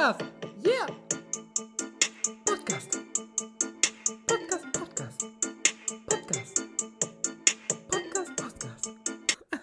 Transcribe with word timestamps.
Podcast. 0.00 0.24
Yeah. 0.64 0.86
Podcast. 2.46 2.98
Podcast, 4.26 4.72
Podcast. 4.72 5.26
Podcast. 6.08 6.62
Podcast, 7.90 8.36
Podcast. 8.36 8.90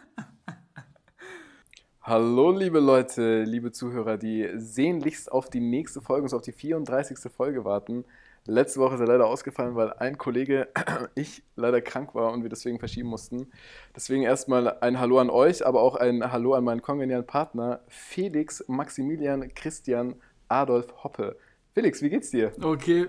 Hallo, 2.04 2.52
liebe 2.52 2.80
Leute, 2.80 3.46
liebe 3.46 3.72
Zuhörer, 3.72 4.18
die 4.18 4.48
sehnlichst 4.54 5.32
auf 5.32 5.50
die 5.50 5.60
nächste 5.60 6.02
Folge, 6.02 6.26
also 6.26 6.36
auf 6.36 6.44
die 6.44 6.52
34. 6.52 7.18
Folge 7.32 7.66
warten. 7.66 8.06
Letzte 8.50 8.80
Woche 8.80 8.94
ist 8.94 9.02
er 9.02 9.08
leider 9.08 9.26
ausgefallen, 9.26 9.76
weil 9.76 9.92
ein 9.94 10.18
Kollege, 10.18 10.70
ich, 11.16 11.44
leider 11.56 11.82
krank 11.82 12.16
war 12.16 12.32
und 12.32 12.44
wir 12.44 12.50
deswegen 12.50 12.80
verschieben 12.80 13.10
mussten. 13.10 13.52
Deswegen 13.96 14.22
erstmal 14.22 14.78
ein 14.80 15.00
Hallo 15.00 15.20
an 15.20 15.30
euch, 15.30 15.66
aber 15.66 15.82
auch 15.82 15.96
ein 15.96 16.32
Hallo 16.32 16.54
an 16.54 16.64
meinen 16.64 16.82
kongenialen 16.82 17.26
Partner 17.26 17.82
Felix 17.90 18.64
Maximilian 18.68 19.54
Christian 19.54 20.16
Adolf 20.48 21.04
Hoppe. 21.04 21.38
Felix, 21.72 22.02
wie 22.02 22.10
geht's 22.10 22.32
dir? 22.32 22.54
Okay, 22.62 23.08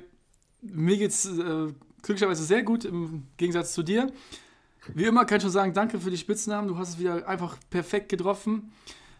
mir 0.60 0.96
geht's 0.96 1.26
äh, 1.26 1.72
glücklicherweise 2.02 2.44
sehr 2.44 2.62
gut 2.62 2.84
im 2.84 3.26
Gegensatz 3.36 3.72
zu 3.72 3.82
dir. 3.82 4.12
Wie 4.94 5.04
immer 5.04 5.24
kann 5.24 5.38
ich 5.38 5.42
schon 5.42 5.52
sagen, 5.52 5.72
danke 5.72 5.98
für 5.98 6.10
die 6.10 6.16
Spitznamen. 6.16 6.68
Du 6.68 6.78
hast 6.78 6.90
es 6.90 6.98
wieder 6.98 7.26
einfach 7.28 7.58
perfekt 7.70 8.08
getroffen. 8.08 8.72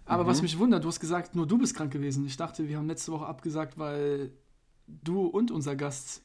Aber 0.06 0.26
was 0.26 0.40
mich 0.40 0.58
wundert, 0.58 0.84
du 0.84 0.88
hast 0.88 1.00
gesagt, 1.00 1.36
nur 1.36 1.46
du 1.46 1.58
bist 1.58 1.76
krank 1.76 1.92
gewesen. 1.92 2.24
Ich 2.26 2.38
dachte, 2.38 2.66
wir 2.66 2.78
haben 2.78 2.86
letzte 2.86 3.12
Woche 3.12 3.26
abgesagt, 3.26 3.78
weil 3.78 4.30
du 4.86 5.26
und 5.26 5.50
unser 5.50 5.76
Gast 5.76 6.22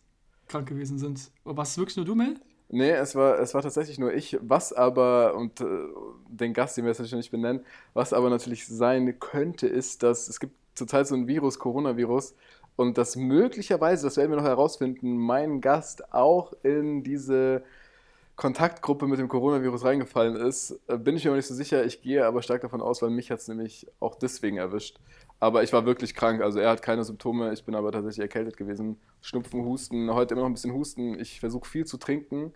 krank 0.47 0.69
gewesen 0.69 0.99
sind. 0.99 1.31
Aber 1.44 1.57
warst 1.57 1.73
es 1.73 1.77
wirklich 1.77 1.97
nur 1.97 2.05
du, 2.05 2.16
Mel? 2.16 2.35
Nee, 2.69 2.91
es 2.91 3.13
war, 3.13 3.39
es 3.39 3.53
war 3.53 3.61
tatsächlich 3.61 3.99
nur 3.99 4.13
ich. 4.13 4.38
Was 4.41 4.71
aber, 4.71 5.35
und 5.35 5.59
äh, 5.59 5.66
den 6.30 6.53
Gast, 6.53 6.77
den 6.77 6.85
wir 6.85 6.91
jetzt 6.91 6.99
natürlich 6.99 7.25
nicht 7.25 7.31
benennen, 7.31 7.66
was 7.94 8.13
aber 8.13 8.30
natürlich 8.30 8.66
sein 8.66 9.19
könnte, 9.19 9.67
ist, 9.67 10.02
dass 10.02 10.30
es 10.30 10.39
gibt 10.39 10.55
zurzeit 10.75 11.07
so 11.07 11.16
ein 11.16 11.27
Virus, 11.27 11.59
Coronavirus, 11.59 12.35
und 12.75 12.97
dass 12.97 13.16
möglicherweise, 13.16 14.07
das 14.07 14.17
werden 14.17 14.31
wir 14.31 14.38
noch 14.38 14.43
herausfinden, 14.43 15.17
mein 15.17 15.61
Gast 15.61 16.13
auch 16.13 16.53
in 16.63 17.03
diese 17.03 17.63
Kontaktgruppe 18.35 19.05
mit 19.05 19.19
dem 19.19 19.27
Coronavirus 19.27 19.85
reingefallen 19.85 20.35
ist. 20.35 20.79
Äh, 20.88 20.97
Bin 20.97 21.16
ich 21.16 21.23
mir 21.23 21.31
noch 21.31 21.38
nicht 21.38 21.47
so 21.47 21.53
sicher. 21.53 21.85
Ich 21.85 22.01
gehe 22.01 22.25
aber 22.25 22.41
stark 22.41 22.61
davon 22.61 22.81
aus, 22.81 23.01
weil 23.01 23.11
mich 23.11 23.29
hat 23.29 23.39
es 23.39 23.47
nämlich 23.47 23.88
auch 23.99 24.16
deswegen 24.16 24.57
erwischt. 24.57 24.99
Aber 25.39 25.61
ich 25.61 25.71
war 25.71 25.85
wirklich 25.85 26.16
krank. 26.16 26.41
Also 26.41 26.59
er 26.59 26.71
hat 26.71 26.81
keine 26.81 27.03
Symptome. 27.03 27.53
Ich 27.53 27.63
bin 27.63 27.75
aber 27.75 27.91
tatsächlich 27.91 28.21
erkältet 28.21 28.57
gewesen. 28.57 28.99
Schnupfen, 29.21 29.63
Husten. 29.63 30.11
Heute 30.11 30.33
immer 30.33 30.41
noch 30.41 30.49
ein 30.49 30.53
bisschen 30.53 30.73
Husten. 30.73 31.19
Ich 31.19 31.41
versuche 31.41 31.69
viel 31.69 31.85
zu 31.85 31.97
trinken, 31.97 32.53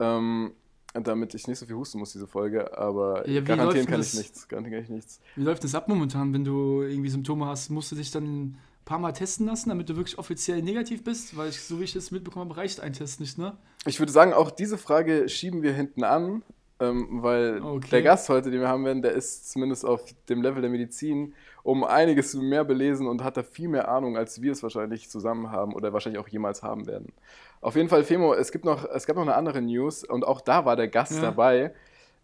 ähm, 0.00 0.54
damit 0.94 1.34
ich 1.34 1.46
nicht 1.46 1.58
so 1.58 1.66
viel 1.66 1.76
husten 1.76 1.98
muss, 1.98 2.12
diese 2.12 2.26
Folge. 2.26 2.76
Aber 2.76 3.28
Ja, 3.28 3.40
garantieren 3.40 3.86
kann 3.86 3.98
das? 3.98 4.12
ich 4.12 4.18
nichts. 4.18 4.48
Garantieren 4.48 4.74
kann 4.78 4.84
ich 4.84 4.90
nichts. 4.90 5.20
Wie 5.34 5.42
läuft 5.42 5.64
das 5.64 5.74
ab 5.74 5.88
momentan, 5.88 6.32
wenn 6.32 6.44
du 6.44 6.82
irgendwie 6.82 7.10
Symptome 7.10 7.46
hast? 7.46 7.70
Musst 7.70 7.92
du 7.92 7.96
dich 7.96 8.10
dann 8.10 8.24
ein 8.24 8.58
paar 8.84 8.98
Mal 8.98 9.12
testen 9.12 9.46
lassen, 9.46 9.68
damit 9.68 9.88
du 9.88 9.96
wirklich 9.96 10.18
offiziell 10.18 10.62
negativ 10.62 11.04
bist? 11.04 11.36
Weil 11.36 11.50
ich, 11.50 11.60
so 11.60 11.80
wie 11.80 11.84
ich 11.84 11.92
das 11.92 12.10
mitbekommen 12.10 12.48
habe, 12.50 12.58
reicht 12.60 12.80
ein 12.80 12.92
Test 12.92 13.20
nicht, 13.20 13.36
ne? 13.38 13.56
Ich 13.84 13.98
würde 14.00 14.12
sagen, 14.12 14.32
auch 14.32 14.50
diese 14.50 14.78
Frage 14.78 15.28
schieben 15.28 15.62
wir 15.62 15.72
hinten 15.72 16.02
an, 16.02 16.42
ähm, 16.80 17.22
weil 17.22 17.62
Okay. 17.62 17.88
der 17.90 18.02
Gast 18.02 18.28
heute, 18.28 18.50
den 18.50 18.60
wir 18.60 18.68
haben 18.68 18.84
werden, 18.84 19.02
der 19.02 19.12
ist 19.12 19.50
zumindest 19.50 19.84
auf 19.84 20.02
dem 20.28 20.42
Level 20.42 20.60
der 20.60 20.70
Medizin 20.70 21.34
um 21.62 21.84
einiges 21.84 22.34
mehr 22.34 22.64
belesen 22.64 23.06
und 23.08 23.24
hat 23.24 23.36
da 23.36 23.42
viel 23.42 23.68
mehr 23.68 23.88
Ahnung, 23.88 24.16
als 24.16 24.40
wir 24.40 24.52
es 24.52 24.62
wahrscheinlich 24.62 25.10
zusammen 25.10 25.50
haben 25.50 25.72
oder 25.74 25.92
wahrscheinlich 25.92 26.20
auch 26.20 26.28
jemals 26.28 26.62
haben 26.62 26.86
werden. 26.86 27.12
Auf 27.60 27.74
jeden 27.76 27.88
Fall, 27.88 28.04
Femo, 28.04 28.34
es, 28.34 28.52
gibt 28.52 28.64
noch, 28.64 28.84
es 28.88 29.06
gab 29.06 29.16
noch 29.16 29.22
eine 29.22 29.34
andere 29.34 29.60
News 29.62 30.04
und 30.04 30.26
auch 30.26 30.40
da 30.40 30.64
war 30.64 30.76
der 30.76 30.88
Gast 30.88 31.12
Ja. 31.16 31.20
dabei. 31.22 31.72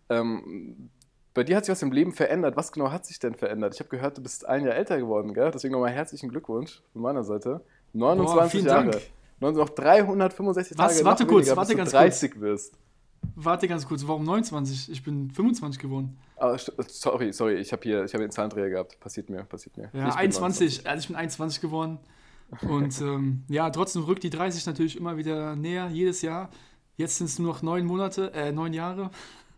Ähm, 0.08 0.91
bei 1.34 1.44
dir 1.44 1.56
hat 1.56 1.64
sich 1.64 1.72
was 1.72 1.83
im 1.83 1.92
Leben 1.92 2.12
verändert. 2.12 2.56
Was 2.56 2.72
genau 2.72 2.91
hat 2.92 3.06
sich 3.06 3.19
denn 3.19 3.34
verändert? 3.34 3.74
Ich 3.74 3.80
habe 3.80 3.89
gehört, 3.89 4.19
du 4.19 4.22
bist 4.22 4.47
ein 4.47 4.64
Jahr 4.64 4.74
älter 4.74 4.98
geworden, 4.98 5.33
gell? 5.33 5.50
Deswegen 5.50 5.72
nochmal 5.72 5.91
herzlichen 5.91 6.28
Glückwunsch 6.28 6.83
von 6.92 7.02
meiner 7.02 7.24
Seite. 7.24 7.62
29 7.94 8.51
vielen 8.51 8.67
Jahre. 8.67 8.90
Dank. 9.40 9.56
Noch 9.56 9.70
365 9.70 10.79
Was? 10.79 10.92
Tage 10.95 11.05
Warte 11.05 11.27
kurz, 11.27 11.46
weniger, 11.46 11.56
warte 11.56 11.74
ganz 11.74 11.90
du 11.90 11.96
30 11.96 12.40
wirst. 12.40 12.74
Warte 13.35 13.67
ganz 13.68 13.86
kurz, 13.89 14.06
warum 14.06 14.24
29? 14.24 14.90
Ich 14.92 15.02
bin 15.02 15.30
25 15.30 15.80
geworden. 15.80 16.18
St- 16.39 16.73
sorry, 16.89 17.33
sorry, 17.33 17.55
ich 17.55 17.73
habe 17.73 17.83
hier 17.83 18.05
ich 18.05 18.12
hab 18.12 18.18
hier 18.18 18.24
einen 18.24 18.30
Zahlendreher 18.30 18.68
gehabt. 18.68 19.01
Passiert 19.01 19.30
mir, 19.30 19.42
passiert 19.45 19.77
mir. 19.77 19.85
Ja, 19.92 20.08
Ich 20.08 20.14
bin 20.14 20.18
21, 20.18 20.86
also 20.86 21.01
ich 21.01 21.06
bin 21.08 21.17
21 21.17 21.61
geworden. 21.61 21.98
Und 22.61 23.01
ähm, 23.01 23.45
ja, 23.48 23.70
trotzdem 23.70 24.02
rückt 24.02 24.23
die 24.23 24.30
30 24.30 24.67
natürlich 24.67 24.96
immer 24.96 25.17
wieder 25.17 25.57
näher, 25.57 25.89
jedes 25.89 26.23
Jahr. 26.23 26.51
Jetzt 26.96 27.17
sind 27.17 27.27
es 27.27 27.39
nur 27.39 27.55
noch 27.55 27.63
neun 27.63 27.86
Monate, 27.86 28.33
äh, 28.35 28.52
neun 28.52 28.74
Jahre. 28.74 29.11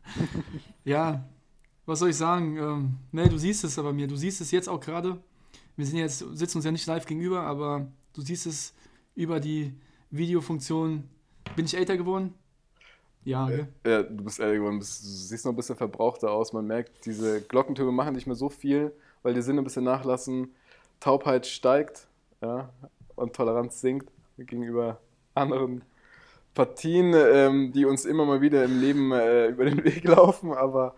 ja, 0.85 1.25
was 1.87 1.99
soll 1.99 2.11
ich 2.11 2.17
sagen? 2.17 2.57
Ähm, 2.57 2.95
Mel, 3.11 3.29
du 3.29 3.39
siehst 3.39 3.65
es 3.65 3.79
aber 3.79 3.93
mir, 3.93 4.07
du 4.07 4.17
siehst 4.17 4.41
es 4.41 4.51
jetzt 4.53 4.69
auch 4.69 4.81
gerade. 4.81 5.19
Wir 5.77 5.87
sind 5.87 5.99
jetzt, 5.99 6.19
sitzen 6.19 6.59
uns 6.59 6.65
ja 6.65 6.71
nicht 6.71 6.87
live 6.87 7.05
gegenüber, 7.05 7.43
aber 7.43 7.89
du 8.13 8.23
siehst 8.23 8.47
es 8.47 8.75
über 9.17 9.41
die 9.41 9.75
Videofunktion. 10.11 11.05
Bin 11.57 11.65
ich 11.65 11.77
älter 11.77 11.97
geworden? 11.97 12.33
Ja, 13.25 13.49
gell? 13.49 13.69
Ja, 13.85 14.03
du 14.03 14.23
bist 14.23 14.39
älter 14.39 14.55
geworden, 14.55 14.79
du 14.79 14.85
siehst 14.87 15.45
noch 15.45 15.53
ein 15.53 15.57
bisschen 15.57 15.77
verbrauchter 15.77 16.31
aus. 16.31 16.53
Man 16.53 16.67
merkt, 16.67 17.07
diese 17.07 17.41
Glockentöne 17.41 17.91
machen 17.91 18.15
nicht 18.15 18.27
mehr 18.27 18.37
so 18.37 18.49
viel, 18.49 18.93
weil 19.23 19.35
die 19.35 19.43
Sinne 19.43 19.63
ein 19.63 19.65
bisschen 19.65 19.85
nachlassen. 19.85 20.55
Taubheit 21.01 21.47
steigt 21.47 22.07
ja, 22.45 22.69
und 23.17 23.35
Toleranz 23.35 23.81
sinkt 23.81 24.11
gegenüber 24.39 24.99
anderen 25.35 25.83
Partien, 26.55 27.15
ähm, 27.15 27.73
die 27.73 27.85
uns 27.85 28.05
immer 28.05 28.25
mal 28.27 28.41
wieder 28.41 28.65
im 28.65 28.81
Leben 28.81 29.13
äh, 29.13 29.49
über 29.49 29.65
den 29.65 29.83
Weg 29.85 30.05
laufen. 30.05 30.53
Aber 30.53 30.95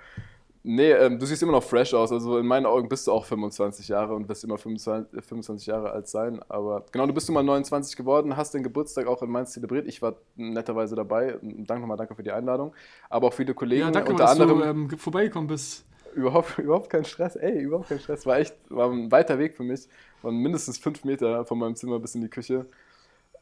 nee, 0.62 0.90
ähm, 0.92 1.18
du 1.18 1.24
siehst 1.26 1.42
immer 1.42 1.52
noch 1.52 1.62
fresh 1.62 1.94
aus. 1.94 2.12
Also 2.12 2.38
in 2.38 2.46
meinen 2.46 2.66
Augen 2.66 2.88
bist 2.88 3.06
du 3.06 3.12
auch 3.12 3.24
25 3.24 3.88
Jahre 3.88 4.14
und 4.14 4.28
wirst 4.28 4.44
immer 4.44 4.58
25, 4.58 5.24
25 5.24 5.66
Jahre 5.66 5.90
alt 5.92 6.08
sein. 6.08 6.40
Aber 6.48 6.84
genau, 6.92 7.06
du 7.06 7.14
bist 7.14 7.28
nun 7.28 7.34
mal 7.34 7.42
29 7.42 7.96
geworden, 7.96 8.36
hast 8.36 8.52
den 8.54 8.62
Geburtstag 8.62 9.06
auch 9.06 9.22
in 9.22 9.30
Mainz 9.30 9.52
zelebriert. 9.52 9.86
Ich 9.86 10.02
war 10.02 10.16
netterweise 10.36 10.94
dabei. 10.96 11.38
Danke 11.42 11.80
nochmal, 11.80 11.96
danke 11.96 12.14
für 12.14 12.22
die 12.22 12.32
Einladung. 12.32 12.74
Aber 13.08 13.28
auch 13.28 13.34
viele 13.34 13.54
Kollegen, 13.54 13.80
Ja, 13.80 13.90
danke, 13.90 14.10
unter 14.10 14.24
dass 14.24 14.32
anderem 14.32 14.58
du 14.58 14.64
ähm, 14.64 14.88
ge- 14.88 14.98
vorbeigekommen 14.98 15.48
bist. 15.48 15.84
Überhaupt, 16.16 16.58
überhaupt 16.58 16.90
kein 16.90 17.04
Stress. 17.04 17.36
Ey, 17.36 17.60
überhaupt 17.60 17.88
kein 17.88 18.00
Stress. 18.00 18.26
War 18.26 18.38
echt, 18.38 18.54
war 18.68 18.90
ein 18.90 19.10
weiter 19.10 19.38
Weg 19.38 19.54
für 19.54 19.62
mich. 19.62 19.88
Waren 20.22 20.36
mindestens 20.36 20.78
fünf 20.78 21.04
Meter 21.04 21.44
von 21.44 21.58
meinem 21.58 21.76
Zimmer 21.76 21.98
bis 21.98 22.14
in 22.14 22.22
die 22.22 22.28
Küche. 22.28 22.66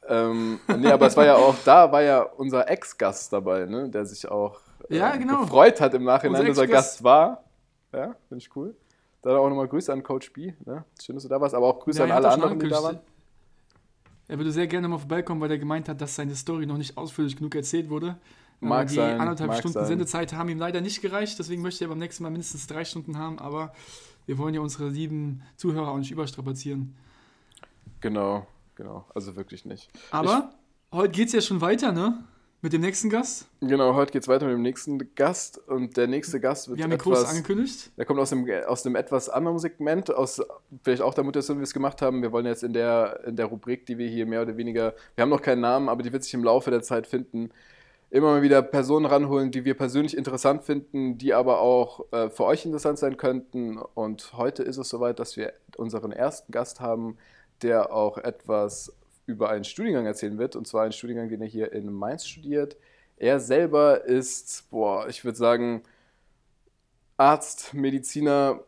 Ähm, 0.07 0.59
nee, 0.79 0.89
aber 0.91 1.07
es 1.07 1.17
war 1.17 1.25
ja 1.25 1.37
auch, 1.37 1.55
da 1.65 1.91
war 1.91 2.03
ja 2.03 2.21
unser 2.23 2.69
Ex-Gast 2.69 3.33
dabei, 3.33 3.65
ne, 3.65 3.89
der 3.89 4.05
sich 4.05 4.29
auch 4.29 4.61
äh, 4.91 4.99
Ja, 4.99 5.17
genau. 5.17 5.41
gefreut 5.41 5.81
hat 5.81 5.95
im 5.95 6.05
Nachhinein, 6.05 6.43
Unser 6.43 6.51
dass 6.51 6.59
er 6.59 6.65
Ex-Gast. 6.65 6.89
Gast 6.91 7.05
war. 7.05 7.45
Ja, 7.93 8.15
finde 8.29 8.45
ich 8.45 8.55
cool. 8.55 8.75
Da 9.23 9.39
auch 9.39 9.49
nochmal 9.49 9.67
Grüße 9.69 9.91
an 9.91 10.03
Coach 10.03 10.31
B. 10.35 10.53
Ne? 10.67 10.85
Schön, 11.03 11.17
dass 11.17 11.23
du 11.23 11.29
da 11.31 11.41
warst, 11.41 11.55
aber 11.55 11.67
auch 11.67 11.81
Grüße 11.81 12.01
Ja, 12.01 12.05
an 12.05 12.13
alle 12.13 12.29
anderen, 12.29 12.59
die 12.59 12.69
da 12.69 12.83
waren. 12.83 12.99
Er 14.29 14.39
würde 14.39 14.51
sehr 14.53 14.67
gerne 14.67 14.89
mal 14.89 14.99
vorbeikommen, 14.99 15.41
weil 15.41 15.51
er 15.51 15.59
gemeint 15.59 15.89
hat, 15.89 16.01
dass 16.01 16.17
seine 16.17 16.35
Story 16.35 16.67
noch 16.67 16.77
nicht 16.79 16.97
ausführlich 16.99 17.37
genug 17.37 17.55
erzählt 17.55 17.89
wurde. 17.89 18.17
Mag 18.61 18.89
die 18.89 18.95
sein, 18.95 19.21
anderthalb 19.21 19.51
mag 19.51 19.59
Stunden 19.59 19.75
sein. 19.75 19.87
Sendezeit 19.87 20.33
haben 20.33 20.49
ihm 20.49 20.59
leider 20.59 20.81
nicht 20.81 21.03
gereicht, 21.03 21.39
deswegen 21.39 21.63
möchte 21.63 21.85
er 21.85 21.89
beim 21.89 21.99
nächsten 21.99 22.23
Mal 22.23 22.31
mindestens 22.31 22.67
drei 22.67 22.85
Stunden 22.85 23.19
haben, 23.19 23.39
aber 23.39 23.73
wir 24.27 24.39
wollen 24.39 24.55
ja 24.55 24.61
unsere 24.61 24.89
lieben 24.89 25.43
Zuhörer 25.57 25.89
auch 25.89 25.99
nicht 25.99 26.11
überstrapazieren. 26.11 26.95
Genau, 28.01 28.47
genau. 28.75 29.05
Also 29.15 29.37
wirklich 29.37 29.65
nicht. 29.65 29.91
Aber 30.11 30.53
heute 30.93 31.11
geht 31.11 31.29
es 31.29 31.33
ja 31.35 31.41
schon 31.41 31.61
weiter, 31.61 31.93
ne? 31.93 32.25
Mit 32.65 32.73
dem 32.73 32.81
nächsten 32.81 33.11
Gast. 33.11 33.47
Genau, 33.61 33.95
heute 33.95 34.11
geht's 34.11 34.27
weiter 34.27 34.47
mit 34.47 34.55
dem 34.55 34.63
nächsten 34.63 35.15
Gast 35.15 35.59
und 35.69 35.99
der 35.99 36.07
nächste 36.07 36.41
Gast 36.41 36.67
wird 36.67 36.79
Wir 36.79 36.85
haben 36.85 36.93
ihn 36.93 36.99
etwas... 36.99 37.27
angekündigt. 37.27 37.91
Der 37.99 38.07
kommt 38.07 38.19
aus 38.19 38.31
dem, 38.31 38.49
aus 38.67 38.83
dem 38.83 38.97
etwas 38.97 39.29
anderen 39.29 39.59
Segment, 39.59 40.11
aus 40.11 40.41
vielleicht 40.83 41.03
auch 41.03 41.13
der 41.13 41.25
Mutation, 41.25 41.59
wie 41.59 41.61
wir 41.61 41.65
es 41.65 41.75
gemacht 41.75 42.01
haben. 42.01 42.23
Wir 42.23 42.33
wollen 42.33 42.47
jetzt 42.47 42.63
in 42.63 42.73
der, 42.73 43.21
in 43.27 43.37
der 43.37 43.47
Rubrik, 43.47 43.85
die 43.85 43.99
wir 43.99 44.09
hier 44.09 44.25
mehr 44.25 44.41
oder 44.41 44.57
weniger, 44.57 44.95
wir 45.15 45.23
haben 45.23 45.29
noch 45.29 45.43
keinen 45.43 45.61
Namen, 45.61 45.91
aber 45.91 46.03
die 46.03 46.11
wird 46.11 46.25
sich 46.25 46.33
im 46.33 46.43
Laufe 46.43 46.71
der 46.71 46.81
Zeit 46.81 47.07
finden, 47.07 47.51
immer 48.15 48.31
mal 48.31 48.43
wieder 48.43 48.63
Personen 48.63 49.07
ranholen, 49.07 49.51
die 49.51 49.65
wir 49.65 49.75
persönlich 49.75 50.17
interessant 50.17 50.63
finden, 50.63 51.19
die 51.19 51.35
aber 51.35 51.59
auch 51.59 52.13
äh, 52.13 52.31
für 52.31 52.45
euch 52.45 52.65
interessant 52.65 52.97
sein 52.97 53.17
könnten. 53.17 53.77
Und 53.77 54.35
heute 54.35 54.63
ist 54.63 54.77
es 54.77 54.89
soweit, 54.89 55.19
dass 55.19 55.37
wir 55.37 55.53
unseren 55.77 56.13
ersten 56.13 56.53
Gast 56.53 56.81
haben, 56.81 57.17
der 57.63 57.93
auch 57.93 58.17
etwas 58.17 58.97
über 59.27 59.51
einen 59.51 59.65
Studiengang 59.65 60.07
erzählen 60.07 60.39
wird, 60.39 60.55
und 60.55 60.69
zwar 60.69 60.85
einen 60.85 60.93
Studiengang, 60.93 61.29
den 61.29 61.43
er 61.43 61.49
hier 61.49 61.73
in 61.73 61.93
Mainz 61.93 62.25
studiert. 62.25 62.77
Er 63.17 63.41
selber 63.41 64.05
ist, 64.05 64.71
boah, 64.71 65.09
ich 65.09 65.25
würde 65.25 65.37
sagen, 65.37 65.83
Arzt, 67.17 67.75
Mediziner 67.75 68.61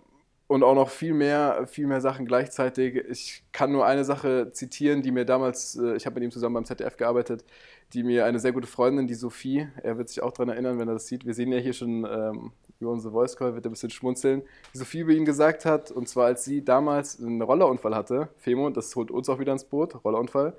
und 0.48 0.62
auch 0.62 0.74
noch 0.74 0.90
viel 0.90 1.12
mehr, 1.12 1.66
viel 1.66 1.86
mehr 1.86 2.00
Sachen 2.00 2.24
gleichzeitig. 2.24 2.96
Ich 3.08 3.42
kann 3.52 3.72
nur 3.72 3.84
eine 3.84 4.04
Sache 4.04 4.52
zitieren, 4.52 5.02
die 5.02 5.10
mir 5.10 5.24
damals, 5.24 5.76
äh, 5.76 5.96
ich 5.96 6.06
habe 6.06 6.14
mit 6.14 6.24
ihm 6.24 6.30
zusammen 6.30 6.54
beim 6.54 6.64
ZDF 6.64 6.96
gearbeitet, 6.96 7.44
die 7.92 8.02
mir 8.02 8.24
eine 8.24 8.38
sehr 8.38 8.52
gute 8.52 8.66
Freundin, 8.66 9.06
die 9.06 9.14
Sophie, 9.14 9.68
er 9.82 9.98
wird 9.98 10.08
sich 10.08 10.22
auch 10.22 10.32
daran 10.32 10.50
erinnern, 10.50 10.78
wenn 10.78 10.88
er 10.88 10.94
das 10.94 11.06
sieht. 11.06 11.26
Wir 11.26 11.34
sehen 11.34 11.52
ja 11.52 11.58
hier 11.58 11.72
schon 11.72 12.04
ähm, 12.04 12.52
über 12.78 12.92
unsere 12.92 13.12
Voice 13.12 13.36
Call, 13.36 13.54
wird 13.54 13.66
er 13.66 13.70
ein 13.70 13.72
bisschen 13.72 13.90
schmunzeln. 13.90 14.42
Die 14.72 14.78
Sophie 14.78 15.00
über 15.00 15.12
ihn 15.12 15.24
gesagt 15.24 15.64
hat, 15.64 15.90
und 15.90 16.08
zwar 16.08 16.26
als 16.26 16.44
sie 16.44 16.64
damals 16.64 17.20
einen 17.20 17.42
Rollerunfall 17.42 17.94
hatte, 17.94 18.28
Femo, 18.36 18.70
das 18.70 18.94
holt 18.94 19.10
uns 19.10 19.28
auch 19.28 19.40
wieder 19.40 19.52
ins 19.52 19.64
Boot, 19.64 20.04
Rollerunfall. 20.04 20.56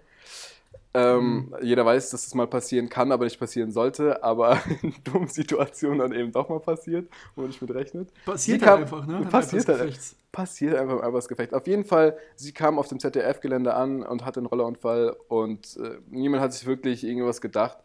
Ähm, 0.98 1.54
Jeder 1.62 1.86
weiß, 1.86 2.10
dass 2.12 2.26
es 2.26 2.34
mal 2.34 2.48
passieren 2.48 2.90
kann, 2.90 3.12
aber 3.12 3.26
nicht 3.26 3.40
passieren 3.40 3.72
sollte, 3.72 4.24
aber 4.24 4.60
in 4.82 4.94
dummen 5.04 5.28
Situationen 5.28 6.00
dann 6.00 6.12
eben 6.14 6.32
doch 6.32 6.50
mal 6.50 6.60
passiert, 6.60 7.10
wo 7.36 7.42
man 7.42 7.50
nicht 7.50 7.62
mit 7.62 7.72
rechnet. 7.74 8.10
Passiert 8.26 8.62
Sie 8.62 8.66
halt 8.66 8.90
kam- 8.90 9.00
einfach, 9.02 9.06
ne? 9.08 9.28
Passiert 9.30 9.68
halt. 9.68 10.00
Passiert 10.32 10.76
einfach 10.76 10.96
im 10.96 11.02
Arbeitsgefecht. 11.02 11.54
Auf 11.54 11.68
jeden 11.68 11.84
Fall, 11.84 12.18
sie 12.36 12.52
kam 12.54 12.80
auf 12.80 12.88
dem 12.88 13.00
ZDF-Gelände 13.00 13.74
an 13.74 14.04
und 14.04 14.24
hatte 14.26 14.40
einen 14.40 14.48
Rollerunfall 14.48 15.16
und 15.28 15.78
äh, 15.78 15.98
niemand 16.10 16.42
hat 16.44 16.54
sich 16.54 16.66
wirklich 16.66 17.04
irgendwas 17.04 17.42
gedacht. 17.42 17.78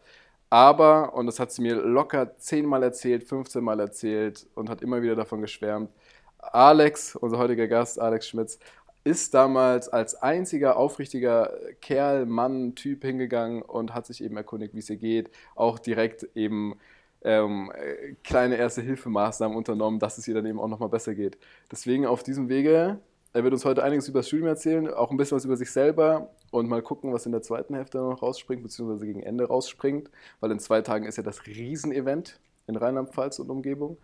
Aber, 0.49 1.13
und 1.15 1.25
das 1.25 1.39
hat 1.39 1.51
sie 1.51 1.61
mir 1.63 1.75
locker 1.75 2.37
zehnmal 2.37 2.83
erzählt, 2.83 3.23
15 3.23 3.63
Mal 3.63 3.79
erzählt 3.79 4.45
und 4.55 4.69
hat 4.69 4.81
immer 4.83 5.01
wieder 5.01 5.15
davon 5.15 5.41
geschwärmt, 5.41 5.91
Alex, 6.37 7.15
unser 7.15 7.37
heutiger 7.37 7.67
Gast, 7.67 7.99
Alex 7.99 8.27
Schmitz, 8.27 8.59
ist 9.03 9.33
damals 9.33 9.89
als 9.89 10.15
einziger 10.15 10.77
aufrichtiger 10.77 11.51
Kerl, 11.81 12.25
Mann, 12.25 12.75
Typ 12.75 13.03
hingegangen 13.03 13.61
und 13.61 13.93
hat 13.93 14.05
sich 14.05 14.23
eben 14.23 14.37
erkundigt, 14.37 14.73
wie 14.73 14.79
es 14.79 14.89
ihr 14.89 14.97
geht. 14.97 15.29
Auch 15.55 15.77
direkt 15.77 16.27
eben 16.35 16.75
ähm, 17.23 17.71
äh, 17.75 18.13
kleine 18.23 18.55
Erste-Hilfemaßnahmen 18.55 19.57
unternommen, 19.57 19.99
dass 19.99 20.17
es 20.17 20.27
ihr 20.27 20.33
dann 20.33 20.45
eben 20.45 20.59
auch 20.59 20.67
nochmal 20.67 20.89
besser 20.89 21.15
geht. 21.15 21.37
Deswegen 21.71 22.05
auf 22.05 22.23
diesem 22.23 22.47
Wege, 22.47 22.99
er 23.33 23.43
wird 23.43 23.53
uns 23.53 23.65
heute 23.65 23.83
einiges 23.83 24.07
über 24.07 24.19
das 24.19 24.27
Studium 24.27 24.47
erzählen, 24.47 24.93
auch 24.93 25.11
ein 25.11 25.17
bisschen 25.17 25.35
was 25.35 25.45
über 25.45 25.57
sich 25.57 25.71
selber 25.71 26.29
und 26.51 26.69
mal 26.69 26.81
gucken, 26.81 27.11
was 27.13 27.25
in 27.25 27.31
der 27.31 27.41
zweiten 27.41 27.75
Hälfte 27.75 27.97
noch 27.97 28.21
rausspringt, 28.21 28.63
beziehungsweise 28.63 29.05
gegen 29.05 29.23
Ende 29.23 29.45
rausspringt, 29.45 30.09
weil 30.39 30.51
in 30.51 30.59
zwei 30.59 30.81
Tagen 30.81 31.05
ist 31.05 31.17
ja 31.17 31.23
das 31.23 31.45
Riesenevent 31.45 32.39
in 32.67 32.75
Rheinland-Pfalz 32.75 33.39
und 33.39 33.49
Umgebung. 33.49 33.97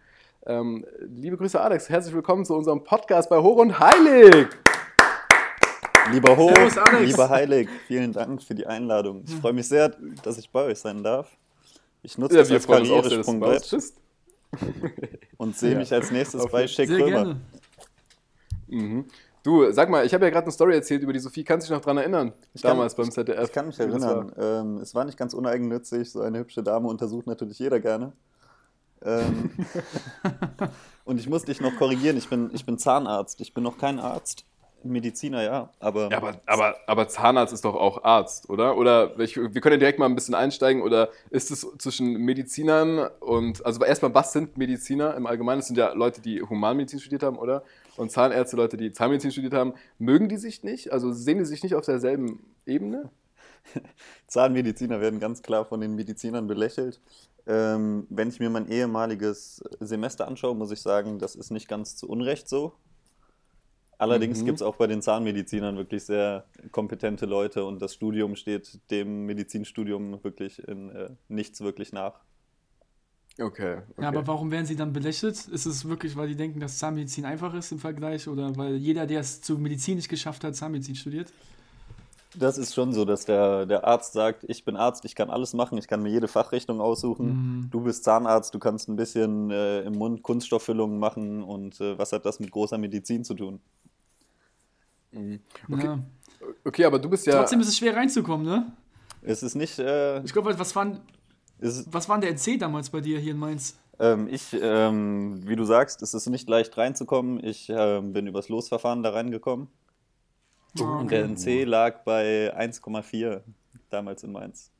Ähm, 0.46 0.86
liebe 1.00 1.38
Grüße, 1.38 1.60
Alex. 1.60 1.90
Herzlich 1.90 2.16
willkommen 2.16 2.44
zu 2.44 2.56
unserem 2.56 2.84
Podcast 2.84 3.30
bei 3.30 3.38
Hoch 3.38 3.58
und 3.58 3.80
Heilig. 3.80 4.48
Lieber 6.12 6.36
Hoch, 6.38 6.52
Servus, 6.70 7.02
lieber 7.02 7.30
Heilig, 7.30 7.70
vielen 7.88 8.12
Dank 8.14 8.42
für 8.42 8.56
die 8.56 8.66
Einladung. 8.66 9.24
Ich 9.28 9.36
freue 9.36 9.54
mich 9.54 9.68
sehr, 9.68 9.90
dass 10.24 10.38
ich 10.38 10.50
bei 10.50 10.64
euch 10.64 10.80
sein 10.80 11.04
darf. 11.04 11.30
Ich 12.02 12.18
nutze 12.18 12.38
das 12.38 12.50
als 12.52 12.66
Karrieresprungbrett 12.68 13.84
und 15.38 15.56
sehe 15.58 15.72
Ja. 15.74 15.78
mich 15.78 15.94
als 15.94 16.12
nächstes 16.12 16.42
Auf 16.42 16.52
bei 16.52 16.66
Krömer. 16.66 17.06
gerne. 17.06 17.42
Mhm. 18.68 19.06
Du, 19.44 19.72
sag 19.72 19.90
mal, 19.90 20.06
ich 20.06 20.14
habe 20.14 20.26
ja 20.26 20.32
gerade 20.32 20.46
eine 20.46 20.52
Story 20.52 20.76
erzählt 20.76 21.02
über 21.02 21.14
die 21.14 21.20
Sophie. 21.20 21.44
Kannst 21.44 21.68
du 21.68 21.72
dich 21.74 21.78
noch 21.78 21.84
dran 21.86 21.98
erinnern? 21.98 22.34
Ich 22.54 22.62
kann- 22.62 22.72
Damals 22.72 22.96
beim 22.96 23.10
ZDF. 23.12 23.46
Ich 23.46 23.52
kann 23.52 23.68
mich 23.68 23.80
erinnern, 23.80 24.32
ähm, 24.38 24.78
es 24.78 24.94
war 24.96 25.06
nicht 25.06 25.18
ganz 25.18 25.34
uneigennützig, 25.34 26.12
so 26.12 26.22
eine 26.22 26.40
hübsche 26.40 26.62
Dame 26.64 26.88
untersucht 26.88 27.26
natürlich 27.28 27.60
jeder 27.60 27.80
gerne. 27.80 28.12
Ähm, 29.02 29.52
und 31.06 31.20
ich 31.20 31.30
muss 31.30 31.44
dich 31.46 31.62
noch 31.62 31.76
korrigieren, 31.78 32.18
ich 32.18 32.28
bin, 32.30 32.50
ich 32.54 32.66
bin 32.66 32.78
Zahnarzt, 32.78 33.40
ich 33.40 33.54
bin 33.54 33.64
noch 33.64 33.78
kein 33.78 33.98
Arzt, 34.00 34.46
Mediziner 34.84 35.44
ja, 35.44 35.70
aber, 35.80 36.10
Ja, 36.10 36.18
aber, 36.18 36.42
aber, 36.46 36.76
aber 36.88 37.08
Zahnarzt 37.08 37.54
ist 37.54 37.66
doch 37.66 37.76
auch 37.76 38.04
Arzt, 38.04 38.50
oder? 38.50 38.78
Oder 38.78 39.20
ich, 39.20 39.38
wir 39.38 39.62
können 39.62 39.74
ja 39.74 39.80
direkt 39.80 40.00
mal 40.00 40.06
ein 40.06 40.16
bisschen 40.16 40.36
einsteigen. 40.36 40.82
Oder 40.82 41.10
ist 41.30 41.52
es 41.52 41.68
zwischen 41.78 42.14
Medizinern 42.14 43.10
und, 43.20 43.66
also 43.66 43.84
erstmal, 43.84 44.14
was 44.14 44.34
sind 44.34 44.58
Mediziner 44.58 45.16
im 45.16 45.26
Allgemeinen? 45.26 45.60
Das 45.60 45.68
sind 45.68 45.78
ja 45.78 45.94
Leute, 45.94 46.22
die 46.22 46.42
Humanmedizin 46.42 47.00
studiert 47.00 47.24
haben, 47.24 47.38
oder? 47.38 47.64
Und 47.98 48.12
Zahnärzte, 48.12 48.56
Leute, 48.56 48.78
die 48.78 48.92
Zahnmedizin 48.92 49.32
studiert 49.32 49.54
haben. 49.54 49.74
Mögen 49.98 50.30
die 50.30 50.38
sich 50.38 50.64
nicht? 50.64 50.92
Also 50.94 51.12
sehen 51.12 51.38
die 51.38 51.46
sich 51.46 51.64
nicht 51.64 51.76
auf 51.76 51.86
derselben 51.86 52.56
Ebene? 52.66 53.10
Zahnmediziner 54.28 55.02
werden 55.02 55.20
ganz 55.20 55.42
klar 55.42 55.66
von 55.66 55.82
den 55.82 55.96
Medizinern 55.96 56.48
belächelt. 56.48 57.02
Ähm, 57.48 58.06
wenn 58.10 58.30
ich 58.30 58.40
mir 58.40 58.50
mein 58.50 58.68
ehemaliges 58.70 59.64
Semester 59.80 60.28
anschaue, 60.28 60.56
muss 60.56 60.72
ich 60.72 60.82
sagen, 60.82 61.20
das 61.20 61.36
ist 61.36 61.52
nicht 61.52 61.68
ganz 61.68 61.96
zu 61.96 62.08
Unrecht 62.08 62.48
so. 62.48 62.74
Allerdings 64.00 64.42
Mhm. 64.42 64.46
gibt 64.46 64.56
es 64.56 64.62
auch 64.62 64.78
bei 64.78 64.88
den 64.88 65.02
Zahnmedizinern 65.02 65.76
wirklich 65.76 66.06
sehr 66.06 66.46
kompetente 66.72 67.26
Leute 67.26 67.66
und 67.66 67.82
das 67.82 67.94
Studium 67.94 68.38
steht 68.38 68.80
dem 68.90 69.26
Medizinstudium 69.26 70.24
wirklich 70.24 70.66
in 70.68 70.90
äh, 70.90 71.10
nichts 71.28 71.60
wirklich 71.60 71.92
nach. 71.92 72.22
Okay. 73.38 73.78
okay. 73.78 74.02
Ja, 74.02 74.08
aber 74.08 74.26
warum 74.26 74.52
werden 74.52 74.66
sie 74.66 74.78
dann 74.78 74.94
belächelt? 74.94 75.48
Ist 75.48 75.66
es 75.66 75.88
wirklich, 75.88 76.16
weil 76.16 76.30
die 76.30 76.36
denken, 76.36 76.62
dass 76.62 76.78
Zahnmedizin 76.78 77.26
einfach 77.26 77.54
ist 77.54 77.74
im 77.74 77.80
Vergleich 77.80 78.28
oder 78.30 78.56
weil 78.56 78.76
jeder, 78.78 79.06
der 79.06 79.20
es 79.20 79.42
zu 79.42 79.58
Medizin 79.58 79.98
nicht 79.98 80.10
geschafft 80.10 80.46
hat, 80.46 80.56
Zahnmedizin 80.56 80.96
studiert? 80.96 81.34
Das 82.38 82.58
ist 82.58 82.76
schon 82.76 82.94
so, 82.94 83.06
dass 83.06 83.26
der, 83.26 83.66
der 83.66 83.86
Arzt 83.86 84.14
sagt, 84.14 84.46
ich 84.48 84.64
bin 84.64 84.78
Arzt, 84.78 85.04
ich 85.04 85.16
kann 85.16 85.30
alles 85.30 85.54
machen, 85.54 85.78
ich 85.78 85.88
kann 85.88 86.04
mir 86.04 86.10
jede 86.10 86.28
Fachrichtung 86.28 86.80
aussuchen. 86.80 87.28
Mhm. 87.28 87.70
Du 87.72 87.82
bist 87.82 88.04
Zahnarzt, 88.04 88.54
du 88.54 88.60
kannst 88.60 88.88
ein 88.88 88.96
bisschen 88.96 89.50
äh, 89.50 89.82
im 89.82 89.94
Mund 89.94 90.22
Kunststofffüllungen 90.22 91.00
machen 91.00 91.44
und 91.44 91.82
äh, 91.82 91.98
was 91.98 92.12
hat 92.14 92.26
das 92.26 92.40
mit 92.40 92.52
großer 92.52 92.78
Medizin 92.78 93.24
zu 93.24 93.34
tun? 93.34 93.60
Mhm. 95.12 95.40
Ja. 95.70 96.00
Okay, 96.64 96.86
aber 96.86 97.00
du 97.00 97.10
bist 97.10 97.26
ja. 97.26 97.38
Trotzdem 97.40 97.60
ist 97.62 97.68
es 97.68 97.78
schwer 97.78 97.96
reinzukommen, 97.96 98.46
ne? 98.46 98.72
Es 99.22 99.44
ist 99.44 99.56
nicht, 99.56 99.78
äh, 99.80 100.22
Ich 100.24 100.32
glaube, 100.34 100.58
was 100.58 100.76
waren, 100.76 101.02
was 101.60 102.08
waren 102.08 102.22
der 102.22 102.30
NC 102.32 102.58
damals 102.58 102.90
bei 102.90 103.02
dir 103.02 103.20
hier 103.20 103.32
in 103.34 103.38
Mainz? 103.40 103.78
ähm, 104.00 104.28
ich, 104.32 104.56
ähm, 104.62 105.46
wie 105.48 105.56
du 105.58 105.66
sagst, 105.66 106.02
es 106.02 106.14
ist 106.14 106.28
nicht 106.30 106.48
leicht 106.48 106.78
reinzukommen. 106.78 107.44
Ich 107.44 107.70
ähm, 107.70 108.14
bin 108.14 108.28
übers 108.28 108.48
Losverfahren 108.48 109.04
da 109.04 109.10
reingekommen. 109.10 109.68
Ah, 110.80 111.00
Und 111.00 111.12
der 111.12 111.26
NC 111.26 111.66
lag 111.66 112.04
bei 112.04 112.56
1,4 112.56 113.42
damals 113.90 114.24
in 114.24 114.32
Mainz. 114.32 114.72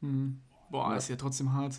Mhm. 0.00 0.40
Boah, 0.70 0.90
Ja. 0.92 0.96
ist 0.96 1.08
ja 1.08 1.16
trotzdem 1.16 1.52
hart. 1.52 1.74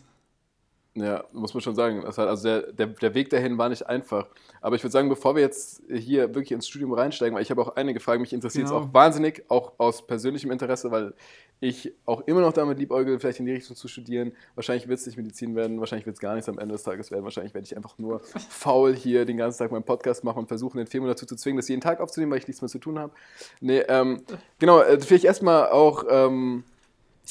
Ja, 0.98 1.26
muss 1.34 1.54
man 1.54 1.60
schon 1.60 1.76
sagen. 1.76 2.06
Also 2.06 2.44
der, 2.44 2.72
der, 2.72 2.88
der 2.88 3.14
Weg 3.14 3.30
dahin 3.30 3.58
war 3.58 3.68
nicht 3.68 3.86
einfach. 3.86 4.28
Aber 4.62 4.78
ich 4.78 4.84
würde 4.84 4.94
sagen, 4.94 5.10
bevor 5.10 5.36
wir 5.36 5.42
jetzt 5.42 5.82
hier 5.92 6.34
wirklich 6.34 6.54
ins 6.54 6.70
Studium 6.70 6.94
reinsteigen, 6.94 7.36
weil 7.36 7.42
ich 7.44 7.52
habe 7.52 7.62
auch 7.62 7.76
einige 7.76 8.00
Fragen, 8.00 8.22
mich 8.22 8.32
interessiert 8.32 8.66
es 8.66 8.72
Genau. 8.72 8.86
auch 8.86 8.94
wahnsinnig, 8.94 9.44
auch 9.50 9.74
aus 9.78 10.08
persönlichem 10.08 10.52
Interesse, 10.52 10.92
weil 10.92 11.14
ich 11.60 11.94
auch 12.06 12.22
immer 12.28 12.40
noch 12.40 12.54
damit 12.54 12.80
liebäugle, 12.80 13.20
vielleicht 13.20 13.40
in 13.42 13.46
die 13.46 13.52
Richtung 13.52 13.76
zu 13.76 13.90
studieren. 13.90 14.32
Wahrscheinlich 14.56 14.88
wird 14.88 15.00
es 15.00 15.06
nicht 15.06 15.18
Medizin 15.18 15.54
werden, 15.56 15.82
wahrscheinlich 15.82 16.06
wird 16.06 16.16
es 16.16 16.22
gar 16.22 16.34
nichts 16.36 16.48
am 16.48 16.60
Ende 16.60 16.74
des 16.74 16.84
Tages 16.84 17.12
werden. 17.12 17.26
Wahrscheinlich 17.26 17.54
werde 17.54 17.66
ich 17.66 17.76
einfach 17.76 17.98
nur 17.98 18.22
faul 18.50 18.96
hier 18.96 19.26
den 19.26 19.36
ganzen 19.36 19.60
Tag 19.60 19.72
meinen 19.74 19.84
Podcast 19.84 20.24
machen 20.24 20.40
und 20.40 20.48
versuchen, 20.48 20.78
den 20.78 20.88
Film 20.88 21.06
dazu 21.06 21.26
zu 21.26 21.36
zwingen, 21.36 21.58
das 21.58 21.68
jeden 21.68 21.82
Tag 21.82 22.00
aufzunehmen, 22.00 22.32
weil 22.32 22.40
ich 22.40 22.48
nichts 22.48 22.62
mehr 22.62 22.70
zu 22.70 22.80
tun 22.80 23.00
habe. 23.00 23.12
Nee, 23.60 23.80
ähm, 23.90 24.22
genau, 24.60 24.80
äh, 24.80 24.98
vielleicht 25.02 25.26
erstmal 25.26 25.68
auch... 25.72 26.06
Ähm, 26.10 26.64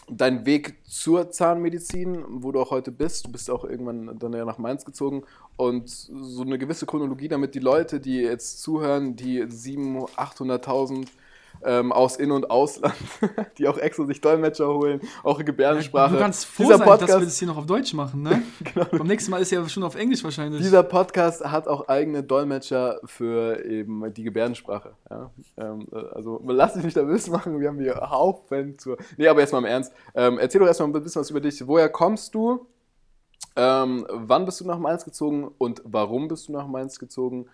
dein 0.09 0.47
Weg 0.47 0.75
zur 0.85 1.31
Zahnmedizin, 1.31 2.25
wo 2.29 2.53
du 2.53 2.61
auch 2.61 2.71
heute 2.71 2.91
bist. 2.91 3.27
Du 3.27 3.33
bist 3.33 3.51
auch 3.51 3.65
irgendwann 3.65 4.19
dann 4.19 4.33
ja 4.33 4.45
nach 4.45 4.59
Mainz 4.59 4.85
gezogen 4.85 5.25
und 5.57 5.89
so 5.89 6.43
eine 6.43 6.59
gewisse 6.59 6.87
Chronologie, 6.87 7.29
damit 7.29 7.55
die 7.55 7.61
Leute, 7.61 8.01
die 8.01 8.19
jetzt 8.19 8.63
zuhören, 8.63 9.17
die 9.17 9.43
700.000, 9.43 10.15
800.000 10.17 11.07
ähm, 11.65 11.93
aus 11.93 12.17
In- 12.17 12.31
und 12.31 12.51
Ausland, 12.51 12.95
die 13.59 13.69
auch 13.69 13.79
extra 13.79 14.05
sich 14.05 14.21
Dolmetscher 14.21 14.69
holen, 14.69 15.01
auch 15.23 15.39
in 15.41 15.47
Gebärdensprache. 15.47 16.15
Du 16.15 16.21
kannst 16.21 16.47
froh 16.47 16.65
dieser 16.65 16.79
sein, 16.79 16.87
dass 16.87 16.99
Podcast, 17.01 17.21
wir 17.21 17.27
das 17.27 17.39
hier 17.39 17.49
noch 17.49 17.57
auf 17.57 17.67
Deutsch 17.67 17.95
machen, 17.95 18.23
ne? 18.23 18.43
Beim 18.91 19.07
nächsten 19.07 19.31
Mal 19.31 19.41
ist 19.41 19.51
ja 19.51 19.67
schon 19.69 19.83
auf 19.83 19.95
Englisch 19.95 20.23
wahrscheinlich. 20.23 20.63
Dieser 20.63 20.83
Podcast 20.83 21.45
hat 21.45 21.67
auch 21.67 21.89
eigene 21.89 22.23
Dolmetscher 22.23 23.01
für 23.05 23.65
eben 23.65 24.13
die 24.13 24.23
Gebärdensprache. 24.23 24.93
Ja? 25.11 25.31
Ähm, 25.57 25.87
äh, 25.93 25.97
also 26.15 26.43
lass 26.47 26.75
dich 26.75 26.85
nicht 26.85 26.97
nervös 26.97 27.29
machen, 27.29 27.59
wir 27.61 27.69
haben 27.69 27.81
hier 27.81 27.97
Haufen 28.11 28.79
zur. 28.79 28.97
Nee, 29.17 29.29
aber 29.29 29.41
erstmal 29.41 29.63
im 29.63 29.69
Ernst. 29.69 29.93
Ähm, 30.15 30.39
erzähl 30.39 30.61
doch 30.61 30.69
erstmal 30.69 30.89
ein 30.89 30.93
bisschen 30.93 31.21
was 31.21 31.31
über 31.31 31.41
dich. 31.41 31.67
Woher 31.67 31.89
kommst 31.89 32.35
du? 32.35 32.67
Ähm, 33.57 34.07
wann 34.11 34.45
bist 34.45 34.61
du 34.61 34.67
nach 34.67 34.79
Mainz 34.79 35.05
gezogen 35.05 35.51
und 35.59 35.81
warum 35.85 36.29
bist 36.29 36.49
du 36.49 36.53
nach 36.53 36.67
Mainz 36.67 36.99
gezogen? 36.99 37.47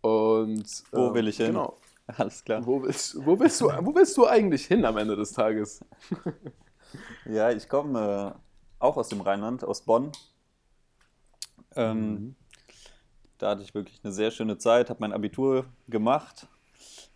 Und 0.00 0.84
Wo 0.92 1.08
ähm, 1.08 1.14
will 1.14 1.28
ich 1.28 1.36
hin? 1.36 1.48
Genau. 1.48 1.76
Alles 2.06 2.44
klar. 2.44 2.64
Wo 2.66 2.82
willst, 2.82 3.16
wo, 3.24 3.38
willst 3.38 3.60
du, 3.60 3.66
wo 3.66 3.94
willst 3.94 4.16
du 4.16 4.26
eigentlich 4.26 4.66
hin 4.66 4.84
am 4.84 4.96
Ende 4.96 5.16
des 5.16 5.32
Tages? 5.32 5.84
Ja, 7.24 7.50
ich 7.50 7.68
komme 7.68 8.34
äh, 8.36 8.38
auch 8.78 8.96
aus 8.96 9.08
dem 9.08 9.20
Rheinland, 9.20 9.64
aus 9.64 9.82
Bonn. 9.82 10.12
Ähm, 11.76 12.20
Mhm. 12.20 12.36
Da 13.38 13.50
hatte 13.50 13.62
ich 13.62 13.74
wirklich 13.74 14.00
eine 14.04 14.12
sehr 14.12 14.30
schöne 14.30 14.58
Zeit, 14.58 14.90
habe 14.90 15.00
mein 15.00 15.12
Abitur 15.12 15.66
gemacht. 15.88 16.46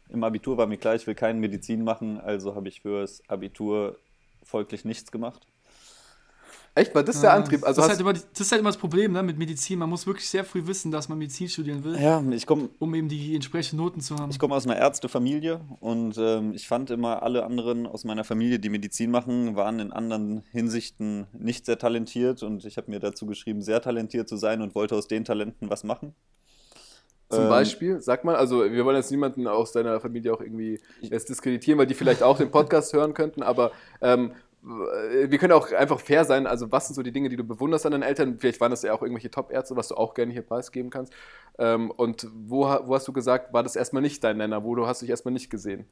Im 0.09 0.25
Abitur 0.25 0.57
war 0.57 0.67
mir 0.67 0.79
klar, 0.79 0.95
ich 0.95 1.07
will 1.07 1.15
keine 1.15 1.39
Medizin 1.39 1.85
machen, 1.85 2.21
also 2.21 2.55
habe 2.55 2.69
ich 2.69 2.83
fürs 2.83 3.23
Abitur 3.29 3.99
folglich 4.43 4.85
nichts 4.85 5.13
gemacht. 5.13 5.47
Echt? 6.79 6.95
War 6.95 7.03
das 7.03 7.21
der 7.21 7.33
Ah, 7.33 7.37
Antrieb? 7.37 7.65
Also 7.65 7.81
das, 7.81 7.87
ist 7.87 7.91
halt 7.91 8.01
immer, 8.01 8.13
das 8.13 8.41
ist 8.41 8.53
halt 8.53 8.61
immer 8.61 8.69
das 8.71 8.77
Problem 8.77 9.13
ne, 9.13 9.23
mit 9.23 9.39
Medizin. 9.39 9.79
Man 9.79 9.91
muss 9.91 10.07
wirklich 10.07 10.29
sehr 10.29 10.45
früh 10.45 10.67
wissen, 10.67 10.91
dass 10.91 11.09
man 11.09 11.19
Medizin 11.19 11.49
studieren 11.49 11.83
will, 11.85 12.01
Ja, 12.01 12.23
ich 12.31 12.47
komme 12.47 12.69
um 12.79 12.95
eben 12.95 13.09
die 13.09 13.35
entsprechenden 13.35 13.83
Noten 13.85 14.01
zu 14.01 14.17
haben. 14.17 14.31
ich 14.31 14.39
komme 14.39 14.55
aus 14.55 14.65
einer 14.67 14.77
Ärztefamilie 14.77 15.61
und 15.81 16.17
ähm, 16.19 16.53
ich 16.55 16.69
fand 16.69 16.91
immer, 16.91 17.23
alle 17.23 17.45
anderen 17.45 17.87
aus 17.87 18.05
meiner 18.05 18.25
Familie, 18.25 18.59
die 18.59 18.69
Medizin 18.69 19.11
machen, 19.11 19.57
waren 19.57 19.81
in 19.81 19.93
anderen 19.93 20.43
Hinsichten 20.53 21.27
nicht 21.33 21.67
sehr 21.67 21.79
talentiert 21.79 22.43
und 22.43 22.65
ich 22.65 22.77
habe 22.77 22.91
mir 22.91 23.01
dazu 23.01 23.27
geschrieben, 23.27 23.61
sehr 23.63 23.81
talentiert 23.83 24.29
zu 24.29 24.37
sein 24.37 24.63
und 24.63 24.75
wollte 24.75 24.95
aus 24.95 25.09
den 25.09 25.25
Talenten 25.25 25.71
was 25.71 25.85
machen. 25.85 26.15
Zum 27.31 27.43
Ähm, 27.43 27.49
Beispiel, 27.51 28.01
sag 28.01 28.25
mal, 28.25 28.37
also 28.37 28.65
wir 28.71 28.85
wollen 28.87 28.97
jetzt 28.97 29.11
niemanden 29.11 29.47
aus 29.47 29.73
deiner 29.73 30.01
Familie 30.01 30.33
auch 30.33 30.41
irgendwie 30.41 30.81
jetzt 31.03 31.29
diskreditieren, 31.29 31.79
weil 31.79 31.87
die 31.87 31.93
vielleicht 31.95 32.23
auch 32.23 32.39
den 32.39 32.51
Podcast 32.51 32.93
hören 32.95 33.13
könnten, 33.13 33.43
aber 33.43 33.71
ähm, 34.01 34.33
wir 34.63 35.39
können 35.39 35.53
auch 35.53 35.71
einfach 35.73 36.01
fair 36.01 36.25
sein. 36.25 36.47
Also, 36.47 36.71
was 36.73 36.87
sind 36.89 36.95
so 36.95 37.03
die 37.03 37.13
Dinge, 37.13 37.29
die 37.29 37.37
du 37.37 37.45
bewunderst 37.45 37.87
an 37.87 37.93
deinen 37.93 38.03
Eltern? 38.03 38.39
Vielleicht 38.39 38.61
waren 38.61 38.71
das 38.71 38.83
ja 38.83 38.93
auch 38.93 39.03
irgendwelche 39.03 39.31
Top-Ärzte, 39.31 39.77
was 39.77 39.89
du 39.89 39.95
auch 39.95 40.15
gerne 40.15 40.33
hier 40.33 40.43
preisgeben 40.43 40.91
kannst. 40.91 41.13
Ähm, 41.59 41.91
und 41.91 42.27
wo, 42.35 42.65
wo 42.65 42.95
hast 42.95 43.07
du 43.07 43.13
gesagt, 43.13 43.53
war 43.53 43.63
das 43.63 43.77
erstmal 43.77 44.03
nicht 44.03 44.23
dein 44.25 44.37
Nenner? 44.39 44.65
Wo 44.65 44.75
du 44.75 44.87
hast 44.87 45.03
dich 45.03 45.11
erstmal 45.11 45.33
nicht 45.33 45.51
gesehen? 45.51 45.87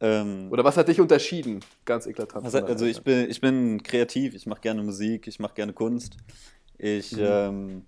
Ähm, 0.00 0.48
Oder 0.50 0.62
was 0.62 0.76
hat 0.76 0.86
dich 0.88 1.00
unterschieden? 1.00 1.60
Ganz 1.84 2.06
eklatant. 2.06 2.44
was, 2.44 2.54
also 2.54 2.86
ich 2.86 3.02
bin, 3.02 3.28
ich 3.28 3.40
bin 3.40 3.82
kreativ, 3.82 4.34
ich 4.34 4.46
mache 4.46 4.60
gerne 4.60 4.82
Musik, 4.82 5.26
ich 5.26 5.40
mache 5.40 5.54
gerne 5.54 5.72
Kunst. 5.72 6.16
Ich 6.78 7.12
Mhm. 7.12 7.22
ähm, 7.24 7.86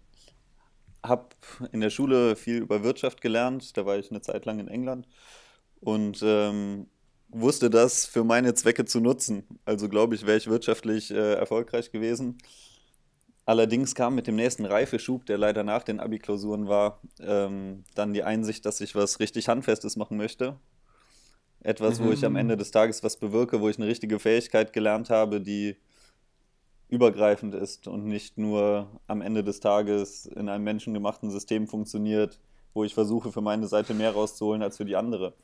habe 1.04 1.26
in 1.72 1.80
der 1.80 1.90
Schule 1.90 2.34
viel 2.34 2.58
über 2.58 2.82
Wirtschaft 2.82 3.20
gelernt, 3.20 3.76
da 3.76 3.86
war 3.86 3.96
ich 3.96 4.10
eine 4.10 4.20
Zeit 4.20 4.44
lang 4.44 4.58
in 4.58 4.68
England 4.68 5.06
und 5.80 6.20
ähm, 6.22 6.88
wusste 7.32 7.70
das 7.70 8.06
für 8.06 8.24
meine 8.24 8.54
Zwecke 8.54 8.84
zu 8.84 9.00
nutzen. 9.00 9.44
Also 9.64 9.88
glaube 9.88 10.14
ich, 10.14 10.26
wäre 10.26 10.36
ich 10.36 10.48
wirtschaftlich 10.48 11.10
äh, 11.10 11.34
erfolgreich 11.34 11.90
gewesen. 11.90 12.38
Allerdings 13.46 13.94
kam 13.94 14.14
mit 14.14 14.26
dem 14.26 14.36
nächsten 14.36 14.64
Reifeschub, 14.64 15.26
der 15.26 15.38
leider 15.38 15.64
nach 15.64 15.82
den 15.82 15.98
Abi-Klausuren 15.98 16.68
war, 16.68 17.00
ähm, 17.20 17.84
dann 17.94 18.12
die 18.12 18.22
Einsicht, 18.22 18.64
dass 18.66 18.80
ich 18.80 18.94
was 18.94 19.18
richtig 19.18 19.48
Handfestes 19.48 19.96
machen 19.96 20.16
möchte. 20.16 20.56
Etwas, 21.62 22.02
wo 22.02 22.10
ich 22.10 22.24
am 22.24 22.36
Ende 22.36 22.56
des 22.56 22.70
Tages 22.70 23.02
was 23.02 23.18
bewirke, 23.18 23.60
wo 23.60 23.68
ich 23.68 23.76
eine 23.76 23.86
richtige 23.86 24.18
Fähigkeit 24.18 24.72
gelernt 24.72 25.10
habe, 25.10 25.40
die 25.40 25.76
übergreifend 26.88 27.54
ist 27.54 27.86
und 27.86 28.04
nicht 28.04 28.38
nur 28.38 29.00
am 29.06 29.20
Ende 29.20 29.44
des 29.44 29.60
Tages 29.60 30.26
in 30.26 30.48
einem 30.48 30.64
menschengemachten 30.64 31.30
System 31.30 31.66
funktioniert, 31.66 32.40
wo 32.72 32.84
ich 32.84 32.94
versuche, 32.94 33.30
für 33.30 33.42
meine 33.42 33.66
Seite 33.66 33.94
mehr 33.94 34.12
rauszuholen 34.12 34.62
als 34.62 34.76
für 34.78 34.84
die 34.84 34.96
andere. 34.96 35.34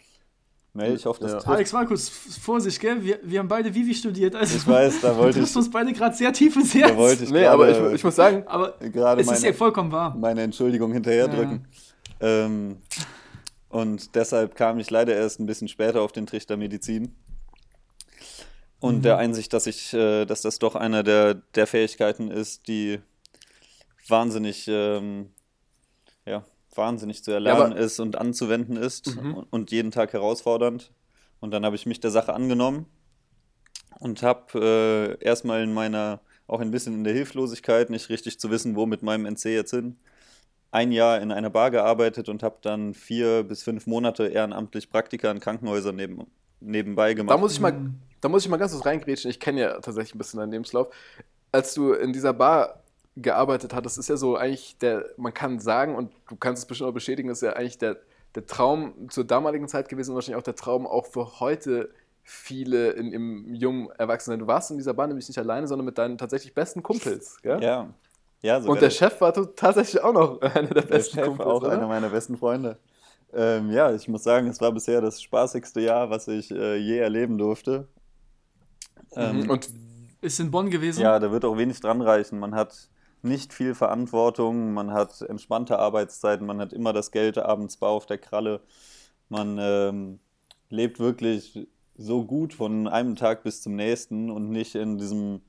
Mel, 0.77 0.95
ich 0.95 1.07
hoffe, 1.07 1.21
das 1.21 1.33
Ja. 1.33 1.39
trifft. 1.39 1.49
Alex 1.49 1.73
Markus, 1.73 2.09
Vorsicht, 2.09 2.81
gell? 2.81 3.03
Wir, 3.03 3.19
wir 3.23 3.39
haben 3.41 3.49
beide 3.49 3.75
Vivi 3.75 3.95
studiert. 3.95 4.35
Also 4.35 4.57
Ich 4.57 4.67
weiß, 4.67 5.01
da 5.01 5.17
wollte 5.17 5.23
du 5.23 5.29
ich, 5.31 5.37
triffst 5.45 5.57
uns 5.57 5.71
beide 5.71 5.93
gerade 5.93 6.15
sehr 6.17 6.33
tief 6.33 6.55
ins 6.57 6.75
Herz. 6.75 6.91
da 6.91 6.97
wollte 6.97 7.25
ich 7.25 7.31
Nee, 7.31 7.41
gerade, 7.41 7.51
aber 7.51 7.89
ich, 7.89 7.95
ich 7.97 8.05
muss 8.05 8.17
sagen, 8.17 8.45
Aber 8.47 8.75
gerade 8.93 9.21
es 9.23 9.31
ist 9.31 9.43
ja 9.43 9.49
meine, 9.49 9.55
vollkommen 9.57 9.93
wahr. 9.93 10.15
meine 10.19 10.43
Entschuldigung 10.43 10.93
hinterherdrücken. 10.93 11.67
Ähm, 12.21 12.77
und 13.69 14.15
deshalb 14.15 14.55
kam 14.55 14.79
ich 14.79 14.91
leider 14.91 15.15
erst 15.15 15.41
ein 15.41 15.47
bisschen 15.47 15.69
später 15.69 16.01
auf 16.03 16.13
den 16.13 16.27
Trichter 16.27 16.57
Medizin. 16.57 17.15
Und 18.79 19.05
der 19.05 19.17
Einsicht, 19.19 19.53
dass 19.53 19.67
ich, 19.67 19.93
äh, 19.95 20.27
dass 20.27 20.43
das 20.43 20.59
doch 20.59 20.75
einer 20.77 21.03
der, 21.03 21.35
der 21.35 21.67
Fähigkeiten 21.67 22.31
ist, 22.31 22.69
die 22.69 23.01
wahnsinnig, 24.09 24.67
ähm, 24.69 25.31
ja, 25.31 25.36
wahnsinnig 26.77 27.25
zu 27.25 27.31
erlernen 27.31 27.73
aber- 27.73 27.77
ist 27.77 28.01
und 28.01 28.17
anzuwenden 28.17 28.77
ist 28.77 29.17
und, 29.17 29.47
und 29.51 29.71
jeden 29.71 29.91
Tag 29.91 30.13
herausfordernd. 30.13 30.93
Und 31.41 31.51
dann 31.51 31.65
habe 31.65 31.77
ich 31.77 31.87
mich 31.87 32.01
der 32.01 32.11
Sache 32.11 32.33
angenommen 32.33 32.87
und 34.01 34.23
habe 34.23 35.19
äh, 35.21 35.25
erstmal 35.25 35.63
in 35.63 35.73
meiner, 35.73 36.21
auch 36.47 36.61
ein 36.61 36.71
bisschen 36.71 36.95
in 36.95 37.05
der 37.05 37.13
Hilflosigkeit, 37.13 37.91
nicht 37.91 38.09
richtig 38.09 38.41
zu 38.41 38.51
wissen, 38.51 38.77
wo 38.77 38.87
mit 38.87 39.03
meinem 39.03 39.27
NC 39.27 39.47
jetzt 39.47 39.71
hin, 39.71 39.97
ein 40.71 40.93
Jahr 40.93 41.21
in 41.21 41.33
einer 41.33 41.51
Bar 41.51 41.71
gearbeitet 41.71 42.29
und 42.29 42.43
habe 42.43 42.57
dann 42.63 42.95
vier 42.95 43.45
bis 43.45 43.63
fünf 43.63 43.87
Monate 43.87 44.27
ehrenamtlich 44.27 44.91
Praktika 44.91 45.31
in 45.31 45.41
Krankenhäusern 45.41 45.97
neben, 45.97 46.27
nebenbei 46.61 47.15
gemacht. 47.15 47.35
da 47.35 47.39
muss 47.39 47.53
ich 47.53 47.61
mal, 47.61 47.91
da 48.21 48.29
muss 48.29 48.45
ich 48.45 48.51
mal 48.51 48.57
ganz 48.57 48.73
kurz 48.73 48.85
reingrätschen. 48.85 49.31
Ich 49.31 49.41
kenne 49.41 49.61
ja 49.61 49.73
tatsächlich 49.81 50.15
ein 50.15 50.19
bisschen 50.19 50.41
deinen 50.41 50.53
Lebenslauf. 50.53 50.89
Als 51.53 51.75
du 51.75 51.93
in 51.93 52.13
dieser 52.13 52.33
Bar 52.33 52.83
gearbeitet 53.17 53.75
hattest, 53.75 53.99
ist 53.99 54.09
ja 54.09 54.17
so 54.17 54.37
eigentlich 54.37 54.79
der, 54.79 55.07
man 55.17 55.33
kann 55.33 55.59
sagen, 55.59 55.95
und 55.95 56.13
du 56.29 56.37
kannst 56.37 56.63
es 56.63 56.67
bestimmt 56.67 56.91
auch 56.91 56.95
bestätigen, 56.95 57.29
ist 57.31 57.43
ja 57.43 57.55
eigentlich 57.55 57.79
der, 57.79 57.97
der 58.35 58.47
Traum 58.47 59.09
zur 59.11 59.25
damaligen 59.25 59.69
Zeit 59.69 59.89
gewesen 59.89 60.11
und 60.11 60.17
wahrscheinlich 60.17 60.39
auch 60.39 60.45
der 60.45 60.55
Traum 60.57 60.87
auch 60.87 61.07
für 61.07 61.41
heute 61.41 61.91
viele 62.23 62.91
in, 62.91 63.13
im 63.13 63.55
jungen 63.55 63.89
Erwachsenen. 63.99 64.41
Du 64.41 64.47
warst 64.47 64.71
in 64.71 64.77
dieser 64.77 64.93
Bar 64.95 65.07
nämlich 65.07 65.29
nicht 65.29 65.39
alleine, 65.39 65.67
sondern 65.67 65.87
mit 65.87 65.97
deinen 65.97 66.19
tatsächlich 66.19 66.55
besten 66.55 66.83
Kumpels. 66.83 67.41
Gell? 67.43 67.63
ja, 67.63 67.89
ja 68.43 68.59
und 68.59 68.83
der 68.83 68.91
Chef 68.91 69.21
war 69.21 69.33
tatsächlich 69.55 70.03
auch 70.03 70.13
noch 70.13 70.41
einer 70.43 70.69
der 70.69 70.83
Der 70.83 70.89
besten 70.89 71.17
Chef, 71.17 71.27
Kumpels. 71.27 71.49
auch 71.49 71.63
oder? 71.63 71.73
einer 71.73 71.87
meiner 71.87 72.11
besten 72.11 72.37
Freunde. 72.37 72.79
Ähm, 73.33 73.71
ja, 73.71 73.95
ich 73.95 74.09
muss 74.09 74.23
sagen, 74.25 74.47
es 74.49 74.61
war 74.61 74.73
bisher 74.73 75.01
das 75.01 75.23
spaßigste 75.23 75.81
Jahr, 75.81 76.11
was 76.11 76.29
ich 76.29 76.51
äh, 76.51 76.77
je 76.77 76.99
erleben 76.99 77.39
durfte. 77.39 77.89
Ähm, 79.15 79.41
Mhm. 79.43 79.51
Und 79.51 79.69
Ist 80.21 80.41
in 80.41 80.51
Bonn 80.51 80.71
gewesen. 80.71 81.01
ja, 81.03 81.19
da 81.19 81.31
wird 81.31 81.45
auch 81.45 81.57
wenig 81.57 81.81
dran 81.81 82.01
reichen. 82.03 82.39
Man 82.39 82.55
hat 82.55 82.89
nicht 83.27 83.53
viel 83.53 83.75
Verantwortung, 83.75 84.73
man 84.73 84.93
hat 84.93 85.21
entspannte 85.23 85.79
Arbeitszeiten, 85.79 86.47
man 86.47 86.61
hat 86.61 86.73
immer 86.73 86.93
das 86.93 87.11
Geld 87.11 87.39
abends 87.39 87.77
bar 87.77 87.91
auf 87.91 88.07
der 88.07 88.19
Kralle. 88.19 88.61
Man 89.29 89.59
ähm, 89.61 90.21
lebt 90.71 90.99
wirklich 90.99 91.69
so 91.97 92.25
gut 92.25 92.55
von 92.55 92.89
einem 92.89 93.17
Tag 93.17 93.43
bis 93.43 93.63
zum 93.63 93.77
nächsten 93.77 94.31
und 94.31 94.51
nicht 94.51 94.75
in 94.75 94.99
diesem 94.99 95.41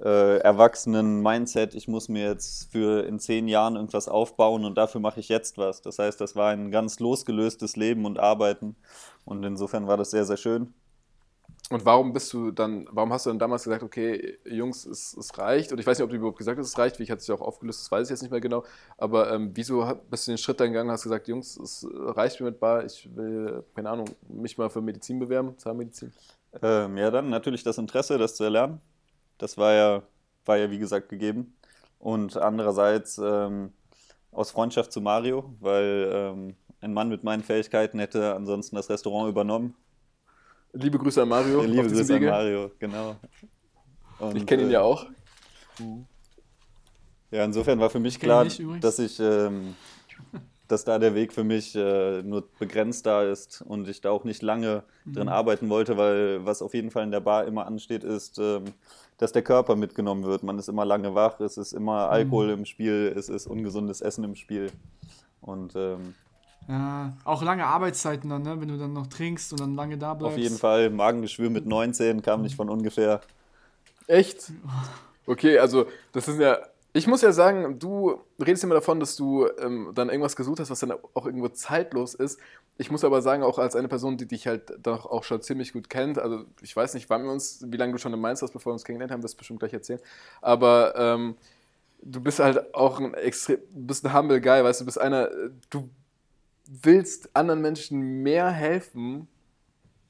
äh, 0.00 0.38
erwachsenen 0.38 1.22
Mindset, 1.22 1.74
ich 1.74 1.88
muss 1.88 2.08
mir 2.08 2.24
jetzt 2.24 2.70
für 2.70 3.04
in 3.06 3.18
zehn 3.18 3.48
Jahren 3.48 3.76
irgendwas 3.76 4.08
aufbauen 4.08 4.64
und 4.64 4.76
dafür 4.76 5.00
mache 5.00 5.20
ich 5.20 5.28
jetzt 5.28 5.58
was. 5.58 5.82
Das 5.82 5.98
heißt, 5.98 6.20
das 6.20 6.36
war 6.36 6.50
ein 6.50 6.70
ganz 6.70 7.00
losgelöstes 7.00 7.76
Leben 7.76 8.04
und 8.04 8.18
Arbeiten 8.18 8.76
und 9.24 9.44
insofern 9.44 9.86
war 9.86 9.96
das 9.96 10.10
sehr, 10.10 10.24
sehr 10.24 10.36
schön. 10.36 10.74
Und 11.70 11.84
warum 11.84 12.14
bist 12.14 12.32
du 12.32 12.50
dann, 12.50 12.88
warum 12.90 13.12
hast 13.12 13.26
du 13.26 13.30
dann 13.30 13.38
damals 13.38 13.64
gesagt, 13.64 13.82
okay, 13.82 14.38
Jungs, 14.44 14.86
es, 14.86 15.14
es 15.14 15.36
reicht? 15.36 15.70
Und 15.70 15.78
ich 15.78 15.86
weiß 15.86 15.98
nicht, 15.98 16.04
ob 16.04 16.10
du 16.10 16.16
überhaupt 16.16 16.38
gesagt 16.38 16.58
hast, 16.58 16.66
es 16.66 16.78
reicht, 16.78 16.98
wie 16.98 17.02
ich 17.02 17.10
hatte 17.10 17.20
es 17.20 17.26
ja 17.26 17.34
auch 17.34 17.42
aufgelöst, 17.42 17.82
das 17.82 17.90
weiß 17.90 18.06
ich 18.06 18.10
jetzt 18.10 18.22
nicht 18.22 18.30
mehr 18.30 18.40
genau. 18.40 18.64
Aber 18.96 19.30
ähm, 19.32 19.50
wieso 19.54 19.86
bist 20.08 20.26
du 20.26 20.32
den 20.32 20.38
Schritt 20.38 20.60
dann 20.60 20.68
gegangen 20.68 20.88
und 20.88 20.94
hast 20.94 21.02
gesagt, 21.02 21.28
Jungs, 21.28 21.58
es 21.58 21.86
reicht 21.92 22.40
mir 22.40 22.46
mit 22.46 22.58
Bar, 22.58 22.86
ich 22.86 23.14
will, 23.14 23.64
keine 23.74 23.90
Ahnung, 23.90 24.06
mich 24.28 24.56
mal 24.56 24.70
für 24.70 24.80
Medizin 24.80 25.18
bewerben, 25.18 25.58
Zahnmedizin? 25.58 26.12
Ähm, 26.62 26.96
ja, 26.96 27.10
dann 27.10 27.28
natürlich 27.28 27.62
das 27.62 27.76
Interesse, 27.76 28.16
das 28.16 28.34
zu 28.34 28.44
erlernen. 28.44 28.80
Das 29.36 29.58
war 29.58 29.74
ja, 29.74 30.02
war 30.46 30.56
ja 30.56 30.70
wie 30.70 30.78
gesagt 30.78 31.10
gegeben. 31.10 31.54
Und 31.98 32.36
andererseits 32.38 33.18
ähm, 33.18 33.72
aus 34.32 34.50
Freundschaft 34.50 34.92
zu 34.92 35.02
Mario, 35.02 35.54
weil 35.60 36.10
ähm, 36.12 36.56
ein 36.80 36.94
Mann 36.94 37.08
mit 37.08 37.24
meinen 37.24 37.42
Fähigkeiten 37.42 37.98
hätte 37.98 38.34
ansonsten 38.34 38.76
das 38.76 38.88
Restaurant 38.88 39.28
übernommen. 39.28 39.74
Liebe 40.72 40.98
Grüße 40.98 41.22
an 41.22 41.28
Mario. 41.28 41.62
Liebe 41.62 41.80
auf 41.82 41.86
diesem 41.88 42.06
Grüße 42.06 42.14
an. 42.16 42.24
Mario, 42.24 42.70
genau. 42.78 43.16
Und, 44.18 44.36
Ich 44.36 44.46
kenne 44.46 44.62
ihn 44.64 44.68
äh, 44.70 44.74
ja 44.74 44.82
auch. 44.82 45.06
Ja, 47.30 47.44
insofern 47.44 47.78
war 47.78 47.90
für 47.90 48.00
mich 48.00 48.18
klar, 48.18 48.44
übrigens. 48.44 48.80
dass 48.80 48.98
ich, 48.98 49.20
ähm, 49.20 49.74
dass 50.66 50.84
da 50.84 50.98
der 50.98 51.14
Weg 51.14 51.32
für 51.32 51.44
mich 51.44 51.74
äh, 51.76 52.22
nur 52.22 52.48
begrenzt 52.58 53.06
da 53.06 53.22
ist 53.22 53.62
und 53.62 53.88
ich 53.88 54.00
da 54.00 54.10
auch 54.10 54.24
nicht 54.24 54.42
lange 54.42 54.82
Mhm. 55.04 55.12
drin 55.14 55.28
arbeiten 55.28 55.68
wollte, 55.68 55.96
weil 55.96 56.44
was 56.44 56.60
auf 56.62 56.74
jeden 56.74 56.90
Fall 56.90 57.04
in 57.04 57.10
der 57.10 57.20
Bar 57.20 57.46
immer 57.46 57.66
ansteht, 57.66 58.04
ist, 58.04 58.38
ähm, 58.38 58.64
dass 59.18 59.32
der 59.32 59.42
Körper 59.42 59.76
mitgenommen 59.76 60.24
wird. 60.24 60.42
Man 60.42 60.58
ist 60.58 60.68
immer 60.68 60.84
lange 60.84 61.14
wach, 61.14 61.40
es 61.40 61.56
ist 61.56 61.72
immer 61.72 62.10
Alkohol 62.10 62.46
Mhm. 62.48 62.52
im 62.60 62.64
Spiel, 62.66 63.12
es 63.16 63.28
ist 63.28 63.46
ungesundes 63.46 64.00
Essen 64.00 64.24
im 64.24 64.34
Spiel. 64.34 64.70
Und 65.40 65.74
ähm, 65.76 66.14
Ja, 66.68 67.16
auch 67.24 67.42
lange 67.42 67.66
Arbeitszeiten 67.66 68.28
dann, 68.28 68.42
ne? 68.42 68.60
wenn 68.60 68.68
du 68.68 68.76
dann 68.76 68.92
noch 68.92 69.06
trinkst 69.06 69.52
und 69.52 69.60
dann 69.60 69.74
lange 69.74 69.96
da 69.96 70.12
bleibst. 70.12 70.36
auf 70.36 70.42
jeden 70.42 70.58
Fall 70.58 70.90
Magengeschwür 70.90 71.48
mit 71.48 71.66
19 71.66 72.20
kam 72.20 72.42
nicht 72.42 72.56
von 72.56 72.68
ungefähr. 72.68 73.22
Echt? 74.06 74.52
Okay, 75.26 75.58
also 75.58 75.86
das 76.12 76.28
ist 76.28 76.38
ja. 76.38 76.58
Ich 76.94 77.06
muss 77.06 77.20
ja 77.20 77.32
sagen, 77.32 77.78
du 77.78 78.18
redest 78.40 78.64
immer 78.64 78.74
davon, 78.74 78.98
dass 78.98 79.14
du 79.14 79.46
ähm, 79.60 79.92
dann 79.94 80.08
irgendwas 80.08 80.34
gesucht 80.36 80.58
hast, 80.58 80.70
was 80.70 80.80
dann 80.80 80.92
auch 80.92 81.26
irgendwo 81.26 81.48
zeitlos 81.48 82.14
ist. 82.14 82.40
Ich 82.78 82.90
muss 82.90 83.04
aber 83.04 83.20
sagen, 83.22 83.42
auch 83.42 83.58
als 83.58 83.76
eine 83.76 83.88
Person, 83.88 84.16
die 84.16 84.26
dich 84.26 84.46
halt 84.46 84.72
doch 84.82 85.04
auch 85.04 85.22
schon 85.22 85.42
ziemlich 85.42 85.74
gut 85.74 85.90
kennt, 85.90 86.18
also 86.18 86.44
ich 86.62 86.74
weiß 86.74 86.94
nicht, 86.94 87.10
wann 87.10 87.24
wir 87.24 87.30
uns, 87.30 87.62
wie 87.66 87.76
lange 87.76 87.92
du 87.92 87.98
schon 87.98 88.14
in 88.14 88.20
Mainz 88.20 88.40
warst, 88.40 88.54
bevor 88.54 88.70
wir 88.70 88.74
uns 88.74 88.84
kennengelernt 88.84 89.12
haben, 89.12 89.22
wirst 89.22 89.34
du 89.34 89.38
bestimmt 89.38 89.60
gleich 89.60 89.74
erzählen. 89.74 90.00
Aber 90.40 90.94
ähm, 90.96 91.36
du 92.02 92.20
bist 92.20 92.38
halt 92.40 92.74
auch 92.74 92.98
ein 92.98 93.14
extrem, 93.14 93.58
du 93.70 93.86
bist 93.86 94.04
ein 94.04 94.14
humble 94.16 94.40
Guy, 94.40 94.64
weißt 94.64 94.80
du, 94.80 94.84
du 94.84 94.86
bist 94.86 95.00
einer, 95.00 95.28
du 95.70 95.90
willst 96.68 97.34
anderen 97.34 97.62
Menschen 97.62 98.22
mehr 98.22 98.50
helfen, 98.50 99.26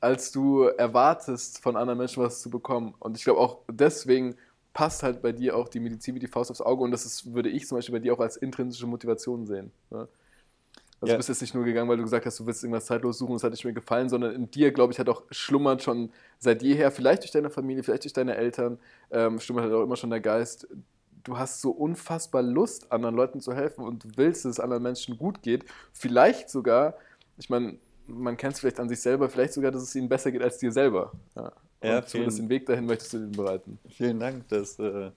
als 0.01 0.33
du 0.33 0.65
erwartest, 0.65 1.61
von 1.63 1.77
anderen 1.77 1.99
Menschen 1.99 2.23
was 2.23 2.41
zu 2.41 2.51
bekommen. 2.51 2.95
Und 2.99 3.17
ich 3.17 3.25
glaube 3.25 3.41
auch 3.41 3.61
deswegen 3.71 4.37
passt 4.73 5.03
halt 5.03 5.23
bei 5.23 5.33
dir 5.33 5.57
auch 5.57 5.69
die 5.69 5.81
Medizin 5.81 6.15
wie 6.15 6.21
die 6.21 6.27
Faust 6.29 6.51
aufs 6.51 6.61
Auge 6.61 6.85
und 6.85 6.91
das 6.91 7.05
ist, 7.05 7.33
würde 7.35 7.49
ich 7.49 7.67
zum 7.67 7.79
Beispiel 7.79 7.95
bei 7.95 7.99
dir 8.01 8.13
auch 8.15 8.21
als 8.21 8.37
intrinsische 8.37 8.87
Motivation 8.87 9.47
sehen. 9.47 9.73
Ne? 9.91 10.09
Also 11.01 11.11
Ja. 11.11 11.15
du 11.15 11.17
bist 11.19 11.29
jetzt 11.29 11.41
nicht 11.41 11.55
nur 11.55 11.65
gegangen, 11.65 11.89
weil 11.89 11.97
du 11.97 12.03
gesagt 12.03 12.27
hast, 12.27 12.39
du 12.41 12.47
willst 12.47 12.63
irgendwas 12.63 12.87
zeitlos 12.87 13.19
suchen, 13.19 13.35
das 13.35 13.45
hat 13.45 13.53
nicht 13.53 13.65
mir 13.65 13.73
gefallen, 13.73 14.09
sondern 14.09 14.35
in 14.35 14.51
dir, 14.51 14.73
glaube 14.73 14.93
ich, 14.93 14.99
hat 14.99 15.09
auch 15.09 15.23
schlummert 15.31 15.83
schon 15.83 16.11
seit 16.39 16.63
jeher, 16.63 16.91
vielleicht 16.91 17.23
durch 17.23 17.31
deine 17.31 17.51
Familie, 17.51 17.83
vielleicht 17.85 18.05
durch 18.05 18.13
deine 18.13 18.37
Eltern, 18.37 18.79
ähm, 19.11 19.39
schlummert 19.39 19.65
halt 19.65 19.75
auch 19.75 19.83
immer 19.83 19.97
schon 19.97 20.11
der 20.11 20.21
Geist. 20.21 20.67
Du 21.25 21.39
hast 21.39 21.61
so 21.61 21.71
unfassbar 21.71 22.43
Lust, 22.43 22.91
anderen 22.93 23.15
Leuten 23.15 23.41
zu 23.41 23.55
helfen 23.55 23.85
und 23.85 24.05
du 24.05 24.09
willst, 24.17 24.45
dass 24.45 24.53
es 24.53 24.61
anderen 24.61 24.83
Menschen 24.83 25.17
gut 25.19 25.43
geht. 25.43 25.65
Vielleicht 25.93 26.51
sogar, 26.51 26.95
ich 27.39 27.49
meine, 27.51 27.77
man 28.07 28.37
kennt 28.37 28.55
es 28.55 28.61
vielleicht 28.61 28.81
an 28.81 28.89
sich 28.89 29.01
selber, 29.01 29.29
vielleicht 29.29 29.53
sogar, 29.53 29.71
dass 29.71 29.83
es 29.83 29.95
ihnen 29.95 30.09
besser 30.09 30.31
geht 30.33 30.43
als 30.43 30.59
dir 30.59 30.73
selber. 30.73 31.13
Ja. 31.37 31.53
Und 31.81 31.89
Ja, 31.89 32.03
vielen- 32.03 32.35
den 32.35 32.49
Weg 32.49 32.67
dahin 32.67 32.87
möchtest 32.87 33.13
du 33.13 33.19
ihnen 33.19 33.33
bereiten. 33.33 33.79
Vielen 33.89 34.19
Dank, 34.19 34.49
das 34.49 34.79
äh, 34.79 35.11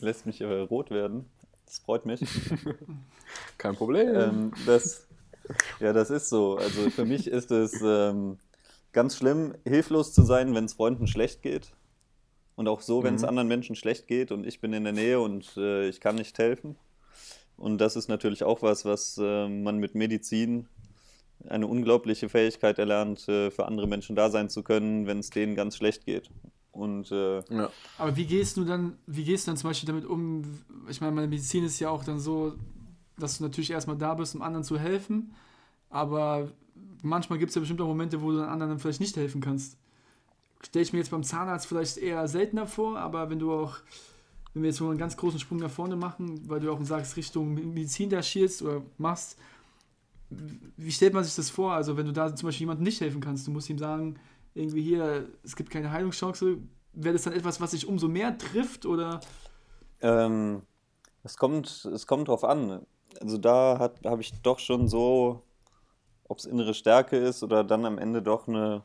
lässt 0.00 0.26
mich 0.26 0.40
äh, 0.40 0.44
rot 0.60 0.90
werden. 0.90 1.26
Das 1.66 1.78
freut 1.78 2.04
mich. 2.04 2.20
Kein 3.58 3.74
Problem. 3.76 4.14
ähm, 4.14 4.52
das, 4.66 5.06
ja, 5.80 5.92
das 5.92 6.10
ist 6.10 6.28
so. 6.28 6.56
Also 6.56 6.90
für 6.90 7.04
mich 7.04 7.26
ist 7.28 7.50
es 7.50 7.80
ähm, 7.82 8.38
ganz 8.92 9.16
schlimm, 9.16 9.54
hilflos 9.64 10.12
zu 10.12 10.22
sein, 10.22 10.54
wenn 10.54 10.64
es 10.66 10.74
Freunden 10.74 11.06
schlecht 11.06 11.40
geht. 11.42 11.72
Und 12.54 12.68
auch 12.68 12.80
so, 12.80 13.02
wenn 13.02 13.14
es 13.14 13.22
Mhm. 13.22 13.28
anderen 13.28 13.48
Menschen 13.48 13.76
schlecht 13.76 14.06
geht 14.06 14.30
und 14.30 14.46
ich 14.46 14.60
bin 14.60 14.72
in 14.72 14.84
der 14.84 14.92
Nähe 14.92 15.20
und 15.20 15.56
äh, 15.56 15.88
ich 15.88 16.00
kann 16.00 16.16
nicht 16.16 16.38
helfen. 16.38 16.76
Und 17.56 17.78
das 17.78 17.96
ist 17.96 18.08
natürlich 18.08 18.44
auch 18.44 18.62
was, 18.62 18.84
was 18.84 19.18
äh, 19.18 19.48
man 19.48 19.78
mit 19.78 19.94
Medizin 19.94 20.66
eine 21.48 21.66
unglaubliche 21.66 22.28
Fähigkeit 22.28 22.78
erlernt, 22.78 23.28
äh, 23.28 23.50
für 23.50 23.66
andere 23.66 23.86
Menschen 23.86 24.16
da 24.16 24.30
sein 24.30 24.48
zu 24.48 24.62
können, 24.62 25.06
wenn 25.06 25.18
es 25.18 25.30
denen 25.30 25.54
ganz 25.54 25.76
schlecht 25.76 26.04
geht. 26.06 26.30
Und 26.72 27.10
äh, 27.10 27.38
Ja. 27.50 27.70
Aber 27.98 28.16
wie 28.16 28.26
gehst 28.26 28.56
du 28.56 28.64
dann, 28.64 28.96
wie 29.06 29.24
gehst 29.24 29.46
du 29.46 29.50
dann 29.50 29.56
zum 29.56 29.70
Beispiel 29.70 29.86
damit 29.86 30.04
um? 30.06 30.42
Ich 30.88 31.00
meine, 31.00 31.12
meine 31.12 31.28
Medizin 31.28 31.64
ist 31.64 31.78
ja 31.80 31.90
auch 31.90 32.04
dann 32.04 32.18
so, 32.18 32.54
dass 33.18 33.38
du 33.38 33.44
natürlich 33.44 33.70
erstmal 33.70 33.96
da 33.96 34.14
bist, 34.14 34.34
um 34.34 34.42
anderen 34.42 34.64
zu 34.64 34.78
helfen, 34.78 35.34
aber 35.90 36.48
manchmal 37.02 37.38
gibt 37.38 37.50
es 37.50 37.54
ja 37.54 37.60
bestimmt 37.60 37.80
auch 37.80 37.86
Momente, 37.86 38.22
wo 38.22 38.30
du 38.30 38.38
den 38.38 38.46
anderen 38.46 38.70
dann 38.70 38.78
vielleicht 38.78 39.00
nicht 39.00 39.16
helfen 39.16 39.40
kannst. 39.40 39.76
Stelle 40.64 40.82
ich 40.82 40.92
mir 40.92 41.00
jetzt 41.00 41.10
beim 41.10 41.24
Zahnarzt 41.24 41.66
vielleicht 41.66 41.98
eher 41.98 42.26
seltener 42.28 42.66
vor, 42.66 42.98
aber 42.98 43.30
wenn 43.30 43.38
du 43.38 43.52
auch, 43.52 43.78
wenn 44.54 44.62
wir 44.62 44.70
jetzt 44.70 44.78
so 44.78 44.88
einen 44.88 44.98
ganz 44.98 45.16
großen 45.16 45.40
Sprung 45.40 45.58
nach 45.58 45.70
vorne 45.70 45.96
machen, 45.96 46.48
weil 46.48 46.60
du 46.60 46.72
auch 46.72 46.82
sagst, 46.82 47.16
Richtung 47.16 47.54
Medizin 47.54 48.10
da 48.10 48.22
schielst 48.22 48.62
oder 48.62 48.82
machst, 48.98 49.36
wie 50.30 50.92
stellt 50.92 51.14
man 51.14 51.24
sich 51.24 51.34
das 51.34 51.50
vor? 51.50 51.72
Also 51.72 51.96
wenn 51.96 52.06
du 52.06 52.12
da 52.12 52.34
zum 52.34 52.48
Beispiel 52.48 52.64
jemandem 52.64 52.84
nicht 52.84 53.00
helfen 53.00 53.20
kannst, 53.20 53.46
du 53.46 53.50
musst 53.50 53.68
ihm 53.68 53.78
sagen, 53.78 54.18
irgendwie 54.54 54.82
hier, 54.82 55.28
es 55.42 55.56
gibt 55.56 55.70
keine 55.70 55.90
Heilungschance, 55.90 56.58
wäre 56.92 57.14
das 57.14 57.22
dann 57.22 57.32
etwas, 57.32 57.60
was 57.60 57.72
sich 57.72 57.86
umso 57.86 58.08
mehr 58.08 58.36
trifft 58.38 58.86
oder 58.86 59.20
Ähm, 60.00 60.62
es, 61.22 61.36
kommt, 61.36 61.84
es 61.86 62.06
kommt 62.06 62.28
drauf 62.28 62.44
an. 62.44 62.84
Also 63.20 63.38
da 63.38 63.78
habe 64.04 64.20
ich 64.20 64.32
doch 64.42 64.58
schon 64.58 64.88
so, 64.88 65.42
ob 66.24 66.38
es 66.38 66.44
innere 66.44 66.74
Stärke 66.74 67.16
ist 67.16 67.42
oder 67.42 67.64
dann 67.64 67.84
am 67.84 67.98
Ende 67.98 68.22
doch 68.22 68.48
eine, 68.48 68.82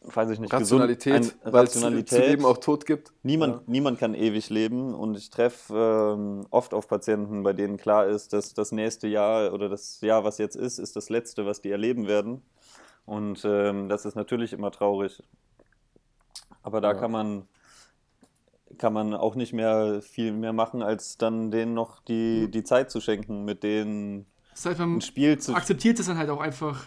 weiß 0.00 0.30
ich 0.30 0.38
nicht, 0.38 0.52
Rationalität, 0.52 1.20
gesund, 1.20 1.36
ein, 1.44 1.52
weil 1.52 1.64
es 1.64 1.72
zu 1.72 1.78
Rationalität. 1.78 2.26
Leben 2.28 2.44
auch 2.46 2.58
Tod 2.58 2.86
gibt. 2.86 3.12
Niemand, 3.22 3.54
Ja. 3.56 3.62
niemand 3.66 3.98
kann 3.98 4.14
ewig 4.14 4.48
leben 4.50 4.94
und 4.94 5.16
ich 5.16 5.30
treffe 5.30 6.14
ähm, 6.16 6.46
oft 6.50 6.72
auf 6.74 6.88
Patienten, 6.88 7.42
bei 7.42 7.52
denen 7.52 7.76
klar 7.76 8.06
ist, 8.06 8.32
dass 8.32 8.54
das 8.54 8.72
nächste 8.72 9.08
Jahr 9.08 9.52
oder 9.52 9.68
das 9.68 10.00
Jahr, 10.00 10.24
was 10.24 10.38
jetzt 10.38 10.56
ist, 10.56 10.78
ist 10.78 10.96
das 10.96 11.08
letzte, 11.10 11.46
was 11.46 11.60
die 11.60 11.70
erleben 11.70 12.06
werden. 12.06 12.42
Und 13.06 13.42
ähm, 13.44 13.88
das 13.88 14.04
ist 14.04 14.14
natürlich 14.14 14.52
immer 14.52 14.70
traurig. 14.70 15.22
Aber 16.62 16.80
da 16.80 16.92
Ja. 16.92 16.94
kann 16.94 17.10
man 17.10 17.48
kann 18.76 18.92
man 18.92 19.14
auch 19.14 19.34
nicht 19.34 19.54
mehr 19.54 20.02
viel 20.02 20.30
mehr 20.32 20.52
machen, 20.52 20.82
als 20.82 21.16
dann 21.16 21.50
denen 21.50 21.72
noch 21.72 22.00
die, 22.00 22.50
die 22.50 22.62
Zeit 22.64 22.90
zu 22.90 23.00
schenken, 23.00 23.44
mit 23.46 23.62
denen 23.62 24.26
das 24.52 24.66
heißt, 24.66 24.80
ein 24.80 25.00
Spiel 25.00 25.38
zu 25.38 25.54
akzeptiert 25.54 25.98
es 25.98 26.06
dann 26.06 26.18
halt 26.18 26.28
auch 26.28 26.40
einfach, 26.40 26.84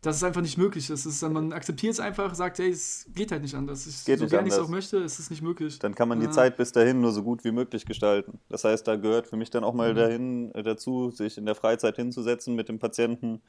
dass 0.00 0.16
es 0.16 0.22
einfach 0.22 0.42
nicht 0.42 0.56
möglich 0.58 0.90
ist. 0.90 1.00
Es 1.00 1.06
ist 1.14 1.22
dann, 1.22 1.32
man 1.32 1.52
akzeptiert 1.52 1.92
es 1.94 2.00
einfach, 2.00 2.34
sagt, 2.34 2.58
hey, 2.60 2.70
es 2.70 3.06
geht 3.14 3.32
halt 3.32 3.42
nicht 3.42 3.54
anders. 3.54 3.86
Ich, 3.86 4.04
Geht 4.04 4.18
so 4.18 4.24
nicht 4.24 4.30
gerne 4.30 4.46
ich 4.48 4.54
es 4.54 4.60
auch 4.60 4.68
möchte, 4.68 4.98
es 4.98 5.18
ist 5.18 5.30
nicht 5.30 5.42
möglich. 5.42 5.78
Dann 5.80 5.94
kann 5.94 6.08
man 6.08 6.20
die 6.20 6.26
Ja. 6.26 6.32
Zeit 6.32 6.56
bis 6.56 6.70
dahin 6.70 7.00
nur 7.00 7.12
so 7.12 7.22
gut 7.24 7.42
wie 7.44 7.50
möglich 7.50 7.84
gestalten. 7.84 8.38
Das 8.48 8.62
heißt, 8.64 8.86
da 8.86 8.96
gehört 8.96 9.26
für 9.26 9.36
mich 9.36 9.50
dann 9.50 9.64
auch 9.64 9.74
mal 9.74 9.92
Mhm. 9.92 9.96
dahin 9.96 10.52
äh, 10.54 10.62
dazu, 10.62 11.10
sich 11.10 11.36
in 11.36 11.46
der 11.46 11.54
Freizeit 11.56 11.96
hinzusetzen, 11.96 12.54
mit 12.54 12.68
dem 12.68 12.78
Patienten 12.78 13.40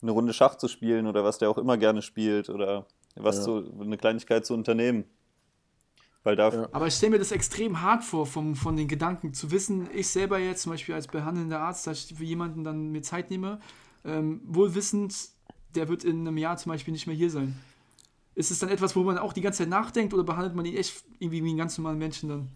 eine 0.00 0.10
Runde 0.10 0.32
Schach 0.32 0.56
zu 0.56 0.68
spielen 0.68 1.06
oder 1.06 1.22
was 1.24 1.38
der 1.38 1.50
auch 1.50 1.58
immer 1.58 1.76
gerne 1.76 2.00
spielt 2.02 2.48
oder 2.48 2.86
was 3.16 3.36
Ja. 3.38 3.42
zu, 3.42 3.72
eine 3.80 3.96
Kleinigkeit 3.98 4.44
zu 4.46 4.54
unternehmen. 4.54 5.04
Weil 6.22 6.36
da 6.36 6.48
Ja. 6.50 6.68
Aber 6.72 6.86
ich 6.86 6.94
stelle 6.94 7.10
mir 7.12 7.18
das 7.18 7.30
extrem 7.32 7.82
hart 7.82 8.02
vor, 8.04 8.26
vom, 8.26 8.56
von 8.56 8.76
den 8.76 8.88
Gedanken 8.88 9.34
zu 9.34 9.50
wissen, 9.50 9.88
ich 9.94 10.08
selber 10.08 10.38
jetzt 10.38 10.62
zum 10.62 10.72
Beispiel 10.72 10.94
als 10.94 11.06
behandelnder 11.08 11.60
Arzt, 11.60 11.86
dass 11.86 12.10
ich 12.10 12.16
für 12.16 12.24
jemanden 12.24 12.64
dann 12.64 12.90
mir 12.90 13.02
Zeit 13.02 13.28
nehme, 13.30 13.60
ähm, 14.06 14.40
wohl 14.46 14.74
wissend, 14.74 15.14
der 15.74 15.88
wird 15.88 16.04
in 16.04 16.20
einem 16.20 16.38
Jahr 16.38 16.56
zum 16.56 16.72
Beispiel 16.72 16.92
nicht 16.92 17.06
mehr 17.06 17.16
hier 17.16 17.30
sein. 17.30 17.56
Ist 18.34 18.50
es 18.50 18.58
dann 18.58 18.68
etwas, 18.68 18.96
wo 18.96 19.02
man 19.02 19.18
auch 19.18 19.32
die 19.32 19.40
ganze 19.40 19.58
Zeit 19.58 19.68
nachdenkt 19.68 20.12
oder 20.12 20.24
behandelt 20.24 20.54
man 20.54 20.64
ihn 20.64 20.76
echt 20.76 21.04
irgendwie 21.18 21.44
wie 21.44 21.50
einen 21.50 21.58
ganz 21.58 21.78
normalen 21.78 21.98
Menschen 21.98 22.28
dann? 22.28 22.48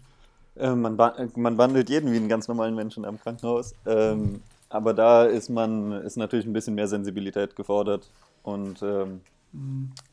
Äh, 0.55 0.75
man, 0.75 0.97
man 1.35 1.57
behandelt 1.57 1.89
jeden 1.89 2.11
wie 2.11 2.17
einen 2.17 2.27
ganz 2.27 2.47
normalen 2.47 2.75
Menschen 2.75 3.05
am 3.05 3.19
Krankenhaus. 3.19 3.73
Ähm, 3.85 4.41
aber 4.69 4.93
da 4.93 5.23
ist 5.25 5.49
man 5.49 5.91
ist 5.91 6.17
natürlich 6.17 6.45
ein 6.45 6.53
bisschen 6.53 6.75
mehr 6.75 6.87
Sensibilität 6.87 7.55
gefordert. 7.55 8.09
Und 8.43 8.81
ähm, 8.83 9.21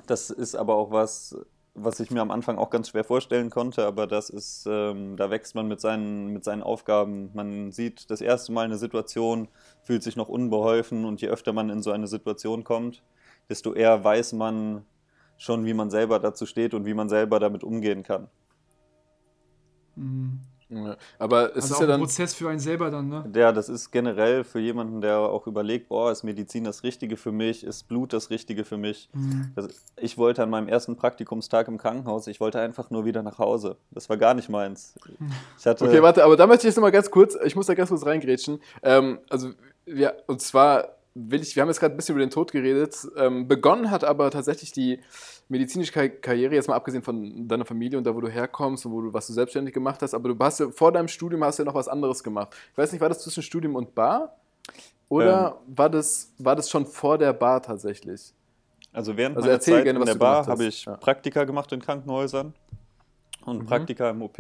das 0.06 0.30
ist 0.30 0.54
aber 0.54 0.76
auch 0.76 0.90
was, 0.90 1.36
was 1.75 2.00
ich 2.00 2.10
mir 2.10 2.20
am 2.20 2.30
Anfang 2.30 2.58
auch 2.58 2.70
ganz 2.70 2.88
schwer 2.88 3.04
vorstellen 3.04 3.50
konnte. 3.50 3.84
Aber 3.86 4.06
das 4.06 4.30
ist, 4.30 4.66
ähm, 4.68 5.16
da 5.16 5.30
wächst 5.30 5.54
man 5.54 5.68
mit 5.68 5.80
seinen, 5.80 6.32
mit 6.32 6.44
seinen 6.44 6.62
Aufgaben. 6.62 7.30
Man 7.34 7.72
sieht 7.72 8.10
das 8.10 8.20
erste 8.20 8.52
Mal 8.52 8.64
eine 8.64 8.78
Situation, 8.78 9.48
fühlt 9.87 10.02
sich 10.02 10.16
noch 10.16 10.28
unbeholfen 10.28 11.05
und 11.05 11.21
je 11.21 11.28
öfter 11.28 11.52
man 11.52 11.71
in 11.71 11.81
so 11.81 11.93
eine 11.93 12.09
Situation 12.09 12.64
kommt, 12.64 13.02
desto 13.49 13.73
eher 13.73 14.02
weiß 14.02 14.32
man 14.32 14.84
schon, 15.39 15.65
wie 15.65 15.75
man 15.75 15.91
selber 15.91 16.19
dazu 16.19 16.45
steht 16.45 16.75
und 16.75 16.87
wie 16.87 16.95
man 16.95 17.08
selber 17.08 17.39
damit 17.39 17.63
umgehen 17.63 18.02
kann. 18.02 18.28
Mhm. 19.95 20.41
Ja. 20.69 20.97
Aber 21.21 21.50
es 21.50 21.56
also 21.56 21.67
ist 21.67 21.73
auch 21.75 21.80
ja 21.80 21.87
ein 21.87 21.91
dann. 21.91 22.00
Prozess 22.00 22.34
für 22.34 22.49
einen 22.49 22.58
selber 22.58 22.91
dann, 22.91 23.08
ne? 23.08 23.30
Ja, 23.37 23.52
das 23.52 23.69
ist 23.69 23.93
generell 23.93 24.43
für 24.43 24.58
jemanden, 24.58 25.00
der 25.00 25.21
auch 25.21 25.47
überlegt, 25.47 25.89
boah, 25.89 26.10
ist 26.10 26.25
Medizin 26.25 26.65
das 26.65 26.82
Richtige 26.82 27.17
für 27.17 27.30
mich, 27.30 27.63
ist 27.63 27.87
Blut 27.87 28.13
das 28.13 28.30
Richtige 28.30 28.65
für 28.65 28.76
mich. 28.76 29.08
Mhm. 29.13 29.52
Das, 29.54 29.69
ich 29.97 30.19
wollte 30.19 30.43
an 30.43 30.50
meinem 30.50 30.67
ersten 30.67 30.97
Praktikumstag 30.97 31.69
im 31.69 31.78
Krankenhaus, 31.78 32.26
ich 32.26 32.41
wollte 32.41 32.58
einfach 32.58 32.91
nur 32.91 33.04
wieder 33.04 33.23
nach 33.23 33.39
Hause. 33.39 33.76
Das 33.93 34.08
war 34.08 34.17
gar 34.17 34.34
nicht 34.34 34.49
meins. 34.49 34.97
Ich 35.56 35.67
hatte, 35.67 35.84
Okay, 35.84 36.02
warte, 36.02 36.25
aber 36.25 36.37
da 36.37 36.49
möchte 36.49 36.67
ich 36.67 36.71
jetzt 36.71 36.76
nochmal 36.76 36.91
ganz 36.91 37.13
kurz, 37.13 37.37
ich 37.45 37.54
muss 37.54 37.67
da 37.67 37.75
ganz 37.75 37.91
kurz 37.91 38.04
reingrätschen. 38.04 38.58
Ähm, 38.82 39.21
also, 39.30 39.50
ja, 39.86 40.12
und 40.26 40.40
zwar 40.40 40.96
will 41.14 41.40
ich, 41.40 41.56
wir 41.56 41.62
haben 41.62 41.68
jetzt 41.68 41.80
gerade 41.80 41.94
ein 41.94 41.96
bisschen 41.96 42.14
über 42.14 42.25
den 42.25 42.30
Tod 42.30 42.52
geredet. 42.52 42.94
Ähm, 43.16 43.49
begonnen 43.49 43.90
hat 43.90 44.04
aber 44.04 44.30
tatsächlich 44.30 44.72
die 44.72 45.00
medizinische 45.49 45.92
Ka- 45.92 46.08
Karriere, 46.08 46.54
jetzt 46.54 46.68
mal 46.68 46.75
abgesehen 46.75 47.02
von 47.02 47.49
deiner 47.49 47.64
Familie 47.64 47.96
und 47.96 48.04
da, 48.04 48.14
wo 48.14 48.20
du 48.20 48.28
herkommst 48.28 48.84
und 48.84 48.92
wo 48.92 49.00
du, 49.00 49.14
was 49.14 49.26
du 49.28 49.32
selbstständig 49.32 49.72
gemacht 49.72 50.02
hast, 50.02 50.12
aber 50.12 50.28
du 50.28 50.38
hast 50.44 50.60
ja, 50.60 50.68
vor 50.70 50.92
deinem 50.92 51.08
Studium 51.08 51.42
hast 51.44 51.58
du 51.58 51.62
ja 51.62 51.66
noch 51.66 51.75
was 51.75 51.88
anderes 51.88 52.22
gemacht. 52.22 52.54
Ich 52.72 52.76
weiß 52.78 52.92
nicht, 52.92 53.00
war 53.00 53.08
das 53.08 53.20
zwischen 53.20 53.42
Studium 53.42 53.76
und 53.76 53.94
Bar? 53.94 54.36
Oder 55.08 55.60
war, 55.68 55.88
das, 55.88 56.32
war 56.38 56.56
das 56.56 56.68
schon 56.68 56.84
vor 56.84 57.16
der 57.16 57.32
Bar 57.32 57.62
tatsächlich? 57.62 58.32
also 58.92 59.16
während 59.16 59.36
Also 59.36 59.49
meiner 59.49 59.60
Zeit 59.60 59.84
gerne, 59.84 59.99
in 60.00 60.04
der 60.06 60.14
Bar 60.16 60.46
habe 60.46 60.64
ich 60.64 60.84
Ja. 60.84 60.96
Praktika 60.96 61.44
gemacht 61.44 61.70
in 61.72 61.80
Krankenhäusern 61.80 62.52
und 63.44 63.58
Mhm. 63.62 63.66
Praktika 63.66 64.10
im 64.10 64.22
OP 64.22 64.38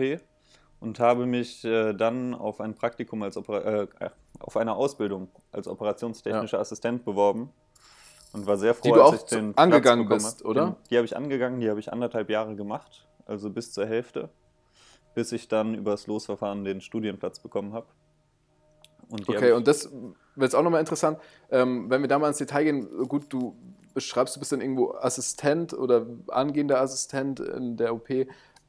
und 0.80 1.00
habe 1.00 1.26
mich 1.26 1.64
äh, 1.64 1.92
dann 1.92 2.34
auf 2.34 2.60
ein 2.60 2.74
Praktikum 2.74 3.22
als 3.22 3.36
Opera 3.36 3.58
äh, 3.60 3.82
äh, 4.00 4.10
auf 4.40 4.56
eine 4.56 4.74
Ausbildung 4.74 5.28
als 5.52 5.66
operationstechnischer 5.66 6.58
Assistent 6.58 7.04
beworben 7.04 7.50
und 8.32 8.46
war 8.46 8.58
sehr 8.58 8.74
froh, 8.74 8.92
als 8.94 9.22
ich 9.22 9.28
den 9.28 9.56
angegangen 9.56 10.06
Platz 10.06 10.24
bist, 10.24 10.44
oder? 10.44 10.66
Den, 10.66 10.76
die 10.90 10.96
habe 10.96 11.06
ich 11.06 11.16
angegangen, 11.16 11.60
die 11.60 11.70
habe 11.70 11.80
ich 11.80 11.92
anderthalb 11.92 12.28
Jahre 12.28 12.54
gemacht, 12.54 13.06
also 13.24 13.50
bis 13.50 13.72
zur 13.72 13.86
Hälfte, 13.86 14.28
bis 15.14 15.32
ich 15.32 15.48
dann 15.48 15.74
über 15.74 15.92
das 15.92 16.06
Losverfahren 16.06 16.64
den 16.64 16.80
Studienplatz 16.80 17.40
bekommen 17.40 17.72
habe. 17.72 17.86
Und 19.08 19.28
Okay, 19.28 19.52
und 19.52 19.66
das 19.66 19.90
jetzt 20.36 20.54
auch 20.54 20.62
nochmal 20.62 20.80
interessant, 20.80 21.18
ähm, 21.50 21.88
wenn 21.88 22.02
wir 22.02 22.08
da 22.08 22.18
mal 22.18 22.28
ins 22.28 22.38
Detail 22.38 22.64
gehen, 22.64 23.08
gut, 23.08 23.26
du 23.28 23.56
beschreibst, 23.94 24.36
du 24.36 24.40
bist 24.40 24.52
dann 24.52 24.60
irgendwo 24.60 24.92
Assistent 24.92 25.72
oder 25.72 26.06
angehender 26.28 26.80
Assistent 26.80 27.40
in 27.40 27.76
der 27.76 27.94
OP. 27.94 28.10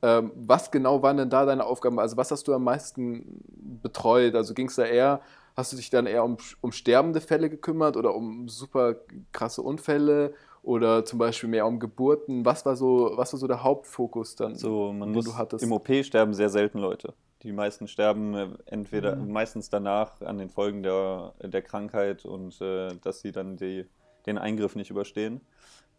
Ähm, 0.01 0.31
was 0.36 0.69
genau 0.71 1.01
waren 1.01 1.17
denn 1.17 1.29
da 1.29 1.45
deine 1.45 1.65
Aufgaben? 1.65 1.99
Also 1.99 2.17
was 2.17 2.31
hast 2.31 2.47
du 2.47 2.53
am 2.53 2.63
meisten 2.63 3.41
betreut? 3.81 4.36
Also 4.36 4.53
ging 4.53 4.67
es 4.67 4.75
da 4.75 4.86
eher, 4.86 5.21
hast 5.55 5.71
du 5.71 5.77
dich 5.77 5.89
dann 5.89 6.05
eher 6.05 6.23
um, 6.23 6.38
um 6.62 6.71
sterbende 6.71 7.19
Fälle 7.21 7.49
gekümmert 7.49 7.97
oder 7.97 8.13
um 8.13 8.47
super 8.47 8.95
krasse 9.31 9.62
Unfälle 9.62 10.33
oder 10.62 11.03
zum 11.05 11.17
Beispiel 11.19 11.49
mehr 11.49 11.65
um 11.65 11.79
Geburten? 11.79 12.45
Was 12.45 12.65
war 12.65 12.75
so, 12.75 13.12
was 13.15 13.33
war 13.33 13.39
so 13.39 13.47
der 13.47 13.63
Hauptfokus 13.63 14.36
dann? 14.36 14.55
So, 14.55 14.93
man 14.93 15.12
muss, 15.12 15.25
du 15.25 15.36
hattest? 15.36 15.63
im 15.63 15.71
OP 15.71 15.88
sterben 16.03 16.33
sehr 16.33 16.49
selten 16.49 16.77
Leute. 16.79 17.13
Die 17.43 17.51
meisten 17.51 17.88
sterben 17.88 18.33
äh, 18.36 18.47
entweder 18.65 19.15
Mhm. 19.15 19.31
meistens 19.31 19.69
danach 19.69 20.21
an 20.21 20.38
den 20.38 20.49
Folgen 20.49 20.83
der, 20.83 21.33
der 21.41 21.62
Krankheit 21.62 22.25
und 22.25 22.60
äh, 22.62 22.89
dass 23.01 23.21
sie 23.21 23.31
dann 23.31 23.57
die, 23.57 23.86
den 24.25 24.38
Eingriff 24.38 24.75
nicht 24.75 24.89
überstehen. 24.91 25.41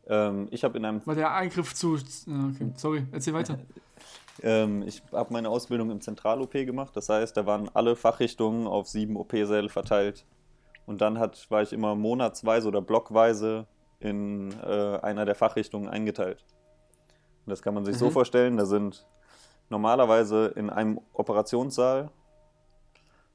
Ähm, 0.08 0.48
ich 0.50 0.64
habe 0.64 0.78
in 0.78 0.84
einem 0.84 1.02
Weil 1.04 1.16
der 1.16 1.34
Eingriff 1.34 1.74
zu. 1.74 1.94
Okay. 1.94 2.72
Sorry, 2.76 3.06
erzähl 3.12 3.34
weiter. 3.34 3.58
ähm, 4.42 4.82
ich 4.82 5.02
habe 5.12 5.32
meine 5.32 5.50
Ausbildung 5.50 5.90
im 5.90 6.00
Zentral-OP 6.00 6.52
gemacht. 6.52 6.96
Das 6.96 7.08
heißt, 7.08 7.36
da 7.36 7.46
waren 7.46 7.68
alle 7.74 7.96
Fachrichtungen 7.96 8.66
auf 8.66 8.88
sieben 8.88 9.16
OP-Säle 9.16 9.68
verteilt. 9.68 10.24
Und 10.86 11.00
dann 11.00 11.18
hat, 11.18 11.50
war 11.50 11.62
ich 11.62 11.72
immer 11.72 11.94
monatsweise 11.94 12.68
oder 12.68 12.80
blockweise 12.80 13.66
in 14.00 14.52
äh, 14.62 14.98
einer 15.02 15.24
der 15.26 15.34
Fachrichtungen 15.34 15.88
eingeteilt. 15.88 16.44
Und 17.44 17.50
das 17.50 17.62
kann 17.62 17.74
man 17.74 17.84
sich 17.84 17.98
so 17.98 18.06
Mhm. 18.06 18.12
vorstellen, 18.12 18.56
da 18.56 18.64
sind 18.64 19.06
normalerweise 19.68 20.46
in 20.56 20.70
einem 20.70 21.00
Operationssaal 21.12 22.10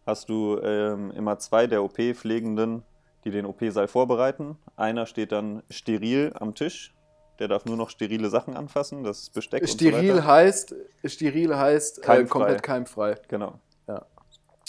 hast 0.05 0.29
du 0.29 0.59
ähm, 0.61 1.11
immer 1.11 1.37
zwei 1.39 1.67
der 1.67 1.83
OP-Pflegenden, 1.83 2.83
die 3.23 3.31
den 3.31 3.45
OP-Saal 3.45 3.87
vorbereiten. 3.87 4.57
Einer 4.75 5.05
steht 5.05 5.31
dann 5.31 5.63
steril 5.69 6.33
am 6.39 6.55
Tisch. 6.55 6.93
Der 7.39 7.47
darf 7.47 7.65
nur 7.65 7.77
noch 7.77 7.89
sterile 7.89 8.29
Sachen 8.29 8.55
anfassen, 8.55 9.03
das 9.03 9.23
ist 9.23 9.33
Besteck 9.33 9.63
und 9.63 9.67
so 9.67 9.73
Steril 9.73 10.15
weiter. 10.15 10.27
heißt, 10.27 10.75
steril 11.05 11.57
heißt 11.57 11.99
äh, 11.99 12.01
Keimfrei. 12.01 12.29
komplett 12.29 12.63
keimfrei. 12.63 13.17
Genau. 13.27 13.59
Ja. 13.87 14.05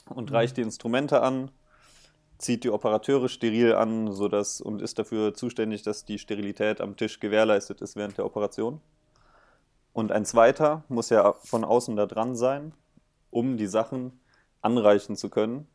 Und 0.08 0.32
reicht 0.32 0.56
die 0.56 0.62
Instrumente 0.62 1.20
an, 1.20 1.50
zieht 2.38 2.64
die 2.64 2.70
Operateure 2.70 3.28
steril 3.28 3.74
an 3.74 4.12
sodass, 4.12 4.62
und 4.62 4.80
ist 4.80 4.98
dafür 4.98 5.34
zuständig, 5.34 5.82
dass 5.82 6.06
die 6.06 6.18
Sterilität 6.18 6.80
am 6.80 6.96
Tisch 6.96 7.20
gewährleistet 7.20 7.82
ist 7.82 7.96
während 7.96 8.16
der 8.16 8.24
Operation. 8.24 8.80
Und 9.92 10.10
ein 10.10 10.24
zweiter 10.24 10.84
muss 10.88 11.10
ja 11.10 11.34
von 11.44 11.64
außen 11.64 11.94
da 11.96 12.06
dran 12.06 12.34
sein, 12.34 12.72
um 13.30 13.56
die 13.56 13.66
Sachen 13.66 14.20
anreichen 14.62 15.16
zu 15.16 15.28
können, 15.28 15.68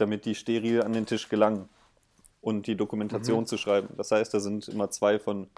damit 0.00 0.24
die 0.24 0.34
steril 0.34 0.82
an 0.82 0.92
den 0.92 1.06
Tisch 1.06 1.28
gelangen. 1.28 1.68
und 2.42 2.66
die 2.66 2.74
Dokumentation 2.76 3.44
zu 3.46 3.58
schreiben. 3.58 3.88
Das 3.98 4.12
heißt, 4.12 4.32
da 4.32 4.40
sind 4.40 4.66
immer 4.68 4.88
zwei 4.90 5.18
von 5.18 5.48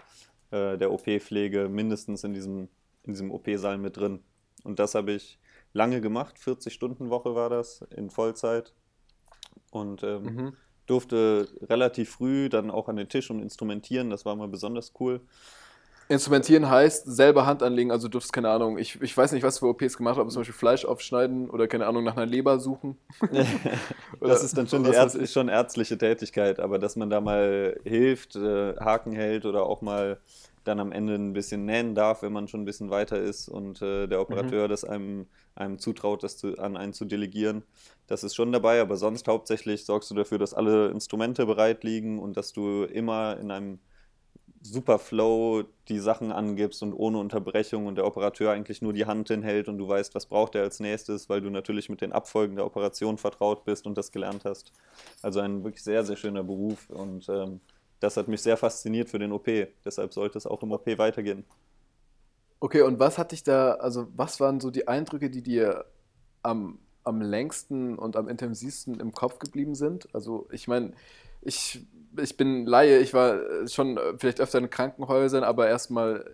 äh, 0.51 0.77
der 0.77 0.91
OP-Pflege 0.91 1.69
mindestens 1.69 2.25
in 2.25 2.33
diesem, 2.33 2.67
in 3.03 3.13
diesem 3.13 3.31
OP-Saal 3.31 3.77
mit 3.77 3.95
drin. 3.95 4.19
Und 4.65 4.79
das 4.79 4.93
habe 4.93 5.13
ich 5.13 5.39
lange 5.71 6.01
gemacht, 6.01 6.35
40-Stunden-Woche 6.37 7.35
war 7.35 7.49
das, 7.49 7.83
in 7.95 8.09
Vollzeit. 8.09 8.73
Und 9.71 10.03
ähm, 10.03 10.23
Mhm. 10.23 10.53
durfte 10.85 11.47
relativ 11.61 12.09
früh 12.11 12.49
dann 12.49 12.69
auch 12.69 12.89
an 12.89 12.97
den 12.97 13.07
Tisch 13.07 13.29
und 13.31 13.41
instrumentieren, 13.41 14.09
das 14.09 14.25
war 14.25 14.35
mal 14.35 14.49
besonders 14.49 14.91
cool. 14.99 15.21
Instrumentieren 16.09 16.69
heißt 16.69 17.05
selber 17.05 17.45
Hand 17.45 17.63
anlegen, 17.63 17.91
also 17.91 18.07
du 18.07 18.13
durfst, 18.13 18.33
keine 18.33 18.49
Ahnung, 18.49 18.77
ich, 18.77 19.01
ich 19.01 19.15
weiß 19.15 19.31
nicht, 19.31 19.43
was 19.43 19.59
für 19.59 19.67
OPs 19.67 19.97
gemacht 19.97 20.17
haben, 20.17 20.29
zum 20.29 20.41
Beispiel 20.41 20.53
Fleisch 20.53 20.85
aufschneiden 20.85 21.49
oder, 21.49 21.67
keine 21.67 21.87
Ahnung, 21.87 22.03
nach 22.03 22.17
einer 22.17 22.25
Leber 22.25 22.59
suchen. 22.59 22.97
Das 24.19 24.43
ist 24.43 24.57
dann 24.57 24.67
schon, 24.67 24.83
die 24.83 24.91
Ärz 24.91 25.15
ich. 25.15 25.31
schon 25.31 25.49
ärztliche 25.49 25.97
Tätigkeit, 25.97 26.59
aber 26.59 26.79
dass 26.79 26.95
man 26.95 27.09
da 27.09 27.19
mal 27.19 27.79
hilft, 27.83 28.35
äh, 28.35 28.75
Haken 28.77 29.11
hält 29.11 29.45
oder 29.45 29.65
auch 29.65 29.81
mal 29.81 30.19
dann 30.63 30.79
am 30.79 30.91
Ende 30.91 31.15
ein 31.15 31.33
bisschen 31.33 31.65
nähen 31.65 31.93
darf, 31.93 32.21
wenn 32.21 32.31
man 32.31 32.47
schon 32.47 32.61
ein 32.61 32.65
bisschen 32.65 32.89
weiter 32.89 33.19
ist 33.19 33.49
und 33.49 33.81
äh, 33.81 34.07
der 34.07 34.21
Operateur 34.21 34.67
das 34.67 34.85
einem, 34.85 35.27
einem 35.55 35.77
zutraut, 35.77 36.23
das 36.23 36.37
zu, 36.37 36.57
an 36.57 36.77
einen 36.77 36.93
zu 36.93 37.05
delegieren. 37.05 37.63
Das 38.07 38.23
ist 38.23 38.35
schon 38.35 38.51
dabei, 38.51 38.81
aber 38.81 38.95
sonst 38.95 39.27
hauptsächlich 39.27 39.85
sorgst 39.85 40.09
du 40.11 40.15
dafür, 40.15 40.37
dass 40.37 40.53
alle 40.53 40.87
Instrumente 40.89 41.45
bereit 41.45 41.83
liegen 41.83 42.19
und 42.19 42.37
dass 42.37 42.53
du 42.53 42.83
immer 42.83 43.37
in 43.39 43.51
einem 43.51 43.79
super 44.63 44.97
Flow 44.97 45.63
die 45.89 45.99
Sachen 45.99 46.31
angibst 46.31 46.81
und 46.81 46.93
ohne 46.93 47.19
Unterbrechung 47.19 47.85
und 47.85 47.95
der 47.95 48.05
Operateur 48.05 48.51
eigentlich 48.51 48.81
nur 48.81 48.93
die 48.93 49.05
Hand 49.05 49.27
hinhält 49.27 49.67
und 49.67 49.77
du 49.77 49.87
weißt, 49.87 50.15
was 50.15 50.25
braucht 50.25 50.55
er 50.55 50.63
als 50.63 50.79
nächstes, 50.79 51.29
weil 51.29 51.41
du 51.41 51.49
natürlich 51.49 51.89
mit 51.89 52.01
den 52.01 52.13
Abfolgen 52.13 52.55
der 52.55 52.65
Operation 52.65 53.17
vertraut 53.17 53.65
bist 53.65 53.85
und 53.85 53.97
das 53.97 54.11
gelernt 54.11 54.45
hast. 54.45 54.71
Also 55.21 55.41
ein 55.41 55.63
wirklich 55.63 55.83
sehr, 55.83 56.05
sehr 56.05 56.15
schöner 56.15 56.43
Beruf 56.43 56.89
und 56.89 57.27
ähm, 57.27 57.59
das 57.99 58.15
hat 58.17 58.27
mich 58.27 58.41
sehr 58.41 58.57
fasziniert 58.57 59.09
für 59.09 59.19
den 59.19 59.33
OP. 59.33 59.47
Deshalb 59.85 60.13
sollte 60.13 60.37
es 60.37 60.47
auch 60.47 60.63
im 60.63 60.71
OP 60.71 60.87
weitergehen. 60.97 61.45
Okay, 62.61 62.81
und 62.81 62.99
was 62.99 63.17
hat 63.17 63.33
dich 63.33 63.43
da, 63.43 63.73
also 63.73 64.07
was 64.15 64.39
waren 64.39 64.61
so 64.61 64.71
die 64.71 64.87
Eindrücke, 64.87 65.29
die 65.29 65.41
dir 65.41 65.85
am, 66.41 66.79
am 67.03 67.21
längsten 67.21 67.97
und 67.97 68.15
am 68.15 68.29
intensivsten 68.29 69.01
im 69.01 69.11
Kopf 69.11 69.39
geblieben 69.39 69.75
sind? 69.75 70.07
Also 70.15 70.47
ich 70.51 70.69
meine, 70.69 70.93
ich, 71.45 71.85
ich 72.21 72.37
bin 72.37 72.65
Laie, 72.65 72.99
ich 72.99 73.13
war 73.13 73.35
äh, 73.35 73.67
schon 73.67 73.97
äh, 73.97 74.13
vielleicht 74.17 74.41
öfter 74.41 74.59
in 74.59 74.69
Krankenhäusern, 74.69 75.43
aber 75.43 75.67
erstmal, 75.67 76.25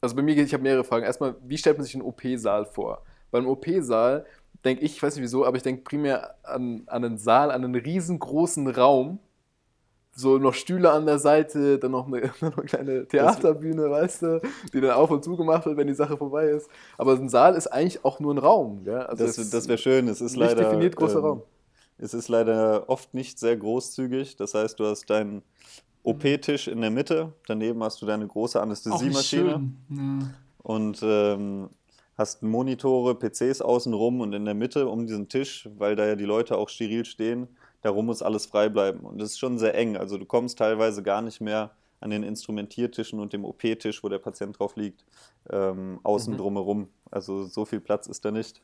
also 0.00 0.16
bei 0.16 0.22
mir, 0.22 0.34
geht- 0.34 0.46
ich 0.46 0.54
habe 0.54 0.62
mehrere 0.62 0.84
Fragen. 0.84 1.04
Erstmal, 1.04 1.36
wie 1.44 1.58
stellt 1.58 1.78
man 1.78 1.84
sich 1.84 1.94
einen 1.94 2.04
OP-Saal 2.04 2.64
vor? 2.66 3.02
Beim 3.30 3.46
OP-Saal 3.46 4.26
denke 4.64 4.84
ich, 4.84 4.92
ich 4.96 5.02
weiß 5.02 5.14
nicht 5.16 5.22
wieso, 5.22 5.44
aber 5.46 5.56
ich 5.56 5.62
denke 5.62 5.82
primär 5.82 6.34
an, 6.44 6.82
an 6.86 7.04
einen 7.04 7.18
Saal, 7.18 7.50
an 7.50 7.64
einen 7.64 7.74
riesengroßen 7.74 8.68
Raum, 8.68 9.18
so 10.14 10.36
noch 10.36 10.52
Stühle 10.52 10.90
an 10.90 11.06
der 11.06 11.18
Seite, 11.18 11.78
dann 11.78 11.92
noch 11.92 12.06
eine, 12.06 12.20
noch 12.40 12.56
eine 12.58 12.66
kleine 12.66 13.08
Theaterbühne, 13.08 13.90
weißt 13.90 14.22
du, 14.22 14.40
die 14.72 14.80
dann 14.80 14.90
auf 14.90 15.10
und 15.10 15.24
zu 15.24 15.36
gemacht 15.36 15.64
wird, 15.64 15.76
wenn 15.78 15.86
die 15.86 15.94
Sache 15.94 16.16
vorbei 16.18 16.46
ist. 16.48 16.68
Aber 16.98 17.14
ein 17.14 17.28
Saal 17.30 17.54
ist 17.56 17.68
eigentlich 17.68 18.04
auch 18.04 18.20
nur 18.20 18.34
ein 18.34 18.38
Raum. 18.38 18.84
Gell? 18.84 18.98
Also 19.00 19.24
Das, 19.24 19.50
das 19.50 19.68
wäre 19.68 19.78
schön. 19.78 20.08
Es 20.08 20.20
ist 20.20 20.32
nicht 20.36 20.40
leider. 20.40 20.64
definiert 20.64 20.96
großer 20.96 21.18
ähm, 21.20 21.24
Raum. 21.24 21.42
Es 21.98 22.14
ist 22.14 22.28
leider 22.28 22.88
oft 22.88 23.14
nicht 23.14 23.38
sehr 23.38 23.56
großzügig. 23.56 24.36
Das 24.36 24.54
heißt, 24.54 24.78
du 24.80 24.86
hast 24.86 25.08
deinen 25.10 25.42
OP-Tisch 26.02 26.66
in 26.68 26.80
der 26.80 26.90
Mitte, 26.90 27.32
daneben 27.46 27.82
hast 27.84 28.02
du 28.02 28.06
deine 28.06 28.26
große 28.26 28.60
Anästhesiemaschine 28.60 29.50
schön. 29.52 29.76
Ja. 29.90 30.28
und 30.64 31.00
ähm, 31.02 31.70
hast 32.18 32.42
Monitore, 32.42 33.14
PCs 33.14 33.62
außenrum 33.62 34.20
und 34.20 34.32
in 34.32 34.44
der 34.44 34.54
Mitte 34.54 34.88
um 34.88 35.06
diesen 35.06 35.28
Tisch, 35.28 35.68
weil 35.78 35.94
da 35.94 36.04
ja 36.06 36.16
die 36.16 36.24
Leute 36.24 36.58
auch 36.58 36.68
steril 36.68 37.04
stehen, 37.04 37.46
darum 37.82 38.06
muss 38.06 38.20
alles 38.20 38.46
frei 38.46 38.68
bleiben. 38.68 39.00
Und 39.00 39.18
das 39.20 39.30
ist 39.30 39.38
schon 39.38 39.58
sehr 39.58 39.74
eng. 39.76 39.96
Also 39.96 40.18
du 40.18 40.24
kommst 40.24 40.58
teilweise 40.58 41.02
gar 41.04 41.22
nicht 41.22 41.40
mehr 41.40 41.70
an 42.00 42.10
den 42.10 42.24
Instrumentiertischen 42.24 43.20
und 43.20 43.32
dem 43.32 43.44
OP-Tisch, 43.44 44.02
wo 44.02 44.08
der 44.08 44.18
Patient 44.18 44.58
drauf 44.58 44.74
liegt, 44.74 45.04
ähm, 45.50 46.00
außen 46.02 46.32
Mhm. 46.34 46.38
drumherum. 46.38 46.88
Also 47.12 47.44
so 47.44 47.64
viel 47.64 47.80
Platz 47.80 48.08
ist 48.08 48.24
da 48.24 48.32
nicht. 48.32 48.60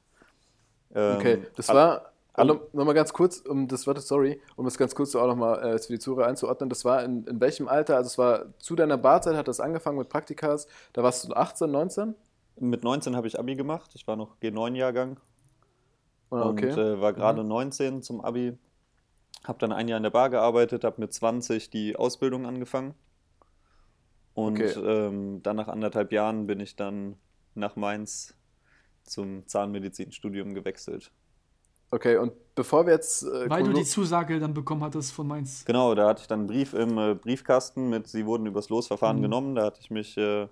Ähm, 0.93 1.17
Okay, 1.19 1.39
das 1.55 1.69
war, 1.69 2.13
alle- 2.39 2.55
noch, 2.55 2.73
noch 2.73 2.85
mal 2.85 2.93
ganz 2.95 3.13
kurz, 3.13 3.39
um 3.41 3.69
das 3.69 3.85
das, 3.85 4.09
sorry, 4.09 4.41
um 4.57 4.65
das 4.65 4.79
ganz 4.79 4.95
kurz 4.95 5.15
auch 5.15 5.27
nochmal 5.27 5.75
äh, 5.75 5.79
für 5.79 5.93
die 5.93 5.99
Zuhörer 5.99 6.27
einzuordnen, 6.27 6.69
das 6.71 6.85
war 6.85 7.03
in, 7.05 7.25
in 7.25 7.41
welchem 7.41 7.69
Alter, 7.69 7.97
also 7.97 8.07
es 8.09 8.19
war 8.19 8.59
zu 8.59 8.77
deiner 8.77 8.97
Barzeit, 8.99 9.37
hat 9.37 9.49
das 9.49 9.61
angefangen 9.61 9.99
mit 9.99 10.09
Praktikas, 10.09 10.67
da 10.93 11.03
warst 11.03 11.29
du 11.29 11.35
18, 11.35 11.71
19? 11.71 12.15
Mit 12.61 12.83
19 12.83 13.15
habe 13.15 13.29
ich 13.29 13.39
Abi 13.39 13.55
gemacht. 13.55 13.93
Ich 13.95 14.07
war 14.09 14.17
noch 14.17 14.37
G9-Jahrgang 14.41 15.21
Ah, 16.31 16.49
okay. 16.49 16.71
und 16.73 16.79
äh, 16.79 17.01
war 17.01 17.13
gerade 17.13 17.45
19 17.45 18.03
zum 18.03 18.21
Abi. 18.21 18.59
Habe 19.45 19.59
dann 19.61 19.73
ein 19.73 19.87
Jahr 19.87 19.99
in 19.99 20.03
der 20.03 20.11
Bar 20.11 20.29
gearbeitet, 20.31 20.83
habe 20.83 21.01
mit 21.01 21.13
20 21.13 21.71
die 21.71 21.95
Ausbildung 21.95 22.47
angefangen. 22.47 22.95
Und 24.35 24.61
Okay. 24.61 24.73
ähm, 24.81 25.43
dann 25.43 25.55
nach 25.57 25.69
anderthalb 25.69 26.11
Jahren 26.13 26.47
bin 26.49 26.59
ich 26.61 26.75
dann 26.77 27.17
nach 27.55 27.77
Mainz 27.77 28.35
zum 29.05 29.47
Zahnmedizinstudium 29.47 30.55
gewechselt. 30.55 31.13
Okay, 31.91 32.17
und 32.17 32.33
bevor 32.55 32.87
wir 32.87 32.93
jetzt... 32.95 33.23
Äh, 33.23 33.49
Weil 33.49 33.65
du 33.65 33.73
die 33.73 33.85
Zusage 33.85 34.39
dann 34.41 34.55
bekommen 34.55 34.83
hattest 34.83 35.13
von 35.13 35.27
Mainz. 35.27 35.65
Genau, 35.65 35.95
da 35.95 36.09
hatte 36.09 36.23
ich 36.23 36.27
dann 36.29 36.41
einen 36.41 36.49
Brief 36.49 36.75
im 36.75 36.99
äh, 36.99 37.15
Briefkasten 37.15 37.89
mit, 37.89 38.09
sie 38.09 38.27
wurden 38.27 38.47
übers 38.47 38.69
Losverfahren 38.69 39.19
Mhm. 39.19 39.23
genommen. 39.23 39.55
Da 39.55 39.65
hatte 39.67 39.81
ich 39.81 39.91
mich 39.91 40.17
äh, 40.17 40.47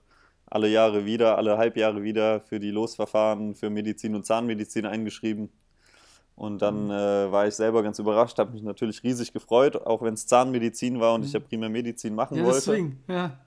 alle 0.48 0.68
Jahre 0.68 1.04
wieder, 1.04 1.36
alle 1.38 1.58
Halbjahre 1.58 2.02
wieder 2.02 2.40
für 2.40 2.60
die 2.60 2.70
Losverfahren 2.70 3.54
für 3.54 3.68
Medizin 3.70 4.14
und 4.14 4.24
Zahnmedizin 4.24 4.86
eingeschrieben. 4.86 5.48
Und 6.36 6.60
dann 6.60 6.84
Mhm. 6.84 6.90
äh, 6.90 7.32
war 7.32 7.46
ich 7.46 7.54
selber 7.54 7.82
ganz 7.82 7.98
überrascht, 7.98 8.38
habe 8.38 8.52
mich 8.52 8.62
natürlich 8.62 9.02
riesig 9.02 9.32
gefreut, 9.32 9.74
auch 9.86 10.02
wenn 10.02 10.14
es 10.14 10.26
Zahnmedizin 10.26 11.00
war 11.00 11.14
und 11.14 11.24
ich 11.24 11.32
ja 11.32 11.40
primär 11.40 11.70
Medizin 11.70 12.14
machen 12.14 12.34
Mhm. 12.34 12.40
Ja, 12.40 12.46
wollte. 12.46 12.58
deswegen. 12.66 13.02
Ja. 13.08 13.38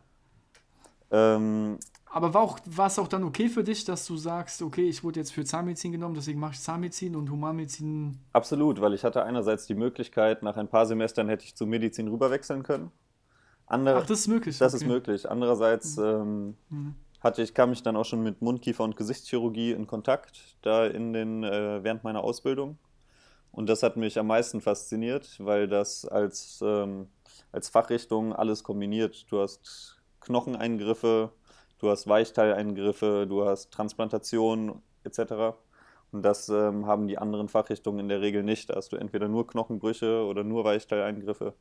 Ähm, 1.12 1.78
Aber 2.12 2.34
war, 2.34 2.42
auch, 2.42 2.60
war 2.66 2.88
es 2.88 2.98
auch 2.98 3.08
dann 3.08 3.24
okay 3.24 3.50
für 3.50 3.64
dich, 3.64 3.86
dass 3.86 4.06
du 4.08 4.18
sagst, 4.18 4.62
okay, 4.64 4.90
ich 4.90 5.04
wurde 5.04 5.20
jetzt 5.20 5.32
für 5.32 5.46
Zahnmedizin 5.46 5.92
genommen, 5.92 6.16
deswegen 6.16 6.40
mache 6.40 6.54
ich 6.54 6.60
Zahnmedizin 6.62 7.16
und 7.16 7.30
Humanmedizin. 7.30 8.20
absolut, 8.34 8.82
weil 8.82 8.94
ich 8.96 9.04
hatte 9.04 9.24
einerseits 9.24 9.68
die 9.68 9.76
Möglichkeit, 9.76 10.42
nach 10.42 10.58
ein 10.58 10.68
paar 10.68 10.86
Semestern 10.88 11.30
hätte 11.30 11.46
ich 11.46 11.56
zu 11.56 11.68
Medizin 11.68 12.08
rüberwechseln 12.08 12.64
können. 12.64 12.92
Andere, 13.68 14.00
Ach, 14.00 14.06
das 14.08 14.22
ist 14.22 14.28
möglich. 14.28 14.58
Das 14.58 14.74
okay. 14.74 14.84
ist 14.84 14.90
möglich. 14.90 15.30
Andererseits 15.30 15.98
ähm, 16.00 16.56
Mhm. 16.70 16.96
hatte 17.20 17.44
ich, 17.44 17.54
kam 17.54 17.72
ich 17.74 17.84
dann 17.84 17.96
auch 17.96 18.06
schon 18.06 18.24
mit 18.24 18.42
Mundkiefer- 18.42 18.84
und 18.84 18.96
Gesichtschirurgie 18.96 19.72
in 19.72 19.86
Kontakt, 19.86 20.58
da 20.64 20.88
in 20.88 21.14
den, 21.14 21.44
äh, 21.44 21.84
während 21.84 22.04
meiner 22.04 22.24
Ausbildung. 22.24 22.80
Und 23.52 23.70
das 23.70 23.84
hat 23.84 23.98
mich 23.98 24.18
am 24.18 24.26
meisten 24.28 24.62
fasziniert, 24.62 25.36
weil 25.40 25.68
das 25.68 26.06
als, 26.06 26.60
ähm, 26.64 27.08
als 27.52 27.70
Fachrichtung 27.70 28.34
alles 28.34 28.64
kombiniert. 28.64 29.26
Du 29.32 29.40
hast 29.40 30.02
Knocheneingriffe, 30.22 31.32
du 31.80 31.90
hast 31.90 32.08
Weichteileingriffe, 32.08 33.26
du 33.28 33.46
hast 33.46 33.72
Transplantation 33.72 34.82
etc. 35.04 35.56
Und 36.12 36.24
das 36.24 36.50
ähm, 36.50 36.86
haben 36.86 37.08
die 37.08 37.18
anderen 37.18 37.48
Fachrichtungen 37.48 38.00
in 38.00 38.10
der 38.10 38.22
Regel 38.22 38.44
nicht. 38.44 38.70
Da 38.70 38.76
hast 38.76 38.92
du 38.92 38.98
entweder 38.98 39.28
nur 39.28 39.48
Knochenbrüche 39.48 40.24
oder 40.26 40.44
nur 40.44 40.64
Weichteileingriffe. 40.64 41.54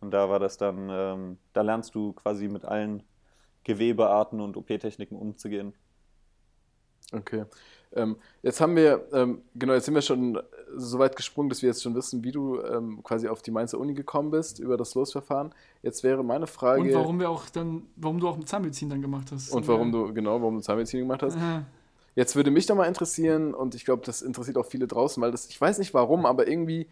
Und 0.00 0.10
da 0.10 0.28
war 0.28 0.38
das 0.38 0.58
dann, 0.58 0.88
ähm, 0.90 1.38
da 1.52 1.62
lernst 1.62 1.94
du 1.94 2.12
quasi 2.12 2.48
mit 2.48 2.64
allen 2.64 3.02
Gewebearten 3.64 4.40
und 4.40 4.56
OP-Techniken 4.56 5.16
umzugehen. 5.16 5.74
Okay. 7.12 7.44
Ähm, 7.92 8.16
jetzt 8.42 8.60
haben 8.60 8.76
wir, 8.76 9.06
ähm, 9.12 9.42
genau, 9.54 9.74
jetzt 9.74 9.86
sind 9.86 9.94
wir 9.94 10.02
schon 10.02 10.40
so 10.76 10.98
weit 10.98 11.16
gesprungen, 11.16 11.48
dass 11.48 11.62
wir 11.62 11.68
jetzt 11.68 11.82
schon 11.82 11.94
wissen, 11.94 12.24
wie 12.24 12.32
du 12.32 12.60
ähm, 12.60 13.02
quasi 13.02 13.28
auf 13.28 13.42
die 13.42 13.50
Mainzer 13.50 13.78
Uni 13.78 13.94
gekommen 13.94 14.30
bist, 14.30 14.58
über 14.58 14.76
das 14.76 14.94
Losverfahren. 14.94 15.54
Jetzt 15.82 16.04
wäre 16.04 16.22
meine 16.22 16.46
Frage... 16.46 16.82
Und 16.82 16.94
warum 16.94 17.20
wir 17.20 17.30
auch 17.30 17.48
dann, 17.48 17.82
warum 17.96 18.20
du 18.20 18.28
auch 18.28 18.42
Zahnmedizin 18.44 18.90
dann 18.90 19.02
gemacht 19.02 19.30
hast. 19.32 19.50
Und 19.52 19.66
warum 19.68 19.92
du, 19.92 20.12
genau, 20.12 20.40
warum 20.40 20.56
du 20.56 20.60
Zahnmedizin 20.60 21.00
gemacht 21.00 21.22
hast. 21.22 21.36
Jetzt 22.16 22.36
würde 22.36 22.50
mich 22.50 22.66
doch 22.66 22.76
mal 22.76 22.86
interessieren, 22.86 23.54
und 23.54 23.74
ich 23.74 23.84
glaube, 23.84 24.02
das 24.06 24.22
interessiert 24.22 24.56
auch 24.56 24.66
viele 24.66 24.86
draußen, 24.86 25.20
weil 25.20 25.32
das, 25.32 25.48
ich 25.48 25.60
weiß 25.60 25.78
nicht 25.78 25.94
warum, 25.94 26.26
aber 26.26 26.46
irgendwie, 26.46 26.86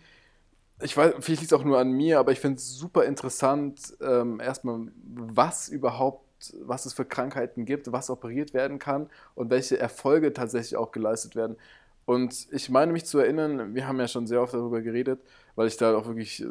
ich 0.83 0.97
weiß, 0.97 1.15
vielleicht 1.21 1.43
liegt 1.43 1.53
es 1.53 1.59
auch 1.59 1.65
nur 1.65 1.79
an 1.79 1.93
mir, 1.93 2.19
aber 2.19 2.33
ich 2.33 2.41
finde 2.41 2.57
es 2.57 2.77
super 2.77 3.05
interessant, 3.05 3.97
ähm, 4.01 4.41
erstmal, 4.41 4.89
was 5.05 5.69
überhaupt, 5.69 6.27
was 6.65 6.87
es 6.87 6.93
für 6.93 7.05
Krankheiten 7.05 7.67
gibt, 7.67 7.93
was 7.93 8.11
operiert 8.11 8.53
werden 8.53 8.81
kann 8.81 9.09
und 9.37 9.51
welche 9.51 9.79
Erfolge 9.79 10.33
tatsächlich 10.33 10.77
auch 10.77 10.91
geleistet 10.91 11.37
werden. 11.37 11.57
Und 12.05 12.49
ich 12.51 12.69
meine 12.69 12.93
mich 12.93 13.05
zu 13.05 13.19
erinnern, 13.19 13.75
wir 13.75 13.87
haben 13.87 14.01
ja 14.01 14.09
schon 14.09 14.27
sehr 14.27 14.43
oft 14.43 14.55
darüber 14.55 14.81
geredet, 14.81 15.21
weil 15.55 15.69
ich 15.69 15.77
da 15.77 15.97
auch 15.97 16.07
wirklich 16.07 16.43
äh, 16.43 16.47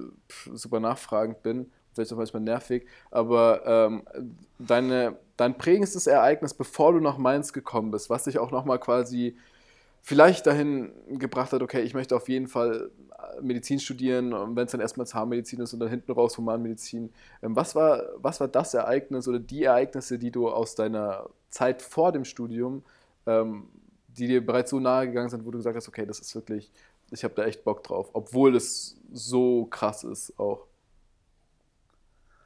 super 0.53 0.79
nachfragend 0.79 1.43
bin, 1.43 1.71
vielleicht 1.93 2.13
auch 2.13 2.17
manchmal 2.17 2.41
nervig, 2.41 2.85
aber 3.09 3.63
ähm, 3.65 4.03
deine, 4.59 5.17
dein 5.35 5.57
prägendstes 5.57 6.07
Ereignis, 6.07 6.53
bevor 6.53 6.93
du 6.93 6.99
nach 6.99 7.17
Mainz 7.17 7.51
gekommen 7.51 7.91
bist, 7.91 8.09
was 8.09 8.23
dich 8.23 8.39
auch 8.39 8.51
nochmal 8.51 8.79
quasi 8.79 9.35
vielleicht 10.01 10.47
dahin 10.47 10.91
gebracht 11.09 11.53
hat, 11.53 11.61
okay, 11.61 11.81
ich 11.81 11.93
möchte 11.93 12.15
auf 12.15 12.27
jeden 12.27 12.47
Fall 12.47 12.89
äh, 13.37 13.41
Medizin 13.41 13.79
studieren, 13.79 14.33
wenn 14.55 14.65
es 14.65 14.71
dann 14.71 14.81
erstmal 14.81 15.05
Zahnmedizin 15.05 15.59
ist 15.59 15.73
und 15.73 15.79
dann 15.79 15.89
hinten 15.89 16.11
raus 16.11 16.37
Humanmedizin. 16.37 17.11
Ähm, 17.43 17.55
was, 17.55 17.75
war, 17.75 18.03
was 18.17 18.39
war 18.39 18.47
das 18.47 18.73
Ereignis 18.73 19.27
oder 19.27 19.39
die 19.39 19.63
Ereignisse, 19.63 20.17
die 20.17 20.31
du 20.31 20.49
aus 20.49 20.75
deiner 20.75 21.29
Zeit 21.49 21.81
vor 21.81 22.11
dem 22.11 22.25
Studium, 22.25 22.83
ähm, 23.27 23.67
die 24.21 24.27
dir 24.27 24.45
bereits 24.45 24.69
so 24.69 24.79
nahe 24.79 25.07
gegangen 25.07 25.29
sind, 25.29 25.45
wo 25.45 25.51
du 25.51 25.57
gesagt 25.57 25.75
hast, 25.75 25.87
okay, 25.87 26.05
das 26.05 26.19
ist 26.19 26.35
wirklich, 26.35 26.71
ich 27.09 27.23
habe 27.23 27.33
da 27.33 27.43
echt 27.43 27.63
Bock 27.63 27.83
drauf, 27.83 28.09
obwohl 28.13 28.55
es 28.55 28.95
so 29.11 29.65
krass 29.65 30.03
ist 30.03 30.37
auch. 30.39 30.65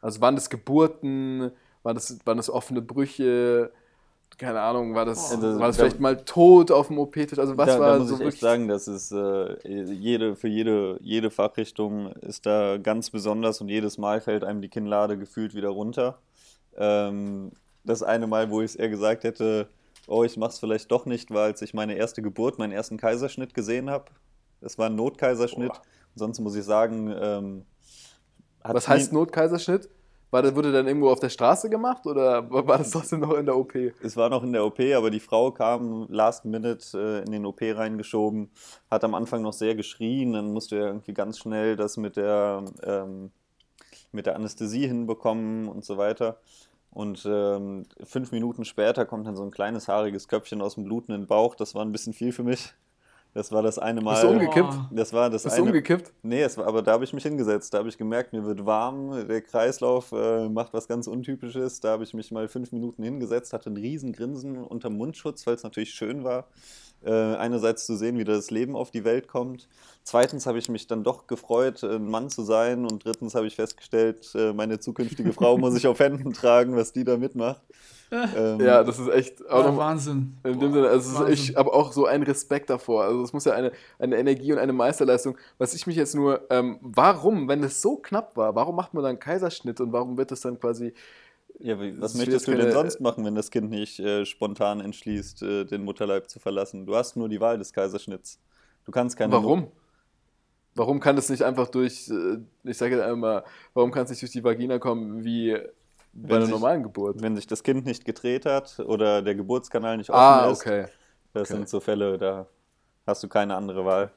Also 0.02 0.22
waren 0.22 0.36
das 0.36 0.50
Geburten, 0.50 1.52
waren 1.84 1.96
das, 1.96 2.18
waren 2.26 2.38
das 2.38 2.50
offene 2.50 2.82
Brüche, 2.82 3.72
keine 4.38 4.60
Ahnung, 4.62 4.94
war 4.96 5.06
das, 5.06 5.34
Oh. 5.38 5.42
war 5.42 5.68
das 5.68 5.78
Da- 5.78 5.84
vielleicht 5.84 6.00
mal 6.00 6.18
tot 6.24 6.72
auf 6.72 6.88
dem 6.88 7.00
OP-Tisch? 7.00 7.40
Also 7.40 7.58
was 7.58 7.68
da, 7.68 7.80
war 7.80 7.94
da 7.94 8.00
muss 8.00 8.10
so 8.10 8.14
ich 8.16 8.20
wirklich... 8.22 8.40
sagen, 8.42 8.68
dass 8.68 8.88
es 8.88 9.12
äh, 9.12 9.68
jede, 9.68 10.36
für 10.36 10.48
jede, 10.48 10.98
jede 11.02 11.32
Fachrichtung 11.32 12.12
ist 12.14 12.46
da 12.46 12.78
ganz 12.78 13.10
besonders 13.10 13.62
und 13.62 13.70
jedes 13.70 13.98
Mal 13.98 14.22
fällt 14.22 14.44
einem 14.44 14.62
die 14.62 14.70
Kinnlade 14.70 15.18
gefühlt 15.18 15.56
wieder 15.56 15.70
runter. 15.70 16.20
Ähm, 16.78 17.52
das 17.84 18.04
eine 18.04 18.28
Mal, 18.28 18.50
wo 18.50 18.62
ich 18.62 18.72
es 18.72 18.76
eher 18.76 18.90
gesagt 18.90 19.24
hätte, 19.24 19.68
oh, 20.08 20.24
ich 20.24 20.38
mach's 20.38 20.60
vielleicht 20.60 20.92
doch 20.92 21.06
nicht, 21.06 21.32
war, 21.32 21.46
als 21.46 21.62
ich 21.62 21.74
meine 21.74 21.96
erste 21.96 22.22
Geburt, 22.22 22.60
meinen 22.60 22.72
ersten 22.72 22.98
Kaiserschnitt 22.98 23.54
gesehen 23.54 23.90
habe. 23.90 24.06
Das 24.62 24.78
war 24.78 24.88
ein 24.88 24.96
Notkaiserschnitt. 24.96 25.74
Boah. 25.74 25.82
Sonst 26.16 26.40
muss 26.40 26.56
ich 26.56 26.64
sagen, 26.64 27.14
ähm, 27.20 27.66
Was 28.64 28.88
heißt 28.88 29.14
Notkaiserschnitt? 29.14 29.90
War 30.32 30.42
der, 30.42 30.56
wurde 30.56 30.72
dann 30.72 30.88
irgendwo 30.88 31.10
auf 31.10 31.20
der 31.20 31.30
Straße 31.30 31.70
gemacht 31.70 32.06
oder 32.08 32.50
war 32.50 32.78
das 32.78 32.92
trotzdem 32.92 33.22
noch 33.22 33.36
in 33.36 33.46
der 33.46 33.56
OP? 33.56 33.74
Es 34.02 34.18
war 34.18 34.30
noch 34.30 34.44
in 34.44 34.54
der 34.54 34.66
OP, 34.66 34.80
aber 34.94 35.10
die 35.10 35.20
Frau 35.20 35.52
kam 35.52 36.08
last 36.10 36.46
minute 36.46 36.98
äh, 36.98 37.26
in 37.26 37.32
den 37.32 37.46
OP 37.46 37.62
reingeschoben, 37.62 38.50
hat 38.90 39.04
am 39.04 39.14
Anfang 39.14 39.44
noch 39.44 39.54
sehr 39.54 39.76
geschrien, 39.76 40.34
dann 40.34 40.52
musste 40.52 40.78
er 40.78 40.88
irgendwie 40.88 41.14
ganz 41.14 41.38
schnell 41.38 41.76
das 41.76 41.96
mit 41.98 42.18
der, 42.18 42.66
ähm, 42.84 43.32
mit 44.12 44.26
der 44.26 44.36
Anästhesie 44.36 44.88
hinbekommen 44.88 45.68
und 45.68 45.86
so 45.86 45.98
weiter. 45.98 46.38
Und 46.96 47.28
ähm, 47.30 47.84
fünf 48.06 48.32
Minuten 48.32 48.64
später 48.64 49.06
kommt 49.06 49.28
dann 49.28 49.36
so 49.36 49.44
ein 49.44 49.52
kleines 49.52 49.90
haariges 49.90 50.30
Köpfchen 50.30 50.62
aus 50.62 50.76
dem 50.76 50.86
blutenden 50.86 51.28
Bauch. 51.28 51.54
Das 51.54 51.76
war 51.76 51.84
ein 51.84 51.92
bisschen 51.92 52.14
viel 52.14 52.32
für 52.32 52.44
mich. 52.44 52.74
Das 53.34 53.52
war 53.52 53.62
das 53.62 53.78
eine 53.78 54.00
Mal. 54.00 54.14
Bist 54.14 54.24
du 54.24 54.30
umgekippt? 54.30 54.74
Oh. 54.74 54.96
Das 54.96 55.12
war 55.12 55.30
das 55.30 55.44
Bist 55.44 55.58
du 55.58 55.62
eine. 55.64 55.72
umgekippt? 55.72 56.14
Nee, 56.24 56.42
es 56.42 56.58
war, 56.58 56.68
aber 56.68 56.82
da 56.82 56.94
habe 56.94 57.04
ich 57.04 57.12
mich 57.12 57.24
hingesetzt. 57.24 57.74
Da 57.74 57.80
habe 57.80 57.90
ich 57.90 57.98
gemerkt, 57.98 58.32
mir 58.32 58.46
wird 58.46 58.66
warm, 58.66 59.28
der 59.28 59.42
Kreislauf 59.42 60.14
äh, 60.14 60.48
macht 60.48 60.74
was 60.74 60.88
ganz 60.88 61.08
Untypisches. 61.08 61.82
Da 61.82 61.90
habe 61.90 62.06
ich 62.06 62.14
mich 62.14 62.32
mal 62.32 62.48
fünf 62.48 62.72
Minuten 62.72 63.04
hingesetzt, 63.04 63.52
hatte 63.52 63.70
ein 63.70 63.76
riesen 63.76 64.14
Grinsen 64.14 64.64
unterm 64.64 64.96
Mundschutz, 64.96 65.46
weil 65.46 65.56
es 65.56 65.64
natürlich 65.64 65.90
schön 65.90 66.24
war. 66.24 66.48
Äh, 67.04 67.36
einerseits 67.36 67.86
zu 67.86 67.96
sehen, 67.96 68.18
wie 68.18 68.24
das 68.24 68.50
Leben 68.50 68.76
auf 68.76 68.90
die 68.90 69.04
Welt 69.04 69.28
kommt. 69.28 69.68
Zweitens 70.04 70.48
habe 70.48 70.58
ich 70.58 70.70
mich 70.70 70.88
dann 70.88 71.04
doch 71.04 71.28
gefreut, 71.28 71.84
ein 71.84 72.10
Mann 72.10 72.30
zu 72.32 72.44
sein. 72.44 72.86
Und 72.86 73.06
drittens 73.06 73.36
habe 73.36 73.46
ich 73.46 73.56
festgestellt, 73.56 74.32
äh, 74.34 74.54
meine 74.54 74.80
zukünftige 74.80 75.32
Frau 75.34 75.58
muss 75.60 75.76
ich 75.76 75.86
auf 75.86 76.00
Händen 76.00 76.34
tragen, 76.34 76.76
was 76.76 76.94
die 76.94 77.04
da 77.04 77.18
mitmacht. 77.18 77.62
Ähm, 78.12 78.60
Ja, 78.60 78.84
das 78.84 79.00
ist 79.00 79.10
echt 79.10 79.50
auch 79.50 79.66
noch 79.66 79.78
Wahnsinn. 79.78 80.38
In 80.44 80.60
dem 80.60 80.72
Boah, 80.72 80.74
Sinne, 80.74 80.88
also 80.90 80.98
es 81.00 81.08
ist, 81.08 81.20
Wahnsinn. 81.20 81.34
ich 81.34 81.56
habe 81.56 81.74
auch 81.74 81.92
so 81.92 82.06
einen 82.06 82.24
Respekt 82.24 82.70
davor. 82.70 83.04
Also 83.04 83.24
es 83.24 83.34
muss 83.34 83.46
ja 83.46 83.54
eine, 83.54 83.72
eine 83.98 84.16
Energie 84.18 84.54
und 84.54 84.60
eine 84.60 84.74
Meisterleistung. 84.74 85.38
Was 85.58 85.74
ich 85.74 85.88
mich 85.88 85.96
jetzt 85.96 86.14
nur, 86.14 86.42
ähm, 86.52 86.78
warum, 86.82 87.48
wenn 87.48 87.64
es 87.64 87.82
so 87.82 87.98
knapp 87.98 88.38
war, 88.38 88.54
warum 88.56 88.76
macht 88.76 88.94
man 88.94 89.04
dann 89.04 89.10
einen 89.10 89.20
Kaiserschnitt 89.20 89.82
und 89.82 89.92
warum 89.92 90.18
wird 90.18 90.30
das 90.30 90.42
dann 90.42 90.60
quasi, 90.60 90.94
Ja, 91.60 91.80
wie, 91.80 92.00
was 92.02 92.16
möchtest 92.16 92.48
du 92.48 92.56
denn 92.56 92.72
sonst 92.72 93.00
machen, 93.00 93.24
wenn 93.26 93.36
das 93.36 93.50
Kind 93.50 93.70
nicht 93.70 94.00
äh, 94.00 94.26
spontan 94.26 94.82
entschließt, 94.82 95.42
äh, 95.44 95.64
den 95.66 95.84
Mutterleib 95.84 96.30
zu 96.30 96.40
verlassen? 96.40 96.86
Du 96.86 96.96
hast 96.96 97.16
nur 97.16 97.30
die 97.30 97.40
Wahl 97.40 97.58
des 97.58 97.72
Kaiserschnitts. 97.72 98.40
Du 98.86 98.92
kannst 98.92 99.16
keine. 99.18 99.32
warum? 99.34 99.72
Warum 100.78 101.00
kann 101.00 101.18
es 101.18 101.30
nicht 101.30 101.42
einfach 101.44 101.70
durch, 101.70 102.10
äh, 102.10 102.38
ich 102.64 102.78
sage 102.78 102.98
jetzt 102.98 103.06
einmal, 103.06 103.46
warum 103.74 103.92
kann 103.92 104.04
es 104.04 104.10
nicht 104.10 104.22
durch 104.22 104.34
die 104.34 104.44
Vagina 104.44 104.78
kommen 104.80 105.24
wie 105.24 105.54
bei 105.54 106.30
Wenn 106.30 106.36
einer 106.36 106.46
sich- 106.48 106.54
normalen 106.54 106.84
Geburt? 106.84 107.22
Wenn 107.22 107.36
sich 107.38 107.48
das 107.48 107.64
Kind 107.64 107.86
nicht 107.86 108.04
gedreht 108.04 108.46
hat 108.46 108.78
oder 108.82 109.22
der 109.22 109.36
Geburtskanal 109.36 109.96
nicht 109.96 110.10
offen 110.10 110.20
Ah, 110.20 110.50
ist, 110.52 110.60
okay. 110.62 110.88
das 111.32 111.50
okay. 111.50 111.58
sind 111.60 111.70
so 111.70 111.80
Fälle, 111.80 112.18
da 112.18 112.48
hast 113.08 113.24
du 113.24 113.30
keine 113.30 113.56
andere 113.56 113.86
Wahl. 113.86 114.12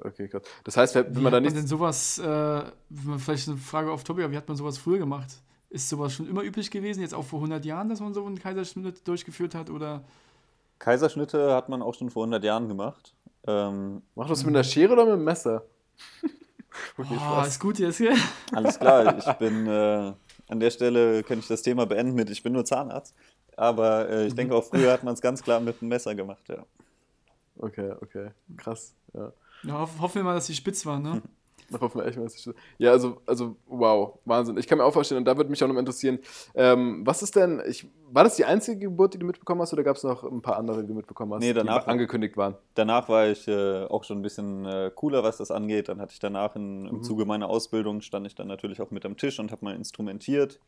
Okay, 0.00 0.28
krass. 0.28 0.42
Das 0.62 0.76
heißt, 0.76 0.94
wenn 0.94 1.10
Wie 1.16 1.20
man 1.20 1.26
hat 1.26 1.32
da 1.32 1.36
man 1.38 1.42
nicht. 1.44 1.56
denn 1.56 1.66
sowas, 1.66 2.18
äh, 2.18 2.62
vielleicht 3.18 3.48
eine 3.48 3.56
Frage 3.56 3.90
auf 3.90 4.04
Topic, 4.04 4.22
aber 4.24 4.32
wie 4.32 4.36
hat 4.36 4.46
man 4.46 4.56
sowas 4.56 4.78
früher 4.78 4.98
gemacht? 4.98 5.30
Ist 5.74 5.88
sowas 5.88 6.12
schon 6.12 6.28
immer 6.28 6.44
üblich 6.44 6.70
gewesen, 6.70 7.00
jetzt 7.00 7.14
auch 7.14 7.24
vor 7.24 7.40
100 7.40 7.64
Jahren, 7.64 7.88
dass 7.88 7.98
man 7.98 8.14
so 8.14 8.24
einen 8.24 8.38
Kaiserschnitt 8.38 9.08
durchgeführt 9.08 9.56
hat? 9.56 9.70
Oder 9.70 10.04
Kaiserschnitte 10.78 11.52
hat 11.52 11.68
man 11.68 11.82
auch 11.82 11.94
schon 11.94 12.10
vor 12.10 12.22
100 12.22 12.44
Jahren 12.44 12.68
gemacht. 12.68 13.12
Ähm, 13.44 14.02
Machst 14.14 14.30
du 14.30 14.34
das 14.34 14.44
mit 14.44 14.54
einer 14.54 14.62
Schere 14.62 14.92
oder 14.92 15.04
mit 15.04 15.14
einem 15.14 15.24
Messer? 15.24 15.64
Okay, 16.98 17.16
oh, 17.20 17.42
ist 17.46 17.60
gut 17.60 17.78
jetzt, 17.78 17.98
gell? 17.98 18.16
alles 18.52 18.80
klar, 18.80 19.16
ich 19.16 19.32
bin 19.38 19.64
äh, 19.68 20.12
an 20.48 20.58
der 20.58 20.70
Stelle, 20.70 21.22
könnte 21.22 21.42
ich 21.42 21.48
das 21.48 21.62
Thema 21.62 21.86
beenden 21.86 22.16
mit, 22.16 22.28
ich 22.30 22.42
bin 22.42 22.52
nur 22.52 22.64
Zahnarzt. 22.64 23.14
Aber 23.56 24.08
äh, 24.08 24.26
ich 24.26 24.34
denke 24.34 24.56
auch 24.56 24.64
früher 24.64 24.92
hat 24.92 25.04
man 25.04 25.14
es 25.14 25.20
ganz 25.20 25.40
klar 25.40 25.60
mit 25.60 25.80
einem 25.80 25.88
Messer 25.88 26.16
gemacht, 26.16 26.42
ja. 26.48 26.66
Okay, 27.58 27.94
okay. 28.00 28.30
Krass. 28.56 28.92
Ja. 29.12 29.32
Ja, 29.62 29.78
hoff, 29.80 30.00
hoffen 30.00 30.16
wir 30.16 30.24
mal, 30.24 30.34
dass 30.34 30.46
die 30.46 30.54
spitz 30.54 30.84
waren, 30.84 31.02
ne? 31.02 31.22
Mal, 31.94 32.10
dass 32.12 32.34
ich- 32.36 32.48
Ja, 32.78 32.90
also, 32.92 33.18
also, 33.26 33.56
wow, 33.66 34.18
Wahnsinn. 34.24 34.56
Ich 34.58 34.66
kann 34.66 34.78
mir 34.78 34.84
auch 34.84 34.92
vorstellen, 34.92 35.18
und 35.20 35.24
da 35.24 35.36
würde 35.36 35.50
mich 35.50 35.62
auch 35.62 35.68
noch 35.68 35.76
interessieren, 35.76 36.18
ähm, 36.54 37.02
was 37.04 37.22
ist 37.22 37.34
denn, 37.36 37.62
ich, 37.66 37.86
war 38.12 38.22
das 38.24 38.36
die 38.36 38.44
einzige 38.44 38.78
Geburt, 38.78 39.14
die 39.14 39.18
du 39.18 39.26
mitbekommen 39.26 39.60
hast, 39.62 39.72
oder 39.72 39.82
gab 39.82 39.96
es 39.96 40.02
noch 40.04 40.22
ein 40.24 40.42
paar 40.42 40.56
andere, 40.56 40.82
die 40.82 40.88
du 40.88 40.94
mitbekommen 40.94 41.32
hast, 41.34 41.40
Nee, 41.40 41.52
danach- 41.52 41.84
die 41.84 41.90
angekündigt 41.90 42.36
waren? 42.36 42.54
Danach 42.74 43.08
war 43.08 43.26
ich 43.28 43.48
äh, 43.48 43.84
auch 43.84 44.04
schon 44.04 44.18
ein 44.18 44.22
bisschen 44.22 44.64
äh, 44.66 44.90
cooler, 44.94 45.22
was 45.24 45.38
das 45.38 45.50
angeht. 45.50 45.88
Dann 45.88 46.00
hatte 46.00 46.12
ich 46.12 46.20
danach 46.20 46.54
in, 46.56 46.86
im 46.86 47.02
Zuge 47.02 47.24
meiner 47.24 47.48
Ausbildung, 47.48 48.00
stand 48.02 48.26
ich 48.26 48.34
dann 48.34 48.46
natürlich 48.48 48.80
auch 48.80 48.90
mit 48.90 49.04
am 49.04 49.16
Tisch 49.16 49.38
und 49.40 49.50
habe 49.50 49.64
mal 49.64 49.74
instrumentiert. 49.74 50.60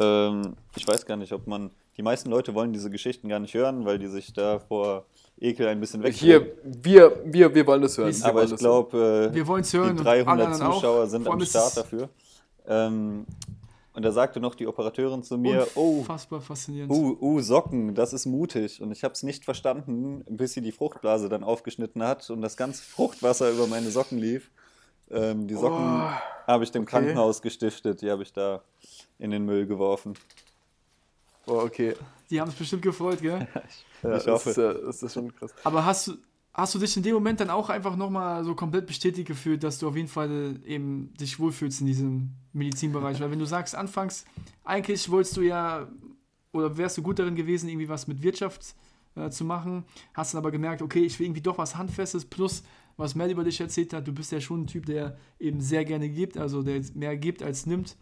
Ähm, 0.00 0.54
ich 0.76 0.86
weiß 0.86 1.06
gar 1.06 1.16
nicht, 1.16 1.32
ob 1.32 1.46
man, 1.46 1.70
die 1.96 2.02
meisten 2.02 2.30
Leute 2.30 2.54
wollen 2.54 2.72
diese 2.72 2.90
Geschichten 2.90 3.28
gar 3.28 3.38
nicht 3.38 3.54
hören, 3.54 3.84
weil 3.84 3.98
die 3.98 4.08
sich 4.08 4.32
da 4.32 4.58
vor 4.58 5.04
Ekel 5.40 5.68
ein 5.68 5.80
bisschen 5.80 6.02
weg. 6.02 6.14
Hier, 6.14 6.46
wir, 6.64 7.22
wir, 7.24 7.54
wir 7.54 7.66
wollen 7.66 7.82
das 7.82 7.96
hören. 7.96 8.14
Wir 8.14 8.26
Aber 8.26 8.44
ich 8.44 8.56
glaube, 8.56 9.30
äh, 9.30 9.34
Wir 9.34 9.46
wollen 9.46 9.62
es 9.62 9.72
hören. 9.72 9.96
die 9.96 10.00
und 10.00 10.06
alle 10.06 10.24
300 10.24 10.46
anderen 10.46 10.62
auch. 10.66 10.74
Zuschauer 10.74 11.06
sind 11.06 11.28
am 11.28 11.40
Start 11.40 11.76
dafür. 11.76 12.08
Ähm, 12.66 13.26
und 13.92 14.04
da 14.04 14.12
sagte 14.12 14.38
noch 14.38 14.54
die 14.54 14.66
Operateurin 14.66 15.22
zu 15.22 15.36
mir, 15.36 15.66
oh, 15.74 15.98
Unfassbar 15.98 16.40
faszinierend. 16.40 16.92
Uh, 16.92 17.16
uh, 17.20 17.40
Socken, 17.40 17.94
das 17.94 18.12
ist 18.12 18.24
mutig. 18.24 18.80
Und 18.80 18.92
ich 18.92 19.02
habe 19.02 19.14
es 19.14 19.22
nicht 19.22 19.44
verstanden, 19.44 20.24
bis 20.28 20.52
sie 20.52 20.60
die 20.60 20.72
Fruchtblase 20.72 21.28
dann 21.28 21.42
aufgeschnitten 21.42 22.02
hat 22.02 22.30
und 22.30 22.40
das 22.40 22.56
ganze 22.56 22.82
Fruchtwasser 22.82 23.50
über 23.50 23.66
meine 23.66 23.90
Socken 23.90 24.18
lief. 24.18 24.50
Ähm, 25.10 25.46
die 25.46 25.54
Socken 25.54 25.84
Oh, 25.84 26.10
habe 26.46 26.64
ich 26.64 26.70
dem 26.70 26.82
okay. 26.82 26.90
Krankenhaus 26.90 27.42
gestiftet, 27.42 28.02
die 28.02 28.10
habe 28.10 28.22
ich 28.22 28.32
da 28.32 28.62
in 29.18 29.30
den 29.30 29.44
Müll 29.44 29.66
geworfen. 29.66 30.14
Oh, 31.46 31.60
okay. 31.60 31.94
Die 32.30 32.40
haben 32.40 32.48
es 32.48 32.54
bestimmt 32.54 32.82
gefreut, 32.82 33.20
gell? 33.20 33.46
Ja, 34.02 34.16
Ich 34.16 34.26
hoffe. 34.28 34.48
Ist, 34.50 34.56
das 34.56 35.02
ist 35.02 35.12
schon 35.12 35.34
krass. 35.34 35.52
Aber 35.62 35.84
hast 35.84 36.06
du, 36.06 36.14
hast 36.54 36.74
du 36.74 36.78
dich 36.78 36.96
in 36.96 37.02
dem 37.02 37.12
Moment 37.14 37.38
dann 37.40 37.50
auch 37.50 37.68
einfach 37.68 37.96
nochmal 37.96 38.44
so 38.44 38.54
komplett 38.54 38.86
bestätigt 38.86 39.28
gefühlt, 39.28 39.62
dass 39.62 39.78
du 39.78 39.88
auf 39.88 39.96
jeden 39.96 40.08
Fall 40.08 40.58
eben 40.64 41.12
dich 41.20 41.38
wohlfühlst 41.38 41.82
in 41.82 41.86
diesem 41.86 42.30
Medizinbereich? 42.54 43.20
Weil 43.20 43.30
wenn 43.30 43.38
du 43.38 43.44
sagst, 43.44 43.74
anfangs, 43.74 44.24
eigentlich 44.64 45.10
wolltest 45.10 45.36
du 45.36 45.42
ja, 45.42 45.86
oder 46.52 46.78
wärst 46.78 46.96
du 46.96 47.02
gut 47.02 47.18
darin 47.18 47.34
gewesen, 47.36 47.68
irgendwie 47.68 47.90
was 47.90 48.06
mit 48.06 48.22
Wirtschaft 48.22 48.74
äh, 49.16 49.28
zu 49.28 49.44
machen, 49.44 49.84
hast 50.14 50.32
dann 50.32 50.38
aber 50.38 50.50
gemerkt, 50.50 50.80
okay, 50.80 51.00
ich 51.00 51.18
will 51.18 51.26
irgendwie 51.26 51.42
doch 51.42 51.58
was 51.58 51.76
Handfestes, 51.76 52.24
plus 52.24 52.62
was 52.96 53.14
Mel 53.14 53.30
über 53.30 53.44
dich 53.44 53.60
erzählt 53.60 53.92
hat, 53.92 54.06
du 54.06 54.12
bist 54.12 54.32
ja 54.32 54.40
schon 54.40 54.62
ein 54.62 54.66
Typ, 54.66 54.86
der 54.86 55.16
eben 55.38 55.60
sehr 55.60 55.84
gerne 55.84 56.08
gibt, 56.08 56.36
also 56.36 56.62
der 56.62 56.80
mehr 56.94 57.16
gibt 57.16 57.42
als 57.42 57.66
nimmt. 57.66 57.96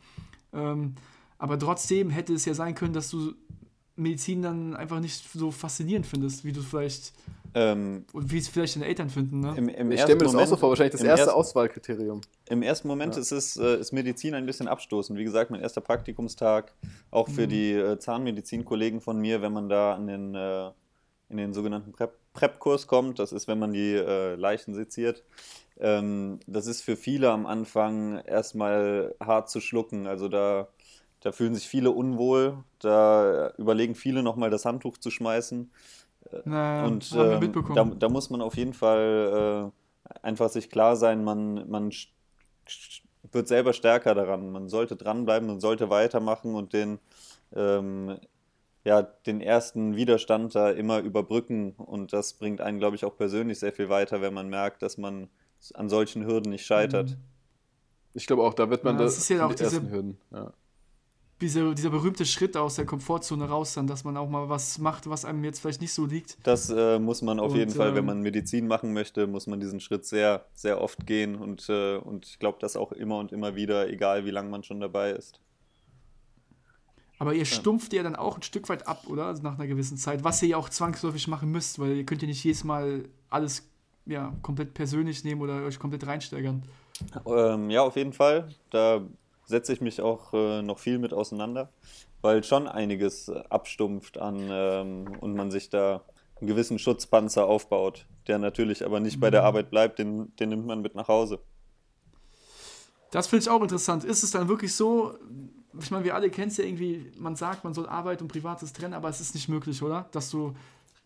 Ähm, 0.52 0.94
aber 1.38 1.58
trotzdem 1.58 2.10
hätte 2.10 2.32
es 2.34 2.44
ja 2.44 2.54
sein 2.54 2.74
können, 2.74 2.92
dass 2.92 3.10
du 3.10 3.32
Medizin 3.96 4.42
dann 4.42 4.76
einfach 4.76 5.00
nicht 5.00 5.24
so 5.32 5.50
faszinierend 5.50 6.06
findest, 6.06 6.44
wie 6.44 6.52
du 6.52 6.60
es 6.60 6.66
vielleicht 6.66 7.12
Ähm, 7.54 8.04
und 8.12 8.30
wie 8.30 8.38
es 8.38 8.46
vielleicht 8.46 8.76
deine 8.76 8.84
Eltern 8.86 9.08
finden, 9.08 9.40
ne? 9.40 9.54
im, 9.56 9.68
im 9.70 9.90
Ich 9.90 9.98
ersten 9.98 10.12
stelle 10.12 10.14
mir 10.16 10.24
das 10.24 10.28
auch 10.28 10.32
Moment, 10.34 10.48
so 10.50 10.56
vor, 10.56 10.68
wahrscheinlich 10.68 10.92
das 10.92 11.00
erste 11.02 11.20
ersten- 11.22 11.34
Auswahlkriterium. 11.38 12.20
Im 12.50 12.62
ersten 12.62 12.86
Moment 12.88 13.14
Ja. 13.14 13.20
ist 13.22 13.32
es 13.32 13.56
äh, 13.56 13.80
ist 13.80 13.92
Medizin 13.92 14.34
ein 14.34 14.44
bisschen 14.46 14.68
abstoßend. 14.68 15.18
Wie 15.18 15.24
gesagt, 15.24 15.50
mein 15.50 15.60
erster 15.62 15.80
Praktikumstag, 15.80 16.72
auch 17.10 17.28
für 17.28 17.46
Mhm. 17.46 17.48
die 17.48 17.72
äh, 17.72 17.98
Zahnmedizin-Kollegen 17.98 19.00
von 19.00 19.18
mir, 19.18 19.40
wenn 19.42 19.52
man 19.54 19.68
da 19.68 19.94
an 19.94 20.06
den, 20.06 20.34
äh, 20.34 20.66
in 21.30 21.36
den 21.38 21.52
sogenannten 21.54 21.90
Prep- 21.92 22.12
Prep-Kurs 22.38 22.86
kommt, 22.86 23.18
das 23.18 23.32
ist, 23.32 23.48
wenn 23.48 23.58
man 23.58 23.72
die 23.72 23.94
äh, 23.94 24.36
Leichen 24.36 24.74
seziert. 24.74 25.24
Ähm, 25.80 26.38
das 26.46 26.66
ist 26.66 26.82
für 26.82 26.96
viele 26.96 27.30
am 27.30 27.46
Anfang 27.46 28.18
erstmal 28.18 29.14
hart 29.20 29.50
zu 29.50 29.60
schlucken. 29.60 30.06
Also 30.06 30.28
da, 30.28 30.68
da 31.20 31.32
fühlen 31.32 31.54
sich 31.54 31.68
viele 31.68 31.90
unwohl, 31.90 32.64
da 32.78 33.52
überlegen 33.58 33.94
viele 33.94 34.22
nochmal 34.22 34.50
das 34.50 34.64
Handtuch 34.64 34.98
zu 34.98 35.10
schmeißen. 35.10 35.70
Na, 36.44 36.84
Und 36.84 37.10
haben 37.10 37.40
wir 37.40 37.48
ähm, 37.48 37.74
da, 37.74 37.84
da 37.84 38.08
muss 38.08 38.30
man 38.30 38.40
auf 38.40 38.56
jeden 38.56 38.74
Fall 38.74 39.72
äh, 40.12 40.18
einfach 40.22 40.48
sich 40.50 40.70
klar 40.70 40.96
sein, 40.96 41.24
man, 41.24 41.68
man 41.68 41.90
wird 43.32 43.48
selber 43.48 43.72
stärker 43.72 44.14
daran. 44.14 44.50
Man 44.50 44.68
sollte 44.68 44.96
dranbleiben, 44.96 45.48
man 45.48 45.60
sollte 45.60 45.90
weitermachen 45.90 46.54
und 46.54 46.72
den, 46.72 46.98
ähm, 47.54 48.18
ja, 48.88 49.02
den 49.02 49.42
ersten 49.42 49.96
Widerstand 49.96 50.54
da 50.54 50.70
immer 50.70 51.00
überbrücken. 51.00 51.72
Und 51.76 52.14
das 52.14 52.32
bringt 52.32 52.62
einen, 52.62 52.78
glaube 52.78 52.96
ich, 52.96 53.04
auch 53.04 53.16
persönlich 53.18 53.58
sehr 53.58 53.72
viel 53.72 53.90
weiter, 53.90 54.22
wenn 54.22 54.32
man 54.32 54.48
merkt, 54.48 54.80
dass 54.80 54.96
man 54.96 55.28
an 55.74 55.90
solchen 55.90 56.24
Hürden 56.24 56.50
nicht 56.50 56.64
scheitert. 56.64 57.10
Mhm. 57.10 57.16
Ich 58.14 58.26
glaube 58.26 58.42
auch, 58.44 58.54
da 58.54 58.70
wird 58.70 58.84
man 58.84 58.96
Ja, 58.96 59.02
das, 59.02 59.16
das 59.16 59.24
ist 59.24 59.28
ja 59.28 59.44
auch 59.44 59.50
die 59.50 59.56
diese- 59.62 59.76
ersten 59.76 59.90
Hürden. 59.92 60.18
Ja. 60.32 60.52
diese, 61.42 61.74
dieser 61.74 61.90
berühmte 61.90 62.24
Schritt 62.24 62.56
aus 62.56 62.76
der 62.76 62.86
Komfortzone 62.86 63.44
raus, 63.48 63.74
dann, 63.74 63.86
dass 63.86 64.02
man 64.04 64.16
auch 64.16 64.28
mal 64.28 64.48
was 64.48 64.78
macht, 64.78 65.08
was 65.10 65.24
einem 65.26 65.44
jetzt 65.44 65.60
vielleicht 65.60 65.82
nicht 65.82 65.92
so 65.92 66.06
liegt. 66.06 66.38
Das 66.44 66.70
äh, 66.70 66.98
muss 66.98 67.20
man 67.22 67.38
auf 67.38 67.52
Und, 67.52 67.58
jeden 67.58 67.70
Fall, 67.72 67.90
wenn 67.92 67.98
ähm, 67.98 68.06
man 68.06 68.20
Medizin 68.22 68.66
machen 68.66 68.92
möchte, 68.94 69.26
muss 69.26 69.46
man 69.46 69.60
diesen 69.60 69.80
Schritt 69.80 70.04
sehr, 70.06 70.46
sehr 70.54 70.80
oft 70.80 71.06
gehen 71.06 71.36
und, 71.36 71.68
äh, 71.68 71.96
und 71.98 72.26
ich 72.26 72.38
glaube, 72.38 72.56
das 72.60 72.74
auch 72.76 72.90
immer 72.92 73.18
und 73.18 73.30
immer 73.32 73.54
wieder, 73.54 73.88
egal 73.90 74.24
wie 74.24 74.30
lange 74.32 74.48
man 74.48 74.62
schon 74.64 74.80
dabei 74.80 75.10
ist. 75.12 75.40
Aber 77.18 77.34
ihr 77.34 77.44
stumpft 77.44 77.92
ja 77.92 78.02
dann 78.02 78.14
auch 78.14 78.36
ein 78.36 78.42
Stück 78.42 78.68
weit 78.68 78.86
ab, 78.86 79.04
oder? 79.08 79.26
Also 79.26 79.42
nach 79.42 79.58
einer 79.58 79.66
gewissen 79.66 79.96
Zeit, 79.96 80.22
was 80.22 80.40
ihr 80.42 80.50
ja 80.50 80.56
auch 80.56 80.68
zwangsläufig 80.68 81.26
machen 81.26 81.50
müsst, 81.50 81.78
weil 81.78 81.96
ihr 81.96 82.06
könnt 82.06 82.22
ja 82.22 82.28
nicht 82.28 82.44
jedes 82.44 82.62
Mal 82.62 83.08
alles 83.28 83.68
ja, 84.06 84.32
komplett 84.42 84.74
persönlich 84.74 85.24
nehmen 85.24 85.40
oder 85.42 85.64
euch 85.64 85.78
komplett 85.78 86.06
reinsteigern. 86.06 86.62
Ähm, 87.26 87.70
ja, 87.70 87.82
auf 87.82 87.96
jeden 87.96 88.12
Fall. 88.12 88.48
Da 88.70 89.02
setze 89.46 89.72
ich 89.72 89.80
mich 89.80 90.00
auch 90.00 90.32
äh, 90.32 90.62
noch 90.62 90.78
viel 90.78 90.98
mit 90.98 91.12
auseinander, 91.12 91.70
weil 92.22 92.44
schon 92.44 92.68
einiges 92.68 93.28
äh, 93.28 93.42
abstumpft 93.50 94.18
an 94.18 94.48
ähm, 94.50 95.16
und 95.20 95.34
man 95.34 95.50
sich 95.50 95.70
da 95.70 96.02
einen 96.40 96.48
gewissen 96.48 96.78
Schutzpanzer 96.78 97.46
aufbaut, 97.46 98.06
der 98.28 98.38
natürlich 98.38 98.84
aber 98.84 99.00
nicht 99.00 99.18
bei 99.18 99.30
der 99.30 99.42
Arbeit 99.42 99.70
bleibt, 99.70 99.98
den, 99.98 100.34
den 100.36 100.50
nimmt 100.50 100.66
man 100.66 100.82
mit 100.82 100.94
nach 100.94 101.08
Hause. 101.08 101.40
Das 103.10 103.26
finde 103.26 103.42
ich 103.42 103.48
auch 103.48 103.62
interessant. 103.62 104.04
Ist 104.04 104.22
es 104.22 104.30
dann 104.30 104.48
wirklich 104.48 104.74
so, 104.74 105.14
ich 105.80 105.90
meine, 105.90 106.04
wir 106.04 106.14
alle 106.14 106.30
kennen 106.30 106.48
es 106.48 106.56
ja 106.56 106.64
irgendwie, 106.64 107.10
man 107.18 107.36
sagt, 107.36 107.64
man 107.64 107.74
soll 107.74 107.86
Arbeit 107.86 108.22
und 108.22 108.28
Privates 108.28 108.72
trennen, 108.72 108.94
aber 108.94 109.08
es 109.08 109.20
ist 109.20 109.34
nicht 109.34 109.48
möglich, 109.48 109.82
oder? 109.82 110.08
Dass 110.12 110.30
du 110.30 110.54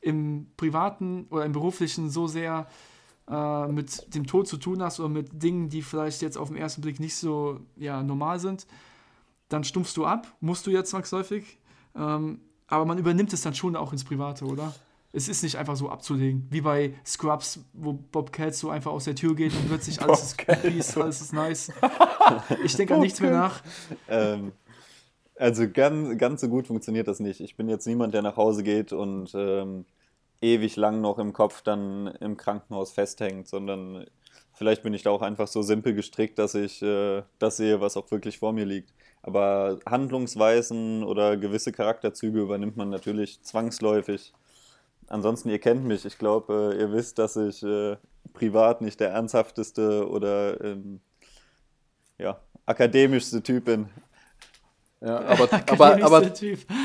im 0.01 0.49
Privaten 0.57 1.27
oder 1.31 1.45
im 1.45 1.53
Beruflichen 1.53 2.11
so 2.11 2.27
sehr 2.27 2.67
äh, 3.31 3.67
mit 3.69 4.15
dem 4.15 4.27
Tod 4.27 4.49
zu 4.49 4.57
tun 4.57 4.83
hast 4.83 5.01
oder 5.01 5.09
mit 5.09 5.43
Dingen, 5.43 5.69
die 5.69 5.83
vielleicht 5.83 6.23
jetzt 6.23 6.37
auf 6.37 6.49
den 6.49 6.57
ersten 6.57 6.81
Blick 6.83 7.01
nicht 7.01 7.17
so 7.17 7.61
ja, 7.77 8.03
normal 8.03 8.41
sind, 8.41 8.67
dann 9.49 9.65
stumpfst 9.65 9.97
du 9.97 10.05
ab, 10.05 10.27
musst 10.41 10.67
du 10.67 10.71
jetzt 10.71 10.91
zwangsläufig. 10.91 11.59
Ähm, 11.95 12.41
aber 12.67 12.85
man 12.85 12.99
übernimmt 12.99 13.33
es 13.33 13.43
dann 13.43 13.55
schon 13.55 13.77
auch 13.77 13.93
ins 13.93 14.05
Private, 14.05 14.45
oder? 14.45 14.75
Es 15.15 15.29
ist 15.29 15.43
nicht 15.43 15.57
einfach 15.57 15.77
so 15.77 15.91
abzulegen, 15.91 16.47
wie 16.51 16.63
bei 16.63 16.95
Scrubs, 17.05 17.61
wo 17.75 17.93
Bob 17.93 18.33
Kelso 18.33 18.69
so 18.69 18.71
einfach 18.71 18.93
aus 18.93 19.05
der 19.05 19.15
Tür 19.15 19.35
geht 19.35 19.53
und 19.53 19.69
plötzlich 19.69 20.01
alles 20.03 20.23
ist 20.23 20.39
peace, 20.39 20.97
alles 20.97 21.21
ist 21.21 21.33
nice. 21.33 21.73
Ich 22.65 22.77
denke 22.77 22.95
an 22.95 23.01
nichts 23.01 23.21
mehr 23.21 23.33
nach. 23.33 23.63
Ähm, 24.09 24.53
also 25.37 25.69
ganz, 25.71 26.19
ganz 26.19 26.41
so 26.41 26.49
gut 26.49 26.67
funktioniert 26.67 27.09
das 27.09 27.21
nicht. 27.21 27.41
Ich 27.41 27.57
bin 27.57 27.69
jetzt 27.69 27.87
niemand, 27.87 28.15
der 28.15 28.23
nach 28.23 28.37
Hause 28.37 28.63
geht 28.63 28.93
und 28.93 29.33
ähm, 29.35 29.85
ewig 30.41 30.77
lang 30.77 31.01
noch 31.01 31.19
im 31.19 31.33
Kopf 31.33 31.63
dann 31.63 32.09
im 32.21 32.37
Krankenhaus 32.37 32.93
festhängt, 32.93 33.49
sondern 33.49 34.07
vielleicht 34.53 34.83
bin 34.83 34.95
ich 34.95 35.03
da 35.03 35.11
auch 35.11 35.23
einfach 35.23 35.49
so 35.49 35.63
simpel 35.63 35.95
gestrickt, 35.95 36.39
dass 36.39 36.55
ich 36.55 36.83
äh, 36.83 37.23
das 37.39 37.57
sehe, 37.57 37.81
was 37.81 37.97
auch 37.97 38.11
wirklich 38.11 38.39
vor 38.39 38.53
mir 38.53 38.65
liegt. 38.65 38.93
Aber 39.23 39.79
Handlungsweisen 39.87 41.05
oder 41.05 41.37
gewisse 41.37 41.73
Charakterzüge 41.73 42.41
übernimmt 42.41 42.77
man 42.77 42.91
natürlich 42.91 43.43
zwangsläufig. 43.43 44.33
Ansonsten, 45.07 45.49
ihr 45.51 45.59
kennt 45.59 45.85
mich. 45.85 46.05
Ich 46.05 46.19
glaube, 46.19 46.75
äh, 46.75 46.81
ihr 46.81 46.93
wisst, 46.93 47.19
dass 47.19 47.37
ich 47.37 47.63
äh, 47.63 47.97
privat 48.33 48.81
nicht 48.81 48.99
der 49.01 49.11
ernsthafteste 49.11 50.09
oder 50.09 50.61
ähm, 50.63 51.01
ja, 52.19 52.41
akademischste 52.67 53.43
Typ 53.43 53.67
bin. 53.67 53.89
Ja, 55.05 55.19
aber, 55.21 55.49
aber, 55.67 56.05
aber, 56.05 56.33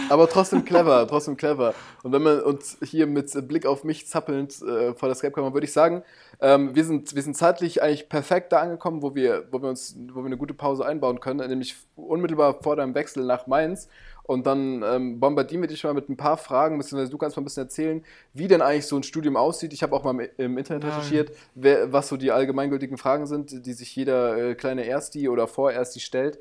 aber 0.09 0.29
trotzdem 0.29 0.65
clever, 0.65 1.07
trotzdem 1.07 1.37
clever. 1.37 1.73
Und 2.03 2.11
wenn 2.11 2.23
man 2.23 2.41
uns 2.41 2.77
hier 2.83 3.05
mit 3.05 3.31
Blick 3.47 3.65
auf 3.65 3.83
mich 3.83 4.07
zappelnd 4.07 4.61
äh, 4.61 4.93
vor 4.93 5.07
das 5.07 5.19
Skype-Kamera, 5.19 5.53
würde 5.53 5.65
ich 5.65 5.73
sagen, 5.73 6.03
ähm, 6.41 6.75
wir, 6.75 6.83
sind, 6.83 7.15
wir 7.15 7.21
sind 7.21 7.37
zeitlich 7.37 7.81
eigentlich 7.81 8.09
perfekt 8.09 8.51
da 8.51 8.59
angekommen, 8.59 9.01
wo 9.01 9.13
wir, 9.13 9.47
wo 9.51 9.61
wir 9.61 9.69
uns, 9.69 9.95
wo 10.11 10.21
wir 10.21 10.25
eine 10.25 10.37
gute 10.37 10.53
Pause 10.53 10.85
einbauen 10.85 11.19
können, 11.19 11.47
nämlich 11.47 11.75
unmittelbar 11.95 12.61
vor 12.61 12.75
deinem 12.75 12.95
Wechsel 12.95 13.23
nach 13.23 13.47
Mainz. 13.47 13.87
Und 14.23 14.45
dann 14.45 14.83
ähm, 14.83 15.21
bombardieren 15.21 15.61
wir 15.61 15.69
dich 15.69 15.85
mal 15.85 15.93
mit 15.93 16.09
ein 16.09 16.17
paar 16.17 16.35
Fragen, 16.35 16.77
beziehungsweise 16.77 17.09
du 17.11 17.17
kannst 17.17 17.37
mal 17.37 17.41
ein 17.41 17.45
bisschen 17.45 17.63
erzählen, 17.63 18.03
wie 18.33 18.49
denn 18.49 18.61
eigentlich 18.61 18.85
so 18.85 18.97
ein 18.97 19.03
Studium 19.03 19.37
aussieht. 19.37 19.71
Ich 19.71 19.83
habe 19.83 19.95
auch 19.95 20.03
mal 20.03 20.29
im, 20.37 20.57
Internet 20.57 20.83
Ja. 20.83 20.89
recherchiert, 20.89 21.31
wer, 21.55 21.93
was 21.93 22.09
so 22.09 22.17
die 22.17 22.31
allgemeingültigen 22.31 22.97
Fragen 22.97 23.25
sind, 23.25 23.65
die 23.65 23.73
sich 23.73 23.95
jeder 23.95 24.37
äh, 24.37 24.55
kleine 24.55 24.85
Ersti 24.85 25.29
oder 25.29 25.47
Vorersti 25.47 26.01
stellt. 26.01 26.39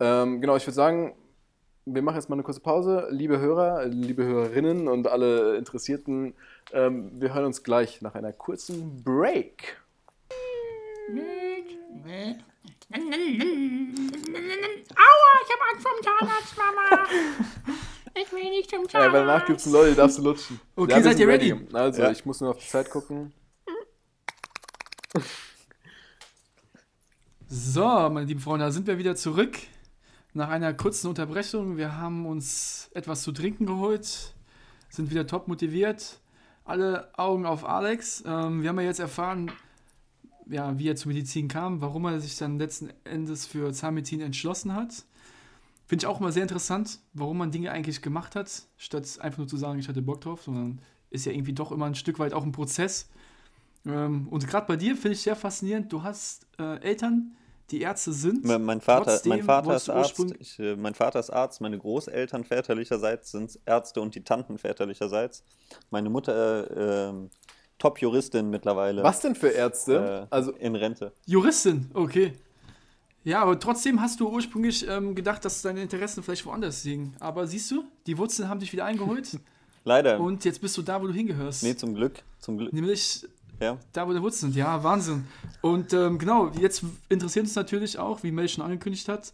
Ähm, 0.00 0.40
genau, 0.40 0.56
ich 0.56 0.64
würde 0.66 0.74
sagen, 0.74 1.14
wir 1.84 2.02
machen 2.02 2.16
jetzt 2.16 2.28
mal 2.28 2.36
eine 2.36 2.42
kurze 2.42 2.60
Pause. 2.60 3.08
Liebe 3.10 3.38
Hörer, 3.38 3.86
liebe 3.86 4.24
Hörerinnen 4.24 4.88
und 4.88 5.06
alle 5.08 5.56
Interessierten, 5.56 6.34
ähm, 6.72 7.10
wir 7.20 7.34
hören 7.34 7.46
uns 7.46 7.62
gleich 7.62 8.02
nach 8.02 8.14
einer 8.14 8.32
kurzen 8.32 9.02
Break. 9.02 9.76
Aua, 14.94 15.32
ich 15.44 15.50
habe 15.52 15.62
Angst 15.72 15.86
vom 15.88 16.02
Zahnarzt, 16.02 16.56
Mama. 16.56 17.06
Ich 18.14 18.30
will 18.30 18.42
nicht 18.50 18.68
zum 18.68 18.84
Ja, 18.92 19.00
weil 19.04 19.10
danach 19.10 19.24
Zahnarzt. 19.24 19.46
gibt 19.46 19.58
es 19.60 19.64
einen 19.66 19.74
Lolli, 19.74 19.94
darfst 19.94 20.18
du 20.18 20.22
lutschen. 20.22 20.60
Okay, 20.76 20.96
wir 20.96 21.02
seid 21.02 21.18
ihr 21.18 21.26
ready? 21.26 21.56
Also, 21.72 22.02
Ja. 22.02 22.10
ich 22.10 22.26
muss 22.26 22.42
nur 22.42 22.50
auf 22.50 22.58
die 22.58 22.68
Zeit 22.68 22.90
gucken. 22.90 23.32
So, 27.48 27.80
meine 27.86 28.24
lieben 28.26 28.40
Freunde, 28.40 28.66
da 28.66 28.70
sind 28.70 28.86
wir 28.86 28.98
wieder 28.98 29.16
zurück. 29.16 29.56
Nach 30.34 30.48
einer 30.48 30.72
kurzen 30.72 31.08
Unterbrechung. 31.08 31.76
Wir 31.76 31.98
haben 31.98 32.24
uns 32.24 32.90
etwas 32.94 33.22
zu 33.22 33.32
trinken 33.32 33.66
geholt, 33.66 34.34
sind 34.88 35.10
wieder 35.10 35.26
top 35.26 35.46
motiviert. 35.46 36.20
Alle 36.64 37.10
Augen 37.18 37.44
auf 37.44 37.68
Alex. 37.68 38.24
Ähm, 38.26 38.62
wir 38.62 38.70
haben 38.70 38.80
ja 38.80 38.86
jetzt 38.86 39.00
erfahren, 39.00 39.52
ja, 40.46 40.78
wie 40.78 40.88
er 40.88 40.96
zur 40.96 41.12
Medizin 41.12 41.48
kam, 41.48 41.82
warum 41.82 42.06
er 42.06 42.18
sich 42.18 42.38
dann 42.38 42.58
letzten 42.58 42.90
Endes 43.04 43.44
für 43.44 43.74
Zahnmedizin 43.74 44.22
entschlossen 44.22 44.74
hat. 44.74 45.04
Finde 45.86 46.04
ich 46.04 46.06
auch 46.06 46.20
mal 46.20 46.32
sehr 46.32 46.44
interessant, 46.44 47.00
warum 47.12 47.36
man 47.36 47.50
Dinge 47.50 47.70
eigentlich 47.70 48.00
gemacht 48.00 48.34
hat, 48.34 48.62
statt 48.78 49.18
einfach 49.20 49.38
nur 49.38 49.48
zu 49.48 49.58
sagen, 49.58 49.78
ich 49.78 49.88
hatte 49.88 50.00
Bock 50.00 50.22
drauf, 50.22 50.44
sondern 50.44 50.80
ist 51.10 51.26
ja 51.26 51.32
irgendwie 51.32 51.52
doch 51.52 51.72
immer 51.72 51.84
ein 51.84 51.94
Stück 51.94 52.18
weit 52.18 52.32
auch 52.32 52.44
ein 52.44 52.52
Prozess. 52.52 53.10
Ähm, 53.84 54.28
und 54.28 54.46
gerade 54.46 54.66
bei 54.66 54.76
dir 54.76 54.96
finde 54.96 55.12
ich 55.12 55.20
sehr 55.20 55.36
faszinierend, 55.36 55.92
du 55.92 56.02
hast 56.02 56.46
äh, 56.58 56.80
Eltern, 56.80 57.36
die 57.70 57.80
Ärzte 57.80 58.12
sind. 58.12 58.44
Mein, 58.44 58.62
mein 58.64 58.80
Vater, 58.80 59.12
Trotzdem 59.12 59.30
mein 59.30 59.42
Vater 59.44 59.76
ist 59.76 59.88
du 59.88 59.92
Arzt. 59.92 60.10
ursprünglich- 60.18 60.40
Ich, 60.40 60.58
äh, 60.58 60.76
mein 60.76 60.94
Vater 60.94 61.20
ist 61.20 61.30
Arzt, 61.30 61.60
meine 61.60 61.78
Großeltern 61.78 62.44
väterlicherseits 62.44 63.30
sind 63.30 63.58
Ärzte 63.64 64.00
und 64.00 64.14
die 64.14 64.22
Tanten 64.24 64.58
väterlicherseits. 64.58 65.44
Meine 65.90 66.10
Mutter 66.10 66.70
äh, 67.06 67.08
ähm, 67.08 67.30
Top-Juristin 67.78 68.50
mittlerweile. 68.50 69.02
Was 69.02 69.20
denn 69.20 69.34
für 69.34 69.48
Ärzte? 69.48 70.26
Äh, 70.30 70.34
also, 70.34 70.52
in 70.52 70.76
Rente. 70.76 71.12
Juristin, 71.26 71.90
okay. 71.94 72.32
Ja, 73.24 73.42
aber 73.42 73.58
trotzdem 73.58 74.00
hast 74.00 74.18
du 74.20 74.28
ursprünglich 74.28 74.86
ähm, 74.88 75.14
gedacht, 75.14 75.44
dass 75.44 75.62
deine 75.62 75.80
Interessen 75.82 76.22
vielleicht 76.22 76.44
woanders 76.44 76.84
liegen. 76.84 77.14
Aber 77.20 77.46
siehst 77.46 77.70
du, 77.70 77.84
die 78.06 78.18
Wurzeln 78.18 78.48
haben 78.48 78.60
dich 78.60 78.72
wieder 78.72 78.84
eingeholt 78.84 79.38
Leider. 79.84 80.20
und 80.20 80.44
jetzt 80.44 80.60
bist 80.60 80.76
du 80.76 80.82
da, 80.82 81.00
wo 81.00 81.06
du 81.06 81.12
hingehörst. 81.12 81.62
nee, 81.62 81.74
zum 81.76 81.94
Glück. 81.94 82.22
Zum 82.40 82.58
Glück. 82.58 82.72
Nämlich 82.72 83.24
Ja. 83.62 83.78
da, 83.92 84.08
wo 84.08 84.12
die 84.12 84.20
Wurzeln 84.20 84.52
sind. 84.52 84.58
Ja, 84.58 84.82
Wahnsinn. 84.82 85.24
Und 85.60 85.92
ähm, 85.92 86.18
genau, 86.18 86.50
jetzt 86.60 86.84
interessiert 87.08 87.44
uns 87.44 87.54
natürlich 87.54 87.98
auch, 87.98 88.22
wie 88.22 88.32
Mel 88.32 88.48
schon 88.48 88.64
angekündigt 88.64 89.08
hat, 89.08 89.32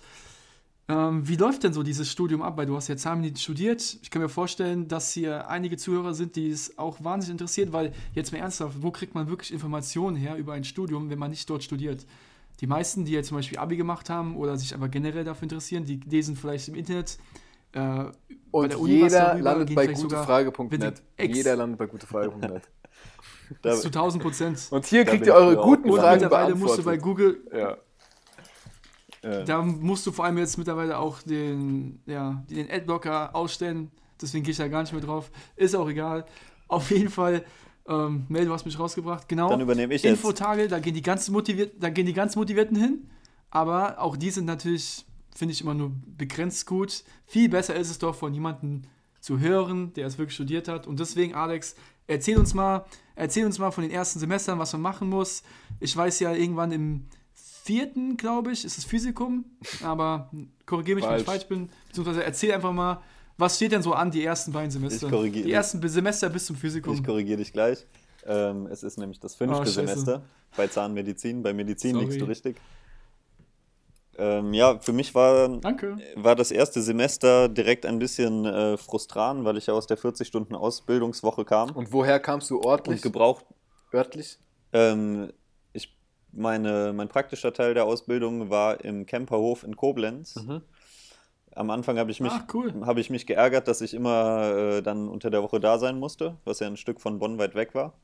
ähm, 0.91 1.29
wie 1.29 1.37
läuft 1.37 1.65
denn 1.65 1.75
so 1.75 1.83
dieses 1.83 2.11
Studium 2.11 2.41
ab? 2.41 2.57
Weil 2.57 2.67
du 2.67 2.75
hast 2.75 2.89
ja 2.89 2.97
Zahnmedizin 2.97 3.37
studiert. 3.37 3.99
Ich 4.03 4.11
kann 4.11 4.23
mir 4.23 4.31
vorstellen, 4.31 4.89
dass 4.89 5.13
hier 5.13 5.49
einige 5.49 5.77
Zuhörer 5.77 6.15
sind, 6.15 6.35
die 6.37 6.49
es 6.49 6.79
auch 6.79 7.05
wahnsinnig 7.05 7.33
interessiert, 7.33 7.73
weil 7.73 7.93
jetzt 8.15 8.33
mal 8.33 8.39
ernsthaft, 8.39 8.83
wo 8.83 8.91
kriegt 8.91 9.15
man 9.15 9.29
wirklich 9.29 9.53
Informationen 9.53 10.17
her 10.17 10.37
über 10.37 10.55
ein 10.55 10.65
Studium, 10.65 11.11
wenn 11.11 11.19
man 11.19 11.31
nicht 11.31 11.49
dort 11.49 11.63
studiert? 11.63 12.07
Die 12.61 12.67
meisten, 12.67 13.05
die 13.05 13.13
jetzt 13.13 13.29
zum 13.29 13.37
Beispiel 13.37 13.59
Abi 13.59 13.77
gemacht 13.77 14.09
haben 14.09 14.37
oder 14.37 14.57
sich 14.57 14.75
aber 14.75 14.89
generell 14.89 15.25
dafür 15.25 15.45
interessieren, 15.45 15.85
die 15.85 16.01
lesen 16.09 16.37
vielleicht 16.37 16.69
im 16.69 16.75
Internet. 16.75 17.19
Äh, 17.73 17.79
bei 17.79 18.11
und 18.51 18.73
der 18.73 18.79
jeder 18.79 19.09
darüber, 19.09 19.43
landet 19.43 19.75
bei 19.75 19.95
sogar 19.95 20.27
gutefrage.net. 20.27 20.71
mit 20.71 20.83
dem 20.83 20.95
Ex. 21.19 21.37
Jeder 21.37 21.57
landet 21.57 21.79
bei 21.79 21.87
gutefrage.net. 21.87 22.63
Da, 23.63 23.75
zu 23.75 23.89
1000 23.89 24.23
Prozent. 24.23 24.69
Und 24.71 24.87
hier 24.87 25.05
kriegt 25.05 25.27
ihr 25.27 25.35
eure 25.35 25.57
guten 25.57 25.91
Und 25.91 25.99
Fragen 25.99 26.21
mittlerweile 26.23 26.55
musst 26.55 26.79
du 26.79 26.85
bei. 26.85 26.97
Google 26.97 27.41
Ja. 27.53 27.77
Da 29.45 29.63
musst 29.63 30.07
du 30.07 30.13
vor 30.13 30.25
allem 30.25 30.39
jetzt 30.39 30.59
mittlerweile 30.59 30.99
auch 30.99 31.23
den, 31.23 32.01
ja, 32.07 32.45
den 32.49 32.71
Adblocker 32.71 33.35
ausstellen. 33.35 33.91
Deswegen 34.21 34.45
gehe 34.45 34.53
ich 34.53 34.59
da 34.59 34.69
gar 34.69 34.83
nicht 34.83 34.93
mehr 34.93 35.03
drauf. 35.03 35.31
Ist 35.57 35.75
auch 35.75 35.89
egal. 35.89 36.25
Auf 36.69 36.91
jeden 36.91 37.09
Fall, 37.09 37.45
ähm, 37.89 38.27
Mel, 38.29 38.47
du 38.47 38.53
hast 38.53 38.65
mich 38.65 38.79
rausgebracht. 38.79 39.29
Genau. 39.29 39.49
Dann 39.49 39.61
übernehme 39.61 39.95
ich 39.95 40.03
jetzt. 40.03 40.11
Infotage, 40.11 40.69
da 40.69 40.79
gehen 40.79 40.95
die 40.95 41.03
ganz 41.03 41.29
motiviert, 41.31 41.75
da 41.81 41.91
gehen 41.91 42.07
die 42.07 42.13
ganz 42.13 42.37
Motivierten 42.37 42.77
hin. 42.77 43.11
Aber 43.51 44.01
auch 44.01 44.17
die 44.17 44.31
sind 44.31 44.45
natürlich, 44.45 45.05
finde 45.35 45.53
ich, 45.53 45.63
immer 45.63 45.75
nur 45.75 45.93
begrenzt 46.17 46.67
gut. 46.67 47.05
Viel 47.27 47.49
besser 47.49 47.75
ist 47.75 47.91
es 47.91 47.99
doch 47.99 48.15
von 48.15 48.35
jemandem 48.35 48.83
zu 49.21 49.41
hören, 49.41 49.93
der 49.95 50.07
es 50.07 50.19
wirklich 50.19 50.35
studiert 50.35 50.69
hat. 50.69 50.87
Und 50.87 51.01
deswegen, 51.01 51.35
Alex, 51.35 51.75
erzähl 52.09 52.37
uns 52.39 52.53
mal, 52.55 52.85
erzähl 53.15 53.45
uns 53.47 53.59
mal 53.61 53.71
von 53.71 53.83
den 53.83 53.93
ersten 53.93 54.19
Semestern, 54.19 54.59
was 54.59 54.73
man 54.73 54.83
machen 54.83 55.09
muss. 55.09 55.45
Ich 55.79 55.97
weiß 55.97 56.19
ja, 56.21 56.33
irgendwann 56.35 56.73
im 56.73 57.07
vierten, 57.63 58.17
glaube 58.17 58.51
ich, 58.53 58.65
ist 58.65 58.79
es 58.79 58.85
Physikum. 58.85 59.45
Aber 59.85 60.31
korrigiere 60.67 60.97
mich, 60.97 61.05
wenn 61.05 61.19
ich 61.19 61.25
Falsch. 61.25 61.41
falsch 61.43 61.49
bin. 61.49 61.69
Beziehungsweise 61.89 62.25
erzähl 62.25 62.53
einfach 62.53 62.73
mal, 62.73 63.01
was 63.37 63.55
steht 63.57 63.71
denn 63.73 63.83
so 63.83 63.93
an, 63.93 64.11
die 64.11 64.25
ersten 64.25 64.53
beiden 64.53 64.71
Semester? 64.71 65.07
Ich 65.07 65.13
korrigiere- 65.13 65.45
Die 65.47 65.53
ersten 65.53 65.87
Semester 65.89 66.29
bis 66.29 66.47
zum 66.47 66.57
Physikum. 66.57 66.95
ich 66.95 67.05
korrigiere 67.05 67.39
dich 67.39 67.53
gleich. 67.53 67.87
Ähm, 68.27 68.67
es 68.67 68.83
ist 68.83 68.99
nämlich 68.99 69.21
das 69.21 69.37
fünfte 69.37 69.61
Oh. 69.63 69.65
Semester 69.65 70.23
bei 70.57 70.67
Zahnmedizin. 70.67 71.43
Bei 71.43 71.53
Medizin 71.55 71.93
Sorry. 71.93 72.05
liegst 72.07 72.21
du 72.21 72.25
richtig. 72.25 72.57
Ähm, 74.19 74.53
ja, 74.53 74.79
für 74.81 74.93
mich 74.93 75.15
war, 75.15 75.49
Danke. 75.59 75.97
war 76.17 76.35
das 76.35 76.51
erste 76.51 76.83
Semester 76.83 77.49
direkt 77.49 77.87
ein 77.87 77.99
bisschen 78.01 78.45
äh, 78.45 78.77
frustrant, 78.77 79.45
weil 79.45 79.57
ich 79.57 79.67
ja 79.67 79.75
aus 79.75 79.87
der 79.87 79.97
40-Stunden-Ausbildungswoche 79.97 81.45
kam 81.45 81.71
Und 81.71 81.93
woher 81.93 82.19
kamst 82.19 82.51
du 82.51 82.57
und 82.59 82.65
ortlich? 82.67 83.01
gebraucht. 83.03 83.47
örtlich? 83.95 84.39
Ähm, 84.73 85.33
ich, 85.73 85.97
meine, 86.33 86.93
mein 86.93 87.09
praktischer 87.09 87.53
Teil 87.53 87.75
der 87.75 87.85
Ausbildung 87.85 88.51
war 88.51 88.85
im 88.85 89.07
Camperhof 89.07 89.63
in 89.63 89.77
Koblenz. 89.77 90.35
Mhm. 90.37 90.63
Am 91.55 91.71
Anfang 91.71 91.99
habe 91.99 92.11
ich, 92.11 92.21
mich- 92.21 92.33
Ach, 92.35 92.45
cool. 92.55 92.75
habe 92.85 93.01
ich 93.01 93.11
mich 93.11 93.27
geärgert, 93.27 93.69
dass 93.69 93.81
ich 93.81 93.95
immer 93.95 94.53
äh, 94.79 94.83
dann 94.83 95.09
unter 95.09 95.31
der 95.31 95.43
Woche 95.43 95.61
da 95.61 95.79
sein 95.79 95.99
musste, 95.99 96.37
was 96.45 96.59
ja 96.61 96.67
ein 96.67 96.77
Stück 96.77 97.01
von 97.01 97.19
Bonn 97.19 97.39
weit 97.39 97.55
weg 97.55 97.75
war. 97.75 97.95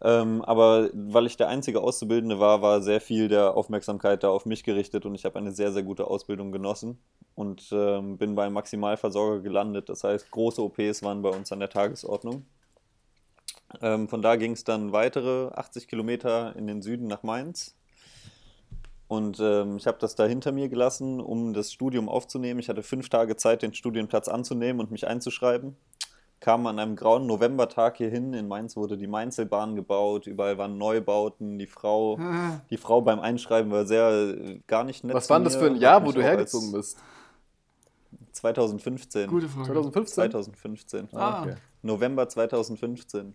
Ähm, 0.00 0.42
aber 0.42 0.90
weil 0.94 1.26
ich 1.26 1.36
der 1.36 1.48
einzige 1.48 1.80
Auszubildende 1.80 2.40
war, 2.40 2.62
war 2.62 2.82
sehr 2.82 3.00
viel 3.00 3.28
der 3.28 3.56
Aufmerksamkeit 3.56 4.24
da 4.24 4.30
auf 4.30 4.46
mich 4.46 4.64
gerichtet 4.64 5.06
und 5.06 5.14
ich 5.14 5.24
habe 5.24 5.38
eine 5.38 5.52
sehr, 5.52 5.72
sehr 5.72 5.82
gute 5.82 6.06
Ausbildung 6.06 6.50
genossen 6.50 6.98
und 7.34 7.68
ähm, 7.72 8.18
bin 8.18 8.34
beim 8.34 8.52
Maximalversorger 8.52 9.42
gelandet. 9.42 9.88
Das 9.88 10.02
heißt, 10.02 10.30
große 10.30 10.62
OPs 10.62 11.02
waren 11.02 11.22
bei 11.22 11.28
uns 11.28 11.52
an 11.52 11.60
der 11.60 11.70
Tagesordnung. 11.70 12.46
Ähm, 13.80 14.08
von 14.08 14.22
da 14.22 14.36
ging 14.36 14.52
es 14.52 14.64
dann 14.64 14.92
weitere 14.92 15.48
80 15.54 15.88
Kilometer 15.88 16.56
in 16.56 16.66
den 16.66 16.82
Süden 16.82 17.06
nach 17.06 17.22
Mainz. 17.22 17.76
Und 19.08 19.40
ähm, 19.40 19.76
ich 19.76 19.86
habe 19.86 19.98
das 20.00 20.14
da 20.14 20.24
hinter 20.24 20.52
mir 20.52 20.68
gelassen, 20.68 21.20
um 21.20 21.52
das 21.52 21.72
Studium 21.72 22.08
aufzunehmen. 22.08 22.60
Ich 22.60 22.68
hatte 22.68 22.82
fünf 22.82 23.08
Tage 23.08 23.36
Zeit, 23.36 23.62
den 23.62 23.74
Studienplatz 23.74 24.26
anzunehmen 24.26 24.80
und 24.80 24.90
mich 24.90 25.06
einzuschreiben. 25.06 25.76
Kam 26.42 26.66
an 26.66 26.80
einem 26.80 26.96
grauen 26.96 27.26
Novembertag 27.26 27.98
hier 27.98 28.10
hin. 28.10 28.34
In 28.34 28.48
Mainz 28.48 28.74
wurde 28.76 28.96
die 28.96 29.06
Mainzelbahn 29.06 29.76
gebaut, 29.76 30.26
überall 30.26 30.58
waren 30.58 30.76
Neubauten. 30.76 31.56
Die 31.56 31.68
Frau, 31.68 32.18
Ah, 32.18 32.60
die 32.68 32.78
Frau 32.78 33.00
beim 33.00 33.20
Einschreiben 33.20 33.70
war 33.70 33.86
sehr 33.86 34.10
äh, 34.10 34.60
gar 34.66 34.82
nicht 34.82 35.04
nett. 35.04 35.14
Was 35.14 35.30
war 35.30 35.38
denn 35.38 35.44
das 35.44 35.54
für 35.54 35.66
ein 35.66 35.76
Jahr, 35.76 36.04
wo 36.04 36.10
du 36.10 36.20
hergezogen 36.20 36.72
bist? 36.72 36.98
2015. 38.32 39.30
gute 39.30 39.48
Frage. 39.48 39.66
2015? 39.66 40.14
2015. 40.14 41.08
Ah, 41.12 41.42
okay. 41.42 41.54
November 41.82 42.28
2015. 42.28 43.34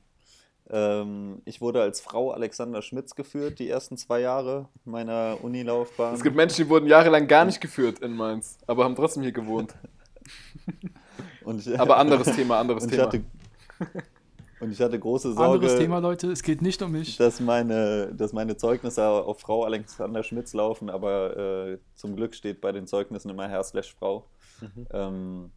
Ähm, 0.70 1.41
ich 1.45 1.62
wurde 1.62 1.82
als 1.82 2.01
Frau 2.01 2.32
Alexander 2.32 2.82
Schmitz 2.82 3.16
geführt, 3.16 3.60
die 3.60 3.70
ersten 3.70 3.95
zwei 3.95 4.20
Jahre 4.20 4.68
meiner 4.84 5.38
Unilaufbahn. 5.41 6.14
Es 6.14 6.24
gibt 6.24 6.36
Menschen, 6.36 6.66
die 6.66 6.70
wurden 6.70 6.88
jahrelang 6.88 7.28
gar 7.28 7.45
nicht 7.45 7.62
geführt 7.62 7.99
in 7.99 8.18
Mainz, 8.18 8.58
aber 8.68 8.84
haben 8.84 8.95
trotzdem 8.95 9.24
hier 9.24 9.32
gewohnt. 9.32 9.74
Und 11.43 11.65
ich, 11.65 11.80
Aber 11.80 11.97
anderes 11.97 12.36
Thema, 12.36 12.59
anderes 12.59 12.84
und 12.84 12.91
ich 12.91 12.95
Thema. 12.95 13.07
hatte 13.07 13.23
Und 14.59 14.71
ich 14.71 14.82
hatte 14.82 14.99
große 14.99 15.34
Sorge, 15.34 15.65
anderes 15.65 15.80
Thema, 15.80 15.99
Leute. 15.99 16.32
Es 16.32 16.41
geht 16.41 16.61
nicht 16.61 16.82
um 16.82 16.91
mich. 16.91 17.17
dass 17.17 17.39
meine, 17.39 18.13
dass 18.13 18.34
meine 18.34 18.57
Zeugnisse 18.57 19.03
auf 19.07 19.39
Frau 19.39 19.63
Alexander 19.63 20.23
Schmitz 20.23 20.53
laufen, 20.53 20.89
aber 20.89 21.38
äh, 21.38 21.78
zum 21.95 22.15
Glück 22.15 22.34
steht 22.34 22.59
bei 22.61 22.71
den 22.71 22.88
Zeugnissen 22.88 23.30
immer 23.30 23.47
Herr 23.47 23.63
slash 23.63 23.95
Frau. 23.95 24.28
Mhm. 24.61 24.88
Ähm, 24.91 25.51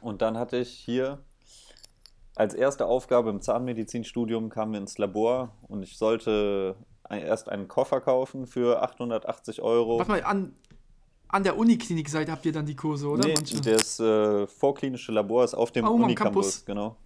und 0.00 0.22
dann 0.22 0.38
hatte 0.38 0.56
ich 0.58 0.70
hier 0.70 1.18
als 2.36 2.54
erste 2.54 2.86
Aufgabe 2.86 3.30
im 3.30 3.40
Zahnmedizinstudium 3.40 4.50
kamen 4.50 4.72
wir 4.72 4.80
ins 4.80 4.98
Labor 4.98 5.52
und 5.68 5.82
ich 5.82 5.96
sollte 5.96 6.76
erst 7.08 7.48
einen 7.48 7.66
Koffer 7.66 8.00
kaufen 8.00 8.46
für 8.46 8.82
880 8.82 9.62
Euro. 9.62 9.98
Warte 9.98 10.10
mal, 10.10 10.22
an, 10.22 10.54
an 11.28 11.42
der 11.44 11.56
Uniklinik 11.58 12.08
seid 12.08 12.30
habt 12.30 12.44
ihr 12.46 12.52
dann 12.52 12.66
die 12.66 12.76
Kurse, 12.76 13.08
oder? 13.08 13.26
Nee, 13.26 13.34
Manche? 13.34 13.60
das 13.60 13.98
äh, 14.00 14.46
vorklinische 14.46 15.12
Labor 15.12 15.44
ist 15.44 15.54
auf 15.54 15.70
dem 15.72 15.84
am 15.84 15.94
Unicampus, 16.02 16.64
Campus. 16.64 16.64
genau. 16.64 16.96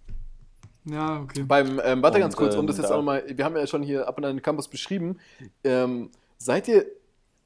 Ja, 0.85 1.21
okay. 1.21 1.43
Beim, 1.43 1.79
ähm, 1.83 2.01
warte 2.01 2.15
Und, 2.15 2.21
ganz 2.21 2.35
kurz, 2.35 2.55
um 2.55 2.61
ähm, 2.61 2.67
das 2.67 2.77
jetzt 2.77 2.89
da- 2.89 2.93
auch 2.93 2.97
nochmal, 2.97 3.23
wir 3.27 3.45
haben 3.45 3.55
ja 3.55 3.67
schon 3.67 3.83
hier 3.83 4.07
ab 4.07 4.17
und 4.17 4.25
an 4.25 4.35
den 4.37 4.41
Campus 4.41 4.67
beschrieben. 4.67 5.17
Ähm, 5.63 6.09
seid 6.37 6.67
ihr, 6.67 6.85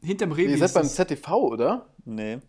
Hinterm 0.02 0.32
Rewe 0.32 0.52
ihr 0.52 0.58
seid 0.58 0.68
ist 0.70 0.74
beim 0.74 0.84
das. 0.84 0.96
ZTV, 0.96 1.30
oder? 1.52 1.86
Nee, 2.06 2.40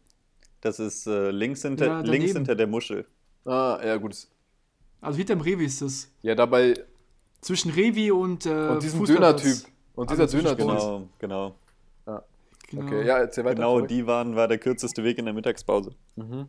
das 0.61 0.79
ist 0.79 1.07
äh, 1.07 1.31
links, 1.31 1.63
hinter, 1.63 1.87
Ja, 1.87 2.01
links 2.01 2.33
hinter 2.33 2.55
der 2.55 2.67
Muschel. 2.67 3.07
Ah, 3.45 3.79
ja, 3.85 3.97
gut. 3.97 4.17
Also 5.01 5.19
hinterm 5.19 5.41
Rewe 5.41 5.65
ist 5.65 5.83
das. 5.83 6.09
Ja, 6.23 6.35
dabei, 6.35 6.75
Zwischen 7.41 7.71
Rewe 7.71 8.13
und, 8.15 8.45
äh, 8.47 8.51
und 8.51 8.83
Fußballplatz. 8.83 9.43
Döner-Typ. 9.43 9.67
Und 9.95 10.11
dieser 10.11 10.23
Also 10.23 10.37
Döner-Typ. 10.39 10.59
Genau, 10.59 11.03
genau. 11.19 11.55
Genau. 12.77 12.87
Okay, 12.87 13.07
ja, 13.07 13.19
erzähl 13.19 13.45
weiter. 13.45 13.57
Genau, 13.57 13.77
sorry. 13.79 13.87
die 13.89 14.07
waren, 14.07 14.37
war 14.37 14.49
der 14.49 14.59
kürzeste 14.59 15.03
Weg 15.05 15.19
in 15.19 15.25
der 15.25 15.35
Mittagspause. 15.35 15.93
Mhm. 16.17 16.49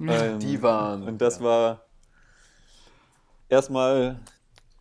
Ähm, 0.00 0.38
Die 0.40 0.62
waren. 0.62 1.02
Und 1.04 1.20
das 1.22 1.38
ja. 1.38 1.44
war 1.44 1.80
erstmal 3.48 4.18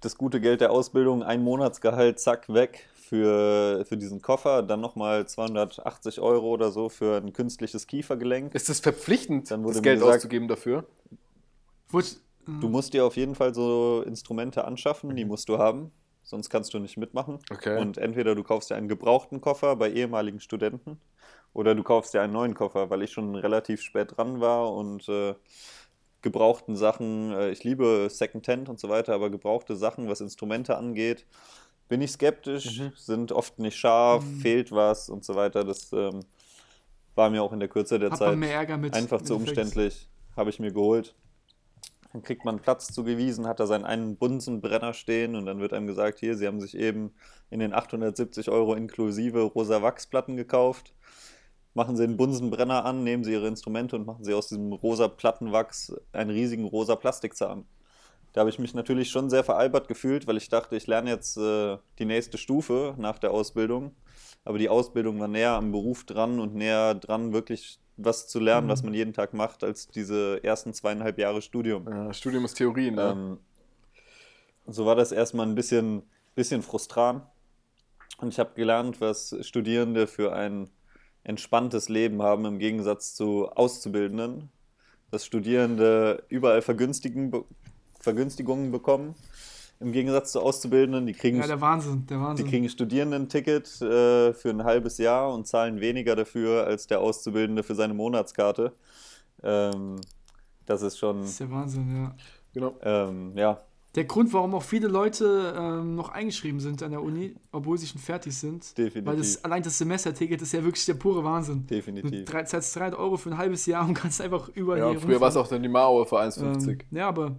das 0.01 0.17
gute 0.17 0.41
Geld 0.41 0.61
der 0.61 0.71
Ausbildung, 0.71 1.23
ein 1.23 1.43
Monatsgehalt, 1.43 2.19
zack, 2.19 2.51
weg 2.51 2.87
für, 2.95 3.85
für 3.85 3.97
diesen 3.97 4.21
Koffer, 4.21 4.63
dann 4.63 4.81
nochmal 4.81 5.27
280 5.27 6.19
Euro 6.21 6.47
oder 6.49 6.71
so 6.71 6.89
für 6.89 7.17
ein 7.17 7.33
künstliches 7.33 7.85
Kiefergelenk. 7.85 8.55
Ist 8.55 8.69
es 8.69 8.79
verpflichtend, 8.79 9.51
Dann 9.51 9.63
wurde 9.63 9.73
das 9.75 9.83
Geld 9.83 9.99
gesagt- 9.99 10.17
auszugeben 10.17 10.47
dafür? 10.47 10.85
Du 12.47 12.69
musst 12.69 12.93
dir 12.93 13.05
auf 13.05 13.17
jeden 13.17 13.35
Fall 13.35 13.53
so 13.53 14.01
Instrumente 14.07 14.65
anschaffen, 14.65 15.15
die 15.15 15.25
musst 15.25 15.49
du 15.49 15.57
haben, 15.59 15.91
sonst 16.31 16.49
kannst 16.49 16.73
du 16.73 16.79
nicht 16.79 16.97
mitmachen. 16.97 17.39
Okay. 17.51 17.77
Und 17.79 17.97
entweder 17.97 18.33
du 18.35 18.43
kaufst 18.43 18.69
dir 18.71 18.75
einen 18.75 18.87
gebrauchten 18.87 19.41
Koffer 19.41 19.75
bei 19.75 19.91
ehemaligen 19.91 20.39
Studenten 20.39 20.99
oder 21.53 21.75
du 21.75 21.83
kaufst 21.83 22.13
dir 22.13 22.21
einen 22.21 22.33
neuen 22.33 22.55
Koffer, 22.55 22.89
weil 22.89 23.03
ich 23.03 23.11
schon 23.11 23.35
relativ 23.35 23.81
spät 23.81 24.17
dran 24.17 24.39
war 24.39 24.73
und 24.73 25.07
äh, 25.09 25.35
gebrauchten 26.21 26.75
Sachen, 26.77 27.31
äh, 27.33 27.51
ich 27.51 27.63
liebe 27.65 28.07
Secondhand 28.09 28.69
und 28.69 28.79
so 28.79 28.87
weiter, 28.87 29.13
aber 29.13 29.29
gebrauchte 29.29 29.75
Sachen, 29.75 30.07
was 30.07 30.21
Instrumente 30.21 30.77
angeht, 30.77 31.25
bin 31.89 32.01
ich 32.01 32.11
skeptisch, 32.11 32.79
Mhm. 32.79 32.93
sind 32.95 33.31
oft 33.33 33.59
nicht 33.59 33.77
scharf, 33.77 34.23
Mhm. 34.23 34.39
fehlt 34.39 34.71
was 34.71 35.09
und 35.09 35.25
so 35.25 35.35
weiter. 35.35 35.65
Das 35.65 35.91
ähm, 35.91 36.21
war 37.15 37.29
mir 37.29 37.43
auch 37.43 37.51
in 37.51 37.59
der 37.59 37.67
Kürze 37.67 37.99
der 37.99 38.11
Hat 38.11 38.19
man 38.21 38.29
Zeit 38.29 38.37
mehr 38.39 38.53
Ärger 38.53 38.77
mit. 38.77 38.93
einfach 38.93 39.21
zu 39.21 39.35
umständlich, 39.35 40.07
habe 40.37 40.49
ich 40.49 40.59
mir 40.61 40.71
geholt. 40.71 41.13
Dann 42.11 42.23
kriegt 42.23 42.43
man 42.43 42.59
Platz 42.59 42.91
zugewiesen, 42.91 43.47
hat 43.47 43.59
da 43.59 43.67
seinen 43.67 43.85
einen 43.85 44.17
Bunsenbrenner 44.17 44.93
stehen 44.93 45.35
und 45.35 45.45
dann 45.45 45.59
wird 45.59 45.73
einem 45.73 45.87
gesagt, 45.87 46.19
hier, 46.19 46.35
Sie 46.35 46.45
haben 46.45 46.59
sich 46.59 46.75
eben 46.77 47.13
in 47.49 47.59
den 47.59 47.73
870 47.73 48.49
Euro 48.49 48.73
inklusive 48.73 49.41
rosa 49.41 49.81
Wachsplatten 49.81 50.35
gekauft. 50.35 50.93
Machen 51.73 51.95
Sie 51.95 52.05
den 52.05 52.17
Bunsenbrenner 52.17 52.83
an, 52.83 53.03
nehmen 53.03 53.23
Sie 53.23 53.31
Ihre 53.31 53.47
Instrumente 53.47 53.95
und 53.95 54.05
machen 54.05 54.25
Sie 54.25 54.33
aus 54.33 54.47
diesem 54.47 54.73
rosa 54.73 55.07
Plattenwachs 55.07 55.93
einen 56.11 56.31
riesigen 56.31 56.65
rosa 56.65 56.97
Plastikzahn. 56.97 57.65
Da 58.33 58.41
habe 58.41 58.49
ich 58.49 58.59
mich 58.59 58.73
natürlich 58.73 59.09
schon 59.09 59.29
sehr 59.29 59.43
veralbert 59.43 59.87
gefühlt, 59.87 60.27
weil 60.27 60.37
ich 60.37 60.49
dachte, 60.49 60.75
ich 60.75 60.87
lerne 60.87 61.09
jetzt 61.09 61.37
äh, 61.37 61.77
die 61.99 62.05
nächste 62.05 62.37
Stufe 62.37 62.95
nach 62.97 63.19
der 63.19 63.31
Ausbildung. 63.31 63.95
Aber 64.43 64.57
die 64.57 64.69
Ausbildung 64.69 65.19
war 65.19 65.27
näher 65.27 65.51
am 65.51 65.71
Beruf 65.71 66.05
dran 66.05 66.39
und 66.39 66.55
näher 66.55 66.95
dran, 66.95 67.33
wirklich 67.33 67.79
was 68.03 68.27
zu 68.27 68.39
lernen, 68.39 68.67
was 68.67 68.83
man 68.83 68.93
jeden 68.93 69.13
Tag 69.13 69.33
macht, 69.33 69.63
als 69.63 69.87
diese 69.87 70.43
ersten 70.43 70.73
zweieinhalb 70.73 71.17
Jahre 71.17 71.41
Studium. 71.41 71.87
Ja, 71.87 72.13
Studium 72.13 72.45
ist 72.45 72.55
Theorie, 72.55 72.91
ne? 72.91 73.11
Ähm, 73.11 73.37
so 74.67 74.85
war 74.85 74.95
das 74.95 75.11
erstmal 75.11 75.47
ein 75.47 75.55
bisschen, 75.55 76.03
bisschen 76.35 76.61
frustrant. 76.61 77.23
Und 78.19 78.29
ich 78.29 78.39
habe 78.39 78.53
gelernt, 78.55 79.01
was 79.01 79.35
Studierende 79.41 80.07
für 80.07 80.33
ein 80.33 80.69
entspanntes 81.23 81.89
Leben 81.89 82.21
haben 82.21 82.45
im 82.45 82.59
Gegensatz 82.59 83.15
zu 83.15 83.49
Auszubildenden. 83.49 84.49
Dass 85.09 85.25
Studierende 85.25 86.23
überall 86.29 86.61
Vergünstigungen 86.61 87.31
bekommen. 88.71 89.15
Im 89.81 89.91
Gegensatz 89.91 90.31
zu 90.31 90.41
Auszubildenden, 90.41 91.05
die 91.07 91.13
kriegen 91.13 91.39
Ja, 91.39 91.47
der 91.47 91.59
Wahnsinn, 91.59 92.05
der 92.07 92.17
die 92.17 92.23
Wahnsinn. 92.23 92.47
kriegen 92.47 92.69
Studierendenticket 92.69 93.81
äh, 93.81 94.33
für 94.33 94.49
ein 94.49 94.63
halbes 94.63 94.97
Jahr 94.99 95.33
und 95.33 95.47
zahlen 95.47 95.81
weniger 95.81 96.15
dafür 96.15 96.65
als 96.65 96.87
der 96.87 96.99
Auszubildende 97.01 97.63
für 97.63 97.73
seine 97.75 97.93
Monatskarte. 97.93 98.73
Ähm, 99.43 99.99
das 100.65 100.81
ist 100.83 100.97
schon, 100.97 101.21
das 101.21 101.31
ist 101.31 101.39
der 101.39 101.51
Wahnsinn, 101.51 101.95
ja. 102.03 102.15
genau. 102.53 102.75
ähm, 102.83 103.31
ja, 103.35 103.59
Der 103.95 104.05
Grund, 104.05 104.31
warum 104.33 104.53
auch 104.53 104.61
viele 104.63 104.87
Leute 104.87 105.53
ähm, 105.57 105.95
noch 105.95 106.09
eingeschrieben 106.09 106.59
sind 106.59 106.81
an 106.83 106.91
der 106.91 107.01
Uni, 107.01 107.35
obwohl 107.51 107.77
sie 107.77 107.87
schon 107.87 107.99
fertig 107.99 108.37
sind. 108.37 108.77
definitiv. 108.77 109.05
Weil 109.05 109.17
das, 109.17 109.43
allein 109.43 109.63
das 109.63 109.77
Semesterticket 109.79 110.41
ist 110.41 110.53
ja 110.53 110.63
wirklich 110.63 110.85
der 110.85 110.93
pure 110.93 111.23
Wahnsinn. 111.23 111.65
Du 111.67 111.73
definitiv. 111.75 112.25
drei- 112.25 112.43
zahlst 112.43 112.75
300 112.75 112.99
Euro 112.99 113.17
für 113.17 113.31
ein 113.31 113.37
halbes 113.37 113.65
Jahr 113.65 113.85
und 113.87 113.95
kannst 113.95 114.21
einfach 114.21 114.47
überall 114.49 114.79
Ja, 114.93 114.99
früher 114.99 115.19
war 115.19 115.29
es 115.29 115.35
auch 115.35 115.47
dann 115.47 115.63
die 115.63 115.69
Mauer 115.69 116.05
für 116.05 116.19
1,50. 116.21 116.69
Ähm, 116.69 116.77
ja, 116.91 117.07
aber 117.09 117.35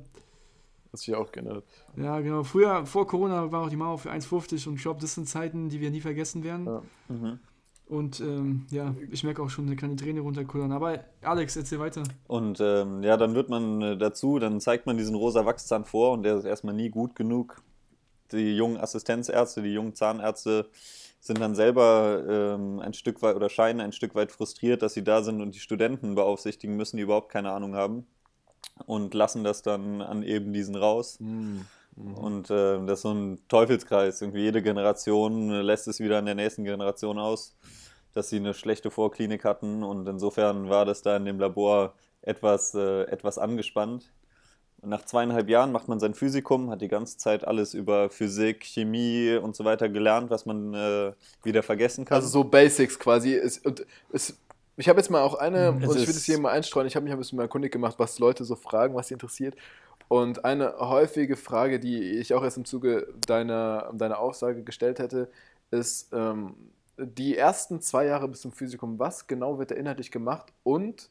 Das 0.93 1.01
sich 1.01 1.09
ja 1.09 1.19
auch 1.19 1.33
geändert. 1.33 1.65
Ja, 1.97 2.21
genau. 2.21 2.45
Früher, 2.45 2.85
vor 2.85 3.07
Corona, 3.07 3.51
war 3.51 3.63
auch 3.63 3.71
die 3.71 3.77
Mauer 3.77 3.99
für 3.99 4.11
1,50 4.11 4.69
und 4.69 4.75
ich 4.75 4.83
glaube, 4.83 5.01
das 5.01 5.15
sind 5.15 5.27
Zeiten, 5.27 5.71
die 5.71 5.81
wir 5.81 5.91
nie 5.91 6.03
vergessen 6.03 6.45
werden. 6.45 6.67
Ja. 6.67 6.83
Mhm. 7.09 7.39
Und 7.87 8.21
ähm, 8.21 8.67
ja, 8.71 8.95
ich 9.11 9.25
merke 9.25 9.43
auch 9.43 9.49
schon 9.49 9.67
eine 9.67 9.77
kleine 9.77 9.97
Träne 9.97 10.21
runterkullern. 10.21 10.71
Aber 10.71 11.01
Alex, 11.23 11.57
erzähl 11.57 11.79
weiter. 11.79 12.03
Und 12.29 12.61
ähm, 12.61 13.03
ja, 13.03 13.17
dann 13.17 13.35
wird 13.35 13.49
man 13.49 13.83
äh, 13.83 13.97
dazu, 13.97 14.39
dann 14.39 14.61
zeigt 14.61 14.87
man 14.87 14.99
diesen 14.99 15.15
rosa 15.15 15.45
Wachszahn 15.47 15.85
vor 15.85 16.13
und 16.13 16.23
der 16.23 16.37
ist 16.37 16.45
erstmal 16.45 16.75
nie 16.75 16.91
gut 16.91 17.15
genug. 17.15 17.63
Die 18.31 18.55
jungen 18.55 18.77
Assistenzärzte, 18.77 19.63
die 19.63 19.73
jungen 19.73 19.95
Zahnärzte 19.95 20.69
sind 21.21 21.41
dann 21.41 21.55
selber 21.55 22.23
ähm, 22.29 22.81
ein 22.81 22.95
Stück 22.95 23.21
weit 23.23 23.37
oder 23.37 23.49
scheinen 23.49 23.81
ein 23.81 23.93
Stück 23.93 24.15
weit 24.15 24.33
frustriert, 24.33 24.83
dass 24.83 24.95
sie 24.95 25.05
da 25.05 25.23
sind 25.23 25.41
und 25.41 25.55
die 25.55 25.61
Studenten 25.61 26.15
beaufsichtigen 26.15 26.77
müssen, 26.77 26.97
die 26.97 27.03
überhaupt 27.03 27.31
keine 27.31 27.53
Ahnung 27.53 27.75
haben 27.75 28.07
und 28.87 29.15
lassen 29.15 29.45
das 29.45 29.63
dann 29.63 30.03
an 30.03 30.23
eben 30.23 30.53
diesen 30.53 30.77
raus. 30.77 31.19
Mhm. 31.21 31.67
Und 31.97 32.51
äh, 32.51 32.85
das 32.87 33.01
ist 33.01 33.03
so 33.03 33.13
ein 33.13 33.39
Teufelskreis. 33.49 34.23
Irgendwie 34.23 34.41
jede 34.41 34.63
Generation 34.63 35.51
lässt 35.51 35.89
es 35.89 36.01
wieder 36.01 36.19
an 36.19 36.27
der 36.27 36.35
nächsten 36.35 36.65
Generation 36.65 37.19
aus. 37.19 37.57
dass 38.15 38.29
sie 38.29 38.37
eine 38.37 38.55
schlechte 38.55 38.91
Vorklinik 38.91 39.45
hatten 39.45 39.83
und 39.83 40.07
insofern 40.09 40.69
war 40.69 40.85
das 40.85 41.03
da 41.03 41.17
in 41.17 41.25
dem 41.25 41.39
Labor 41.39 41.95
etwas, 42.21 42.75
äh, 42.75 43.03
etwas 43.05 43.39
angespannt. 43.39 44.13
Und 44.81 44.91
nach 44.91 45.05
zweieinhalb 45.05 45.49
Jahren 45.49 45.71
macht 45.71 45.89
man 45.89 46.01
sein 46.01 46.13
Physikum, 46.13 46.71
hat 46.71 46.83
die 46.83 46.89
ganze 46.89 47.17
Zeit 47.17 47.47
alles 47.47 47.73
über 47.73 48.11
Physik, 48.11 48.65
Chemie 48.65 49.37
und 49.37 49.55
so 49.55 49.65
weiter 49.65 49.89
gelernt, 49.89 50.29
was 50.31 50.45
man 50.45 50.75
äh, 50.75 51.13
wieder 51.45 51.63
vergessen 51.63 52.05
kann. 52.05 52.17
Also 52.17 52.29
so 52.29 52.45
Basics 52.45 52.99
quasi. 52.99 53.35
Es, 53.35 53.59
und 53.59 53.87
es, 54.13 54.37
ich 54.77 54.89
habe 54.89 54.99
jetzt 55.01 55.11
mal 55.11 55.23
auch 55.23 55.35
eine, 55.35 55.73
Mhm. 55.73 55.83
Es 55.83 55.89
und 55.89 55.99
ich 55.99 56.07
will 56.07 56.15
ist- 56.15 56.15
das 56.15 56.25
hier 56.25 56.39
mal 56.39 56.51
einstreuen, 56.53 56.87
ich 56.87 56.97
habe 56.97 57.05
mich 57.05 57.13
ein 57.13 57.19
bisschen 57.19 57.37
mal 57.37 57.43
erkundigt 57.45 57.73
gemacht, 57.73 57.97
was 57.99 58.19
Leute 58.19 58.45
so 58.45 58.57
fragen, 58.57 58.95
was 58.95 59.09
sie 59.09 59.15
interessiert. 59.15 59.57
Und 60.09 60.45
eine 60.45 60.77
häufige 60.79 61.37
Frage, 61.37 61.81
die 61.81 62.03
ich 62.21 62.35
auch 62.35 62.43
erst 62.45 62.59
im 62.59 62.65
Zuge 62.65 63.09
deiner, 63.27 63.93
deiner 63.95 64.19
Aussage 64.19 64.63
gestellt 64.63 64.99
hätte, 64.99 65.31
ist 65.71 66.11
ähm, 66.13 66.55
die 66.99 67.37
ersten 67.37 67.81
zwei 67.81 68.07
Jahre 68.07 68.29
bis 68.29 68.43
zum 68.43 68.53
Physikum, 68.53 68.99
was 68.99 69.27
genau 69.27 69.59
wird 69.59 69.71
da 69.71 69.75
inhaltlich 69.75 70.11
gemacht 70.11 70.53
und 70.65 71.09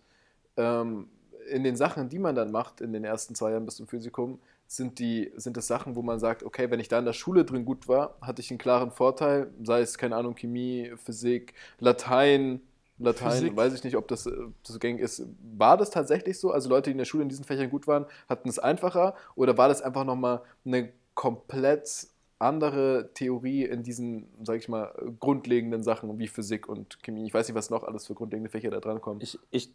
ähm, 0.57 1.09
in 1.49 1.64
den 1.64 1.76
Sachen, 1.76 2.09
die 2.09 2.20
man 2.20 2.36
dann 2.36 2.51
macht 2.51 2.82
in 2.82 2.93
den 2.93 3.03
ersten 3.03 3.36
zwei 3.36 3.51
Jahren 3.51 3.66
bis 3.66 3.76
zum 3.78 3.88
Physikum, 3.88 4.39
sind, 4.68 4.99
die, 4.99 5.32
sind 5.36 5.57
es 5.57 5.68
Sachen, 5.68 5.95
wo 5.95 6.01
man 6.01 6.20
sagt, 6.20 6.43
okay, 6.43 6.70
wenn 6.72 6.80
ich 6.80 6.88
da 6.88 6.99
in 6.99 7.05
der 7.05 7.14
Schule 7.14 7.43
drin 7.43 7.66
gut 7.66 7.88
war, 7.88 8.16
hatte 8.22 8.41
ich 8.41 8.51
einen 8.51 8.57
klaren 8.57 8.91
Vorteil, 8.91 9.49
sei 9.64 9.82
es, 9.82 9.97
keine 9.97 10.16
Ahnung, 10.16 10.36
Chemie, 10.36 10.91
Physik, 10.97 11.53
Latein, 11.80 12.62
Latein, 13.03 13.31
Physik. 13.31 13.55
weiß 13.55 13.73
ich 13.73 13.83
nicht, 13.83 13.97
ob 13.97 14.07
das 14.07 14.25
äh, 14.25 14.31
so 14.63 14.79
gängig 14.79 15.01
ist. 15.01 15.23
War 15.57 15.77
das 15.77 15.89
tatsächlich 15.89 16.39
so? 16.39 16.51
Also 16.51 16.69
Leute, 16.69 16.85
die 16.85 16.91
in 16.91 16.97
der 16.97 17.05
Schule 17.05 17.23
in 17.23 17.29
diesen 17.29 17.45
Fächern 17.45 17.69
gut 17.69 17.87
waren, 17.87 18.05
hatten 18.27 18.49
es 18.49 18.59
einfacher 18.59 19.15
oder 19.35 19.57
war 19.57 19.67
das 19.67 19.81
einfach 19.81 20.03
nochmal 20.03 20.41
eine 20.65 20.91
komplett 21.13 22.07
andere 22.39 23.11
Theorie 23.13 23.65
in 23.65 23.83
diesen, 23.83 24.27
sag 24.43 24.57
ich 24.57 24.67
mal, 24.67 24.93
grundlegenden 25.19 25.83
Sachen 25.83 26.17
wie 26.17 26.27
Physik 26.27 26.67
und 26.67 27.01
Chemie? 27.03 27.25
Ich 27.25 27.33
weiß 27.33 27.47
nicht, 27.47 27.55
was 27.55 27.69
noch 27.69 27.83
alles 27.83 28.07
für 28.07 28.15
grundlegende 28.15 28.49
Fächer 28.49 28.71
da 28.71 28.79
dran 28.79 28.99
kommen. 28.99 29.21
Ich, 29.21 29.37
ich, 29.51 29.71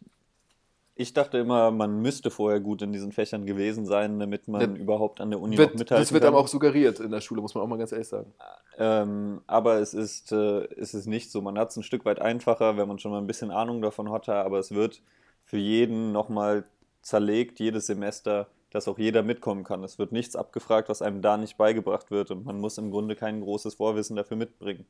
ich 0.97 1.13
dachte 1.13 1.37
immer, 1.37 1.71
man 1.71 2.01
müsste 2.01 2.29
vorher 2.31 2.59
gut 2.59 2.81
in 2.81 2.91
diesen 2.91 3.11
Fächern 3.11 3.45
gewesen 3.45 3.85
sein, 3.85 4.19
damit 4.19 4.47
man 4.47 4.75
Ja. 4.75 4.81
überhaupt 4.81 5.21
an 5.21 5.29
der 5.29 5.39
Uni 5.39 5.55
noch 5.55 5.59
Wird, 5.63 5.75
mithalten 5.75 6.01
das 6.03 6.11
wird 6.11 6.23
kann. 6.23 6.33
aber 6.33 6.39
auch 6.41 6.47
suggeriert 6.47 6.99
in 6.99 7.11
der 7.11 7.21
Schule, 7.21 7.41
muss 7.41 7.53
man 7.55 7.63
auch 7.63 7.67
mal 7.67 7.77
ganz 7.77 7.91
ehrlich 7.91 8.07
sagen. 8.07 8.33
Ähm, 8.77 9.41
aber 9.47 9.75
es 9.79 9.93
ist, 9.93 10.31
äh, 10.31 10.65
es 10.75 10.93
ist 10.93 11.07
nicht 11.07 11.31
so. 11.31 11.41
Man 11.41 11.57
hat 11.57 11.69
es 11.71 11.77
ein 11.77 11.83
Stück 11.83 12.05
weit 12.05 12.19
einfacher, 12.19 12.77
wenn 12.77 12.87
man 12.87 12.99
schon 12.99 13.11
mal 13.11 13.19
ein 13.19 13.27
bisschen 13.27 13.51
Ahnung 13.51 13.81
davon 13.81 14.11
hatte, 14.11 14.33
aber 14.35 14.59
es 14.59 14.71
wird 14.71 15.01
für 15.43 15.57
jeden 15.57 16.11
nochmal 16.11 16.63
zerlegt, 17.01 17.59
jedes 17.59 17.87
Semester, 17.87 18.47
dass 18.71 18.87
auch 18.87 18.99
jeder 18.99 19.23
mitkommen 19.23 19.63
kann. 19.63 19.83
Es 19.83 19.97
wird 19.97 20.11
nichts 20.11 20.35
abgefragt, 20.35 20.89
was 20.89 21.01
einem 21.01 21.21
da 21.21 21.37
nicht 21.37 21.57
beigebracht 21.57 22.11
wird 22.11 22.31
und 22.31 22.45
man 22.45 22.59
muss 22.59 22.77
im 22.77 22.91
Grunde 22.91 23.15
kein 23.15 23.41
großes 23.41 23.75
Vorwissen 23.75 24.15
dafür 24.15 24.37
mitbringen. 24.37 24.85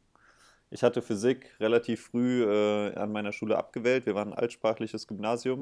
Ich 0.70 0.84
hatte 0.84 1.02
Physik 1.02 1.56
relativ 1.60 2.08
früh 2.08 2.44
äh, 2.44 2.94
an 2.96 3.12
meiner 3.12 3.32
Schule 3.32 3.58
abgewählt. 3.58 4.06
Wir 4.06 4.16
waren 4.16 4.34
ein 4.34 4.38
altsprachliches 4.40 5.08
Gymnasium. 5.08 5.62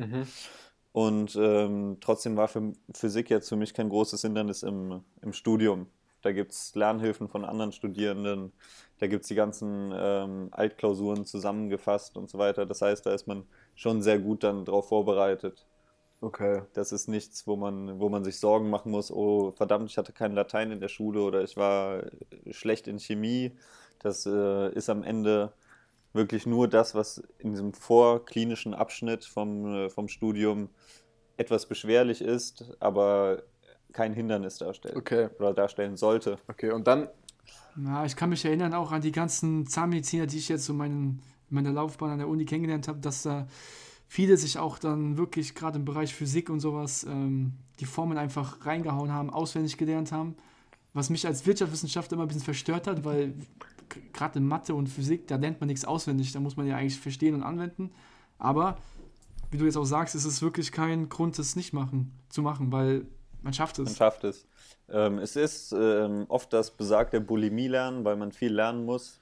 Und 0.91 1.35
ähm, 1.35 1.97
trotzdem 1.99 2.37
war 2.37 2.47
für 2.47 2.71
Physik 2.93 3.29
jetzt 3.29 3.49
für 3.49 3.57
mich 3.57 3.73
kein 3.73 3.89
großes 3.89 4.21
Hindernis 4.21 4.63
im, 4.63 5.03
im 5.21 5.33
Studium. 5.33 5.87
Da 6.21 6.31
gibt 6.31 6.53
es 6.53 6.73
Lernhilfen 6.73 7.27
von 7.27 7.45
anderen 7.45 7.71
Studierenden, 7.71 8.51
da 8.99 9.05
gibt 9.05 9.23
es 9.23 9.27
die 9.27 9.35
ganzen 9.35 9.93
ähm, 9.95 10.47
Altklausuren 10.51 11.25
zusammengefasst 11.25 12.17
und 12.17 12.29
so 12.29 12.39
weiter. 12.39 12.65
Das 12.65 12.81
heißt, 12.81 13.05
da 13.05 13.13
ist 13.13 13.27
man 13.27 13.43
schon 13.75 14.01
sehr 14.01 14.17
gut 14.17 14.43
dann 14.43 14.65
drauf 14.65 14.87
vorbereitet. 14.87 15.67
Okay. 16.21 16.63
Das 16.73 16.91
ist 16.91 17.07
nichts, 17.09 17.45
wo 17.45 17.57
man, 17.57 17.99
wo 17.99 18.09
man 18.09 18.23
sich 18.23 18.39
Sorgen 18.39 18.69
machen 18.69 18.91
muss, 18.91 19.11
oh 19.11 19.51
verdammt, 19.51 19.91
ich 19.91 19.97
hatte 19.97 20.13
kein 20.13 20.33
Latein 20.33 20.71
in 20.71 20.79
der 20.79 20.87
Schule 20.87 21.21
oder 21.21 21.43
ich 21.43 21.57
war 21.57 22.03
schlecht 22.49 22.87
in 22.87 22.99
Chemie. 22.99 23.51
Das 23.99 24.25
äh, 24.25 24.71
ist 24.73 24.89
am 24.89 25.03
Ende 25.03 25.53
wirklich 26.13 26.45
nur 26.45 26.67
das, 26.67 26.95
was 26.95 27.23
in 27.39 27.51
diesem 27.51 27.73
vorklinischen 27.73 28.73
Abschnitt 28.73 29.25
vom, 29.25 29.65
äh, 29.87 29.89
vom 29.89 30.07
Studium 30.07 30.69
etwas 31.37 31.67
beschwerlich 31.67 32.21
ist, 32.21 32.65
aber 32.79 33.43
kein 33.93 34.13
Hindernis 34.13 34.57
darstellt 34.57 34.95
Okay. 34.95 35.29
oder 35.39 35.53
darstellen 35.53 35.97
sollte. 35.97 36.39
Okay. 36.47 36.71
Und 36.71 36.87
dann, 36.87 37.09
Ja, 37.75 38.05
ich 38.05 38.15
kann 38.15 38.29
mich 38.29 38.45
erinnern 38.45 38.73
auch 38.73 38.91
an 38.91 39.01
die 39.01 39.11
ganzen 39.11 39.67
Zahnmediziner, 39.67 40.27
die 40.27 40.37
ich 40.37 40.47
jetzt 40.49 40.65
so 40.65 40.73
meinen, 40.73 41.21
in 41.49 41.55
meiner 41.55 41.71
Laufbahn 41.71 42.11
an 42.11 42.19
der 42.19 42.27
Uni 42.27 42.45
kennengelernt 42.45 42.87
habe, 42.87 42.99
dass 42.99 43.23
da 43.23 43.47
viele 44.07 44.37
sich 44.37 44.57
auch 44.59 44.79
dann 44.79 45.17
wirklich 45.17 45.55
gerade 45.55 45.77
im 45.79 45.85
Bereich 45.85 46.13
Physik 46.15 46.49
und 46.49 46.59
sowas 46.61 47.03
ähm, 47.03 47.53
die 47.79 47.85
Formeln 47.85 48.17
einfach 48.17 48.65
reingehauen 48.65 49.11
haben, 49.11 49.29
auswendig 49.29 49.77
gelernt 49.77 50.11
haben. 50.11 50.35
Was 50.93 51.09
mich 51.09 51.27
als 51.27 51.45
Wirtschaftswissenschaftler 51.45 52.15
immer 52.15 52.23
ein 52.25 52.27
bisschen 52.29 52.43
verstört 52.43 52.87
hat, 52.87 53.03
weil 53.03 53.33
gerade 54.13 54.39
in 54.39 54.47
Mathe 54.47 54.73
und 54.75 54.87
Physik, 54.87 55.27
da 55.27 55.35
lernt 55.35 55.59
man 55.61 55.67
nichts 55.67 55.85
auswendig, 55.85 56.31
da 56.31 56.39
muss 56.39 56.55
man 56.57 56.67
ja 56.67 56.75
eigentlich 56.77 56.99
verstehen 56.99 57.35
und 57.35 57.43
anwenden. 57.43 57.91
Aber 58.37 58.77
wie 59.51 59.57
du 59.57 59.65
jetzt 59.65 59.77
auch 59.77 59.85
sagst, 59.85 60.15
ist 60.15 60.25
es 60.25 60.41
wirklich 60.41 60.71
kein 60.71 61.09
Grund, 61.09 61.37
das 61.39 61.55
nicht 61.55 61.73
machen, 61.73 62.11
zu 62.29 62.41
machen, 62.41 62.71
weil 62.71 63.05
man 63.41 63.53
schafft 63.53 63.77
Man 63.77 63.87
es. 63.87 63.95
schafft 63.97 64.23
es. 64.23 64.47
Ähm, 64.89 65.19
es 65.19 65.35
ist 65.35 65.71
ähm, 65.71 66.25
oft 66.29 66.51
das 66.53 66.71
besagte 66.71 67.21
Bulimie-Lernen, 67.21 68.03
weil 68.05 68.15
man 68.15 68.31
viel 68.31 68.53
lernen 68.53 68.85
muss. 68.85 69.19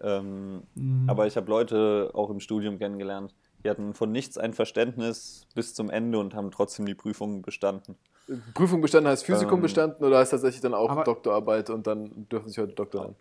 Ähm, 0.00 0.62
Mhm. 0.74 1.08
Aber 1.08 1.26
ich 1.26 1.36
habe 1.36 1.48
Leute 1.50 2.10
auch 2.14 2.30
im 2.30 2.40
Studium 2.40 2.78
kennengelernt, 2.78 3.34
die 3.64 3.70
hatten 3.70 3.94
von 3.94 4.10
nichts 4.10 4.38
ein 4.38 4.52
Verständnis 4.54 5.46
bis 5.54 5.74
zum 5.74 5.90
Ende 5.90 6.18
und 6.18 6.34
haben 6.34 6.50
trotzdem 6.50 6.86
die 6.86 6.94
Prüfungen 6.94 7.42
bestanden. 7.42 7.94
Prüfung 8.54 8.80
bestanden 8.80 9.10
heißt 9.10 9.24
Physikum 9.24 9.56
Ähm, 9.56 9.62
bestanden 9.62 10.04
oder 10.04 10.18
heißt 10.18 10.30
tatsächlich 10.32 10.60
dann 10.62 10.74
auch 10.74 10.90
aber- 10.90 11.04
Doktorarbeit 11.04 11.70
und 11.70 11.86
dann 11.86 12.28
dürfen 12.28 12.48
sich 12.48 12.58
heute 12.58 12.72
Doktor 12.72 13.02
nennen? 13.02 13.16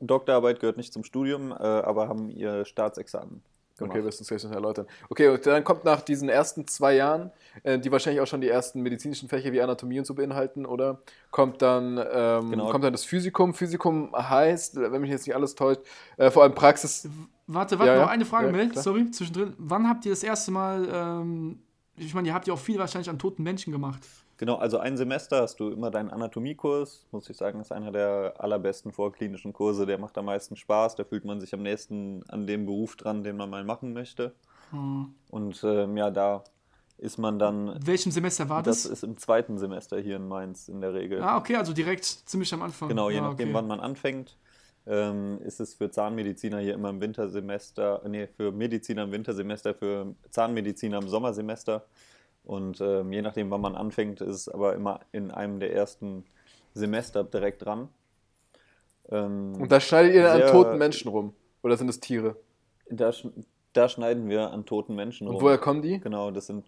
Doktorarbeit 0.00 0.60
gehört 0.60 0.76
nicht 0.76 0.92
zum 0.92 1.04
Studium, 1.04 1.52
äh, 1.52 1.54
aber 1.54 2.08
haben 2.08 2.30
ihr 2.30 2.64
Staatsexamen 2.64 3.42
gemacht. 3.76 3.90
Okay, 3.96 4.04
wirst 4.04 4.18
du 4.18 4.22
uns 4.22 4.28
gleich 4.28 4.44
noch 4.44 4.52
erläutern. 4.52 4.86
Okay, 5.08 5.28
und 5.28 5.44
dann 5.46 5.64
kommt 5.64 5.84
nach 5.84 6.00
diesen 6.00 6.28
ersten 6.28 6.66
zwei 6.68 6.94
Jahren, 6.94 7.30
äh, 7.64 7.78
die 7.78 7.90
wahrscheinlich 7.90 8.20
auch 8.20 8.26
schon 8.26 8.40
die 8.40 8.48
ersten 8.48 8.80
medizinischen 8.82 9.28
Fächer 9.28 9.52
wie 9.52 9.60
Anatomie 9.60 9.98
und 9.98 10.04
so 10.04 10.14
beinhalten, 10.14 10.64
oder? 10.64 11.00
Kommt 11.30 11.60
dann, 11.62 11.98
ähm, 12.12 12.50
Genau. 12.50 12.70
kommt 12.70 12.84
dann 12.84 12.92
das 12.92 13.04
Physikum. 13.04 13.52
Physikum 13.54 14.12
heißt, 14.14 14.76
wenn 14.76 15.00
mich 15.00 15.10
jetzt 15.10 15.26
nicht 15.26 15.34
alles 15.34 15.54
täuscht, 15.54 15.80
äh, 16.16 16.30
vor 16.30 16.44
allem 16.44 16.54
Praxis. 16.54 17.08
Warte, 17.46 17.78
warte, 17.78 17.92
Ja, 17.92 17.98
noch 17.98 18.06
ja. 18.06 18.12
eine 18.12 18.24
Frage, 18.24 18.46
Ja, 18.46 18.52
Mel, 18.52 18.68
klar. 18.70 18.82
sorry, 18.82 19.10
zwischendrin. 19.10 19.54
Wann 19.58 19.88
habt 19.88 20.06
ihr 20.06 20.12
das 20.12 20.22
erste 20.22 20.50
Mal, 20.50 20.88
ähm, 20.92 21.58
ich 21.96 22.14
meine, 22.14 22.28
ihr 22.28 22.34
habt 22.34 22.46
ja 22.46 22.54
auch 22.54 22.58
viel 22.58 22.78
wahrscheinlich 22.78 23.10
an 23.10 23.18
toten 23.18 23.42
Menschen 23.42 23.72
gemacht. 23.72 24.00
Genau, 24.36 24.56
also 24.56 24.78
ein 24.78 24.96
Semester 24.96 25.42
hast 25.42 25.60
du 25.60 25.70
immer 25.70 25.90
deinen 25.90 26.10
Anatomiekurs, 26.10 27.06
muss 27.12 27.30
ich 27.30 27.36
sagen, 27.36 27.60
ist 27.60 27.70
einer 27.70 27.92
der 27.92 28.34
allerbesten 28.38 28.92
vorklinischen 28.92 29.52
Kurse, 29.52 29.86
der 29.86 29.98
macht 29.98 30.18
am 30.18 30.24
meisten 30.24 30.56
Spaß, 30.56 30.96
da 30.96 31.04
fühlt 31.04 31.24
man 31.24 31.40
sich 31.40 31.54
am 31.54 31.62
nächsten 31.62 32.24
an 32.28 32.46
dem 32.46 32.66
Beruf 32.66 32.96
dran, 32.96 33.22
den 33.22 33.36
man 33.36 33.48
mal 33.48 33.64
machen 33.64 33.92
möchte. 33.92 34.34
Hm. 34.70 35.14
Und 35.30 35.62
ähm, 35.62 35.96
ja, 35.96 36.10
da 36.10 36.42
ist 36.98 37.18
man 37.18 37.38
dann, 37.38 37.68
In 37.68 37.86
welchem 37.86 38.10
Semester 38.10 38.48
war 38.48 38.62
das 38.62 38.84
das? 38.84 38.92
ist 38.92 39.04
im 39.04 39.16
zweiten 39.16 39.58
Semester 39.58 39.98
hier 39.98 40.16
in 40.16 40.26
Mainz 40.26 40.68
in 40.68 40.80
der 40.80 40.94
Regel. 40.94 41.22
ah, 41.22 41.36
okay, 41.36 41.56
also 41.56 41.72
direkt 41.72 42.04
ziemlich 42.04 42.52
am 42.54 42.62
Anfang. 42.62 42.88
Genau, 42.88 43.10
je 43.10 43.18
ah, 43.18 43.22
nachdem, 43.22 43.48
okay. 43.48 43.54
wann 43.54 43.66
man 43.68 43.80
anfängt, 43.80 44.36
ähm, 44.86 45.40
ist 45.44 45.60
es 45.60 45.74
für 45.74 45.90
Zahnmediziner 45.90 46.58
hier 46.58 46.74
immer 46.74 46.90
im 46.90 47.00
Wintersemester, 47.00 48.02
nee, 48.06 48.26
für 48.26 48.52
Mediziner 48.52 49.04
im 49.04 49.12
Wintersemester, 49.12 49.74
für 49.74 50.14
Zahnmediziner 50.30 50.98
im 50.98 51.08
Sommersemester. 51.08 51.84
Und 52.44 52.80
ähm, 52.80 53.12
je 53.12 53.22
nachdem, 53.22 53.50
wann 53.50 53.60
man 53.62 53.74
anfängt, 53.74 54.20
ist 54.20 54.34
es 54.36 54.48
aber 54.48 54.74
immer 54.74 55.00
in 55.12 55.30
einem 55.30 55.60
der 55.60 55.72
ersten 55.72 56.24
Semester 56.74 57.24
direkt 57.24 57.64
dran. 57.64 57.88
Ähm, 59.08 59.54
Und 59.60 59.72
da 59.72 59.80
schneidet 59.80 60.14
ihr 60.14 60.22
dann 60.24 60.42
an 60.42 60.50
toten 60.50 60.78
Menschen 60.78 61.08
rum. 61.10 61.34
Oder 61.62 61.76
sind 61.76 61.88
es 61.88 62.00
Tiere? 62.00 62.36
da, 62.90 63.12
da 63.72 63.88
schneiden 63.88 64.28
wir 64.28 64.50
an 64.50 64.66
toten 64.66 64.94
Menschen 64.94 65.26
Und 65.26 65.36
rum. 65.36 65.42
woher 65.42 65.58
kommen 65.58 65.80
die? 65.82 66.00
Genau, 66.00 66.30
das 66.30 66.46
sind 66.46 66.66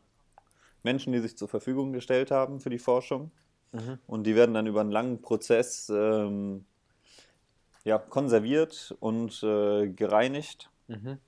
Menschen, 0.83 1.13
die 1.13 1.19
sich 1.19 1.37
zur 1.37 1.49
Verfügung 1.49 1.93
gestellt 1.93 2.31
haben 2.31 2.61
für 2.61 2.71
die 2.71 2.79
Forschung. 2.79 3.31
Mhm. 3.73 3.99
Und 4.07 4.25
die 4.27 4.35
werden 4.35 4.55
dann 4.55 4.67
über 4.67 4.81
einen 4.81 4.91
langen 4.93 5.21
Prozess 5.21 5.91
ähm, 5.95 6.65
ja, 7.85 7.99
konserviert 7.99 8.97
und 9.01 9.43
äh, 9.43 9.89
gereinigt, 9.89 10.71
Mhm. 10.89 11.19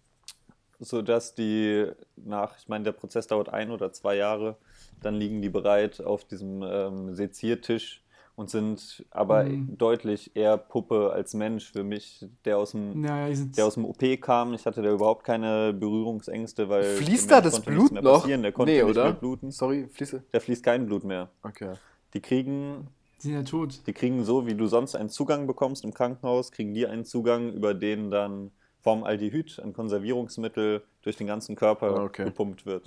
Sodass 0.81 1.35
die 1.35 1.87
nach, 2.17 2.57
ich 2.59 2.69
meine, 2.69 2.85
der 2.85 2.93
Prozess 2.93 3.27
dauert 3.27 3.49
ein 3.49 3.71
oder 3.71 3.93
zwei 3.93 4.17
Jahre, 4.17 4.57
dann 5.03 5.15
liegen 5.15 5.43
die 5.43 5.49
bereit 5.49 6.01
auf 6.01 6.25
diesem 6.25 6.63
ähm, 6.63 7.15
Seziertisch 7.15 8.03
und 8.37 8.51
sind 8.51 9.05
aber 9.11 9.45
Mhm. 9.45 9.77
deutlich 9.79 10.37
eher 10.37 10.57
Puppe 10.57 11.11
als 11.13 11.35
Mensch 11.35 11.73
für 11.73 11.83
mich, 11.83 12.25
der 12.45 12.59
aus 12.59 12.71
dem 12.71 13.01
Naja, 13.01 13.35
der 13.57 13.67
aus 13.67 13.75
dem 13.75 13.85
OP 13.85 14.17
kam. 14.21 14.55
Ich 14.55 14.65
hatte 14.65 14.81
da 14.81 14.93
überhaupt 14.93 15.25
keine 15.25 15.73
Berührungsängste, 15.73 16.69
weil 16.69 16.85
Fließt 16.85 17.31
da 17.33 17.41
das 17.41 17.61
Blut 17.61 17.91
noch? 18.01 18.25
Der 18.25 18.53
konnte 18.53 18.73
Nee, 18.73 18.83
nicht 18.83 18.91
oder? 18.91 19.05
mehr 19.05 19.13
bluten. 19.15 19.51
Sorry, 19.51 19.89
fließe. 19.89 20.23
Da 20.31 20.39
fließt 20.39 20.63
kein 20.63 20.87
Blut 20.87 21.03
mehr. 21.03 21.31
Okay. 21.43 21.75
Die 22.15 22.21
kriegen, 22.21 22.87
die 23.19 23.23
sind 23.23 23.35
ja 23.35 23.43
tot. 23.43 23.81
die 23.89 23.93
kriegen 23.93 24.25
so, 24.25 24.47
wie 24.47 24.55
du 24.55 24.67
sonst 24.69 24.95
einen 24.95 25.09
Zugang 25.09 25.49
bekommst 25.49 25.83
im 25.85 25.93
Krankenhaus, 25.93 26.53
kriegen 26.53 26.75
die 26.75 26.87
einen 26.87 27.05
Zugang, 27.05 27.53
über 27.53 27.75
den 27.75 28.11
dann 28.13 28.53
Formaldehyd, 28.89 29.61
ein 29.61 29.73
Konservierungsmittel, 29.75 30.83
durch 31.03 31.17
den 31.17 31.27
ganzen 31.27 31.57
Körper 31.57 31.89
Ah, 31.97 32.05
okay. 32.05 32.25
gepumpt 32.25 32.65
wird. 32.65 32.85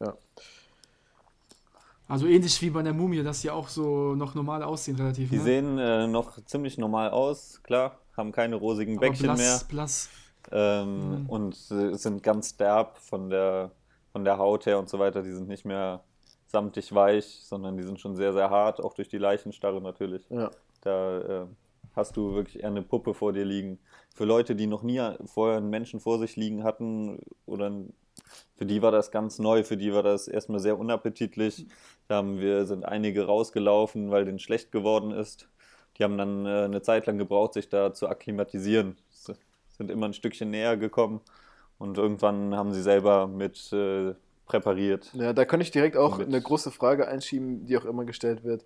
Ja. 0.00 0.14
Also 2.08 2.26
ähnlich 2.26 2.60
wie 2.62 2.70
bei 2.70 2.82
der 2.82 2.92
Mumie, 2.92 3.22
dass 3.22 3.40
die 3.42 3.50
auch 3.50 3.68
so 3.68 4.14
noch 4.14 4.34
normal 4.34 4.62
aussehen 4.62 4.96
relativ. 4.96 5.30
Die 5.30 5.36
ne? 5.36 5.42
sehen 5.42 5.78
äh, 5.78 6.06
noch 6.06 6.42
ziemlich 6.44 6.76
normal 6.78 7.10
aus, 7.10 7.62
klar, 7.62 7.98
haben 8.16 8.32
keine 8.32 8.56
rosigen 8.56 8.96
Aber 8.98 9.06
Bäckchen 9.08 9.26
blass, 9.26 9.38
mehr. 9.38 9.60
blass. 9.68 10.08
ähm, 10.52 11.22
Mhm. 11.22 11.26
und 11.30 11.54
äh, 11.70 11.94
sind 11.96 12.22
ganz 12.22 12.56
derb 12.56 12.98
von 12.98 13.30
der, 13.30 13.70
von 14.12 14.24
der 14.24 14.36
Haut 14.38 14.66
her 14.66 14.78
und 14.78 14.88
so 14.88 14.98
weiter. 14.98 15.22
Die 15.22 15.32
sind 15.32 15.48
nicht 15.48 15.64
mehr 15.64 16.02
samtig 16.46 16.94
weich, 16.94 17.40
sondern 17.42 17.76
die 17.76 17.82
sind 17.82 17.98
schon 18.00 18.14
sehr, 18.16 18.32
sehr 18.32 18.50
hart, 18.50 18.80
auch 18.82 18.94
durch 18.94 19.08
die 19.08 19.18
Leichenstarre 19.18 19.80
natürlich. 19.80 20.22
Ja. 20.30 20.50
Da 20.82 21.18
äh, 21.20 21.46
hast 21.96 22.16
du 22.16 22.34
wirklich 22.34 22.62
eher 22.62 22.68
eine 22.68 22.82
Puppe 22.82 23.14
vor 23.14 23.32
dir 23.32 23.44
liegen. 23.44 23.78
Für 24.14 24.24
Leute, 24.24 24.54
die 24.54 24.66
noch 24.66 24.82
nie 24.82 25.00
vorher 25.26 25.58
einen 25.58 25.70
Menschen 25.70 26.00
vor 26.00 26.18
sich 26.18 26.36
liegen 26.36 26.64
hatten, 26.64 27.18
oder 27.46 27.72
für 28.56 28.66
die 28.66 28.82
war 28.82 28.92
das 28.92 29.10
ganz 29.10 29.38
neu, 29.38 29.64
für 29.64 29.76
die 29.76 29.92
war 29.92 30.02
das 30.02 30.28
erstmal 30.28 30.60
sehr 30.60 30.78
unappetitlich. 30.78 31.66
Da 32.08 32.16
haben 32.16 32.40
wir, 32.40 32.66
sind 32.66 32.84
einige 32.84 33.26
rausgelaufen, 33.26 34.10
weil 34.10 34.24
denen 34.24 34.38
schlecht 34.38 34.72
geworden 34.72 35.10
ist. 35.10 35.48
Die 35.98 36.04
haben 36.04 36.18
dann 36.18 36.46
äh, 36.46 36.64
eine 36.64 36.82
Zeit 36.82 37.06
lang 37.06 37.18
gebraucht, 37.18 37.54
sich 37.54 37.68
da 37.68 37.92
zu 37.92 38.08
akklimatisieren. 38.08 38.96
Sind 39.76 39.90
immer 39.90 40.06
ein 40.06 40.14
Stückchen 40.14 40.50
näher 40.50 40.76
gekommen 40.76 41.20
und 41.78 41.98
irgendwann 41.98 42.54
haben 42.54 42.72
sie 42.72 42.82
selber 42.82 43.26
mit 43.26 43.72
äh, 43.72 44.14
präpariert. 44.46 45.10
Ja, 45.14 45.32
da 45.32 45.44
kann 45.44 45.60
ich 45.60 45.70
direkt 45.70 45.96
auch 45.96 46.18
Mit- 46.18 46.28
eine 46.28 46.40
große 46.40 46.70
Frage 46.70 47.08
einschieben, 47.08 47.66
die 47.66 47.76
auch 47.76 47.84
immer 47.84 48.04
gestellt 48.04 48.44
wird. 48.44 48.64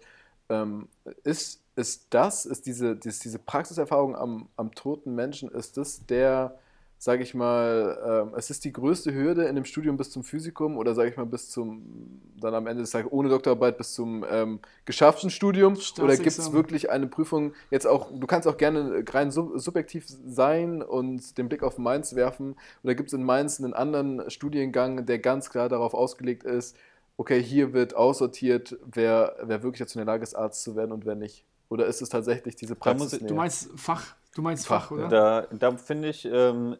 Ähm, 0.50 0.88
ist, 1.24 1.62
ist 1.78 2.06
das, 2.10 2.44
ist 2.46 2.66
diese, 2.66 2.96
dies- 2.96 3.20
diese 3.20 3.38
Praxiserfahrung 3.38 4.16
am, 4.16 4.48
am 4.56 4.74
toten 4.74 5.14
Menschen, 5.14 5.48
ist 5.50 5.76
das 5.76 6.04
der, 6.06 6.58
sage 7.00 7.22
ich 7.22 7.32
mal, 7.34 8.26
ähm, 8.28 8.34
es 8.36 8.50
ist 8.50 8.64
die 8.64 8.72
größte 8.72 9.14
Hürde 9.14 9.44
in 9.44 9.54
dem 9.54 9.64
Studium 9.64 9.96
bis 9.96 10.10
zum 10.10 10.24
Physikum 10.24 10.76
oder 10.76 10.94
sage 10.96 11.10
ich 11.10 11.16
mal 11.16 11.26
bis 11.26 11.48
zum, 11.50 12.20
dann 12.40 12.54
am 12.54 12.66
Ende 12.66 12.82
des 12.82 12.90
Tages 12.90 13.12
ohne 13.12 13.28
Doktorarbeit 13.28 13.78
bis 13.78 13.94
zum 13.94 14.24
ähm, 14.28 14.58
geschafften 14.84 15.30
Studium? 15.30 15.74
Oder 16.06 16.16
gibt 16.24 16.26
es 16.38 16.52
wirklich 16.52 16.90
eine 16.90 17.06
Prüfung, 17.06 17.52
jetzt 17.70 17.86
auch, 17.86 18.10
du 18.12 18.26
kannst 18.26 18.48
auch 18.48 18.56
gerne 18.56 19.04
rein 19.08 19.30
sub 19.30 19.52
subjektiv 19.60 20.06
sein 20.26 20.82
und 20.82 21.38
den 21.38 21.48
Blick 21.48 21.62
auf 21.62 21.78
Mainz 21.78 22.16
werfen, 22.16 22.56
oder 22.82 22.96
gibt 22.96 23.10
es 23.10 23.12
in 23.12 23.22
Mainz 23.22 23.60
einen 23.60 23.74
anderen 23.74 24.28
Studiengang, 24.28 25.06
der 25.06 25.20
ganz 25.20 25.50
klar 25.50 25.68
darauf 25.68 25.94
ausgelegt 25.94 26.42
ist, 26.42 26.76
okay, 27.16 27.40
hier 27.40 27.72
wird 27.72 27.94
aussortiert, 27.94 28.76
wer, 28.84 29.36
wer 29.44 29.62
wirklich 29.62 29.78
dazu 29.80 29.98
in 30.00 30.04
der 30.04 30.12
Lage 30.14 30.24
ist, 30.24 30.34
Arzt 30.34 30.62
zu 30.64 30.74
werden 30.74 30.90
und 30.90 31.06
wer 31.06 31.14
nicht? 31.14 31.44
Oder 31.68 31.86
ist 31.86 32.00
es 32.00 32.08
tatsächlich 32.08 32.56
diese 32.56 32.74
Praxis? 32.74 33.18
Du 33.18 33.34
meinst 33.34 33.70
Fach, 33.76 34.14
du 34.34 34.42
meinst 34.42 34.66
Fach, 34.66 34.88
Fach, 34.88 34.90
oder? 34.90 35.08
Da, 35.08 35.46
da 35.52 35.76
finde 35.76 36.08
ich, 36.08 36.24
ähm, 36.24 36.76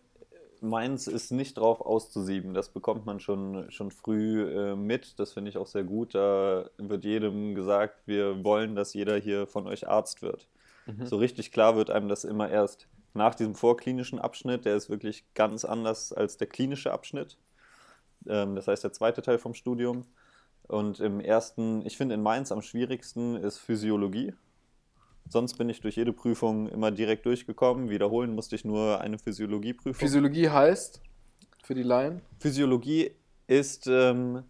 meins 0.61 1.07
ist 1.07 1.30
nicht 1.30 1.59
drauf 1.59 1.80
auszusieben. 1.80 2.55
Das 2.55 2.70
bekommt 2.70 3.07
man 3.07 3.20
schon, 3.20 3.70
schon 3.70 3.91
früh 3.91 4.51
äh, 4.51 4.74
mit. 4.76 5.18
Das 5.18 5.32
finde 5.32 5.51
ich 5.51 5.59
auch 5.59 5.66
sehr 5.66 5.84
gut. 5.84 6.14
Da 6.14 6.70
wird 6.78 7.05
jedem 7.05 7.55
gesagt, 7.55 8.07
wir 8.07 8.45
wollen, 8.45 8.74
dass 8.74 8.95
jeder 8.95 9.16
hier 9.16 9.47
von 9.47 9.66
euch 9.66 9.89
Arzt 9.89 10.22
wird. 10.22 10.49
So 11.05 11.18
richtig 11.18 11.53
klar 11.53 11.76
wird 11.76 11.91
einem 11.91 12.09
das 12.09 12.24
immer 12.24 12.49
erst 12.49 12.89
nach 13.12 13.34
diesem 13.34 13.55
vorklinischen 13.55 14.18
Abschnitt. 14.18 14.64
Der 14.64 14.74
ist 14.74 14.89
wirklich 14.89 15.24
ganz 15.34 15.64
anders 15.64 16.14
als 16.14 16.39
der 16.39 16.47
klinische 16.47 16.93
Abschnitt. 16.93 17.36
Ähm, 18.26 18.55
das 18.55 18.68
heißt, 18.68 18.84
der 18.84 18.93
zweite 18.93 19.20
Teil 19.20 19.39
vom 19.39 19.55
Studium. 19.55 20.05
Und 20.66 21.01
im 21.01 21.20
ersten, 21.20 21.84
ich 21.84 21.97
finde 21.97 22.14
in 22.14 22.22
Mainz 22.22 22.53
am 22.53 22.62
schwierigsten 22.62 23.36
ist 23.36 23.59
Physiologie. 23.59 24.34
Sonst 25.29 25.59
bin 25.59 25.68
ich 25.68 25.81
durch 25.81 25.97
jede 25.97 26.12
Prüfung 26.12 26.68
immer 26.68 26.91
direkt 26.91 27.26
durchgekommen. 27.26 27.91
Wiederholen 27.91 28.35
musste 28.35 28.57
ich 28.57 28.64
nur 28.64 29.01
eine 29.01 29.18
Physiologieprüfung. 29.18 29.95
Physiologie 29.95 30.49
heißt, 30.49 31.03
für 31.62 31.74
die 31.74 31.83
Laien? 31.83 32.22
Physiologie 32.39 33.11
ist, 33.47 33.87
ähm, 33.87 34.45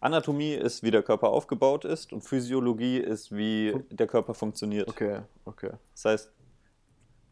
Anatomie 0.00 0.54
ist, 0.54 0.82
wie 0.82 0.90
der 0.90 1.02
Körper 1.02 1.28
aufgebaut 1.28 1.84
ist 1.84 2.12
und 2.12 2.22
Physiologie 2.22 2.98
ist, 2.98 3.34
wie 3.36 3.74
der 3.90 4.06
Körper 4.06 4.34
funktioniert. 4.34 4.88
Okay, 4.88 5.20
okay. 5.44 5.70
Das 5.94 6.04
heißt, 6.04 6.32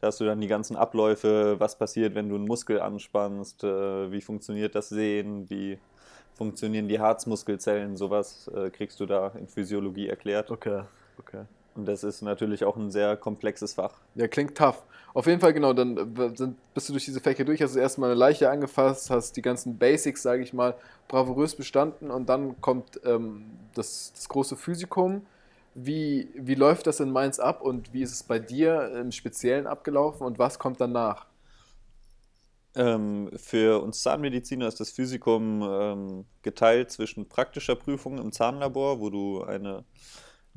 da 0.01 0.09
hast 0.09 0.21
du 0.21 0.25
dann 0.25 0.41
die 0.41 0.49
ganzen 0.49 0.77
Abläufe, 0.77 1.61
was 1.61 1.79
passiert, 1.79 2.15
wenn 2.15 2.29
du 2.29 2.35
einen 2.35 2.47
Muskel 2.47 2.81
anspannst, 2.81 3.63
äh, 3.63 4.11
wie 4.11 4.21
funktioniert 4.21 4.75
das 4.75 4.89
Sehen, 4.89 5.49
wie 5.49 5.79
funktionieren 6.35 6.89
die 6.89 6.99
Herzmuskelzellen, 6.99 7.97
sowas 7.97 8.51
äh, 8.55 8.71
kriegst 8.71 8.99
du 9.01 9.07
da 9.07 9.29
in 9.29 9.47
Physiologie 9.47 10.09
erklärt. 10.09 10.51
Okay, 10.51 10.83
okay. 11.19 11.45
Und 11.75 11.87
das 11.87 12.05
ist 12.05 12.23
natürlich 12.23 12.65
auch 12.65 12.77
ein 12.77 12.91
sehr 12.91 13.17
komplexes 13.17 13.75
Fach. 13.75 13.95
Ja, 14.15 14.29
klingt 14.29 14.57
tough. 14.57 14.83
Auf 15.15 15.27
jeden 15.27 15.41
Fall, 15.41 15.53
genau, 15.53 15.73
dann 15.73 15.97
äh, 15.97 16.37
sind, 16.37 16.57
bist 16.73 16.89
du 16.89 16.93
durch 16.93 17.05
diese 17.05 17.21
Fächer 17.21 17.45
durch, 17.45 17.61
hast 17.61 17.75
du 17.75 17.81
erstmal 17.81 18.11
eine 18.11 18.19
Leiche 18.19 18.51
angefasst, 18.51 19.11
hast 19.11 19.37
die 19.37 19.43
ganzen 19.43 19.77
Basics, 19.77 20.23
sage 20.23 20.43
ich 20.43 20.53
mal, 20.53 20.75
bravourös 21.09 21.55
bestanden 21.55 22.11
und 22.11 22.29
dann 22.29 22.61
kommt 22.61 23.01
ähm, 23.05 23.45
das, 23.75 24.13
das 24.15 24.29
große 24.29 24.57
Physikum. 24.57 25.27
Wie, 25.75 26.29
wie 26.35 26.55
läuft 26.55 26.87
das 26.87 27.01
in 27.01 27.11
Mainz 27.11 27.39
ab 27.39 27.63
und 27.63 27.93
wie 27.95 28.03
ist 28.03 28.13
es 28.13 28.23
bei 28.23 28.39
dir 28.39 28.93
im 28.95 29.11
Speziellen 29.11 29.67
abgelaufen 29.67 30.27
und 30.27 30.39
was 30.39 30.59
kommt 30.59 30.81
danach? 30.81 31.27
Ähm, 32.75 33.31
für 33.37 33.83
uns 33.83 34.03
Zahnmediziner 34.03 34.67
ist 34.67 34.81
das 34.81 34.91
Physikum 34.91 35.63
ähm, 35.63 36.25
geteilt 36.43 36.91
zwischen 36.91 37.29
praktischer 37.29 37.77
Prüfung 37.77 38.19
im 38.19 38.33
Zahnlabor, 38.33 39.01
wo 39.01 39.11
du 39.11 39.43
eine 39.43 39.85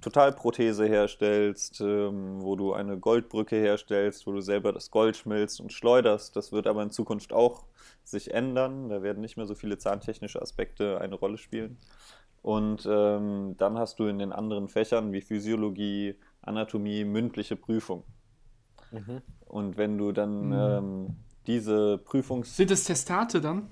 Totalprothese 0.02 0.86
herstellst, 0.86 1.82
ähm, 1.82 2.42
wo 2.42 2.56
du 2.56 2.74
eine 2.74 2.98
Goldbrücke 2.98 3.56
herstellst, 3.56 4.28
wo 4.28 4.32
du 4.32 4.42
selber 4.42 4.74
das 4.74 4.92
Gold 4.92 5.18
schmilzt 5.18 5.62
und 5.62 5.74
schleuderst. 5.74 6.36
Das 6.36 6.52
wird 6.52 6.68
aber 6.68 6.84
in 6.84 6.92
Zukunft 6.92 7.34
auch 7.34 7.66
sich 8.04 8.34
ändern. 8.34 8.90
Da 8.90 9.02
werden 9.02 9.22
nicht 9.22 9.38
mehr 9.38 9.46
so 9.46 9.56
viele 9.56 9.78
zahntechnische 9.78 10.42
Aspekte 10.42 11.00
eine 11.02 11.16
Rolle 11.16 11.38
spielen. 11.38 11.78
Und 12.42 12.88
ähm, 12.88 13.56
dann 13.58 13.78
hast 13.78 13.98
du 14.00 14.06
in 14.06 14.20
den 14.20 14.32
anderen 14.32 14.68
Fächern 14.68 15.12
wie 15.12 15.22
Physiologie, 15.22 16.16
Anatomie 16.42 17.04
mündliche 17.04 17.56
Prüfung. 17.56 18.04
Und 19.46 19.78
wenn 19.78 19.98
du 19.98 20.12
dann 20.12 20.52
ähm, 20.52 21.16
diese 21.48 21.98
Prüfungs... 21.98 22.56
Sind 22.56 22.72
es 22.72 22.84
Testate 22.84 23.42
dann? 23.42 23.70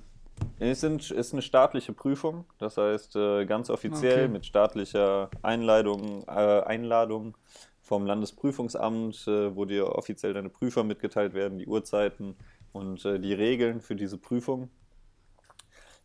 Es 0.59 0.83
ist 0.83 1.33
eine 1.33 1.41
staatliche 1.41 1.93
Prüfung, 1.93 2.45
das 2.57 2.77
heißt 2.77 3.15
äh, 3.15 3.45
ganz 3.45 3.69
offiziell 3.69 4.25
Okay. 4.25 4.33
mit 4.33 4.45
staatlicher 4.45 5.29
Einladung, 5.41 6.23
äh, 6.27 6.31
Einladung 6.61 7.35
vom 7.81 8.05
Landesprüfungsamt, 8.05 9.27
äh, 9.27 9.55
wo 9.55 9.65
dir 9.65 9.89
offiziell 9.95 10.33
deine 10.33 10.49
Prüfer 10.49 10.83
mitgeteilt 10.83 11.33
werden, 11.33 11.57
die 11.57 11.67
Uhrzeiten 11.67 12.35
und 12.71 13.03
die 13.03 13.33
Regeln 13.33 13.81
für 13.81 13.95
diese 13.95 14.17
Prüfung. 14.17 14.69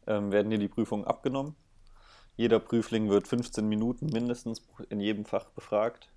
Ähm, 0.07 0.33
werden 0.33 0.51
dir 0.51 0.59
die 0.59 0.69
Prüfungen 0.69 1.05
abgenommen. 1.05 1.55
Jeder 2.37 2.61
Prüfling 2.61 3.09
wird 3.11 3.29
15 3.29 3.69
Minuten 3.69 4.07
mindestens 4.07 4.63
in 4.91 5.01
jedem 5.01 5.25
Fach 5.25 5.47
befragt 5.51 6.11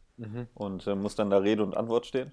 und 0.53 0.87
äh, 0.87 0.95
muss 0.95 1.15
dann 1.15 1.29
da 1.29 1.37
Rede 1.37 1.63
und 1.63 1.75
Antwort 1.77 2.05
stehen. 2.05 2.31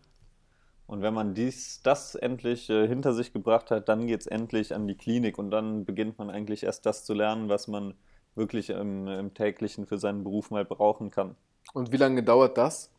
Und 0.88 1.02
wenn 1.02 1.12
man 1.12 1.34
dies, 1.34 1.82
das 1.82 2.14
endlich 2.14 2.70
äh, 2.70 2.88
hinter 2.88 3.12
sich 3.12 3.34
gebracht 3.34 3.70
hat, 3.70 3.90
dann 3.90 4.06
geht 4.06 4.22
es 4.22 4.26
endlich 4.26 4.74
an 4.74 4.88
die 4.88 4.94
Klinik 4.94 5.38
und 5.38 5.50
dann 5.50 5.84
beginnt 5.84 6.18
man 6.18 6.30
eigentlich 6.30 6.62
erst 6.62 6.86
das 6.86 7.04
zu 7.04 7.12
lernen, 7.12 7.50
was 7.50 7.68
man 7.68 7.92
wirklich 8.34 8.70
im, 8.70 9.06
im 9.06 9.34
täglichen 9.34 9.86
für 9.86 9.98
seinen 9.98 10.24
Beruf 10.24 10.50
mal 10.50 10.64
brauchen 10.64 11.10
kann. 11.10 11.36
Und 11.74 11.92
wie 11.92 11.98
lange 11.98 12.22
dauert 12.22 12.56
das? 12.56 12.90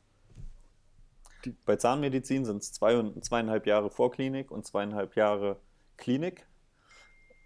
Bei 1.66 1.78
Zahnmedizin 1.78 2.46
sind 2.46 2.62
es 2.62 2.72
zwei, 2.74 2.96
und- 2.96 3.26
zweieinhalb 3.26 3.66
Jahre 3.66 3.90
Vorklinik 3.90 4.52
und 4.52 4.68
zweieinhalb 4.68 5.16
Jahre 5.16 5.58
Klinik. 5.98 6.46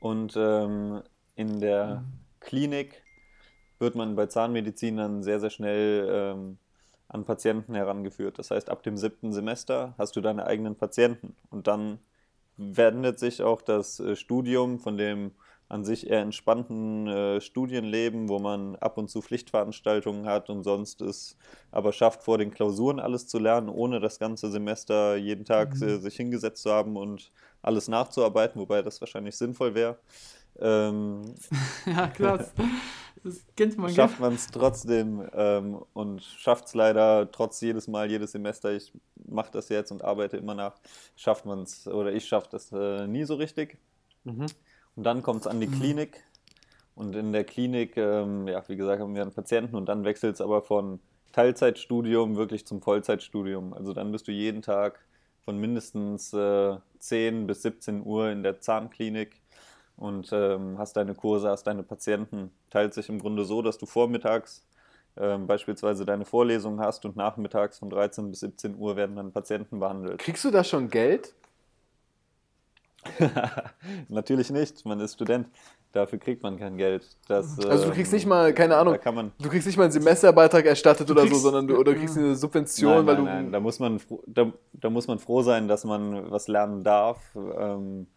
Und 0.01 0.33
ähm, 0.35 1.03
in 1.35 1.61
der 1.61 2.03
Klinik 2.41 3.01
wird 3.79 3.95
man 3.95 4.17
bei 4.17 4.25
Zahnmedizin 4.25 4.97
dann 4.97 5.23
sehr, 5.23 5.39
sehr 5.39 5.51
schnell 5.51 6.09
ähm, 6.11 6.57
an 7.07 7.25
Patienten 7.25 7.75
herangeführt. 7.75 8.39
Das 8.39 8.51
heißt, 8.51 8.69
ab 8.69 8.83
dem 8.83 8.97
siebten 8.97 9.33
Semester 9.33 9.93
hast 9.97 10.15
du 10.15 10.21
deine 10.21 10.45
eigenen 10.45 10.75
Patienten. 10.75 11.35
Und 11.49 11.67
dann 11.67 11.99
wendet 12.57 13.19
sich 13.19 13.41
auch 13.41 13.61
das 13.61 13.99
äh, 13.99 14.15
Studium 14.15 14.79
von 14.79 14.97
dem 14.97 15.31
an 15.69 15.83
sich 15.83 16.07
eher 16.07 16.21
entspannten 16.21 17.07
äh, 17.07 17.41
Studienleben, 17.41 18.29
wo 18.29 18.37
man 18.37 18.75
ab 18.75 18.97
und 18.97 19.09
zu 19.09 19.21
Pflichtveranstaltungen 19.21 20.27
hat 20.27 20.49
und 20.49 20.63
sonst 20.63 21.01
es 21.01 21.35
aber 21.71 21.93
schafft, 21.93 22.21
vor 22.21 22.37
den 22.37 22.51
Klausuren 22.51 22.99
alles 22.99 23.27
zu 23.27 23.39
lernen, 23.39 23.69
ohne 23.69 23.99
das 23.99 24.19
ganze 24.19 24.51
Semester 24.51 25.15
jeden 25.15 25.45
Tag 25.45 25.81
äh, 25.81 25.97
sich 25.97 26.15
hingesetzt 26.15 26.61
zu 26.61 26.71
haben 26.71 26.95
und 26.95 27.31
alles 27.63 27.87
nachzuarbeiten, 27.87 28.61
wobei 28.61 28.83
das 28.83 29.01
wahrscheinlich 29.01 29.35
sinnvoll 29.35 29.73
wäre. 29.73 29.97
Ähm, 30.59 31.33
ja, 31.87 32.07
klar. 32.07 32.45
Das 33.23 33.45
kennt 33.55 33.77
man, 33.77 33.89
schafft 33.89 34.19
man 34.19 34.33
es 34.33 34.47
trotzdem 34.47 35.27
ähm, 35.33 35.81
und 35.93 36.21
schafft 36.21 36.65
es 36.65 36.73
leider 36.73 37.31
trotz 37.31 37.61
jedes 37.61 37.87
Mal, 37.87 38.09
jedes 38.09 38.33
Semester, 38.33 38.73
ich 38.73 38.91
mache 39.25 39.51
das 39.51 39.69
jetzt 39.69 39.91
und 39.91 40.03
arbeite 40.03 40.37
immer 40.37 40.55
nach, 40.55 40.75
schafft 41.15 41.45
man 41.45 41.63
es 41.63 41.87
oder 41.87 42.11
ich 42.11 42.25
schaffe 42.25 42.49
das 42.51 42.71
äh, 42.71 43.07
nie 43.07 43.23
so 43.23 43.35
richtig. 43.35 43.77
Und 44.95 45.03
dann 45.03 45.23
kommt 45.23 45.41
es 45.41 45.47
an 45.47 45.59
die 45.59 45.67
Klinik. 45.67 46.19
Und 46.95 47.15
in 47.15 47.31
der 47.31 47.43
Klinik, 47.43 47.97
ähm, 47.97 48.47
ja, 48.47 48.63
wie 48.67 48.75
gesagt, 48.75 49.01
haben 49.01 49.15
wir 49.15 49.23
einen 49.23 49.31
Patienten 49.31 49.75
und 49.75 49.87
dann 49.87 50.03
wechselt 50.03 50.35
es 50.35 50.41
aber 50.41 50.61
von 50.61 50.99
Teilzeitstudium 51.31 52.35
wirklich 52.35 52.67
zum 52.67 52.81
Vollzeitstudium. 52.81 53.73
Also 53.73 53.93
dann 53.93 54.11
bist 54.11 54.27
du 54.27 54.31
jeden 54.31 54.61
Tag 54.61 54.99
von 55.43 55.57
mindestens 55.57 56.33
äh, 56.33 56.77
10 56.99 57.47
bis 57.47 57.63
17 57.63 58.05
Uhr 58.05 58.29
in 58.29 58.43
der 58.43 58.59
Zahnklinik 58.59 59.41
und 59.97 60.29
ähm, 60.33 60.77
hast 60.77 60.97
deine 60.97 61.15
Kurse, 61.15 61.49
hast 61.49 61.63
deine 61.65 61.83
Patienten. 61.83 62.51
Teilt 62.69 62.93
sich 62.93 63.09
im 63.09 63.19
Grunde 63.19 63.45
so, 63.45 63.61
dass 63.61 63.77
du 63.77 63.85
vormittags 63.85 64.65
ähm, 65.17 65.45
beispielsweise 65.47 66.05
deine 66.05 66.25
Vorlesung 66.25 66.79
hast 66.79 67.05
und 67.05 67.15
nachmittags 67.15 67.79
von 67.79 67.89
13 67.89 68.29
bis 68.31 68.39
17 68.41 68.75
Uhr 68.77 68.95
werden 68.95 69.15
dann 69.15 69.31
Patienten 69.31 69.79
behandelt. 69.79 70.19
Kriegst 70.19 70.43
du 70.43 70.51
da 70.51 70.63
schon 70.63 70.89
Geld? 70.89 71.33
Natürlich 74.09 74.49
nicht, 74.49 74.85
man 74.85 74.99
ist 74.99 75.13
Student. 75.15 75.47
Dafür 75.91 76.17
kriegt 76.17 76.41
man 76.41 76.57
kein 76.57 76.75
Geld. 76.77 77.05
Das, 77.27 77.59
Also 77.59 77.85
du 77.85 77.91
kriegst 77.91 78.11
ähm, 78.13 78.17
nicht 78.17 78.25
mal, 78.25 78.51
keine 78.53 78.75
Ahnung, 78.77 78.93
Da 78.95 78.97
kann 78.97 79.13
man, 79.13 79.31
du 79.39 79.49
kriegst 79.49 79.67
nicht 79.67 79.77
mal 79.77 79.83
einen 79.83 79.91
Semesterbeitrag 79.91 80.65
erstattet 80.65 81.11
oder 81.11 81.21
so, 81.21 81.27
kriegst- 81.27 81.43
sondern 81.43 81.67
du, 81.67 81.77
oder 81.77 81.93
kriegst 81.93 82.17
eine 82.17 82.35
Subvention, 82.35 83.05
nein, 83.05 83.05
weil 83.05 83.15
nein, 83.15 83.25
du. 83.25 83.31
nein, 83.31 83.51
da 83.51 83.59
muss 83.59 83.79
man 83.79 84.01
da, 84.25 84.51
da 84.73 84.89
muss 84.89 85.05
man 85.05 85.19
froh 85.19 85.43
sein, 85.43 85.67
dass 85.67 85.83
man 85.83 86.31
was 86.31 86.47
lernen 86.47 86.83
darf, 86.83 87.19
ähm, 87.35 88.07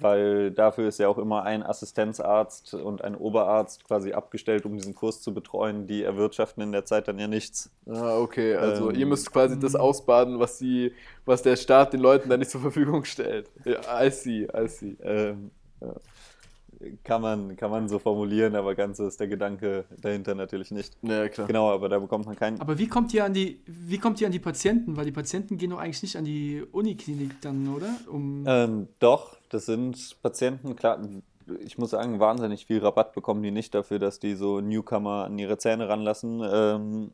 weil 0.00 0.50
dafür 0.50 0.88
ist 0.88 0.98
ja 0.98 1.08
auch 1.08 1.18
immer 1.18 1.42
ein 1.44 1.62
Assistenzarzt 1.62 2.74
und 2.74 3.02
ein 3.02 3.14
Oberarzt 3.14 3.84
quasi 3.84 4.12
abgestellt, 4.12 4.64
um 4.66 4.76
diesen 4.76 4.94
Kurs 4.94 5.20
zu 5.22 5.34
betreuen. 5.34 5.86
Die 5.86 6.02
erwirtschaften 6.02 6.62
in 6.62 6.72
der 6.72 6.84
Zeit 6.84 7.08
dann 7.08 7.18
ja 7.18 7.28
nichts. 7.28 7.70
Ah, 7.86 8.18
okay, 8.18 8.54
also 8.56 8.90
Ähm, 8.90 8.96
ihr 8.96 9.06
müsst 9.06 9.32
quasi 9.32 9.58
das 9.58 9.74
ausbaden, 9.74 10.38
was 10.38 10.58
die, 10.58 10.92
was 11.24 11.42
der 11.42 11.56
Staat 11.56 11.92
den 11.92 12.00
Leuten 12.00 12.28
dann 12.28 12.38
nicht 12.40 12.50
zur 12.50 12.60
Verfügung 12.60 13.04
stellt. 13.04 13.50
Ja, 13.64 14.04
I 14.04 14.10
see, 14.10 14.48
I 14.54 14.68
see. 14.68 14.96
Ähm, 15.02 15.50
ja. 15.80 15.94
kann, 17.04 17.22
man, 17.22 17.56
kann 17.56 17.70
man 17.70 17.88
so 17.88 17.98
formulieren, 17.98 18.54
aber 18.56 18.74
ganz 18.74 18.96
so 18.98 19.06
ist 19.06 19.20
der 19.20 19.28
Gedanke 19.28 19.84
dahinter 20.00 20.34
natürlich 20.34 20.70
nicht. 20.70 20.96
Ja, 21.02 21.28
klar. 21.28 21.46
Genau, 21.46 21.70
aber 21.70 21.88
da 21.88 21.98
bekommt 21.98 22.26
man 22.26 22.36
keinen. 22.36 22.60
Aber 22.60 22.78
wie 22.78 22.88
kommt 22.88 23.12
ihr 23.14 23.24
an 23.24 23.34
die, 23.34 23.60
wie 23.66 23.98
kommt 23.98 24.20
ihr 24.20 24.26
an 24.26 24.32
die 24.32 24.38
Patienten? 24.38 24.96
Weil 24.96 25.04
die 25.04 25.12
Patienten 25.12 25.58
gehen 25.58 25.70
doch 25.70 25.78
eigentlich 25.78 26.02
nicht 26.02 26.16
an 26.16 26.24
die 26.24 26.62
Uniklinik 26.72 27.40
dann, 27.40 27.68
oder? 27.74 27.88
Um, 28.08 28.44
Ähm, 28.46 28.88
doch, 28.98 29.36
das 29.52 29.66
sind 29.66 30.22
Patienten, 30.22 30.76
klar, 30.76 30.98
ich 31.60 31.76
muss 31.76 31.90
sagen, 31.90 32.20
wahnsinnig 32.20 32.66
viel 32.66 32.78
Rabatt 32.78 33.12
bekommen 33.12 33.42
die 33.42 33.50
nicht 33.50 33.74
dafür, 33.74 33.98
dass 33.98 34.18
die 34.18 34.34
so 34.34 34.60
Newcomer 34.60 35.24
an 35.24 35.38
ihre 35.38 35.58
Zähne 35.58 35.88
ranlassen. 35.88 36.42
Ähm, 36.44 37.12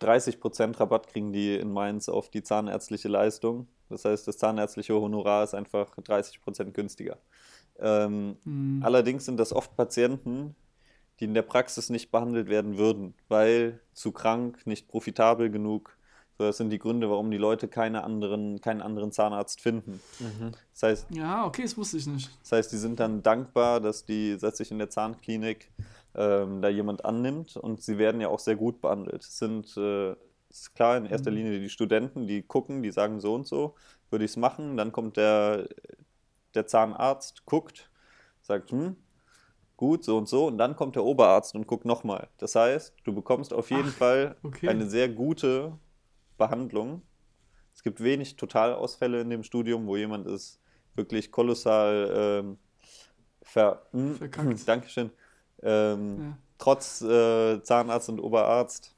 30% 0.00 0.78
Rabatt 0.80 1.08
kriegen 1.08 1.32
die 1.32 1.54
in 1.54 1.72
Mainz 1.72 2.08
auf 2.08 2.28
die 2.28 2.42
zahnärztliche 2.42 3.08
Leistung. 3.08 3.68
Das 3.88 4.04
heißt, 4.04 4.26
das 4.26 4.38
zahnärztliche 4.38 4.94
Honorar 4.94 5.44
ist 5.44 5.54
einfach 5.54 5.96
30% 5.96 6.72
günstiger. 6.72 7.18
Ähm, 7.78 8.36
hm, 8.42 8.80
Allerdings 8.82 9.24
sind 9.24 9.38
das 9.38 9.52
oft 9.52 9.76
Patienten, 9.76 10.56
die 11.20 11.24
in 11.24 11.34
der 11.34 11.42
Praxis 11.42 11.90
nicht 11.90 12.10
behandelt 12.10 12.48
werden 12.48 12.76
würden, 12.76 13.14
weil 13.28 13.80
zu 13.92 14.12
krank, 14.12 14.66
nicht 14.66 14.88
profitabel 14.88 15.50
genug. 15.50 15.95
So, 16.38 16.44
das 16.44 16.58
sind 16.58 16.70
die 16.70 16.78
Gründe, 16.78 17.08
warum 17.08 17.30
die 17.30 17.38
Leute 17.38 17.66
keine 17.66 18.04
anderen, 18.04 18.60
keinen 18.60 18.82
anderen 18.82 19.10
Zahnarzt 19.10 19.60
finden. 19.60 20.00
Das, 20.72 20.82
heißt, 20.82 21.06
ja, 21.10 21.46
okay, 21.46 21.62
das 21.62 21.76
wusste 21.78 21.96
ich 21.96 22.06
nicht. 22.06 22.30
das 22.42 22.52
heißt, 22.52 22.72
die 22.72 22.76
sind 22.76 23.00
dann 23.00 23.22
dankbar, 23.22 23.80
dass 23.80 24.04
die 24.04 24.36
dass 24.38 24.58
sich 24.58 24.70
in 24.70 24.78
der 24.78 24.90
Zahnklinik 24.90 25.70
ähm, 26.14 26.60
da 26.60 26.68
jemand 26.68 27.04
annimmt 27.04 27.56
und 27.56 27.82
sie 27.82 27.96
werden 27.96 28.20
ja 28.20 28.28
auch 28.28 28.38
sehr 28.38 28.56
gut 28.56 28.82
behandelt. 28.82 29.22
Es 29.22 29.38
sind 29.38 29.74
äh, 29.78 30.14
ist 30.50 30.74
klar 30.74 30.96
in 30.96 31.06
erster 31.06 31.30
Linie 31.30 31.60
die 31.60 31.68
Studenten, 31.68 32.26
die 32.26 32.42
gucken, 32.42 32.82
die 32.82 32.90
sagen 32.90 33.20
so 33.20 33.34
und 33.34 33.46
so, 33.46 33.74
würde 34.10 34.24
ich 34.24 34.32
es 34.32 34.36
machen. 34.36 34.76
Dann 34.76 34.92
kommt 34.92 35.16
der, 35.16 35.68
der 36.54 36.66
Zahnarzt, 36.66 37.44
guckt, 37.44 37.90
sagt, 38.40 38.70
hm, 38.70 38.96
gut, 39.76 40.04
so 40.04 40.16
und 40.16 40.28
so. 40.28 40.46
Und 40.46 40.58
dann 40.58 40.76
kommt 40.76 40.96
der 40.96 41.04
Oberarzt 41.04 41.54
und 41.54 41.66
guckt 41.66 41.84
nochmal. 41.84 42.28
Das 42.38 42.54
heißt, 42.54 42.94
du 43.04 43.14
bekommst 43.14 43.52
auf 43.52 43.70
jeden 43.70 43.90
Fall 43.90 44.36
okay. 44.42 44.68
eine 44.68 44.88
sehr 44.88 45.08
gute 45.08 45.72
Behandlung. 46.36 47.02
Es 47.74 47.82
gibt 47.82 48.02
wenig 48.02 48.36
Totalausfälle 48.36 49.20
in 49.20 49.30
dem 49.30 49.42
Studium, 49.42 49.86
wo 49.86 49.96
jemand 49.96 50.26
ist 50.26 50.60
wirklich 50.94 51.30
kolossal 51.30 52.10
ähm, 52.14 52.58
ver 53.42 53.82
hm, 53.92 54.16
Verkackt. 54.16 54.62
Dankeschön. 54.68 55.10
Ähm, 55.62 56.18
Ja. 56.20 56.38
Trotz 56.58 57.02
äh, 57.02 57.62
Zahnarzt 57.62 58.08
und 58.08 58.18
Oberarzt. 58.18 58.94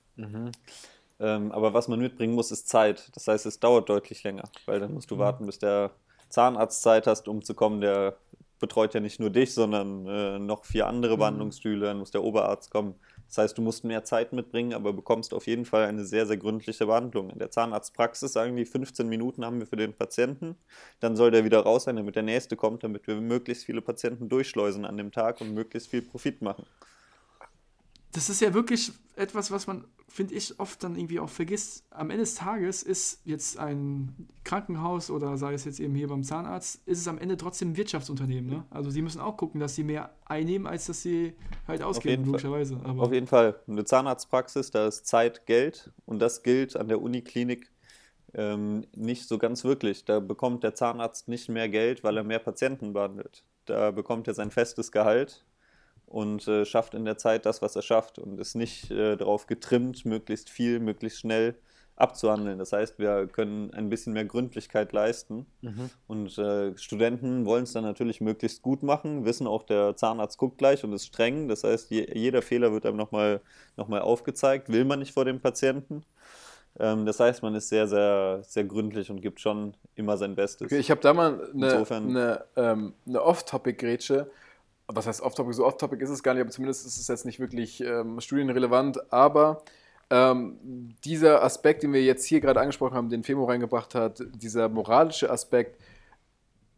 Ähm, 1.20 1.50
aber 1.52 1.74
was 1.74 1.88
man 1.88 1.98
mitbringen 1.98 2.34
muss, 2.34 2.52
ist 2.52 2.68
Zeit. 2.68 3.10
Das 3.16 3.26
heißt, 3.26 3.46
es 3.46 3.58
dauert 3.58 3.88
deutlich 3.88 4.22
länger, 4.22 4.44
weil 4.66 4.78
dann 4.78 4.94
musst 4.94 5.10
du 5.10 5.18
warten, 5.18 5.46
bis 5.46 5.58
der 5.58 5.90
Zahnarzt 6.28 6.82
Zeit 6.82 7.08
hast, 7.08 7.26
um 7.26 7.42
zu 7.42 7.54
kommen. 7.54 7.80
Der 7.80 8.16
betreut 8.60 8.94
ja 8.94 9.00
nicht 9.00 9.18
nur 9.18 9.30
dich, 9.30 9.54
sondern 9.54 10.06
äh, 10.06 10.38
noch 10.38 10.64
vier 10.64 10.86
andere 10.86 11.16
Behandlungsstühle. 11.16 11.86
Dann 11.86 11.98
muss 11.98 12.12
der 12.12 12.22
Oberarzt 12.22 12.70
kommen. 12.70 12.94
Das 13.28 13.38
heißt, 13.38 13.58
du 13.58 13.62
musst 13.62 13.84
mehr 13.84 14.04
Zeit 14.04 14.32
mitbringen, 14.32 14.72
aber 14.72 14.94
bekommst 14.94 15.34
auf 15.34 15.46
jeden 15.46 15.66
Fall 15.66 15.84
eine 15.84 16.04
sehr, 16.04 16.26
sehr 16.26 16.38
gründliche 16.38 16.86
Behandlung. 16.86 17.28
In 17.28 17.38
der 17.38 17.50
Zahnarztpraxis 17.50 18.32
sagen 18.32 18.56
die, 18.56 18.64
15 18.64 19.06
Minuten 19.06 19.44
haben 19.44 19.60
wir 19.60 19.66
für 19.66 19.76
den 19.76 19.92
Patienten. 19.92 20.56
Dann 21.00 21.14
soll 21.14 21.30
der 21.30 21.44
wieder 21.44 21.60
raus 21.60 21.84
sein, 21.84 21.96
damit 21.96 22.16
der 22.16 22.22
nächste 22.22 22.56
kommt, 22.56 22.84
damit 22.84 23.06
wir 23.06 23.16
möglichst 23.16 23.64
viele 23.66 23.82
Patienten 23.82 24.30
durchschleusen 24.30 24.86
an 24.86 24.96
dem 24.96 25.12
Tag 25.12 25.42
und 25.42 25.52
möglichst 25.52 25.90
viel 25.90 26.02
Profit 26.02 26.40
machen. 26.40 26.66
Das 28.12 28.30
ist 28.30 28.40
ja 28.40 28.54
wirklich 28.54 28.92
etwas, 29.16 29.50
was 29.50 29.66
man, 29.66 29.84
finde 30.08 30.34
ich, 30.34 30.58
oft 30.58 30.82
dann 30.82 30.96
irgendwie 30.96 31.20
auch 31.20 31.28
vergisst. 31.28 31.84
Am 31.90 32.10
Ende 32.10 32.22
des 32.22 32.36
Tages 32.36 32.82
ist 32.82 33.20
jetzt 33.24 33.58
ein 33.58 34.28
Krankenhaus 34.44 35.10
oder 35.10 35.36
sei 35.36 35.54
es 35.54 35.64
jetzt 35.64 35.80
eben 35.80 35.94
hier 35.94 36.08
beim 36.08 36.22
Zahnarzt, 36.22 36.80
ist 36.86 37.00
es 37.00 37.08
am 37.08 37.18
Ende 37.18 37.36
trotzdem 37.36 37.72
ein 37.72 37.76
Wirtschaftsunternehmen. 37.76 38.48
Ne? 38.50 38.64
Also 38.70 38.90
sie 38.90 39.02
müssen 39.02 39.20
auch 39.20 39.36
gucken, 39.36 39.60
dass 39.60 39.74
sie 39.74 39.84
mehr 39.84 40.14
einnehmen, 40.24 40.66
als 40.66 40.86
dass 40.86 41.02
sie 41.02 41.34
halt 41.66 41.82
ausgeben, 41.82 42.24
logischerweise. 42.24 42.78
Aber 42.84 43.02
Auf 43.02 43.12
jeden 43.12 43.26
Fall. 43.26 43.60
Eine 43.66 43.84
Zahnarztpraxis, 43.84 44.70
da 44.70 44.86
ist 44.86 45.06
Zeit 45.06 45.46
Geld 45.46 45.90
und 46.06 46.20
das 46.20 46.42
gilt 46.42 46.76
an 46.76 46.88
der 46.88 47.02
Uniklinik 47.02 47.70
ähm, 48.34 48.84
nicht 48.94 49.26
so 49.26 49.38
ganz 49.38 49.64
wirklich. 49.64 50.04
Da 50.04 50.20
bekommt 50.20 50.62
der 50.62 50.74
Zahnarzt 50.74 51.28
nicht 51.28 51.48
mehr 51.48 51.68
Geld, 51.68 52.04
weil 52.04 52.16
er 52.16 52.24
mehr 52.24 52.38
Patienten 52.38 52.92
behandelt. 52.92 53.44
Da 53.64 53.90
bekommt 53.90 54.28
er 54.28 54.34
sein 54.34 54.50
festes 54.50 54.92
Gehalt 54.92 55.44
und 56.08 56.46
äh, 56.48 56.64
schafft 56.64 56.94
in 56.94 57.04
der 57.04 57.18
Zeit 57.18 57.46
das, 57.46 57.62
was 57.62 57.76
er 57.76 57.82
schafft 57.82 58.18
und 58.18 58.40
ist 58.40 58.54
nicht 58.54 58.90
äh, 58.90 59.16
darauf 59.16 59.46
getrimmt, 59.46 60.04
möglichst 60.04 60.50
viel, 60.50 60.80
möglichst 60.80 61.20
schnell 61.20 61.54
abzuhandeln. 61.96 62.58
Das 62.60 62.72
heißt, 62.72 62.98
wir 63.00 63.26
können 63.26 63.74
ein 63.74 63.88
bisschen 63.90 64.12
mehr 64.12 64.24
Gründlichkeit 64.24 64.92
leisten. 64.92 65.46
Und 66.06 66.38
äh, 66.38 66.76
Studenten 66.78 67.44
wollen 67.44 67.64
es 67.64 67.72
dann 67.72 67.82
natürlich 67.82 68.20
möglichst 68.20 68.62
gut 68.62 68.84
machen, 68.84 69.24
wissen 69.24 69.48
auch, 69.48 69.64
der 69.64 69.96
Zahnarzt 69.96 70.38
guckt 70.38 70.58
gleich 70.58 70.84
und 70.84 70.92
ist 70.92 71.06
streng. 71.06 71.48
Das 71.48 71.64
heißt, 71.64 71.90
je, 71.90 72.08
jeder 72.14 72.40
Fehler 72.40 72.72
wird 72.72 72.86
einem 72.86 72.96
nochmal 72.96 73.40
noch 73.76 73.88
mal 73.88 74.00
aufgezeigt, 74.00 74.68
will 74.70 74.84
man 74.84 75.00
nicht 75.00 75.12
vor 75.12 75.24
dem 75.24 75.40
Patienten. 75.40 76.04
Ähm, 76.78 77.04
das 77.04 77.18
heißt, 77.18 77.42
man 77.42 77.56
ist 77.56 77.68
sehr, 77.68 77.88
sehr, 77.88 78.42
sehr 78.44 78.62
gründlich 78.62 79.10
und 79.10 79.20
gibt 79.20 79.40
schon 79.40 79.74
immer 79.96 80.16
sein 80.16 80.36
Bestes. 80.36 80.66
Okay, 80.66 80.78
ich 80.78 80.92
habe 80.92 81.00
da 81.00 81.12
mal 81.12 81.50
eine, 81.52 81.66
Insofern- 81.72 82.10
eine, 82.10 82.44
ähm, 82.54 82.94
eine 83.08 83.22
Off-Topic-Grätsche. 83.24 84.30
Was 84.88 85.06
heißt 85.06 85.20
Off-Topic? 85.20 85.52
So 85.54 85.66
Off-Topic 85.66 86.02
ist 86.02 86.10
es 86.10 86.22
gar 86.22 86.34
nicht, 86.34 86.40
aber 86.40 86.50
zumindest 86.50 86.86
ist 86.86 86.98
es 86.98 87.08
jetzt 87.08 87.26
nicht 87.26 87.40
wirklich 87.40 87.80
ähm, 87.82 88.20
studienrelevant. 88.20 89.12
Aber 89.12 89.62
ähm, 90.10 90.94
dieser 91.04 91.42
Aspekt, 91.42 91.82
den 91.82 91.92
wir 91.92 92.02
jetzt 92.02 92.24
hier 92.24 92.40
gerade 92.40 92.60
angesprochen 92.60 92.94
haben, 92.94 93.10
den 93.10 93.22
Femo 93.22 93.44
reingebracht 93.44 93.94
hat, 93.94 94.22
dieser 94.34 94.68
moralische 94.68 95.30
Aspekt, 95.30 95.78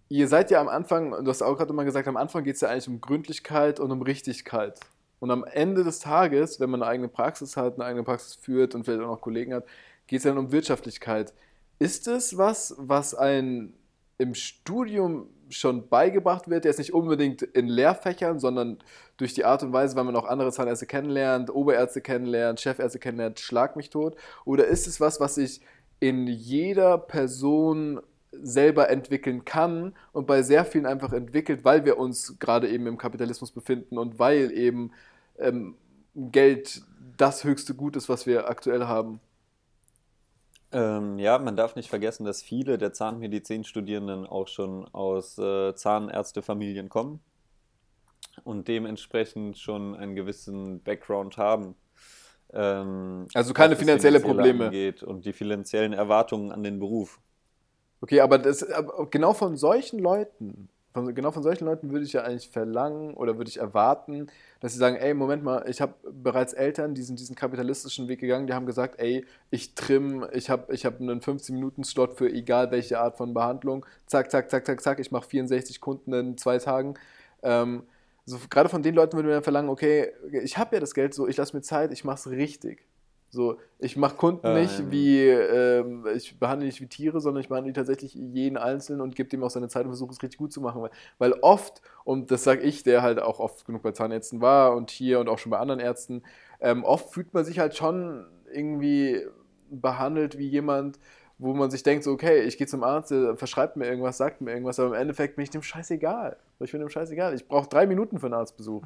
ihr 0.09 0.27
seid 0.27 0.51
ja 0.51 0.61
am 0.61 0.69
Anfang, 0.69 1.25
du 1.25 1.31
hast 1.31 1.43
auch 1.43 1.57
gerade 1.57 1.73
immer 1.73 1.85
gesagt, 1.85 2.09
am 2.09 2.17
Anfang 2.17 2.43
geht 2.43 2.57
es 2.57 2.61
ja 2.61 2.69
eigentlich 2.69 2.89
um 2.89 3.01
Gründlichkeit 3.01 3.79
und 3.79 3.93
um 3.93 4.03
Richtigkeit. 4.03 4.81
Und 5.21 5.31
am 5.31 5.45
Ende 5.45 5.85
des 5.85 6.01
Tages, 6.01 6.59
wenn 6.59 6.71
man 6.71 6.83
eine 6.83 6.91
eigene 6.91 7.09
Praxis 7.09 7.57
hat, 7.57 7.75
eine 7.75 7.85
eigene 7.85 8.03
Praxis 8.03 8.35
führt 8.35 8.75
und 8.75 8.85
vielleicht 8.85 9.03
auch 9.03 9.07
noch 9.07 9.21
Kollegen 9.21 9.55
hat, 9.55 9.65
geht 10.07 10.19
es 10.19 10.23
dann 10.25 10.39
um 10.39 10.51
Wirtschaftlichkeit. 10.51 11.33
Ist 11.79 12.09
es 12.09 12.37
was, 12.37 12.75
was 12.79 13.15
ein 13.15 13.75
im 14.19 14.35
Studium 14.35 15.29
schon 15.51 15.89
beigebracht 15.89 16.49
wird, 16.49 16.65
jetzt 16.65 16.79
nicht 16.79 16.95
unbedingt 16.95 17.43
in 17.43 17.69
Lehrfächern, 17.69 18.39
sondern 18.39 18.79
durch 19.17 19.35
die 19.35 19.45
Art 19.45 19.63
und 19.63 19.73
Weise, 19.73 19.97
weil 19.97 20.05
man 20.05 20.17
auch 20.17 20.25
andere 20.25 20.53
Zahnärzte 20.53 20.87
kennenlernt, 20.87 21.55
Oberärzte 21.55 22.01
kennenlernt, 22.01 22.61
Chefärzte 22.61 22.99
kennenlernt, 22.99 23.41
schlag 23.41 23.77
mich 23.77 23.91
tot? 23.91 24.17
Oder 24.45 24.67
ist 24.67 24.87
es 24.87 25.01
was, 25.01 25.21
was 25.21 25.35
sich 25.35 25.61
in 25.99 26.27
jeder 26.27 26.99
Person 26.99 28.01
selber 28.33 28.89
entwickeln 28.89 29.45
kann 29.45 29.95
und 30.13 30.27
bei 30.27 30.43
sehr 30.43 30.65
vielen 30.65 30.87
einfach 30.87 31.13
entwickelt, 31.13 31.65
weil 31.65 31.85
wir 31.85 31.99
uns 31.99 32.39
gerade 32.39 32.69
eben 32.69 32.87
im 32.87 32.97
Kapitalismus 32.97 33.51
befinden 33.51 33.99
und 33.99 34.19
weil 34.19 34.53
eben 34.53 34.93
ähm, 35.39 35.75
Geld 36.15 36.83
das 37.17 37.45
höchste 37.45 37.75
Gut 37.75 37.97
ist, 37.97 38.09
was 38.09 38.27
wir 38.27 38.49
aktuell 38.49 38.87
haben? 38.87 39.21
Ähm, 40.73 41.19
ja, 41.19 41.39
man 41.39 41.57
darf 41.57 41.75
nicht 41.75 41.91
vergessen, 41.91 42.25
dass 42.25 42.43
viele 42.43 42.79
der 42.79 42.93
Zahnmedizinstudierenden 42.93 44.27
auch 44.27 44.47
schon 44.47 44.87
aus 44.95 45.37
äh, 45.39 45.75
Zahnärztefamilien 45.75 46.89
kommen 46.89 47.21
und 48.45 48.69
dementsprechend 48.69 49.59
schon 49.59 49.97
einen 49.97 50.15
gewissen 50.15 50.83
Background 50.83 51.37
haben. 51.37 51.75
Ähm, 52.53 53.27
Also 53.35 53.53
keine 53.53 53.73
was 53.73 53.79
das 53.79 53.87
finanzielle 53.87 54.21
Finanzielle 54.21 54.21
Probleme. 54.21 54.65
Angeht 54.67 55.03
und 55.03 55.25
die 55.25 55.33
finanziellen 55.33 55.93
Erwartungen 55.93 56.53
an 56.53 56.63
den 56.63 56.79
Beruf. 56.79 57.21
Okay, 58.01 58.21
aber, 58.21 58.39
das, 58.39 58.63
aber 58.63 59.11
genau 59.11 59.35
von 59.35 59.57
solchen 59.57 59.99
Leuten, 59.99 60.69
von, 60.93 61.15
genau 61.15 61.31
von 61.31 61.43
solchen 61.43 61.65
Leuten 61.65 61.91
würde 61.91 62.05
ich 62.05 62.13
ja 62.13 62.23
eigentlich 62.23 62.49
verlangen 62.49 63.15
oder 63.15 63.37
würde 63.37 63.49
ich 63.49 63.59
erwarten, 63.59 64.27
dass 64.61 64.73
sie 64.73 64.79
sagen, 64.79 64.97
ey, 64.97 65.15
Moment 65.15 65.45
mal, 65.45 65.65
ich 65.69 65.81
habe 65.81 65.95
bereits 66.11 66.53
Eltern, 66.53 66.95
die 66.95 67.03
sind 67.03 67.21
diesen 67.21 67.37
kapitalistischen 67.37 68.09
Weg 68.09 68.21
gegangen, 68.21 68.47
die 68.47 68.55
haben 68.55 68.67
gesagt, 68.67 68.99
ey, 68.99 69.25
ich 69.51 69.75
trimm, 69.75 70.27
ich 70.33 70.51
habe 70.51 70.73
ich 70.75 70.85
hab 70.85 71.01
einen 71.01 71.21
15-Minuten-Slot 71.21 72.15
für 72.15 72.31
egal 72.31 72.71
welche 72.71 72.99
Art 72.99 73.17
von 73.17 73.35
Behandlung, 73.35 73.87
zack, 74.07 74.31
zack, 74.31 74.51
zack, 74.51 74.67
zack, 74.67 74.81
zack, 74.81 74.99
ich 74.99 75.13
mache 75.13 75.29
64 75.29 75.81
Kunden 75.81 76.13
in 76.13 76.37
zwei 76.37 76.59
Tagen. 76.59 76.95
Ähm, 77.43 77.85
so, 78.27 78.39
gerade 78.51 78.69
von 78.69 78.83
den 78.83 78.95
Leuten 78.95 79.17
würde 79.17 79.29
man 79.29 79.43
verlangen, 79.43 79.71
okay, 79.71 80.13
ich 80.43 80.59
habe 80.59 80.77
ja 80.77 80.81
das 80.81 80.95
Geld 80.95 81.15
so, 81.15 81.27
ich 81.29 81.37
lasse 81.37 81.57
mir 81.57 81.63
Zeit, 81.63 81.93
ich 81.93 82.05
mache 82.05 82.17
es 82.17 82.31
richtig. 82.31 82.85
So, 83.31 83.59
ich 83.79 83.97
mache 83.97 84.17
Kunden 84.17 84.47
Ähm. 84.47 84.55
nicht 84.61 84.91
wie, 84.91 85.29
ähm, 85.29 86.05
ich 86.15 86.39
behandle 86.39 86.67
nicht 86.67 86.81
wie 86.81 86.89
Tiere, 86.89 87.21
sondern 87.21 87.41
ich 87.41 87.49
behandle 87.49 87.73
tatsächlich 87.73 88.15
jeden 88.15 88.57
Einzelnen 88.57 89.01
und 89.01 89.15
gebe 89.15 89.29
dem 89.29 89.45
auch 89.45 89.51
seine 89.51 89.69
Zeit 89.69 89.85
und 89.85 89.91
versuche 89.91 90.11
es 90.11 90.23
richtig 90.23 90.39
gut 90.39 90.53
zu 90.53 90.61
machen. 90.61 90.83
Weil, 90.83 90.91
weil 91.19 91.33
oft, 91.41 91.81
und 92.05 92.33
das 92.33 92.43
sage 92.43 92.63
ich, 92.63 92.83
der 92.83 93.03
halt 93.03 93.21
auch 93.21 93.39
oft 93.39 93.65
genug 93.65 93.83
bei 93.83 93.93
Zahnärzten 93.93 94.41
war 94.41 94.75
und 94.75 94.91
hier 94.91 95.21
und 95.21 95.29
auch 95.29 95.39
schon 95.39 95.51
bei 95.51 95.59
anderen 95.59 95.81
Ärzten, 95.81 96.23
ähm, 96.61 96.83
oft 96.83 97.15
fühlt 97.15 97.33
man 97.33 97.45
sich 97.45 97.61
halt 97.61 97.77
schon 97.77 98.27
irgendwie 98.53 99.25
behandelt 99.71 100.37
wie 100.37 100.49
jemand, 100.49 100.99
wo 101.39 101.55
man 101.55 101.71
sich 101.71 101.83
denkt, 101.83 102.05
so, 102.05 102.11
okay, 102.11 102.43
ich 102.43 102.59
gehe 102.59 102.67
zum 102.67 102.83
Arzt, 102.85 103.13
der 103.13 103.37
verschreibt 103.37 103.77
mir 103.77 103.87
irgendwas, 103.87 104.19
sagt 104.19 104.41
mir 104.43 104.51
irgendwas, 104.51 104.79
aber 104.79 104.89
im 104.89 105.01
Endeffekt 105.01 105.37
bin 105.37 105.45
ich 105.45 105.51
dem 105.51 105.63
scheißegal. 105.63 106.37
Ich 106.59 106.73
bin 106.73 106.81
dem 106.81 106.91
scheißegal. 106.91 107.33
Ich 107.35 107.49
brauche 107.49 107.69
drei 107.69 107.87
Minuten 107.87 108.19
für 108.19 108.27
einen 108.27 108.35
Arztbesuch. 108.35 108.83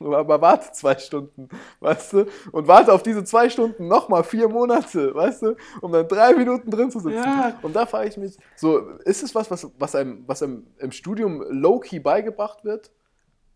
Aber 0.00 0.40
warte 0.40 0.72
zwei 0.72 0.96
Stunden, 0.98 1.48
weißt 1.80 2.12
du? 2.12 2.26
Und 2.52 2.68
warte 2.68 2.92
auf 2.92 3.02
diese 3.02 3.24
zwei 3.24 3.48
Stunden 3.48 3.88
nochmal 3.88 4.24
vier 4.24 4.48
Monate, 4.48 5.14
weißt 5.14 5.42
du? 5.42 5.56
Um 5.80 5.92
dann 5.92 6.08
drei 6.08 6.34
Minuten 6.34 6.70
drin 6.70 6.90
zu 6.90 7.00
sitzen. 7.00 7.16
Ja. 7.16 7.58
Und 7.62 7.74
da 7.74 7.86
frage 7.86 8.08
ich 8.08 8.16
mich, 8.16 8.36
so, 8.56 8.78
ist 9.04 9.22
es 9.22 9.34
was, 9.34 9.50
was, 9.50 9.70
was, 9.78 9.94
einem, 9.94 10.24
was 10.26 10.42
einem 10.42 10.66
im 10.78 10.92
Studium 10.92 11.42
low-key 11.48 12.00
beigebracht 12.00 12.64
wird? 12.64 12.90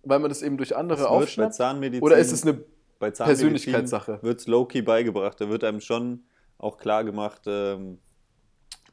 Weil 0.03 0.21
man 0.21 0.29
das 0.29 0.43
eben 0.43 0.57
durch 0.57 0.77
andere 0.77 1.09
aufschnappt? 1.09 1.55
Zahnmedizin, 1.55 2.03
Oder 2.03 2.19
ist 2.19 2.33
es 2.33 2.45
eine 2.45 2.63
bei 2.99 3.11
Persönlichkeitssache? 3.11 4.21
Wird 4.23 4.41
es 4.41 4.47
low-key 4.47 4.83
beigebracht. 4.83 5.41
Da 5.41 5.49
wird 5.49 5.65
einem 5.65 5.81
schon 5.81 6.25
auch 6.59 6.79
klar 6.79 7.05
gemacht, 7.05 7.43
ähm, 7.47 7.99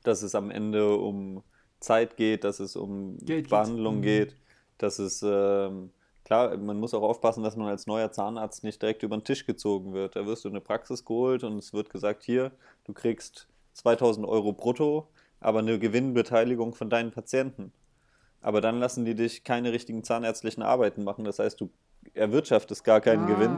dass 0.03 0.21
es 0.21 0.36
am 0.36 0.51
Ende 0.51 0.95
um 0.97 1.43
Zeit 1.79 2.17
geht, 2.17 2.43
dass 2.43 2.59
es 2.59 2.75
um 2.75 3.17
Geld 3.19 3.45
geht. 3.45 3.49
Behandlung 3.49 3.97
Mhm. 3.97 4.01
geht, 4.01 4.36
dass 4.77 4.99
es, 4.99 5.23
ähm, 5.25 5.91
klar, 6.26 6.55
man 6.57 6.80
muss 6.80 6.93
auch 6.93 7.03
aufpassen, 7.03 7.43
dass 7.43 7.55
man 7.55 7.67
als 7.67 7.88
neuer 7.88 8.11
Zahnarzt 8.11 8.63
nicht 8.63 8.82
direkt 8.82 9.03
über 9.03 9.17
den 9.17 9.24
Tisch 9.24 9.45
gezogen 9.45 9.93
wird. 9.93 10.15
Da 10.15 10.26
wirst 10.26 10.43
du 10.43 10.49
in 10.49 10.55
eine 10.55 10.61
Praxis 10.61 11.05
geholt 11.05 11.43
und 11.43 11.57
es 11.57 11.74
wird 11.74 11.89
gesagt, 11.89 12.24
hier, 12.24 12.51
du 12.86 12.93
kriegst 12.93 13.47
2000 13.74 14.28
Euro 14.28 14.53
brutto, 14.53 15.07
aber 15.39 15.59
eine 15.59 15.80
Gewinnbeteiligung 15.80 16.74
von 16.74 16.89
deinen 16.89 17.11
Patienten. 17.11 17.74
Aber 18.41 18.61
dann 18.61 18.80
lassen 18.80 19.05
die 19.05 19.15
dich 19.15 19.43
keine 19.43 19.71
richtigen 19.71 20.03
zahnärztlichen 20.03 20.63
Arbeiten 20.63 21.03
machen. 21.03 21.24
Das 21.24 21.39
heißt, 21.39 21.59
du 21.61 21.69
erwirtschaftest 22.13 22.84
gar 22.84 22.99
keinen 23.01 23.24
Ah. 23.24 23.28
Gewinn 23.28 23.57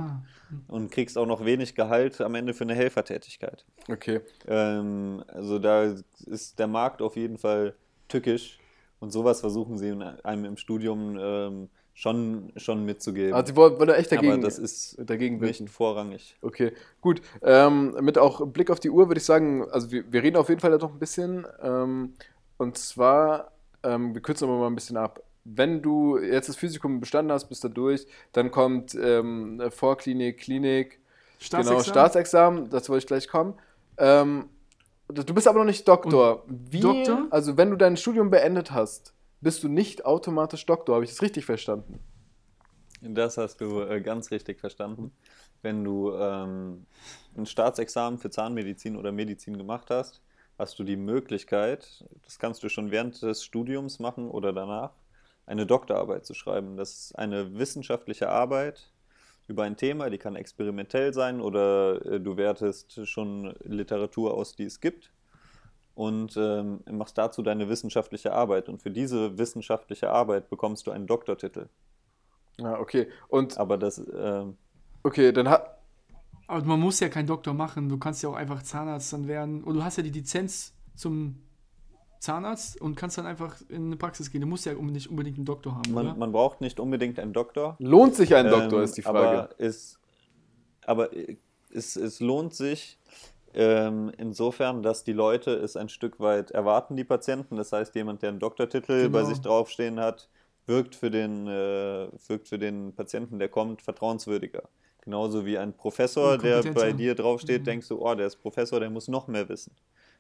und 0.68 0.92
kriegst 0.92 1.18
auch 1.18 1.26
noch 1.26 1.44
wenig 1.46 1.76
Gehalt 1.76 2.22
am 2.22 2.36
Ende 2.36 2.54
für 2.54 2.64
eine 2.64 2.76
Helfertätigkeit. 2.76 3.66
Okay. 3.90 4.22
Ähm, 4.48 5.24
also 5.28 5.60
da 5.60 5.96
ist 6.26 6.60
der 6.60 6.68
Markt 6.68 7.02
auf 7.02 7.16
jeden 7.16 7.38
Fall 7.38 7.76
tückisch 8.08 8.60
und 9.00 9.12
sowas 9.12 9.42
versuchen 9.42 9.78
sie 9.78 9.90
in 9.90 10.02
einem 10.02 10.46
im 10.46 10.58
Studium 10.58 11.18
ähm, 11.20 11.70
schon, 11.96 12.52
schon 12.58 12.86
mitzugeben. 12.86 13.34
Also, 13.34 13.52
die 13.52 13.56
wollen, 13.56 13.80
wollen 13.80 13.88
da 13.88 13.96
echt 13.96 14.12
dagegen, 14.12 14.34
Aber 14.34 14.42
das 14.42 14.60
ist 14.60 14.98
dagegen 15.00 15.40
nicht 15.40 15.60
wirken. 15.60 15.68
vorrangig. 15.68 16.38
Okay, 16.42 16.74
gut. 17.02 17.22
Ähm, 17.42 17.96
mit 18.02 18.20
auch 18.20 18.46
Blick 18.46 18.70
auf 18.70 18.80
die 18.80 18.92
Uhr 18.92 19.08
würde 19.08 19.20
ich 19.20 19.26
sagen, 19.26 19.66
also 19.72 19.90
wir, 19.90 20.12
wir 20.12 20.22
reden 20.22 20.36
auf 20.38 20.50
jeden 20.50 20.62
Fall 20.62 20.72
da 20.72 20.78
noch 20.78 20.92
ein 20.92 21.00
bisschen. 21.00 21.48
Ähm, 21.64 22.14
und 22.58 22.78
zwar, 22.78 23.54
ähm, 23.82 24.14
wir 24.14 24.22
kürzen 24.22 24.48
aber 24.48 24.60
mal 24.60 24.68
ein 24.68 24.76
bisschen 24.76 24.98
ab. 24.98 25.24
Wenn 25.46 25.82
du 25.82 26.20
jetzt 26.20 26.50
das 26.50 26.58
Physikum 26.58 27.00
bestanden 27.00 27.32
hast, 27.32 27.48
bist 27.48 27.64
du 27.64 27.70
durch, 27.70 28.06
dann 28.34 28.52
kommt 28.52 28.96
ähm, 28.96 29.62
Vorklinik, 29.70 30.40
Klinik, 30.40 31.00
genau, 31.50 31.82
Staatsexamen, 31.82 32.70
dazu 32.70 32.92
wollte 32.92 33.04
ich 33.04 33.08
gleich 33.08 33.28
kommen. 33.28 33.54
Ähm, 33.98 34.50
du 35.08 35.34
bist 35.34 35.48
aber 35.48 35.60
noch 35.60 35.66
nicht 35.66 35.88
Doktor. 35.88 36.44
Wie, 36.48 36.80
Doktor? 36.80 37.28
Also 37.30 37.58
wenn 37.58 37.70
du 37.70 37.78
dein 37.78 37.96
Studium 37.96 38.32
beendet 38.32 38.72
hast, 38.72 39.15
bist 39.42 39.64
du 39.64 39.68
nicht 39.68 40.06
automatisch 40.06 40.66
Doktor. 40.66 40.96
Habe 40.96 41.06
ich 41.06 41.12
das 41.12 41.22
richtig 41.22 41.46
verstanden? 41.46 42.00
Das 43.02 43.38
hast 43.38 43.62
du 43.62 43.82
äh, 43.82 44.02
ganz 44.02 44.32
richtig 44.32 44.60
verstanden. 44.60 45.12
Wenn 45.62 45.84
du 45.84 46.14
ähm, 46.14 46.86
ein 47.38 47.46
Staatsexamen 47.46 48.20
für 48.20 48.30
Zahnmedizin 48.30 48.96
oder 48.96 49.12
Medizin 49.12 49.58
gemacht 49.58 49.90
hast, 49.90 50.22
hast 50.58 50.80
du 50.80 50.84
die 50.84 50.96
Möglichkeit, 50.96 52.06
das 52.24 52.40
kannst 52.40 52.64
du 52.64 52.70
schon 52.70 52.92
während 52.92 53.22
des 53.22 53.44
Studiums 53.44 54.00
machen 54.00 54.30
oder 54.30 54.54
danach, 54.54 54.92
eine 55.46 55.66
Doktorarbeit 55.66 56.26
zu 56.26 56.34
schreiben. 56.34 56.78
Das 56.78 56.94
ist 56.94 57.16
eine 57.20 57.58
wissenschaftliche 57.58 58.30
Arbeit 58.30 58.92
über 59.48 59.64
ein 59.64 59.78
Thema, 59.78 60.10
die 60.10 60.18
kann 60.18 60.36
experimentell 60.36 61.14
sein 61.14 61.40
oder 61.42 62.04
äh, 62.06 62.20
du 62.20 62.38
wertest 62.38 63.08
schon 63.08 63.54
Literatur 63.64 64.34
aus, 64.34 64.56
die 64.56 64.64
es 64.64 64.80
gibt 64.80 65.12
und 65.96 66.36
ähm, 66.38 66.82
machst 66.92 67.18
dazu 67.18 67.42
deine 67.42 67.70
wissenschaftliche 67.70 68.34
Arbeit. 68.34 68.70
Und 68.70 68.82
für 68.82 68.92
diese 68.92 69.38
wissenschaftliche 69.38 70.12
Arbeit 70.12 70.50
bekommst 70.50 70.86
du 70.88 70.92
einen 70.92 71.08
Doktortitel. 71.08 71.68
Ja, 72.60 72.80
okay. 72.80 73.08
Und 73.30 73.58
Aber 73.58 73.78
das, 73.78 74.02
ähm, 74.14 74.58
okay, 75.04 75.32
dann 75.32 75.50
hat. 75.50 75.80
Aber 76.48 76.64
man 76.66 76.80
muss 76.80 77.00
ja 77.00 77.10
keinen 77.10 77.28
Doktor 77.28 77.54
machen. 77.54 77.90
Du 77.90 77.98
kannst 77.98 78.22
ja 78.22 78.30
auch 78.30 78.36
einfach 78.36 78.62
Zahnarzt 78.62 79.12
dann 79.14 79.28
werden. 79.28 79.64
Und 79.64 79.76
du 79.76 79.84
hast 79.84 79.98
ja 79.98 80.04
die 80.04 80.12
Lizenz 80.12 80.74
zum 80.96 81.42
Zahnarzt 82.20 82.80
und 82.82 82.96
kannst 82.96 83.18
dann 83.18 83.26
einfach 83.26 83.56
in 83.70 83.88
eine 83.88 83.96
Praxis 83.96 84.32
gehen. 84.32 84.42
Du 84.42 84.48
musst 84.48 84.66
ja 84.66 84.74
nicht 84.74 85.10
unbedingt 85.10 85.38
einen 85.38 85.46
Doktor 85.46 85.76
haben, 85.76 85.94
oder? 85.94 86.04
man, 86.04 86.20
man 86.20 86.32
braucht 86.32 86.60
nicht 86.62 86.80
unbedingt 86.80 87.20
einen 87.20 87.34
Doktor. 87.34 87.78
Lohnt 87.80 88.16
sich 88.16 88.36
ein 88.36 88.50
Doktor, 88.50 88.80
Ähm, 88.80 88.84
ist 88.84 88.98
die 88.98 89.02
Frage. 89.02 89.44
Aber, 89.44 89.50
es, 89.60 90.00
aber 90.86 91.10
es, 91.72 91.96
es 91.96 92.20
lohnt 92.20 92.54
sich 92.54 93.00
ähm, 93.56 94.12
insofern, 94.18 94.84
dass 94.84 95.04
die 95.04 95.14
Leute 95.14 95.52
es 95.56 95.76
ein 95.78 95.90
Stück 95.90 96.20
weit 96.20 96.52
erwarten, 96.52 96.96
die 96.96 97.04
Patienten. 97.04 97.56
Das 97.58 97.72
heißt, 97.72 97.96
jemand, 97.96 98.22
der 98.22 98.30
einen 98.30 98.40
Doktortitel 98.40 99.10
bei 99.10 99.20
Genau. 99.20 99.24
sich 99.24 99.42
draufstehen 99.42 100.00
hat, 100.00 100.30
wirkt 100.68 100.96
für, 100.96 101.12
den, 101.12 101.48
äh, 101.48 102.10
wirkt 102.28 102.48
für 102.50 102.60
den 102.60 102.94
Patienten, 102.96 103.40
der 103.40 103.50
kommt, 103.50 103.82
vertrauenswürdiger. 103.82 104.64
Genauso 105.02 105.46
wie 105.46 105.58
ein 105.58 105.74
Professor, 105.78 106.38
der 106.38 106.64
bei 106.64 106.92
dir 106.94 107.16
draufsteht, 107.16 107.62
Mhm. 107.62 107.66
denkst 107.66 107.88
du, 107.90 108.02
oh, 108.06 108.16
der 108.16 108.28
ist 108.28 108.38
Professor, 108.38 108.80
der 108.80 108.90
muss 108.90 109.08
noch 109.08 109.28
mehr 109.28 109.48
wissen. 109.50 109.76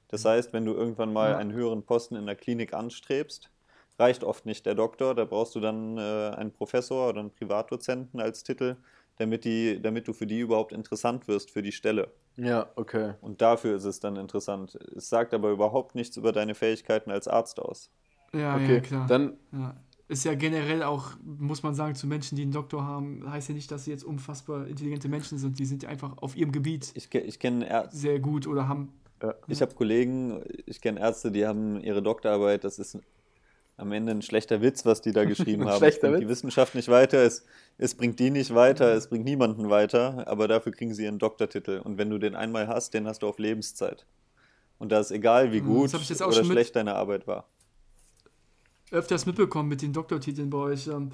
Das 0.09 0.23
heißt, 0.25 0.53
wenn 0.53 0.65
du 0.65 0.73
irgendwann 0.73 1.11
mal 1.11 1.31
Ja. 1.31 1.37
einen 1.37 1.51
höheren 1.51 1.83
Posten 1.83 2.15
in 2.15 2.27
der 2.27 2.35
Klinik 2.35 2.73
anstrebst, 2.73 3.49
reicht 3.97 4.23
oft 4.23 4.45
nicht 4.45 4.65
der 4.65 4.75
Doktor, 4.75 5.15
da 5.15 5.25
brauchst 5.25 5.55
du 5.55 5.59
dann 5.59 5.97
äh, 5.97 6.01
einen 6.35 6.51
Professor 6.51 7.09
oder 7.09 7.21
einen 7.21 7.31
Privatdozenten 7.31 8.19
als 8.19 8.43
Titel, 8.43 8.75
damit, 9.17 9.45
die, 9.45 9.81
damit 9.81 10.07
du 10.07 10.13
für 10.13 10.27
die 10.27 10.39
überhaupt 10.39 10.71
interessant 10.71 11.27
wirst 11.27 11.51
für 11.51 11.61
die 11.61 11.71
Stelle. 11.71 12.11
Ja, 12.37 12.69
okay. 12.75 13.13
Und 13.21 13.41
dafür 13.41 13.75
ist 13.77 13.85
es 13.85 13.99
dann 13.99 14.17
interessant. 14.17 14.77
Es 14.95 15.09
sagt 15.09 15.33
aber 15.33 15.51
überhaupt 15.51 15.95
nichts 15.95 16.17
über 16.17 16.31
deine 16.31 16.55
Fähigkeiten 16.55 17.11
als 17.11 17.27
Arzt 17.27 17.59
aus. 17.59 17.89
ja, 18.33 18.55
Okay, 18.55 18.75
ja, 18.75 18.79
klar. 18.81 19.07
dann 19.07 19.37
ja. 19.51 19.75
Ist 20.07 20.23
ja 20.23 20.35
generell 20.35 20.83
auch, 20.83 21.13
muss 21.23 21.63
man 21.63 21.73
sagen, 21.73 21.95
zu 21.95 22.05
Menschen, 22.05 22.35
die 22.35 22.43
einen 22.43 22.51
Doktor 22.51 22.83
haben, 22.83 23.27
heißt 23.27 23.49
ja 23.49 23.55
nicht, 23.55 23.71
dass 23.71 23.85
sie 23.85 23.91
jetzt 23.91 24.03
unfassbar 24.03 24.67
intelligente 24.67 25.09
Menschen 25.09 25.39
sind. 25.39 25.57
Die 25.57 25.65
sind 25.65 25.81
ja 25.81 25.89
einfach 25.89 26.17
auf 26.17 26.37
ihrem 26.37 26.51
Gebiet 26.51 26.91
Ich, 26.93 27.11
ich 27.15 27.39
kenne 27.39 27.89
sehr 27.91 28.19
gut 28.19 28.45
oder 28.45 28.67
haben. 28.67 28.93
ich 29.47 29.63
habe 29.63 29.73
Kollegen, 29.73 30.43
ich 30.67 30.79
kenne 30.81 30.99
Ärzte, 30.99 31.31
die 31.31 31.47
haben 31.47 31.81
ihre 31.81 32.03
Doktorarbeit, 32.03 32.63
das 32.63 32.77
ist 32.77 32.99
am 33.77 33.91
Ende 33.91 34.11
ein 34.13 34.21
schlechter 34.21 34.61
Witz, 34.61 34.85
was 34.85 35.01
die 35.01 35.11
da 35.11 35.25
geschrieben 35.25 35.65
haben. 35.69 35.77
schlechter 35.77 36.07
es 36.07 36.11
bringt 36.11 36.13
Witz? 36.13 36.21
die 36.21 36.29
Wissenschaft 36.29 36.75
nicht 36.75 36.87
weiter, 36.89 37.19
es, 37.23 37.45
es 37.77 37.95
bringt 37.95 38.19
die 38.19 38.29
nicht 38.31 38.53
weiter, 38.55 38.93
es 38.93 39.07
bringt 39.07 39.25
niemanden 39.25 39.69
weiter, 39.69 40.27
aber 40.27 40.47
dafür 40.47 40.71
kriegen 40.71 40.93
sie 40.93 41.03
ihren 41.03 41.19
Doktortitel. 41.19 41.81
Und 41.83 41.97
wenn 41.97 42.09
du 42.09 42.17
den 42.17 42.35
einmal 42.35 42.67
hast, 42.67 42.93
den 42.93 43.07
hast 43.07 43.21
du 43.21 43.27
auf 43.27 43.37
Lebenszeit. 43.39 44.05
Und 44.77 44.91
da 44.91 44.99
ist 44.99 45.11
egal, 45.11 45.51
wie 45.51 45.61
Mhm, 45.61 45.65
gut 45.65 45.85
das 45.85 45.93
hab 45.95 46.01
ich 46.01 46.09
jetzt 46.09 46.21
auch 46.21 46.27
oder 46.27 46.43
schlecht 46.43 46.75
deine 46.75 46.95
Arbeit 46.95 47.27
war. 47.27 47.47
öfters 48.91 49.25
mitbekommen 49.25 49.69
mit 49.69 49.81
den 49.81 49.93
Doktortiteln 49.93 50.49
bei 50.49 50.57
euch. 50.57 50.87
Ähm, 50.87 51.11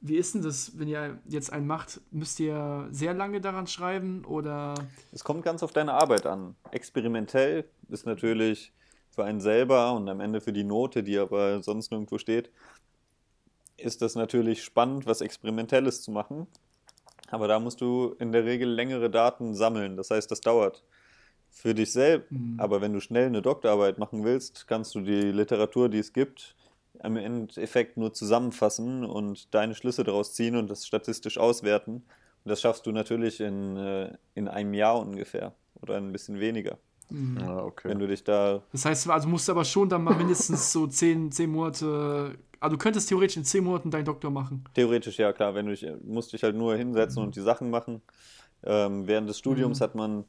Wie 0.00 0.16
ist 0.16 0.34
denn 0.34 0.42
das, 0.42 0.78
wenn 0.78 0.86
ihr 0.88 1.18
jetzt 1.26 1.52
einen 1.52 1.66
macht? 1.66 2.00
Müsst 2.12 2.38
ihr 2.38 2.86
sehr 2.92 3.14
lange 3.14 3.40
daran 3.40 3.66
schreiben 3.66 4.24
oder 4.24 4.74
Es 5.12 5.24
kommt 5.24 5.42
ganz 5.42 5.62
auf 5.64 5.72
deine 5.72 5.94
Arbeit 5.94 6.24
an. 6.26 6.54
Experimentell 6.70 7.64
ist 7.88 8.06
natürlich 8.06 8.72
für 9.18 9.24
einen 9.24 9.40
selber 9.40 9.94
und 9.94 10.08
am 10.08 10.20
Ende 10.20 10.40
für 10.40 10.52
die 10.52 10.62
Note, 10.62 11.02
die 11.02 11.18
aber 11.18 11.60
sonst 11.60 11.90
nirgendwo 11.90 12.18
steht, 12.18 12.52
ist 13.76 14.00
das 14.00 14.14
natürlich 14.14 14.62
spannend, 14.62 15.06
was 15.06 15.22
Experimentelles 15.22 16.02
zu 16.02 16.12
machen. 16.12 16.46
Aber 17.28 17.48
da 17.48 17.58
musst 17.58 17.80
du 17.80 18.14
in 18.20 18.30
der 18.30 18.44
Regel 18.44 18.68
längere 18.70 19.10
Daten 19.10 19.54
sammeln. 19.56 19.96
Das 19.96 20.12
heißt, 20.12 20.30
das 20.30 20.40
dauert 20.40 20.84
für 21.50 21.74
dich 21.74 21.92
selbst. 21.92 22.30
Aber 22.58 22.80
wenn 22.80 22.92
du 22.92 23.00
schnell 23.00 23.26
eine 23.26 23.42
Doktorarbeit 23.42 23.98
machen 23.98 24.22
willst, 24.22 24.68
kannst 24.68 24.94
du 24.94 25.00
die 25.00 25.32
Literatur, 25.32 25.88
die 25.88 25.98
es 25.98 26.12
gibt, 26.12 26.54
im 27.02 27.16
Endeffekt 27.16 27.96
nur 27.96 28.12
zusammenfassen 28.12 29.04
und 29.04 29.52
deine 29.52 29.74
Schlüsse 29.74 30.04
daraus 30.04 30.32
ziehen 30.34 30.54
und 30.54 30.70
das 30.70 30.86
statistisch 30.86 31.38
auswerten. 31.38 32.04
Und 32.44 32.50
das 32.50 32.60
schaffst 32.60 32.86
du 32.86 32.92
natürlich 32.92 33.40
in, 33.40 33.76
äh, 33.76 34.16
in 34.36 34.46
einem 34.46 34.74
Jahr 34.74 35.00
ungefähr 35.00 35.56
oder 35.82 35.96
ein 35.96 36.12
bisschen 36.12 36.38
weniger. 36.38 36.78
Ja, 37.10 37.62
okay. 37.64 37.88
Wenn 37.88 37.98
du 37.98 38.06
dich 38.06 38.22
da. 38.24 38.62
Das 38.72 38.84
heißt, 38.84 39.08
also 39.08 39.28
musst 39.28 39.48
du 39.48 39.52
aber 39.52 39.64
schon 39.64 39.88
dann 39.88 40.04
mal 40.04 40.14
mindestens 40.14 40.72
so 40.72 40.86
zehn, 40.86 41.32
zehn 41.32 41.50
Monate. 41.50 42.38
Also 42.60 42.76
du 42.76 42.82
könntest 42.82 43.08
theoretisch 43.08 43.36
in 43.38 43.44
zehn 43.44 43.64
Monaten 43.64 43.90
deinen 43.90 44.04
Doktor 44.04 44.30
machen. 44.30 44.64
Theoretisch 44.74 45.18
ja, 45.18 45.32
klar, 45.32 45.54
wenn 45.54 45.66
du 45.66 45.72
dich, 45.74 45.86
musst 46.04 46.32
dich 46.32 46.42
halt 46.42 46.56
nur 46.56 46.76
hinsetzen 46.76 47.22
und 47.22 47.34
die 47.36 47.40
Sachen 47.40 47.70
machen. 47.70 48.02
Ähm, 48.64 49.06
während 49.06 49.28
des 49.28 49.38
Studiums 49.38 49.80
Mhm. 49.80 49.84
hat 49.84 49.94
man 49.94 50.24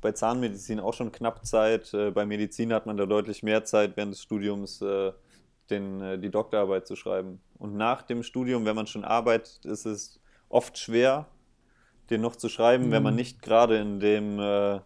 bei 0.00 0.12
Zahnmedizin 0.12 0.78
auch 0.80 0.94
schon 0.94 1.10
knapp 1.12 1.44
Zeit. 1.44 1.92
Äh, 1.92 2.12
bei 2.12 2.24
Medizin 2.24 2.72
hat 2.72 2.86
man 2.86 2.96
da 2.96 3.04
deutlich 3.06 3.42
mehr 3.42 3.64
Zeit, 3.64 3.96
während 3.96 4.12
des 4.14 4.22
Studiums 4.22 4.80
äh, 4.80 5.12
den, 5.68 6.00
äh, 6.00 6.18
die 6.18 6.30
Doktorarbeit 6.30 6.86
zu 6.86 6.94
schreiben. 6.96 7.40
Und 7.58 7.76
nach 7.76 8.02
dem 8.02 8.22
Studium, 8.22 8.64
wenn 8.64 8.76
man 8.76 8.86
schon 8.86 9.04
arbeitet, 9.04 9.64
ist 9.64 9.84
es 9.84 10.20
oft 10.48 10.78
schwer, 10.78 11.26
den 12.10 12.20
noch 12.20 12.36
zu 12.36 12.48
schreiben, 12.48 12.92
wenn 12.92 13.02
man 13.02 13.14
Mhm. 13.14 13.16
nicht 13.16 13.42
gerade 13.42 13.78
in 13.78 13.98
dem, 13.98 14.38
äh, 14.38 14.78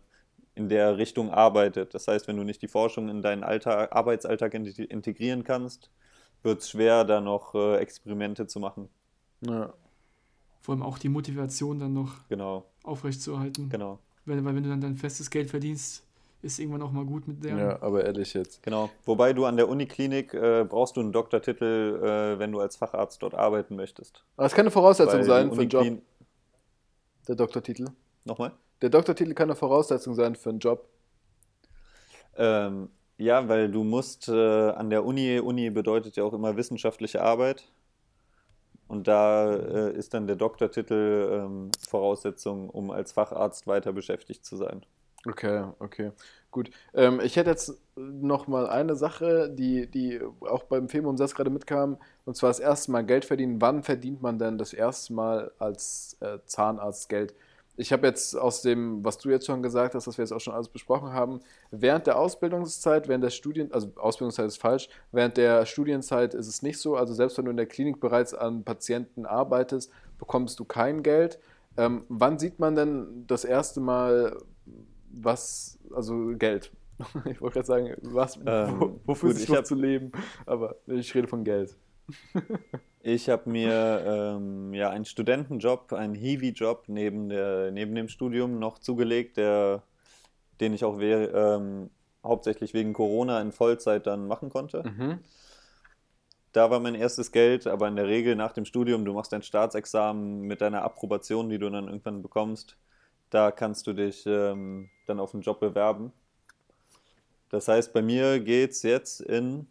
in 0.61 0.69
der 0.69 0.99
Richtung 0.99 1.31
arbeitet. 1.31 1.95
Das 1.95 2.07
heißt, 2.07 2.29
wenn 2.29 2.37
du 2.37 2.45
nicht 2.45 2.61
die 2.63 2.69
Forschung 2.69 3.09
in 3.09 3.23
deinen 3.23 3.43
Alltag, 3.45 3.95
Arbeitsalltag 3.97 4.53
integrieren 4.55 5.43
kannst, 5.43 5.91
wird 6.43 6.61
es 6.61 6.71
schwer, 6.71 7.05
da 7.05 7.21
noch 7.21 7.55
äh, 7.55 7.77
Experimente 7.79 8.47
zu 8.47 8.61
machen. 8.61 8.89
Ja. 9.41 9.73
Vor 10.61 10.75
allem 10.75 10.83
auch 10.83 10.99
die 10.99 11.09
Motivation 11.09 11.79
dann 11.79 11.95
noch 11.95 12.13
Genau, 12.29 12.65
aufrechtzuerhalten. 12.85 13.71
genau, 13.71 13.99
Weil, 14.27 14.45
weil 14.45 14.55
wenn 14.55 14.63
du 14.63 14.69
dann 14.69 14.81
dein 14.83 14.97
festes 14.97 15.31
Geld 15.31 15.49
verdienst, 15.49 16.05
ist 16.43 16.59
irgendwann 16.59 16.83
auch 16.83 16.93
mal 16.93 17.05
gut 17.05 17.27
mit 17.27 17.43
der. 17.45 17.57
ja, 17.59 17.83
aber 17.83 18.05
ehrlich 18.05 18.35
jetzt. 18.35 18.63
genau. 18.63 18.91
Wobei 19.05 19.33
du 19.33 19.45
an 19.47 19.57
der 19.57 19.69
Uniklinik 19.69 20.35
äh, 20.35 20.65
brauchst 20.69 20.97
du 20.97 21.01
einen 21.01 21.13
Doktortitel, 21.13 22.01
äh, 22.03 22.39
wenn 22.39 22.53
du 22.53 22.61
als 22.61 22.77
Facharzt 22.77 23.23
dort 23.23 23.35
arbeiten 23.35 23.77
möchtest. 23.77 24.25
Aber 24.37 24.47
es 24.47 24.53
kann 24.53 24.63
eine 24.65 24.71
Voraussetzung 24.71 25.21
Weil 25.21 25.25
sein 25.25 25.53
für 25.53 25.61
einen 25.61 25.71
Job, 25.71 26.03
der 27.29 27.37
Doktortitel. 27.37 27.87
Nochmal? 28.25 28.53
Der 28.83 28.91
Doktortitel 28.91 29.35
kann 29.35 29.51
eine 29.51 29.57
Voraussetzung 29.57 30.15
sein 30.15 30.37
für 30.37 30.51
einen 30.51 30.59
Job. 30.59 30.89
Ähm, 32.37 32.89
ja, 33.19 33.49
weil 33.49 33.71
du 33.71 33.85
musst 33.85 34.29
äh, 34.29 34.71
an 34.71 34.89
der 34.89 35.05
Uni, 35.05 35.39
Uni 35.41 35.71
bedeutet 35.71 36.17
ja 36.17 36.25
auch 36.25 36.33
immer 36.33 36.57
wissenschaftliche 36.57 37.23
Arbeit. 37.23 37.71
Und 38.89 39.07
da 39.07 39.55
äh, 39.55 39.93
ist 39.93 40.15
dann 40.15 40.27
der 40.27 40.37
Doktortitel 40.37 41.31
ähm, 41.33 41.71
Voraussetzung, 41.89 42.71
um 42.71 42.91
als 42.91 43.13
Facharzt 43.13 43.67
weiter 43.67 43.93
beschäftigt 43.93 44.45
zu 44.45 44.57
sein. 44.57 44.85
Okay, 45.27 45.65
okay, 45.81 46.13
gut. 46.51 46.71
Ähm, 46.95 47.21
ich 47.23 47.37
hätte 47.37 47.51
jetzt 47.51 47.79
noch 47.95 48.47
mal 48.47 48.67
eine 48.67 48.97
Sache, 48.97 49.51
die, 49.51 49.87
die 49.87 50.19
auch 50.41 50.65
beim 50.65 50.89
Filmumsatz 50.89 51.35
gerade 51.35 51.51
mitkam, 51.51 51.99
und 52.25 52.37
zwar 52.37 52.49
das 52.49 52.59
erste 52.59 52.91
Mal 52.91 53.05
Geld 53.05 53.27
verdienen. 53.27 53.61
Wann 53.61 53.83
verdient 53.83 54.23
man 54.23 54.39
denn 54.39 54.57
das 54.57 54.73
erste 54.73 55.13
Mal 55.13 55.53
als 55.59 56.17
äh, 56.21 56.39
Zahnarzt 56.47 57.11
Geld? 57.11 57.35
Ich 57.81 57.93
habe 57.95 58.07
jetzt 58.07 58.37
aus 58.37 58.61
dem, 58.61 59.03
was 59.05 59.17
du 59.17 59.31
jetzt 59.31 59.47
schon 59.47 59.63
gesagt 59.63 59.95
hast, 59.95 60.07
dass 60.07 60.19
wir 60.19 60.23
jetzt 60.23 60.33
auch 60.33 60.41
schon 60.41 60.53
alles 60.53 60.69
besprochen 60.69 61.15
haben, 61.15 61.41
während 61.71 62.07
der 62.07 62.19
Ausbildungszeit, 62.19 63.09
während 63.09 63.25
der 63.25 63.31
Studien, 63.31 63.73
also 63.73 63.91
Ausbildungszeit 63.97 64.47
ist 64.49 64.59
falsch, 64.59 64.91
während 65.13 65.39
der 65.39 65.65
Studienzeit 65.65 66.35
ist 66.35 66.47
es 66.47 66.61
nicht 66.61 66.79
so. 66.79 66.97
Also 66.97 67.15
selbst 67.15 67.39
wenn 67.39 67.47
du 67.47 67.51
in 67.53 67.57
der 67.57 67.65
Klinik 67.67 67.99
bereits 67.99 68.35
an 68.35 68.65
Patienten 68.65 69.25
arbeitest, 69.25 69.91
bekommst 70.19 70.61
du 70.61 70.67
kein 70.67 71.03
Geld. 71.03 71.39
Ähm, 71.79 72.05
wann 72.11 72.39
sieht 72.39 72.59
man 72.59 72.75
denn 72.75 73.25
das 73.27 73.45
erste 73.47 73.81
Mal 73.81 74.37
was, 75.13 75.79
also 75.95 76.33
Geld? 76.37 76.71
Ich 77.25 77.41
wollte 77.41 77.55
gerade 77.55 77.67
sagen, 77.67 77.95
was, 78.03 78.37
Ähm, 78.45 78.75
wo, 78.79 79.01
wofür 79.07 79.33
gut, 79.33 79.49
noch 79.49 79.57
hab- 79.57 79.67
zu 79.67 79.75
leben, 79.75 80.13
aber 80.45 80.77
ich 80.87 81.15
rede 81.15 81.29
von 81.29 81.45
Geld. 81.45 81.75
Ich 83.03 83.31
habe 83.31 83.49
mir 83.49 84.05
ähm, 84.07 84.75
ja 84.75 84.91
einen 84.91 85.07
Studentenjob, 85.07 85.93
einen 85.95 86.15
Hiwi-Job 86.15 86.85
neben, 86.89 87.31
der, 87.31 87.71
neben 87.71 87.95
dem 87.95 88.09
Studium 88.09 88.59
noch 88.59 88.79
zugelegt, 88.79 89.39
der, 89.39 89.83
den 90.61 90.75
ich 90.75 90.85
auch 90.85 91.01
ähm, 91.01 91.89
hauptsächlich 92.23 92.75
wegen 92.75 92.93
Corona 92.93 93.41
in 93.41 93.53
Vollzeit 93.53 94.07
dann 94.07 94.27
machen 94.27 94.51
konnte. 94.51 94.83
Mhm. 94.83 95.19
Da 96.53 96.71
war 96.71 96.81
mein 96.81 96.95
erstes 96.95 97.33
Geld, 97.33 97.67
aber 97.67 97.89
in 97.89 97.97
der 97.97 98.09
Regel 98.09 98.35
nach 98.37 98.53
dem 98.53 98.65
Studium, 98.65 99.05
du 99.05 99.15
machst 99.15 99.33
dein 99.33 99.43
Staatsexamen 99.43 100.43
mit 100.43 100.61
deiner 100.61 100.83
Approbation, 100.83 101.49
die 101.49 101.59
du 101.59 101.71
dann 101.71 101.87
irgendwann 101.87 102.23
bekommst, 102.23 102.77
da 103.31 103.53
kannst 103.53 103.87
du 103.87 103.93
dich 103.93 104.27
ähm, 104.27 104.91
dann 105.07 105.21
auf 105.21 105.33
einen 105.33 105.43
Job 105.43 105.61
bewerben. 105.61 106.13
Das 107.49 107.69
heißt, 107.69 107.93
bei 107.93 108.03
mir 108.03 108.41
geht 108.41 108.73
es 108.73 108.83
jetzt 108.83 109.21
in, 109.21 109.69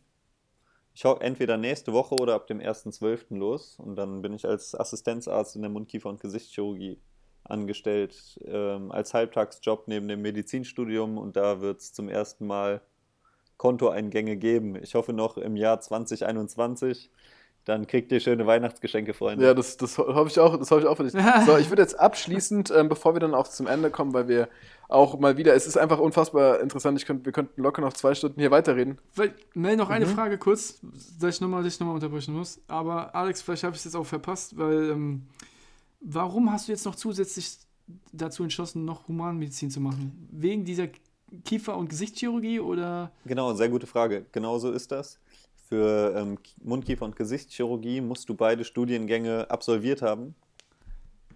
ich 0.99 1.05
hoffe, 1.05 1.21
entweder 1.21 1.55
nächste 1.55 1.93
Woche 1.93 2.13
oder 2.13 2.33
ab 2.33 2.47
dem 2.47 2.59
1.12. 2.59 3.37
los 3.37 3.79
und 3.79 3.95
dann 3.95 4.21
bin 4.21 4.33
ich 4.33 4.45
als 4.45 4.75
Assistenzarzt 4.77 5.55
in 5.55 5.61
der 5.61 5.71
Mundkiefer- 5.71 6.09
und 6.09 6.19
Gesichtschirurgie 6.19 6.99
angestellt, 7.45 8.37
ähm, 8.43 8.91
als 8.91 9.13
Halbtagsjob 9.13 9.87
neben 9.87 10.09
dem 10.09 10.21
Medizinstudium 10.21 11.17
und 11.17 11.37
da 11.37 11.61
wird 11.61 11.79
es 11.79 11.93
zum 11.93 12.09
ersten 12.09 12.45
Mal 12.45 12.81
Kontoeingänge 13.55 14.35
geben. 14.35 14.75
Ich 14.75 14.93
hoffe 14.93 15.13
noch 15.13 15.37
im 15.37 15.55
Jahr 15.55 15.79
2021. 15.79 17.09
Dann 17.69 17.85
kriegt 17.85 18.11
ihr 18.11 18.19
schöne 18.19 18.47
Weihnachtsgeschenke, 18.47 19.13
Freunde. 19.13 19.45
Ja, 19.45 19.53
das, 19.53 19.77
das 19.77 19.99
hoffe 19.99 20.27
ich 20.27 20.39
auch, 20.39 20.57
das 20.57 20.71
hoffe 20.71 20.81
ich 20.81 20.87
auch 20.87 20.97
für 20.97 21.03
dich. 21.03 21.13
So, 21.45 21.55
ich 21.55 21.69
würde 21.69 21.83
jetzt 21.83 21.99
abschließend, 21.99 22.71
ähm, 22.75 22.89
bevor 22.89 23.13
wir 23.13 23.19
dann 23.19 23.35
auch 23.35 23.47
zum 23.47 23.67
Ende 23.67 23.91
kommen, 23.91 24.11
weil 24.11 24.27
wir 24.27 24.49
auch 24.87 25.19
mal 25.19 25.37
wieder, 25.37 25.53
es 25.53 25.67
ist 25.67 25.77
einfach 25.77 25.99
unfassbar 25.99 26.61
interessant, 26.61 26.97
ich 26.99 27.05
könnt, 27.05 27.25
wir 27.25 27.31
könnten 27.31 27.61
locker 27.61 27.83
noch 27.83 27.93
zwei 27.93 28.15
Stunden 28.15 28.39
hier 28.39 28.49
weiterreden. 28.49 28.97
Weil, 29.15 29.35
Mel, 29.53 29.75
noch 29.75 29.91
eine 29.91 30.07
Mhm. 30.07 30.15
Frage 30.15 30.39
kurz, 30.39 30.79
dass 31.19 31.35
ich 31.35 31.41
nochmal 31.41 31.61
dich 31.61 31.79
nochmal 31.79 31.93
unterbrechen 31.93 32.33
muss. 32.33 32.59
Aber 32.67 33.13
Alex, 33.13 33.43
vielleicht 33.43 33.63
habe 33.63 33.73
ich 33.75 33.79
es 33.81 33.85
jetzt 33.85 33.95
auch 33.95 34.05
verpasst, 34.05 34.57
weil 34.57 34.89
ähm, 34.89 35.27
warum 36.01 36.51
hast 36.51 36.67
du 36.67 36.71
jetzt 36.71 36.85
noch 36.85 36.95
zusätzlich 36.95 37.55
dazu 38.11 38.41
entschlossen, 38.41 38.83
noch 38.83 39.07
Humanmedizin 39.07 39.69
zu 39.69 39.79
machen? 39.79 40.27
Wegen 40.31 40.65
dieser 40.65 40.87
Kiefer- 41.45 41.77
und 41.77 41.89
Gesichtschirurgie 41.89 42.59
oder? 42.59 43.11
Genau, 43.25 43.53
sehr 43.53 43.69
gute 43.69 43.85
Frage. 43.85 44.25
Genau 44.31 44.57
so 44.57 44.71
ist 44.71 44.91
das. 44.91 45.19
Für 45.69 46.15
ähm, 46.15 46.39
Mundkiefer- 46.63 47.05
und 47.05 47.15
Gesichtschirurgie 47.15 48.01
musst 48.01 48.27
du 48.27 48.33
beide 48.33 48.63
Studiengänge 48.65 49.49
absolviert 49.51 50.01
haben. 50.01 50.33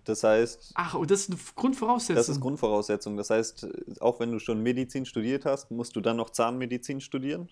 Das 0.06 0.24
heißt, 0.24 0.72
Ach, 0.74 0.96
und 0.96 1.12
das 1.12 1.22
ist 1.22 1.30
eine 1.30 1.40
Grundvoraussetzung. 1.56 2.16
das 2.16 2.30
ist 2.30 2.42
Grundvoraussetzung. 2.42 3.16
Das 3.16 3.30
heißt, 3.30 3.68
auch 4.02 4.20
wenn 4.20 4.32
du 4.32 4.40
schon 4.40 4.62
Medizin 4.62 5.06
studiert 5.06 5.46
hast, 5.46 5.72
musst 5.72 5.96
du 5.96 6.02
dann 6.02 6.18
noch 6.18 6.32
Zahnmedizin 6.32 7.00
studieren. 7.00 7.48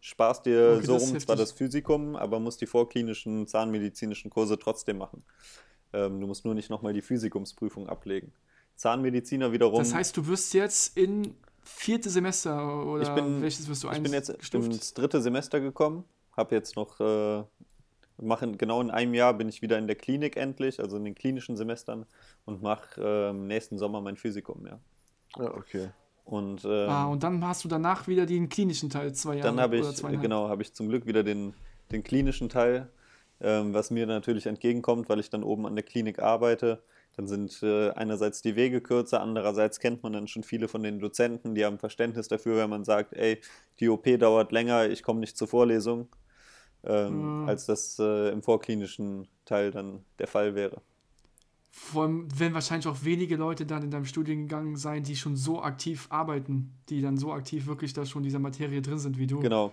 Sparst 0.00 0.46
dir 0.46 0.74
Okay, 0.76 0.86
so 0.86 0.96
rum 0.96 1.18
zwar 1.18 1.34
das 1.36 1.52
Physikum, 1.52 2.14
aber 2.14 2.38
musst 2.38 2.60
die 2.60 2.66
vorklinischen 2.66 3.46
zahnmedizinischen 3.46 4.30
Kurse 4.30 4.58
trotzdem 4.58 4.98
machen. 4.98 5.24
Ähm, 5.92 6.20
du 6.20 6.26
musst 6.26 6.44
nur 6.44 6.54
nicht 6.54 6.70
nochmal 6.70 6.92
die 6.92 7.02
Physikumsprüfung 7.02 7.88
ablegen. 7.88 8.32
Zahnmediziner 8.76 9.52
wiederum. 9.52 9.78
Das 9.78 9.94
heißt, 9.94 10.16
du 10.16 10.26
wirst 10.26 10.54
jetzt 10.54 10.96
in 10.96 11.34
vierte 11.64 12.10
Semester 12.10 12.84
oder 12.86 13.02
Ich 13.02 13.10
bin- 13.10 13.42
welches 13.42 13.68
wirst 13.68 13.84
du 13.84 13.90
Ich 13.90 14.02
bin 14.02 14.12
jetzt 14.12 14.30
eingestuft? 14.30 14.66
ins 14.72 14.94
dritte 14.94 15.20
Semester 15.20 15.60
gekommen, 15.60 16.04
habe 16.36 16.54
jetzt 16.54 16.76
noch, 16.76 17.00
äh, 17.00 17.44
mache 18.18 18.50
genau 18.52 18.80
in 18.80 18.90
einem 18.90 19.14
Jahr 19.14 19.34
bin 19.34 19.48
ich 19.48 19.62
wieder 19.62 19.78
in 19.78 19.86
der 19.86 19.96
Klinik 19.96 20.36
endlich, 20.36 20.80
also 20.80 20.96
in 20.96 21.04
den 21.04 21.14
klinischen 21.14 21.56
Semestern 21.56 22.06
und 22.44 22.62
mache 22.62 23.00
ähm, 23.00 23.46
nächsten 23.46 23.78
Sommer 23.78 24.00
mein 24.00 24.16
Physikum, 24.16 24.66
ja. 24.66 24.78
Ja, 25.36 25.54
okay. 25.54 25.90
Und, 26.24 26.64
ähm, 26.64 26.88
Ah, 26.88 27.06
und 27.06 27.22
dann 27.22 27.44
hast 27.44 27.64
du 27.64 27.68
danach 27.68 28.06
wieder 28.06 28.24
den 28.24 28.48
klinischen 28.48 28.88
Teil, 28.88 29.12
zwei 29.14 29.34
Jahre 29.36 29.48
dann 29.50 29.60
habe 29.60 29.78
oder 29.78 29.90
ich, 29.90 30.02
genau, 30.20 30.48
habe 30.48 30.62
ich 30.62 30.72
zum 30.74 30.88
Glück 30.88 31.06
wieder 31.06 31.22
den, 31.22 31.54
den 31.92 32.02
klinischen 32.02 32.48
Teil, 32.48 32.88
ähm, 33.40 33.74
was 33.74 33.90
mir 33.90 34.06
natürlich 34.06 34.46
entgegenkommt, 34.46 35.08
weil 35.08 35.18
ich 35.20 35.28
dann 35.28 35.42
oben 35.42 35.66
an 35.66 35.74
der 35.74 35.84
Klinik 35.84 36.20
arbeite. 36.20 36.82
Dann 37.16 37.28
sind 37.28 37.62
äh, 37.62 37.90
einerseits 37.90 38.42
die 38.42 38.56
Wege 38.56 38.80
kürzer, 38.80 39.20
andererseits 39.20 39.78
kennt 39.80 40.02
man 40.02 40.12
dann 40.12 40.28
schon 40.28 40.42
viele 40.42 40.68
von 40.68 40.82
den 40.82 40.98
Dozenten, 40.98 41.54
die 41.54 41.64
haben 41.64 41.78
Verständnis 41.78 42.28
dafür, 42.28 42.56
wenn 42.56 42.70
man 42.70 42.84
sagt, 42.84 43.12
ey, 43.14 43.40
die 43.80 43.88
OP 43.88 44.04
dauert 44.18 44.52
länger, 44.52 44.88
ich 44.88 45.02
komme 45.02 45.20
nicht 45.20 45.36
zur 45.36 45.48
Vorlesung, 45.48 46.08
ähm, 46.84 47.34
Mhm. 47.36 47.46
als 47.46 47.66
das 47.66 47.98
äh, 48.00 48.30
im 48.30 48.42
vorklinischen 48.42 49.28
Teil 49.44 49.70
dann 49.70 50.04
der 50.18 50.28
Fall 50.28 50.54
wäre. 50.54 50.82
Vor 51.70 52.04
allem 52.04 52.38
werden 52.38 52.54
wahrscheinlich 52.54 52.86
auch 52.86 53.02
wenige 53.04 53.36
Leute 53.36 53.66
dann 53.66 53.82
in 53.82 53.90
deinem 53.90 54.04
Studiengang 54.04 54.76
sein, 54.76 55.02
die 55.02 55.16
schon 55.16 55.36
so 55.36 55.60
aktiv 55.60 56.06
arbeiten, 56.08 56.72
die 56.88 57.00
dann 57.02 57.16
so 57.18 57.32
aktiv 57.32 57.66
wirklich 57.66 57.92
da 57.92 58.06
schon 58.06 58.20
in 58.22 58.24
dieser 58.24 58.38
Materie 58.38 58.80
drin 58.80 58.98
sind 58.98 59.18
wie 59.18 59.26
du. 59.26 59.40
Genau. 59.40 59.72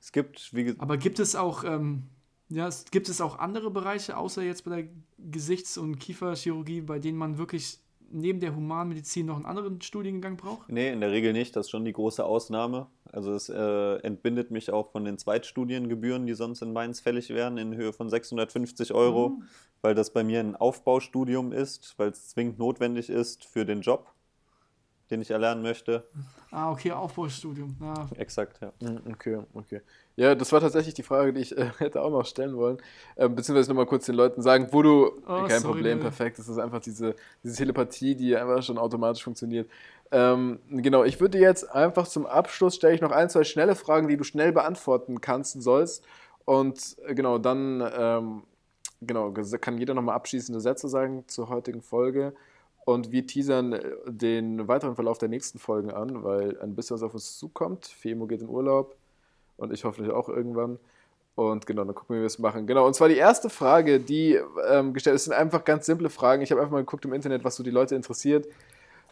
Es 0.00 0.12
gibt, 0.12 0.54
wie 0.54 0.64
gesagt, 0.64 0.80
Aber 0.80 0.96
gibt 0.96 1.18
es 1.18 1.36
auch, 1.36 1.62
ähm, 1.64 2.04
ja, 2.50 2.68
es, 2.68 2.84
gibt 2.90 3.08
es 3.08 3.20
auch 3.20 3.38
andere 3.38 3.70
Bereiche, 3.70 4.16
außer 4.16 4.42
jetzt 4.42 4.64
bei 4.64 4.82
der 4.82 4.88
Gesichts- 5.18 5.78
und 5.78 5.98
Kieferchirurgie, 5.98 6.80
bei 6.82 6.98
denen 6.98 7.16
man 7.18 7.38
wirklich 7.38 7.78
neben 8.12 8.40
der 8.40 8.56
Humanmedizin 8.56 9.26
noch 9.26 9.36
einen 9.36 9.44
anderen 9.46 9.80
Studiengang 9.80 10.36
braucht? 10.36 10.68
Nee, 10.68 10.90
in 10.92 11.00
der 11.00 11.12
Regel 11.12 11.32
nicht. 11.32 11.54
Das 11.54 11.66
ist 11.66 11.70
schon 11.70 11.84
die 11.84 11.92
große 11.92 12.24
Ausnahme. 12.24 12.88
Also 13.12 13.32
es 13.32 13.48
äh, 13.48 13.96
entbindet 14.02 14.50
mich 14.50 14.72
auch 14.72 14.90
von 14.90 15.04
den 15.04 15.16
Zweitstudiengebühren, 15.16 16.26
die 16.26 16.34
sonst 16.34 16.60
in 16.62 16.72
Mainz 16.72 16.98
fällig 17.00 17.30
wären, 17.30 17.56
in 17.56 17.74
Höhe 17.76 17.92
von 17.92 18.08
650 18.10 18.92
Euro, 18.94 19.28
Mhm. 19.30 19.42
weil 19.82 19.94
das 19.94 20.12
bei 20.12 20.24
mir 20.24 20.40
ein 20.40 20.56
Aufbaustudium 20.56 21.52
ist, 21.52 21.94
weil 21.98 22.08
es 22.08 22.28
zwingend 22.30 22.58
notwendig 22.58 23.10
ist 23.10 23.44
für 23.44 23.64
den 23.64 23.80
Job, 23.80 24.12
den 25.10 25.20
ich 25.20 25.30
erlernen 25.30 25.62
möchte. 25.62 26.04
Ah, 26.50 26.70
okay, 26.70 26.92
Aufbaustudium. 26.92 27.76
Ah, 27.80 28.06
Exakt, 28.16 28.60
ja. 28.60 28.72
Mhm, 28.80 29.00
Okay, 29.12 29.38
okay. 29.54 29.80
Ja, 30.16 30.34
das 30.34 30.52
war 30.52 30.60
tatsächlich 30.60 30.94
die 30.94 31.02
Frage, 31.02 31.32
die 31.32 31.40
ich 31.40 31.56
äh, 31.56 31.70
hätte 31.78 32.02
auch 32.02 32.10
noch 32.10 32.26
stellen 32.26 32.56
wollen. 32.56 32.78
Ähm, 33.16 33.34
beziehungsweise 33.34 33.70
nochmal 33.70 33.86
kurz 33.86 34.06
den 34.06 34.14
Leuten 34.16 34.42
sagen, 34.42 34.68
wo 34.70 34.82
du. 34.82 35.06
Oh, 35.26 35.44
kein 35.46 35.60
sorry, 35.60 35.74
Problem, 35.74 35.98
Leute. 35.98 36.10
perfekt. 36.10 36.38
Das 36.38 36.48
ist 36.48 36.58
einfach 36.58 36.80
diese, 36.80 37.14
diese 37.42 37.56
Telepathie, 37.56 38.14
die 38.14 38.36
einfach 38.36 38.62
schon 38.62 38.78
automatisch 38.78 39.22
funktioniert. 39.24 39.68
Ähm, 40.12 40.58
genau, 40.68 41.04
ich 41.04 41.20
würde 41.20 41.38
jetzt 41.38 41.70
einfach 41.70 42.06
zum 42.08 42.26
Abschluss 42.26 42.74
stelle 42.74 42.94
ich 42.94 43.00
noch 43.00 43.12
ein, 43.12 43.30
zwei 43.30 43.44
schnelle 43.44 43.74
Fragen, 43.76 44.08
die 44.08 44.16
du 44.16 44.24
schnell 44.24 44.52
beantworten 44.52 45.20
kannst 45.20 45.54
und 45.56 45.62
sollst. 45.62 46.04
Und 46.44 46.96
äh, 47.06 47.14
genau, 47.14 47.38
dann 47.38 47.82
ähm, 47.96 48.42
genau, 49.00 49.32
kann 49.32 49.78
jeder 49.78 49.94
nochmal 49.94 50.16
abschließende 50.16 50.60
Sätze 50.60 50.88
sagen 50.88 51.24
zur 51.28 51.48
heutigen 51.48 51.80
Folge. 51.80 52.34
Und 52.90 53.12
wir 53.12 53.24
teasern 53.24 53.72
äh, 53.72 53.82
den 54.06 54.66
weiteren 54.66 54.96
Verlauf 54.96 55.18
der 55.18 55.28
nächsten 55.28 55.60
Folgen 55.60 55.92
an, 55.92 56.24
weil 56.24 56.58
ein 56.60 56.74
bisschen 56.74 56.96
was 56.96 57.04
auf 57.04 57.14
uns 57.14 57.38
zukommt. 57.38 57.86
Femo 57.86 58.26
geht 58.26 58.40
in 58.40 58.48
Urlaub 58.48 58.96
und 59.56 59.72
ich 59.72 59.84
hoffentlich 59.84 60.12
auch 60.12 60.28
irgendwann. 60.28 60.78
Und 61.36 61.66
genau, 61.66 61.84
dann 61.84 61.94
gucken 61.94 62.16
wir, 62.16 62.18
wie 62.18 62.22
wir 62.22 62.26
es 62.26 62.40
machen. 62.40 62.66
Genau, 62.66 62.84
und 62.84 62.94
zwar 62.94 63.08
die 63.08 63.16
erste 63.16 63.48
Frage, 63.48 64.00
die 64.00 64.40
ähm, 64.68 64.92
gestellt 64.92 65.14
ist, 65.14 65.24
sind 65.24 65.34
einfach 65.34 65.64
ganz 65.64 65.86
simple 65.86 66.10
Fragen. 66.10 66.42
Ich 66.42 66.50
habe 66.50 66.60
einfach 66.60 66.72
mal 66.72 66.80
geguckt 66.80 67.04
im 67.04 67.12
Internet, 67.12 67.44
was 67.44 67.54
so 67.54 67.62
die 67.62 67.70
Leute 67.70 67.94
interessiert. 67.94 68.48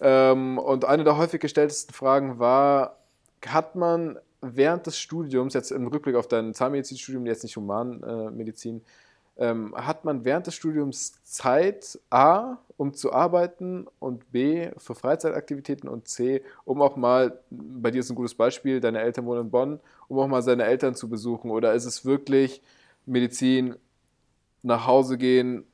Ähm, 0.00 0.58
und 0.58 0.84
eine 0.84 1.04
der 1.04 1.16
häufig 1.16 1.40
gestelltesten 1.40 1.94
Fragen 1.94 2.40
war, 2.40 2.98
hat 3.46 3.76
man 3.76 4.18
während 4.40 4.86
des 4.88 4.98
Studiums, 4.98 5.54
jetzt 5.54 5.70
im 5.70 5.86
Rückblick 5.86 6.16
auf 6.16 6.26
dein 6.26 6.52
Zahnmedizinstudium, 6.52 7.26
jetzt 7.26 7.44
nicht 7.44 7.56
Humanmedizin, 7.56 8.82
ähm, 9.38 9.74
hat 9.76 10.04
man 10.04 10.24
während 10.24 10.46
des 10.46 10.54
Studiums 10.54 11.22
Zeit, 11.24 11.98
A, 12.10 12.58
um 12.76 12.92
zu 12.92 13.12
arbeiten 13.12 13.86
und 13.98 14.30
B, 14.32 14.70
für 14.76 14.94
Freizeitaktivitäten 14.94 15.88
und 15.88 16.08
C, 16.08 16.42
um 16.64 16.82
auch 16.82 16.96
mal, 16.96 17.40
bei 17.50 17.90
dir 17.90 18.00
ist 18.00 18.10
ein 18.10 18.16
gutes 18.16 18.34
Beispiel, 18.34 18.80
deine 18.80 19.00
Eltern 19.00 19.26
wohnen 19.26 19.42
in 19.42 19.50
Bonn, 19.50 19.80
um 20.08 20.18
auch 20.18 20.26
mal 20.26 20.42
seine 20.42 20.64
Eltern 20.64 20.94
zu 20.94 21.08
besuchen? 21.08 21.50
Oder 21.50 21.74
ist 21.74 21.84
es 21.84 22.04
wirklich 22.04 22.62
Medizin, 23.06 23.76
nach 24.62 24.86
Hause 24.86 25.18
gehen, 25.18 25.64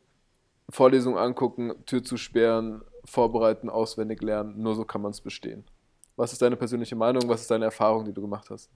Vorlesung 0.68 1.16
angucken, 1.18 1.72
Tür 1.86 2.04
zu 2.04 2.16
sperren, 2.16 2.82
vorbereiten, 3.04 3.70
auswendig 3.70 4.22
lernen, 4.22 4.62
nur 4.62 4.74
so 4.74 4.84
kann 4.84 5.02
man 5.02 5.10
es 5.10 5.20
bestehen? 5.20 5.64
Was 6.16 6.32
ist 6.32 6.42
deine 6.42 6.56
persönliche 6.56 6.96
Meinung? 6.96 7.28
Was 7.28 7.42
ist 7.42 7.50
deine 7.50 7.64
Erfahrung, 7.64 8.04
die 8.04 8.12
du 8.12 8.20
gemacht 8.20 8.48
hast? 8.50 8.70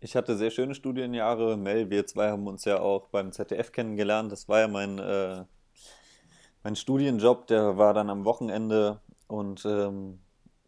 Ich 0.00 0.16
hatte 0.16 0.36
sehr 0.36 0.50
schöne 0.50 0.74
Studienjahre. 0.74 1.58
Mel, 1.58 1.90
wir 1.90 2.06
zwei 2.06 2.30
haben 2.30 2.46
uns 2.46 2.64
ja 2.64 2.80
auch 2.80 3.08
beim 3.08 3.32
ZDF 3.32 3.70
kennengelernt. 3.70 4.32
Das 4.32 4.48
war 4.48 4.60
ja 4.60 4.68
mein, 4.68 4.98
äh, 4.98 5.44
mein 6.62 6.74
Studienjob, 6.74 7.46
der 7.48 7.76
war 7.76 7.92
dann 7.92 8.08
am 8.08 8.24
Wochenende 8.24 9.00
und 9.28 9.64
ähm, 9.66 10.20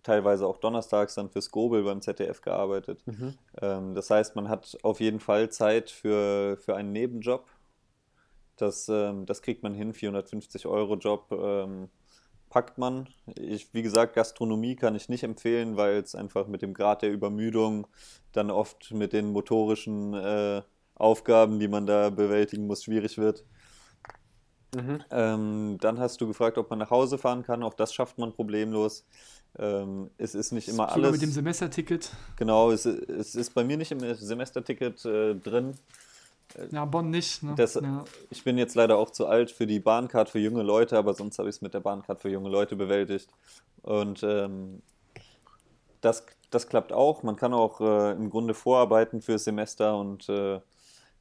teilweise 0.03 0.47
auch 0.47 0.59
donnerstags 0.59 1.15
dann 1.15 1.31
fürs 1.31 1.51
Gobel 1.51 1.83
beim 1.85 2.03
ZDF 2.03 2.43
gearbeitet. 2.43 3.03
Mhm. 3.07 3.35
Ähm, 3.61 3.95
das 3.95 4.11
heißt, 4.11 4.37
man 4.37 4.51
hat 4.51 4.77
auf 4.83 5.01
jeden 5.01 5.21
Fall 5.21 5.49
Zeit 5.49 5.91
für, 5.91 6.59
für 6.59 6.77
einen 6.77 6.93
Nebenjob. 6.93 7.49
Das, 8.57 8.89
ähm, 8.91 9.25
das 9.25 9.41
kriegt 9.41 9.63
man 9.63 9.73
hin, 9.73 9.95
450 9.95 10.67
Euro 10.67 10.97
Job. 10.97 11.33
Packt 12.53 12.77
man. 12.77 13.09
Ich, 13.35 13.73
wie 13.73 13.81
gesagt, 13.81 14.13
Gastronomie 14.13 14.77
kann 14.77 14.95
ich 14.95 15.09
nicht 15.09 15.25
empfehlen, 15.25 15.79
weil 15.79 15.97
es 15.97 16.15
einfach 16.15 16.47
mit 16.49 16.61
dem 16.61 16.75
Grad 16.75 17.01
der 17.01 17.11
Übermüdung 17.11 17.87
dann 18.33 18.51
oft 18.51 18.91
mit 18.91 19.15
den 19.15 19.33
motorischen 19.33 20.13
äh, 20.13 20.61
Aufgaben, 20.95 21.59
die 21.59 21.69
man 21.69 21.87
da 21.87 22.11
bewältigen 22.11 22.67
muss, 22.67 22.85
schwierig 22.85 23.17
wird. 23.17 23.47
Mhm. 24.75 25.03
Ähm, 25.11 25.79
dann 25.81 25.99
hast 25.99 26.21
du 26.21 26.27
gefragt, 26.27 26.59
ob 26.59 26.69
man 26.69 26.79
nach 26.79 26.91
Hause 26.91 27.17
fahren 27.17 27.43
kann. 27.43 27.63
Auch 27.63 27.73
das 27.73 27.95
schafft 27.95 28.19
man 28.19 28.35
problemlos. 28.35 29.07
Ähm, 29.59 30.11
es 30.19 30.35
ist 30.35 30.53
nicht 30.53 30.69
immer 30.69 30.93
alles. 30.93 31.13
mit 31.13 31.23
dem 31.23 31.33
Semesterticket. 31.33 32.11
Genau, 32.37 32.71
es, 32.71 32.85
es 32.85 33.35
ist 33.35 33.55
bei 33.55 33.65
mir 33.65 33.79
nicht 33.79 33.93
im 33.93 34.15
Semesterticket 34.15 35.03
äh, 35.07 35.35
drin. 35.37 35.73
Ja, 36.71 36.85
Bonn 36.85 37.11
nicht. 37.11 37.43
Ne? 37.43 37.55
Das, 37.57 37.75
ja. 37.75 38.05
Ich 38.31 38.45
bin 38.45 38.59
jetzt 38.59 38.75
leider 38.75 38.97
auch 38.99 39.11
zu 39.11 39.27
alt 39.27 39.51
für 39.51 39.67
die 39.67 39.81
Bahncard 39.81 40.31
für 40.31 40.39
junge 40.39 40.63
Leute, 40.63 40.99
aber 40.99 41.15
sonst 41.15 41.39
habe 41.39 41.49
ich 41.49 41.57
es 41.57 41.63
mit 41.63 41.75
der 41.75 41.81
Bahncard 41.81 42.21
für 42.21 42.29
junge 42.29 42.49
Leute 42.49 42.77
bewältigt. 42.77 43.31
Und 43.83 44.23
ähm, 44.23 44.83
das, 46.01 46.27
das 46.51 46.69
klappt 46.69 46.93
auch. 46.93 47.23
Man 47.23 47.37
kann 47.37 47.55
auch 47.55 47.81
äh, 47.81 48.13
im 48.13 48.31
Grunde 48.31 48.55
vorarbeiten 48.55 49.23
fürs 49.23 49.45
Semester 49.45 49.97
und 49.97 50.29
äh, 50.29 50.61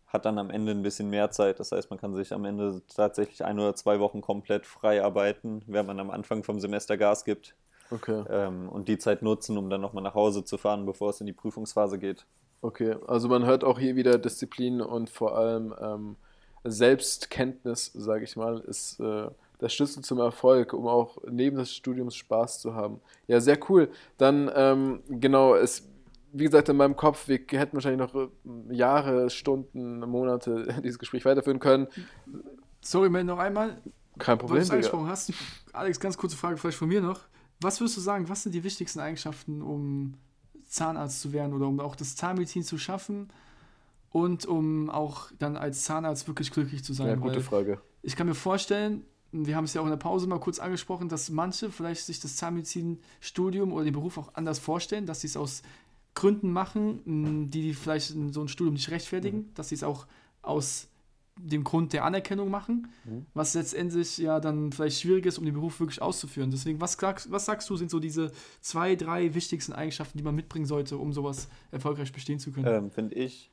hat 0.07 0.25
dann 0.25 0.37
am 0.37 0.49
Ende 0.49 0.71
ein 0.71 0.83
bisschen 0.83 1.09
mehr 1.09 1.31
Zeit. 1.31 1.59
Das 1.59 1.71
heißt, 1.71 1.89
man 1.89 1.99
kann 1.99 2.13
sich 2.13 2.33
am 2.33 2.43
Ende 2.45 2.81
tatsächlich 2.93 3.45
ein 3.45 3.59
oder 3.59 3.75
zwei 3.75 3.99
Wochen 3.99 4.21
komplett 4.21 4.65
frei 4.65 5.03
arbeiten, 5.03 5.61
während 5.67 5.87
man 5.87 5.99
am 5.99 6.11
Anfang 6.11 6.43
vom 6.43 6.59
Semester 6.59 6.97
Gas 6.97 7.23
gibt. 7.23 7.55
Okay. 7.91 8.23
Ähm, 8.29 8.69
und 8.69 8.87
die 8.87 8.97
Zeit 8.97 9.21
nutzen, 9.21 9.57
um 9.57 9.69
dann 9.69 9.81
nochmal 9.81 10.03
nach 10.03 10.15
Hause 10.15 10.43
zu 10.43 10.57
fahren, 10.57 10.85
bevor 10.85 11.09
es 11.11 11.21
in 11.21 11.27
die 11.27 11.33
Prüfungsphase 11.33 11.97
geht. 11.97 12.25
Okay, 12.61 12.95
also 13.07 13.27
man 13.27 13.45
hört 13.45 13.63
auch 13.63 13.79
hier 13.79 13.95
wieder 13.95 14.19
Disziplin 14.19 14.81
und 14.81 15.09
vor 15.09 15.35
allem 15.35 15.73
ähm, 15.81 16.15
Selbstkenntnis, 16.63 17.91
sage 17.93 18.23
ich 18.23 18.35
mal, 18.35 18.59
ist 18.59 18.99
äh, 18.99 19.29
der 19.59 19.69
Schlüssel 19.69 20.03
zum 20.03 20.19
Erfolg, 20.19 20.73
um 20.73 20.87
auch 20.87 21.17
neben 21.29 21.57
des 21.57 21.73
Studiums 21.73 22.15
Spaß 22.15 22.61
zu 22.61 22.75
haben. 22.75 22.99
Ja, 23.27 23.39
sehr 23.41 23.57
cool. 23.69 23.89
Dann, 24.17 24.51
ähm, 24.53 25.01
genau, 25.07 25.55
es, 25.55 25.87
wie 26.33 26.45
gesagt, 26.45 26.69
in 26.69 26.77
meinem 26.77 26.95
Kopf, 26.95 27.27
wir 27.27 27.39
hätten 27.49 27.73
wahrscheinlich 27.73 27.99
noch 27.99 28.15
äh, 28.15 28.29
Jahre, 28.75 29.31
Stunden, 29.31 29.99
Monate 29.99 30.67
dieses 30.83 30.99
Gespräch 30.99 31.25
weiterführen 31.25 31.59
können. 31.59 31.87
Sorry, 32.81 33.09
Mel, 33.09 33.23
noch 33.23 33.39
einmal. 33.39 33.81
Kein 34.19 34.37
Problem. 34.37 34.61
Weil 34.61 34.67
du 34.67 34.73
angesprochen 34.73 35.07
hast. 35.07 35.33
Alex, 35.73 35.99
ganz 35.99 36.15
kurze 36.15 36.37
Frage 36.37 36.57
vielleicht 36.57 36.77
von 36.77 36.87
mir 36.87 37.01
noch. 37.01 37.21
Was 37.59 37.79
würdest 37.79 37.97
du 37.97 38.01
sagen, 38.01 38.29
was 38.29 38.43
sind 38.43 38.53
die 38.53 38.63
wichtigsten 38.63 38.99
Eigenschaften, 38.99 39.61
um 39.61 40.15
Zahnarzt 40.71 41.21
zu 41.21 41.33
werden 41.33 41.53
oder 41.53 41.67
um 41.67 41.79
auch 41.79 41.95
das 41.95 42.15
Zahnmedizin 42.15 42.63
zu 42.63 42.77
schaffen 42.77 43.29
und 44.09 44.45
um 44.45 44.89
auch 44.89 45.31
dann 45.37 45.57
als 45.57 45.83
Zahnarzt 45.83 46.27
wirklich 46.27 46.51
glücklich 46.51 46.83
zu 46.83 46.93
sein. 46.93 47.07
Ja, 47.07 47.15
gute 47.15 47.41
Frage. 47.41 47.81
Ich 48.01 48.15
kann 48.15 48.25
mir 48.25 48.35
vorstellen, 48.35 49.03
wir 49.33 49.55
haben 49.55 49.65
es 49.65 49.73
ja 49.73 49.81
auch 49.81 49.85
in 49.85 49.91
der 49.91 49.97
Pause 49.97 50.27
mal 50.27 50.39
kurz 50.39 50.59
angesprochen, 50.59 51.09
dass 51.09 51.29
manche 51.29 51.71
vielleicht 51.71 52.05
sich 52.05 52.19
das 52.19 52.37
Zahnmedizinstudium 52.37 53.71
oder 53.73 53.83
den 53.83 53.93
Beruf 53.93 54.17
auch 54.17 54.33
anders 54.33 54.59
vorstellen, 54.59 55.05
dass 55.05 55.21
sie 55.21 55.27
es 55.27 55.37
aus 55.37 55.61
Gründen 56.13 56.51
machen, 56.51 57.49
die 57.49 57.73
vielleicht 57.73 58.15
so 58.31 58.41
ein 58.41 58.47
Studium 58.47 58.73
nicht 58.73 58.89
rechtfertigen, 58.91 59.37
mhm. 59.39 59.53
dass 59.55 59.69
sie 59.69 59.75
es 59.75 59.83
auch 59.83 60.07
aus 60.41 60.87
dem 61.43 61.63
Grund 61.63 61.93
der 61.93 62.05
Anerkennung 62.05 62.49
machen, 62.49 62.87
mhm. 63.03 63.25
was 63.33 63.53
letztendlich 63.53 64.17
ja 64.17 64.39
dann 64.39 64.71
vielleicht 64.71 65.01
schwierig 65.01 65.25
ist, 65.25 65.37
um 65.37 65.45
den 65.45 65.53
Beruf 65.53 65.79
wirklich 65.79 66.01
auszuführen. 66.01 66.51
Deswegen, 66.51 66.79
was, 66.81 66.97
was 67.01 67.45
sagst 67.45 67.69
du, 67.69 67.75
sind 67.75 67.89
so 67.89 67.99
diese 67.99 68.31
zwei, 68.61 68.95
drei 68.95 69.33
wichtigsten 69.33 69.73
Eigenschaften, 69.73 70.17
die 70.17 70.23
man 70.23 70.35
mitbringen 70.35 70.65
sollte, 70.65 70.97
um 70.97 71.13
sowas 71.13 71.49
erfolgreich 71.71 72.11
bestehen 72.11 72.39
zu 72.39 72.51
können? 72.51 72.67
Ähm, 72.67 72.91
Finde 72.91 73.15
ich, 73.15 73.51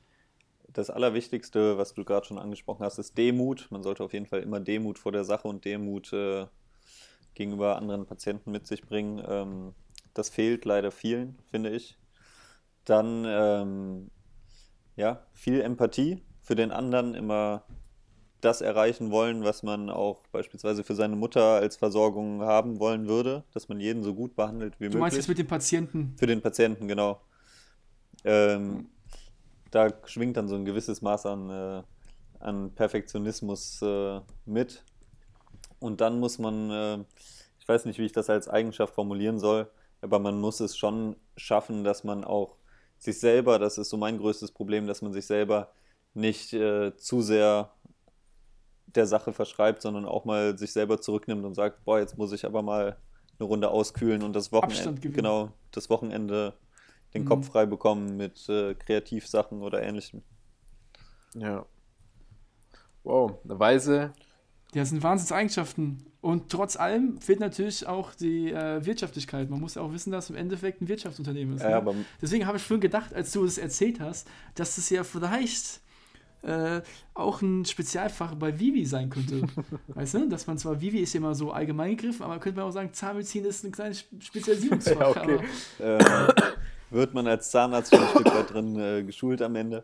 das 0.73 0.91
Allerwichtigste, 0.91 1.79
was 1.79 1.95
du 1.95 2.05
gerade 2.05 2.27
schon 2.27 2.39
angesprochen 2.39 2.85
hast, 2.85 2.99
ist 2.99 3.17
Demut. 3.17 3.69
Man 3.71 3.83
sollte 3.83 4.05
auf 4.05 4.13
jeden 4.13 4.27
Fall 4.27 4.41
immer 4.41 4.61
Demut 4.61 4.99
vor 4.99 5.13
der 5.13 5.25
Sache 5.25 5.49
und 5.49 5.65
Demut 5.65 6.13
äh, 6.13 6.47
gegenüber 7.35 7.77
anderen 7.77 8.07
Patienten 8.07 8.51
mit 8.51 8.67
sich 8.67 8.83
bringen. 8.83 9.23
Ähm, 9.27 9.75
das 10.15 10.29
fehlt 10.29 10.65
leider 10.65 10.91
vielen, 10.91 11.39
finde 11.51 11.71
ich. 11.71 11.97
Dann 12.85 13.25
ähm, 13.27 14.11
ja, 14.97 15.23
viel 15.33 15.61
Empathie 15.61 16.23
für 16.43 16.55
den 16.55 16.73
anderen 16.73 17.15
immer 17.15 17.65
das 18.41 18.61
erreichen 18.61 19.11
wollen, 19.11 19.43
was 19.43 19.63
man 19.63 19.91
auch 19.91 20.23
beispielsweise 20.31 20.85
für 20.85 20.95
seine 20.95 21.17
Mutter 21.17 21.43
als 21.43 21.77
Versorgung 21.77 22.43
haben 22.43 22.79
wollen 22.79 23.09
würde, 23.09 23.45
dass 23.53 23.69
man 23.69 23.81
jeden 23.81 24.03
so 24.03 24.15
gut 24.15 24.37
behandelt 24.37 24.75
wie 24.79 24.85
möglich. 24.85 24.93
Du 24.95 24.99
meinst 25.01 25.17
jetzt 25.17 25.29
mit 25.29 25.39
dem 25.39 25.47
Patienten? 25.47 26.15
Für 26.17 26.27
den 26.27 26.41
Patienten, 26.41 26.87
genau. 26.87 27.21
Ähm, 28.25 28.89
da 29.71 29.89
schwingt 30.05 30.37
dann 30.37 30.49
so 30.49 30.55
ein 30.55 30.65
gewisses 30.65 31.03
Maß 31.03 31.27
an, 31.27 31.51
äh, 31.51 31.83
an 32.41 32.75
Perfektionismus 32.75 33.83
äh, 33.83 34.21
mit. 34.47 34.85
Und 35.81 36.01
dann 36.01 36.19
muss 36.21 36.39
man, 36.39 36.71
äh, 36.71 36.99
ich 37.59 37.69
weiß 37.69 37.85
nicht, 37.85 37.99
wie 37.99 38.07
ich 38.07 38.13
das 38.13 38.31
als 38.31 38.49
Eigenschaft 38.49 38.95
formulieren 38.95 39.39
soll, 39.39 39.69
aber 40.01 40.19
man 40.19 40.41
muss 40.41 40.61
es 40.61 40.77
schon 40.77 41.17
schaffen, 41.37 41.85
dass 41.85 42.05
man 42.05 42.25
auch 42.25 42.57
sich 42.99 43.19
selber, 43.19 43.59
das 43.59 43.79
ist 43.79 43.91
so 43.91 43.97
mein 43.97 44.19
größtes 44.19 44.53
Problem, 44.53 44.87
dass 44.87 45.03
man 45.03 45.13
sich 45.13 45.27
selber 45.27 45.73
nicht 46.15 46.53
äh, 46.53 46.97
zu 46.97 47.23
sehr 47.23 47.73
der 48.95 49.07
Sache 49.07 49.33
verschreibt, 49.33 49.83
sondern 49.83 50.05
auch 50.05 50.25
mal 50.25 50.59
sich 50.59 50.73
selber 50.73 51.01
zurücknimmt 51.01 51.45
und 51.45 51.55
sagt, 51.55 51.85
boah, 51.85 51.99
jetzt 51.99 52.17
muss 52.17 52.33
ich 52.33 52.45
aber 52.45 52.63
mal 52.63 52.97
eine 53.39 53.47
Runde 53.47 53.71
auskühlen 53.71 54.23
und 54.23 54.35
das 54.35 54.53
Wochenende, 54.53 55.11
genau, 55.11 55.53
das 55.71 55.91
Wochenende 55.91 56.55
den 57.15 57.23
mhm. 57.23 57.29
Kopf 57.29 57.47
frei 57.49 57.67
bekommen 57.67 58.17
mit 58.17 58.49
äh, 58.49 58.75
Kreativsachen 58.75 59.63
oder 59.63 59.83
ähnlichem. 59.83 60.23
Ja. 61.35 61.65
Wow, 63.05 63.39
eine 63.45 63.59
Weise. 63.59 64.13
Ja, 64.75 64.83
das 64.83 64.91
sind 64.91 65.03
Wahnsinnseigenschaften. 65.03 66.05
Und 66.21 66.51
trotz 66.51 66.77
allem 66.77 67.21
fehlt 67.21 67.41
natürlich 67.41 67.87
auch 67.87 68.13
die 68.13 68.51
äh, 68.51 68.85
Wirtschaftlichkeit. 68.85 69.49
Man 69.49 69.61
muss 69.61 69.77
ja 69.77 69.83
auch 69.83 69.93
wissen, 69.93 70.11
dass 70.11 70.25
es 70.25 70.31
im 70.31 70.37
Endeffekt 70.37 70.83
ein 70.83 70.89
Wirtschaftsunternehmen 70.89 71.57
ist. 71.57 71.63
Ja, 71.63 71.81
ne? 71.81 72.05
Deswegen 72.21 72.47
habe 72.47 72.59
ich 72.59 72.65
vorhin 72.65 72.81
gedacht, 72.81 73.15
als 73.15 73.33
du 73.33 73.45
es 73.45 73.57
erzählt 73.57 74.01
hast, 74.01 74.29
dass 74.57 74.77
es 74.77 74.91
ja 74.91 75.05
vielleicht 75.05 75.81
äh, 76.43 76.81
auch 77.15 77.43
ein 77.43 77.65
Spezialfach 77.65 78.35
bei 78.35 78.59
Vivi 78.59 78.85
sein 78.85 79.11
könnte. 79.11 79.43
weißt 79.89 80.15
du, 80.15 80.29
dass 80.29 80.47
man 80.47 80.59
zwar, 80.59 80.81
Vivi 80.81 81.01
ist 81.01 81.13
ja 81.13 81.19
immer 81.19 81.35
so 81.35 81.53
allgemein 81.53 81.97
gegriffen, 81.97 82.25
aber 82.25 82.39
könnte 82.39 82.61
man 82.61 82.69
auch 82.69 82.73
sagen, 82.73 82.93
Zahnmedizin 82.93 83.45
ist 83.45 83.65
ein 83.65 83.73
kleines 83.73 84.05
Spezialisierungsfach. 84.21 85.17
ja, 85.27 85.35
okay. 85.35 85.39
äh, 85.79 86.33
wird 86.91 87.15
man 87.15 87.27
als 87.27 87.51
Zahnarzt 87.51 87.95
schon 87.95 88.03
ein 88.03 88.09
Stück 88.09 88.27
weit 88.27 88.53
drin 88.53 88.79
äh, 88.79 89.03
geschult 89.03 89.43
am 89.43 89.57
Ende, 89.57 89.83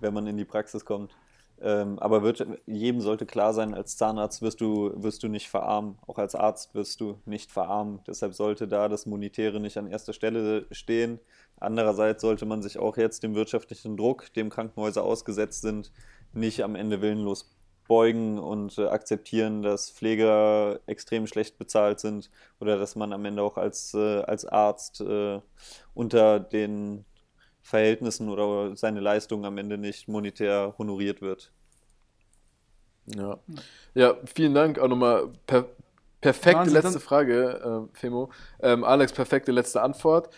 wenn 0.00 0.14
man 0.14 0.26
in 0.26 0.36
die 0.36 0.44
Praxis 0.44 0.84
kommt. 0.84 1.14
Ähm, 1.60 1.98
aber 1.98 2.22
wird, 2.22 2.46
jedem 2.66 3.00
sollte 3.00 3.26
klar 3.26 3.52
sein, 3.52 3.74
als 3.74 3.96
Zahnarzt 3.96 4.42
wirst 4.42 4.60
du, 4.60 4.92
wirst 4.94 5.22
du 5.22 5.28
nicht 5.28 5.48
verarmen. 5.48 5.98
Auch 6.06 6.18
als 6.18 6.34
Arzt 6.34 6.74
wirst 6.74 7.00
du 7.00 7.18
nicht 7.24 7.50
verarmen. 7.50 7.98
Deshalb 8.06 8.34
sollte 8.34 8.68
da 8.68 8.88
das 8.88 9.06
Monetäre 9.06 9.58
nicht 9.58 9.76
an 9.76 9.88
erster 9.88 10.12
Stelle 10.12 10.66
stehen. 10.70 11.18
Andererseits 11.60 12.22
sollte 12.22 12.46
man 12.46 12.62
sich 12.62 12.78
auch 12.78 12.96
jetzt 12.96 13.22
dem 13.22 13.34
wirtschaftlichen 13.34 13.96
Druck, 13.96 14.32
dem 14.34 14.50
Krankenhäuser 14.50 15.02
ausgesetzt 15.02 15.62
sind, 15.62 15.92
nicht 16.32 16.62
am 16.62 16.74
Ende 16.74 17.00
willenlos 17.00 17.50
beugen 17.88 18.38
und 18.38 18.78
äh, 18.78 18.86
akzeptieren, 18.86 19.62
dass 19.62 19.90
Pfleger 19.90 20.78
extrem 20.86 21.26
schlecht 21.26 21.58
bezahlt 21.58 22.00
sind 22.00 22.30
oder 22.60 22.78
dass 22.78 22.94
man 22.96 23.12
am 23.12 23.24
Ende 23.24 23.42
auch 23.42 23.56
als, 23.56 23.94
äh, 23.94 24.20
als 24.22 24.44
Arzt 24.44 25.00
äh, 25.00 25.40
unter 25.94 26.38
den 26.38 27.06
Verhältnissen 27.62 28.28
oder 28.28 28.76
seine 28.76 29.00
Leistung 29.00 29.44
am 29.44 29.58
Ende 29.58 29.78
nicht 29.78 30.06
monetär 30.06 30.74
honoriert 30.78 31.22
wird. 31.22 31.50
Ja, 33.06 33.38
ja 33.94 34.16
vielen 34.26 34.54
Dank 34.54 34.78
auch 34.78 34.88
nochmal 34.88 35.30
per 35.46 35.66
Perfekte 36.20 36.58
Wahnsinn, 36.58 36.74
letzte 36.74 37.00
Frage, 37.00 37.88
äh, 37.94 37.96
Femo. 37.96 38.30
Ähm, 38.60 38.82
Alex, 38.82 39.12
perfekte 39.12 39.52
letzte 39.52 39.82
Antwort. 39.82 40.30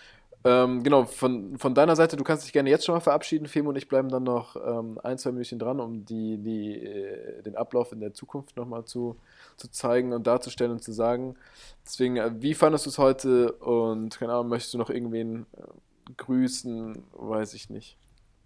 Ähm, 0.43 0.83
genau, 0.83 1.05
von, 1.05 1.59
von 1.59 1.75
deiner 1.75 1.97
Seite, 1.97 2.17
du 2.17 2.25
kannst 2.25 2.45
dich 2.45 2.53
gerne 2.53 2.71
jetzt 2.71 2.87
schon 2.87 2.95
mal 2.95 3.01
verabschieden. 3.01 3.47
Femo 3.47 3.71
und 3.71 3.77
ich 3.77 3.89
bleiben 3.89 4.09
dann 4.09 4.23
noch 4.23 4.57
ähm, 4.57 4.99
ein, 5.03 5.19
zwei 5.19 5.33
Minuten 5.33 5.59
dran, 5.59 5.81
um 5.81 6.07
die, 6.07 6.39
die, 6.39 6.83
äh, 6.83 7.43
den 7.43 7.57
Ablauf 7.57 7.93
in 7.93 8.01
der 8.01 8.15
Zukunft 8.15 8.57
nochmal 8.57 8.85
zu, 8.85 9.17
zu 9.57 9.71
zeigen 9.71 10.13
und 10.13 10.27
darzustellen 10.27 10.73
und 10.73 10.83
zu 10.83 10.93
sagen. 10.93 11.37
Deswegen, 11.85 12.17
äh, 12.17 12.31
wie 12.41 12.55
fandest 12.55 12.87
du 12.87 12.91
es 12.91 12.99
heute? 12.99 13.53
Und 13.53 14.19
keine 14.19 14.33
Ahnung, 14.33 14.49
möchtest 14.49 14.73
du 14.73 14.79
noch 14.79 14.89
irgendwen 14.89 15.47
äh, 15.57 16.13
grüßen? 16.17 17.05
Weiß 17.13 17.53
ich 17.53 17.69
nicht. 17.69 17.99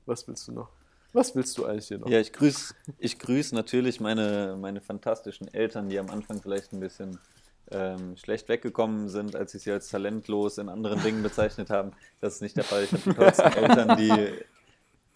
Was 0.07 0.27
willst 0.27 0.49
du 0.49 0.53
noch? 0.53 0.69
Was 1.13 1.37
willst 1.37 1.57
du 1.59 1.65
eigentlich 1.65 1.87
hier 1.87 1.99
noch? 1.99 2.09
Ja, 2.09 2.19
ich 2.19 2.33
grüße 2.33 2.75
ich 2.99 3.21
grüß 3.21 3.53
natürlich 3.53 4.01
meine, 4.01 4.57
meine 4.61 4.81
fantastischen 4.81 5.47
Eltern, 5.55 5.89
die 5.89 6.01
am 6.01 6.11
Anfang 6.11 6.43
vielleicht 6.43 6.73
ein 6.73 6.81
bisschen 6.81 7.21
ähm, 7.71 8.17
schlecht 8.17 8.49
weggekommen 8.49 9.09
sind, 9.09 9.37
als 9.37 9.55
ich 9.55 9.63
sie 9.63 9.73
als 9.73 9.89
talentlos 9.89 10.59
in 10.59 10.69
anderen 10.69 11.03
Dingen 11.03 11.23
bezeichnet 11.23 11.71
haben. 11.71 11.93
Das 12.21 12.35
ist 12.37 12.43
nicht 12.43 12.57
der 12.57 12.65
Fall. 12.65 12.85
Ich 12.85 12.93
habe 12.93 13.03
die 13.05 13.13
tollsten 13.13 13.53
Eltern, 13.57 13.97
die, 13.97 14.31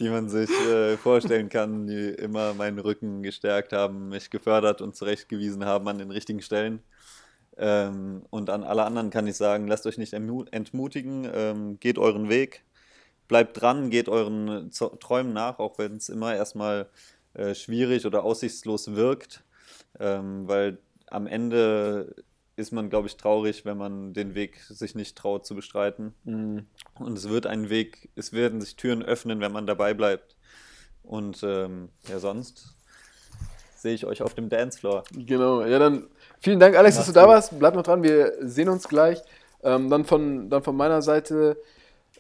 die 0.00 0.08
man 0.08 0.28
sich 0.28 0.50
äh, 0.50 0.96
vorstellen 0.96 1.48
kann, 1.48 1.86
die 1.86 2.08
immer 2.10 2.54
meinen 2.54 2.78
Rücken 2.78 3.22
gestärkt 3.22 3.72
haben, 3.72 4.08
mich 4.10 4.30
gefördert 4.30 4.80
und 4.80 4.96
zurechtgewiesen 4.96 5.64
haben 5.64 5.88
an 5.88 5.98
den 5.98 6.10
richtigen 6.10 6.42
Stellen. 6.42 6.80
Ähm, 7.56 8.22
und 8.30 8.50
an 8.50 8.62
alle 8.64 8.84
anderen 8.84 9.10
kann 9.10 9.26
ich 9.26 9.36
sagen, 9.36 9.66
lasst 9.66 9.86
euch 9.86 9.98
nicht 9.98 10.14
entmu- 10.14 10.46
entmutigen, 10.52 11.28
ähm, 11.32 11.80
geht 11.80 11.98
euren 11.98 12.28
Weg, 12.28 12.62
bleibt 13.26 13.60
dran, 13.60 13.90
geht 13.90 14.08
euren 14.08 14.70
Z- 14.70 15.00
Träumen 15.00 15.32
nach, 15.32 15.58
auch 15.58 15.78
wenn 15.78 15.96
es 15.96 16.08
immer 16.08 16.34
erstmal 16.34 16.88
äh, 17.34 17.54
schwierig 17.54 18.06
oder 18.06 18.22
aussichtslos 18.22 18.94
wirkt, 18.94 19.42
ähm, 19.98 20.46
weil 20.46 20.78
am 21.10 21.26
Ende 21.26 22.14
ist 22.58 22.72
man, 22.72 22.90
glaube 22.90 23.06
ich, 23.06 23.16
traurig, 23.16 23.64
wenn 23.64 23.78
man 23.78 24.12
den 24.12 24.34
Weg 24.34 24.60
sich 24.68 24.96
nicht 24.96 25.16
traut 25.16 25.46
zu 25.46 25.54
bestreiten. 25.54 26.12
Mhm. 26.24 26.66
Und 26.98 27.16
es 27.16 27.28
wird 27.28 27.46
ein 27.46 27.70
Weg, 27.70 28.10
es 28.16 28.32
werden 28.32 28.60
sich 28.60 28.74
Türen 28.74 29.02
öffnen, 29.02 29.40
wenn 29.40 29.52
man 29.52 29.66
dabei 29.66 29.94
bleibt. 29.94 30.36
Und 31.04 31.42
ähm, 31.44 31.90
ja, 32.08 32.18
sonst 32.18 32.74
sehe 33.76 33.94
ich 33.94 34.04
euch 34.06 34.22
auf 34.22 34.34
dem 34.34 34.48
Dancefloor. 34.48 35.04
Genau, 35.12 35.64
ja 35.64 35.78
dann 35.78 36.08
vielen 36.40 36.58
Dank, 36.58 36.76
Alex, 36.76 36.96
dass 36.96 37.06
du 37.06 37.10
Mach's 37.10 37.14
da 37.14 37.22
gut. 37.22 37.30
warst. 37.30 37.58
Bleib 37.60 37.74
noch 37.76 37.84
dran, 37.84 38.02
wir 38.02 38.32
sehen 38.40 38.68
uns 38.68 38.88
gleich. 38.88 39.22
Ähm, 39.62 39.88
dann, 39.88 40.04
von, 40.04 40.50
dann 40.50 40.64
von 40.64 40.76
meiner 40.76 41.00
Seite, 41.00 41.56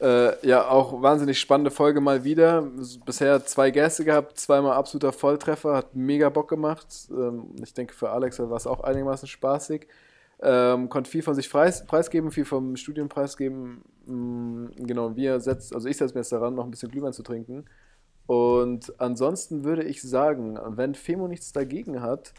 äh, 0.00 0.46
ja, 0.46 0.68
auch 0.68 1.02
wahnsinnig 1.02 1.40
spannende 1.40 1.72
Folge 1.72 2.00
mal 2.00 2.22
wieder. 2.22 2.62
Bisher 3.04 3.44
zwei 3.44 3.72
Gäste 3.72 4.04
gehabt, 4.04 4.38
zweimal 4.38 4.74
absoluter 4.74 5.12
Volltreffer, 5.12 5.74
hat 5.74 5.96
mega 5.96 6.28
Bock 6.28 6.48
gemacht. 6.48 6.86
Ähm, 7.10 7.56
ich 7.60 7.74
denke, 7.74 7.92
für 7.92 8.10
Alex 8.10 8.38
war 8.38 8.56
es 8.56 8.68
auch 8.68 8.80
einigermaßen 8.80 9.26
spaßig. 9.26 9.88
Ähm, 10.40 10.88
konnte 10.88 11.10
viel 11.10 11.22
von 11.22 11.34
sich 11.34 11.50
preis, 11.50 11.84
preisgeben, 11.86 12.30
viel 12.30 12.44
vom 12.44 12.76
Studium 12.76 13.08
preisgeben. 13.08 13.82
Mm, 14.06 14.66
genau, 14.76 15.16
wir 15.16 15.40
setzt, 15.40 15.74
also 15.74 15.88
ich 15.88 15.96
setze 15.96 16.14
mir 16.14 16.20
jetzt 16.20 16.30
daran, 16.32 16.54
noch 16.54 16.64
ein 16.64 16.70
bisschen 16.70 16.90
Glühwein 16.90 17.12
zu 17.12 17.22
trinken. 17.24 17.64
Und 18.26 18.92
ansonsten 19.00 19.64
würde 19.64 19.84
ich 19.84 20.02
sagen, 20.02 20.58
wenn 20.76 20.94
Femo 20.94 21.28
nichts 21.28 21.52
dagegen 21.52 22.02
hat, 22.02 22.34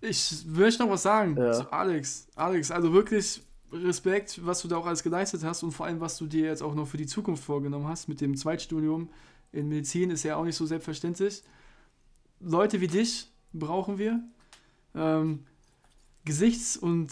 Ich 0.00 0.44
möchte 0.46 0.82
noch 0.82 0.90
was 0.90 1.02
sagen 1.02 1.36
Ja. 1.36 1.52
zu 1.52 1.72
Alex. 1.72 2.28
Alex, 2.36 2.70
also 2.70 2.92
wirklich 2.92 3.42
Respekt, 3.72 4.44
was 4.44 4.60
du 4.62 4.68
da 4.68 4.76
auch 4.76 4.86
alles 4.86 5.02
geleistet 5.02 5.42
hast 5.44 5.62
und 5.62 5.72
vor 5.72 5.86
allem, 5.86 6.00
was 6.00 6.18
du 6.18 6.26
dir 6.26 6.46
jetzt 6.46 6.62
auch 6.62 6.74
noch 6.74 6.86
für 6.86 6.98
die 6.98 7.06
Zukunft 7.06 7.42
vorgenommen 7.42 7.88
hast 7.88 8.08
mit 8.08 8.20
dem 8.20 8.36
Zweitstudium 8.36 9.08
in 9.52 9.68
Medizin, 9.68 10.10
ist 10.10 10.22
ja 10.22 10.36
auch 10.36 10.44
nicht 10.44 10.56
so 10.56 10.66
selbstverständlich. 10.66 11.42
Leute 12.40 12.80
wie 12.80 12.86
dich 12.88 13.30
brauchen 13.54 13.98
wir. 13.98 14.22
Ähm, 14.94 15.44
Gesichts- 16.24 16.76
und 16.76 17.10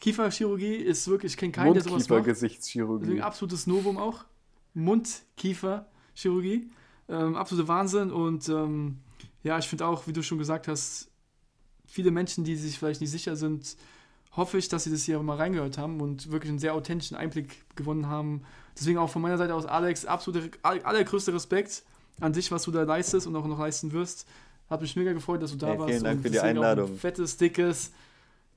Kieferchirurgie 0.00 0.74
ist 0.76 1.08
wirklich, 1.08 1.32
ich 1.32 1.36
kenne 1.36 1.52
keinen, 1.52 1.74
der 1.74 1.82
sowas 1.82 2.08
macht. 2.08 2.26
Deswegen 2.26 2.46
Mundkiefer-Gesichtschirurgie. 2.46 3.20
absolutes 3.20 3.66
Novum 3.66 3.96
auch. 3.98 4.24
Mund-Kiefer-Chirurgie. 4.74 6.70
Ähm, 7.08 7.36
absolute 7.36 7.68
Wahnsinn. 7.68 8.10
Und 8.10 8.48
ähm, 8.48 8.98
ja, 9.42 9.58
ich 9.58 9.66
finde 9.66 9.86
auch, 9.86 10.06
wie 10.06 10.12
du 10.12 10.22
schon 10.22 10.38
gesagt 10.38 10.68
hast, 10.68 11.08
viele 11.86 12.10
Menschen, 12.10 12.44
die 12.44 12.54
sich 12.56 12.78
vielleicht 12.78 13.00
nicht 13.00 13.10
sicher 13.10 13.34
sind, 13.36 13.76
hoffe 14.32 14.58
ich, 14.58 14.68
dass 14.68 14.84
sie 14.84 14.90
das 14.90 15.02
hier 15.04 15.20
mal 15.22 15.36
reingehört 15.36 15.78
haben 15.78 16.00
und 16.00 16.30
wirklich 16.30 16.50
einen 16.50 16.58
sehr 16.58 16.74
authentischen 16.74 17.16
Einblick 17.16 17.64
gewonnen 17.76 18.06
haben. 18.06 18.42
Deswegen 18.78 18.98
auch 18.98 19.10
von 19.10 19.22
meiner 19.22 19.38
Seite 19.38 19.54
aus, 19.54 19.66
Alex, 19.66 20.04
absolute, 20.04 20.50
aller- 20.62 20.86
allergrößter 20.86 21.32
Respekt 21.34 21.82
an 22.20 22.32
dich, 22.32 22.52
was 22.52 22.62
du 22.64 22.70
da 22.70 22.82
leistest 22.82 23.26
und 23.26 23.34
auch 23.34 23.46
noch 23.46 23.58
leisten 23.58 23.92
wirst. 23.92 24.26
Hat 24.70 24.80
mich 24.80 24.94
mega 24.96 25.12
gefreut, 25.12 25.42
dass 25.42 25.52
du 25.52 25.56
da 25.58 25.68
Hey, 25.68 25.78
warst. 25.78 25.90
vielen 25.90 26.04
Dank 26.04 26.16
und 26.18 26.22
für 26.22 26.30
die 26.30 26.40
Einladung. 26.40 26.90
Ein 26.90 26.96
fettes, 26.96 27.36
dickes 27.36 27.92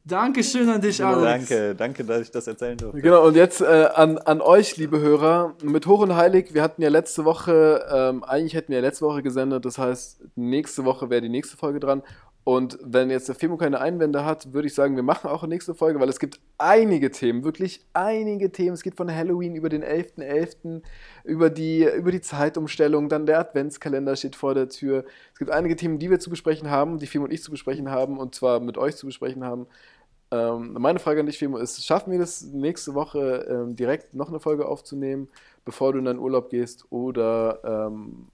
Dankeschön 0.04 0.68
an 0.68 0.82
dich, 0.82 0.98
Genau, 0.98 1.20
Alex. 1.20 1.48
Danke, 1.48 1.76
danke, 1.76 2.04
dass 2.04 2.22
ich 2.22 2.32
das 2.32 2.48
erzählen 2.48 2.76
durfte. 2.76 3.02
Genau, 3.02 3.24
und 3.28 3.36
jetzt 3.36 3.62
äh, 3.62 3.88
an, 3.94 4.18
an 4.18 4.42
euch, 4.42 4.76
liebe 4.78 5.00
Hörer, 5.00 5.54
mit 5.62 5.86
Hoch 5.86 6.00
und 6.00 6.16
Heilig, 6.16 6.56
wir 6.56 6.64
hatten 6.64 6.82
ja 6.82 6.90
letzte 6.90 7.24
Woche, 7.24 7.86
ähm, 7.94 8.24
eigentlich 8.24 8.56
hätten 8.56 8.70
wir 8.70 8.78
ja 8.80 8.82
letzte 8.82 9.06
Woche 9.06 9.22
gesendet, 9.22 9.64
das 9.64 9.78
heißt, 9.78 10.22
nächste 10.36 10.86
Woche 10.86 11.12
wäre 11.12 11.22
die 11.22 11.30
nächste 11.30 11.56
Folge 11.56 11.80
dran. 11.80 12.02
Und 12.44 12.80
wenn 12.82 13.12
jetzt 13.12 13.28
der 13.28 13.36
Femo 13.36 13.56
keine 13.56 13.80
Einwände 13.80 14.26
hat, 14.26 14.52
würde 14.52 14.68
ich 14.68 14.74
sagen, 14.74 14.96
wir 14.96 15.04
machen 15.04 15.30
auch 15.30 15.44
eine 15.44 15.54
nächste 15.54 15.76
Folge, 15.76 16.00
weil 16.00 16.10
es 16.10 16.20
gibt 16.20 16.40
einige 16.58 17.12
Themen, 17.12 17.44
wirklich 17.44 17.86
einige 17.94 18.52
Themen. 18.52 18.74
Es 18.74 18.82
geht 18.82 18.96
von 18.96 19.14
Halloween 19.14 19.56
über 19.56 19.70
den 19.70 19.84
11.11., 19.84 20.82
über 21.24 21.52
die, 21.52 21.84
über 21.84 22.12
die 22.12 22.22
Zeitumstellung, 22.22 23.10
dann 23.10 23.28
der 23.28 23.40
Adventskalender 23.40 24.16
steht 24.16 24.36
vor 24.36 24.56
der 24.56 24.70
Tür. 24.70 25.06
Es 25.34 25.40
gibt 25.40 25.52
einige 25.52 25.76
Themen, 25.76 26.00
die 26.00 26.10
wir 26.10 26.20
zu 26.20 26.32
besprechen 26.32 26.72
haben, 26.72 26.98
die 26.98 27.06
Femo 27.06 27.26
und 27.26 27.32
ich 27.32 27.44
zu 27.44 27.52
besprechen 27.52 27.92
haben 27.92 28.18
und 28.18 28.34
zwar 28.34 28.60
mit 28.60 28.78
euch 28.78 28.96
zu 28.96 29.06
besprechen 29.06 29.44
haben. 29.44 29.68
Ähm, 30.32 30.78
meine 30.80 31.00
Frage 31.00 31.20
an 31.20 31.28
dich, 31.28 31.38
Femo, 31.38 31.58
ist, 31.58 31.86
schaffen 31.86 32.12
wir 32.12 32.18
das 32.18 32.42
nächste 32.42 32.96
Woche 32.96 33.46
ähm, 33.50 33.76
direkt 33.76 34.16
noch 34.16 34.30
eine 34.30 34.40
Folge 34.40 34.68
aufzunehmen, 34.68 35.28
bevor 35.64 35.94
du 35.94 36.00
in 36.00 36.06
deinen 36.06 36.20
Urlaub 36.20 36.50
gehst 36.50 36.86
oder 36.90 37.60
ähm, 37.64 38.28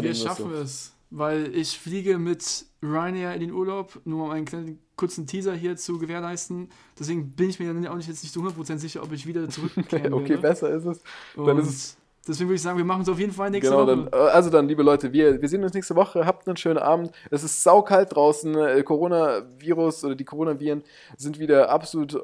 Wir 0.00 0.14
schaffen 0.14 0.54
es, 0.54 0.94
weil 1.10 1.54
ich 1.54 1.78
fliege 1.78 2.18
mit 2.18 2.66
Ryanair 2.82 3.34
in 3.34 3.40
den 3.40 3.52
Urlaub, 3.52 4.00
nur 4.04 4.24
um 4.24 4.30
einen 4.30 4.44
kleinen 4.46 4.78
kurzen 4.96 5.26
Teaser 5.26 5.54
hier 5.54 5.76
zu 5.76 5.98
gewährleisten. 5.98 6.68
Deswegen 6.98 7.30
bin 7.30 7.50
ich 7.50 7.58
mir 7.58 7.72
dann 7.72 7.86
auch 7.86 7.96
nicht, 7.96 8.08
jetzt 8.08 8.22
nicht 8.22 8.32
zu 8.32 8.40
100% 8.40 8.78
sicher, 8.78 9.02
ob 9.02 9.12
ich 9.12 9.26
wieder 9.26 9.48
zurückkehren 9.48 10.12
okay, 10.14 10.30
werde. 10.30 10.42
besser 10.42 10.70
ist 10.70 10.84
es. 10.84 11.00
dann 11.36 11.58
ist 11.58 11.68
es- 11.68 11.96
deswegen 12.28 12.48
würde 12.50 12.56
ich 12.56 12.62
sagen, 12.62 12.76
wir 12.78 12.84
machen 12.84 13.02
es 13.02 13.08
auf 13.08 13.18
jeden 13.18 13.32
Fall 13.32 13.50
nächste 13.50 13.70
Genau, 13.72 13.86
Woche. 13.86 13.96
dann, 13.96 14.08
äh, 14.12 14.30
also 14.30 14.50
dann, 14.50 14.68
liebe 14.68 14.82
Leute, 14.82 15.12
wir, 15.12 15.40
wir 15.40 15.48
sehen 15.48 15.62
uns 15.64 15.72
nächste 15.72 15.96
Woche. 15.96 16.26
Habt 16.26 16.46
einen 16.46 16.56
schönen 16.58 16.78
Abend. 16.78 17.10
Es 17.30 17.42
ist 17.42 17.62
saukalt 17.62 18.14
draußen. 18.14 18.54
äh, 18.56 18.82
Coronavirus 18.82 20.04
oder 20.04 20.14
die 20.14 20.24
Coronaviren 20.24 20.82
sind 21.16 21.38
wieder 21.38 21.70
absolut 21.70 22.22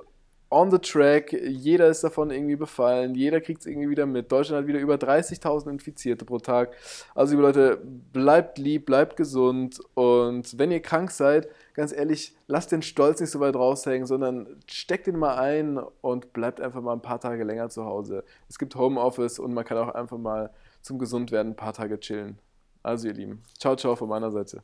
on 0.50 0.70
the 0.70 0.78
track. 0.78 1.32
Jeder 1.32 1.88
ist 1.88 2.04
davon 2.04 2.30
irgendwie 2.30 2.56
befallen. 2.56 3.14
Jeder 3.14 3.40
kriegt 3.40 3.60
es 3.60 3.66
irgendwie 3.66 3.90
wieder 3.90 4.06
mit. 4.06 4.30
Deutschland 4.30 4.62
hat 4.62 4.68
wieder 4.68 4.78
über 4.78 4.94
30.000 4.94 5.70
Infizierte 5.70 6.24
pro 6.24 6.38
Tag. 6.38 6.74
Also, 7.14 7.32
liebe 7.32 7.42
Leute, 7.42 7.80
bleibt 8.12 8.58
lieb, 8.58 8.86
bleibt 8.86 9.16
gesund. 9.16 9.80
Und 9.94 10.58
wenn 10.58 10.70
ihr 10.70 10.80
krank 10.80 11.10
seid, 11.10 11.48
ganz 11.74 11.92
ehrlich, 11.92 12.34
lasst 12.46 12.72
den 12.72 12.82
Stolz 12.82 13.20
nicht 13.20 13.30
so 13.30 13.40
weit 13.40 13.56
raushängen, 13.56 14.06
sondern 14.06 14.60
steckt 14.66 15.08
ihn 15.08 15.18
mal 15.18 15.36
ein 15.36 15.78
und 16.00 16.32
bleibt 16.32 16.60
einfach 16.60 16.80
mal 16.80 16.92
ein 16.92 17.02
paar 17.02 17.20
Tage 17.20 17.42
länger 17.44 17.68
zu 17.68 17.84
Hause. 17.84 18.24
Es 18.48 18.58
gibt 18.58 18.76
Homeoffice 18.76 19.38
und 19.38 19.52
man 19.52 19.64
kann 19.64 19.78
auch 19.78 19.94
einfach 19.94 20.18
mal 20.18 20.50
zum 20.80 20.98
Gesundwerden 20.98 21.52
ein 21.52 21.56
paar 21.56 21.72
Tage 21.72 21.98
chillen. 21.98 22.38
Also, 22.82 23.08
ihr 23.08 23.14
Lieben, 23.14 23.42
ciao, 23.58 23.74
ciao 23.74 23.96
von 23.96 24.08
meiner 24.08 24.30
Seite. 24.30 24.62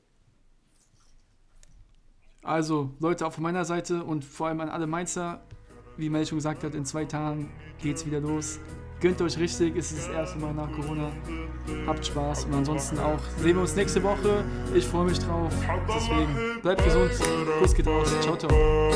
Also, 2.45 2.91
Leute, 2.99 3.27
auch 3.27 3.33
von 3.33 3.43
meiner 3.43 3.65
Seite 3.65 4.03
und 4.03 4.25
vor 4.25 4.49
allem 4.49 4.61
an 4.61 4.69
alle 4.69 4.89
Mainzer, 4.89 5.43
wie 5.97 6.09
Mel 6.09 6.27
schon 6.27 6.39
gesagt 6.39 6.65
hat, 6.65 6.75
in 6.75 6.85
zwei 6.85 7.05
Tagen 7.05 7.51
geht's 7.81 8.05
wieder 8.07 8.21
los. 8.21 8.59
Gönnt 9.01 9.21
euch 9.21 9.37
richtig, 9.37 9.77
es 9.77 9.91
ist 9.91 10.07
das 10.07 10.15
erste 10.15 10.39
Mal 10.39 10.55
nach 10.55 10.71
Corona. 10.73 11.11
Habt 11.87 12.07
Spaß 12.07 12.45
und 12.45 12.55
ansonsten 12.55 13.01
auch 13.01 13.19
sehen 13.39 13.57
wir 13.57 13.63
uns 13.63 13.75
nächste 13.75 14.01
Woche. 14.03 14.45
Ich 14.75 14.87
freue 14.87 15.07
mich 15.07 15.19
drauf. 15.19 15.53
Deswegen 15.89 16.61
bleibt 16.63 16.85
gesund. 16.85 17.11
Kuss 17.59 17.75
geht 17.75 17.89
raus. 17.89 18.15
Ciao, 18.21 18.37
ciao. 18.37 18.93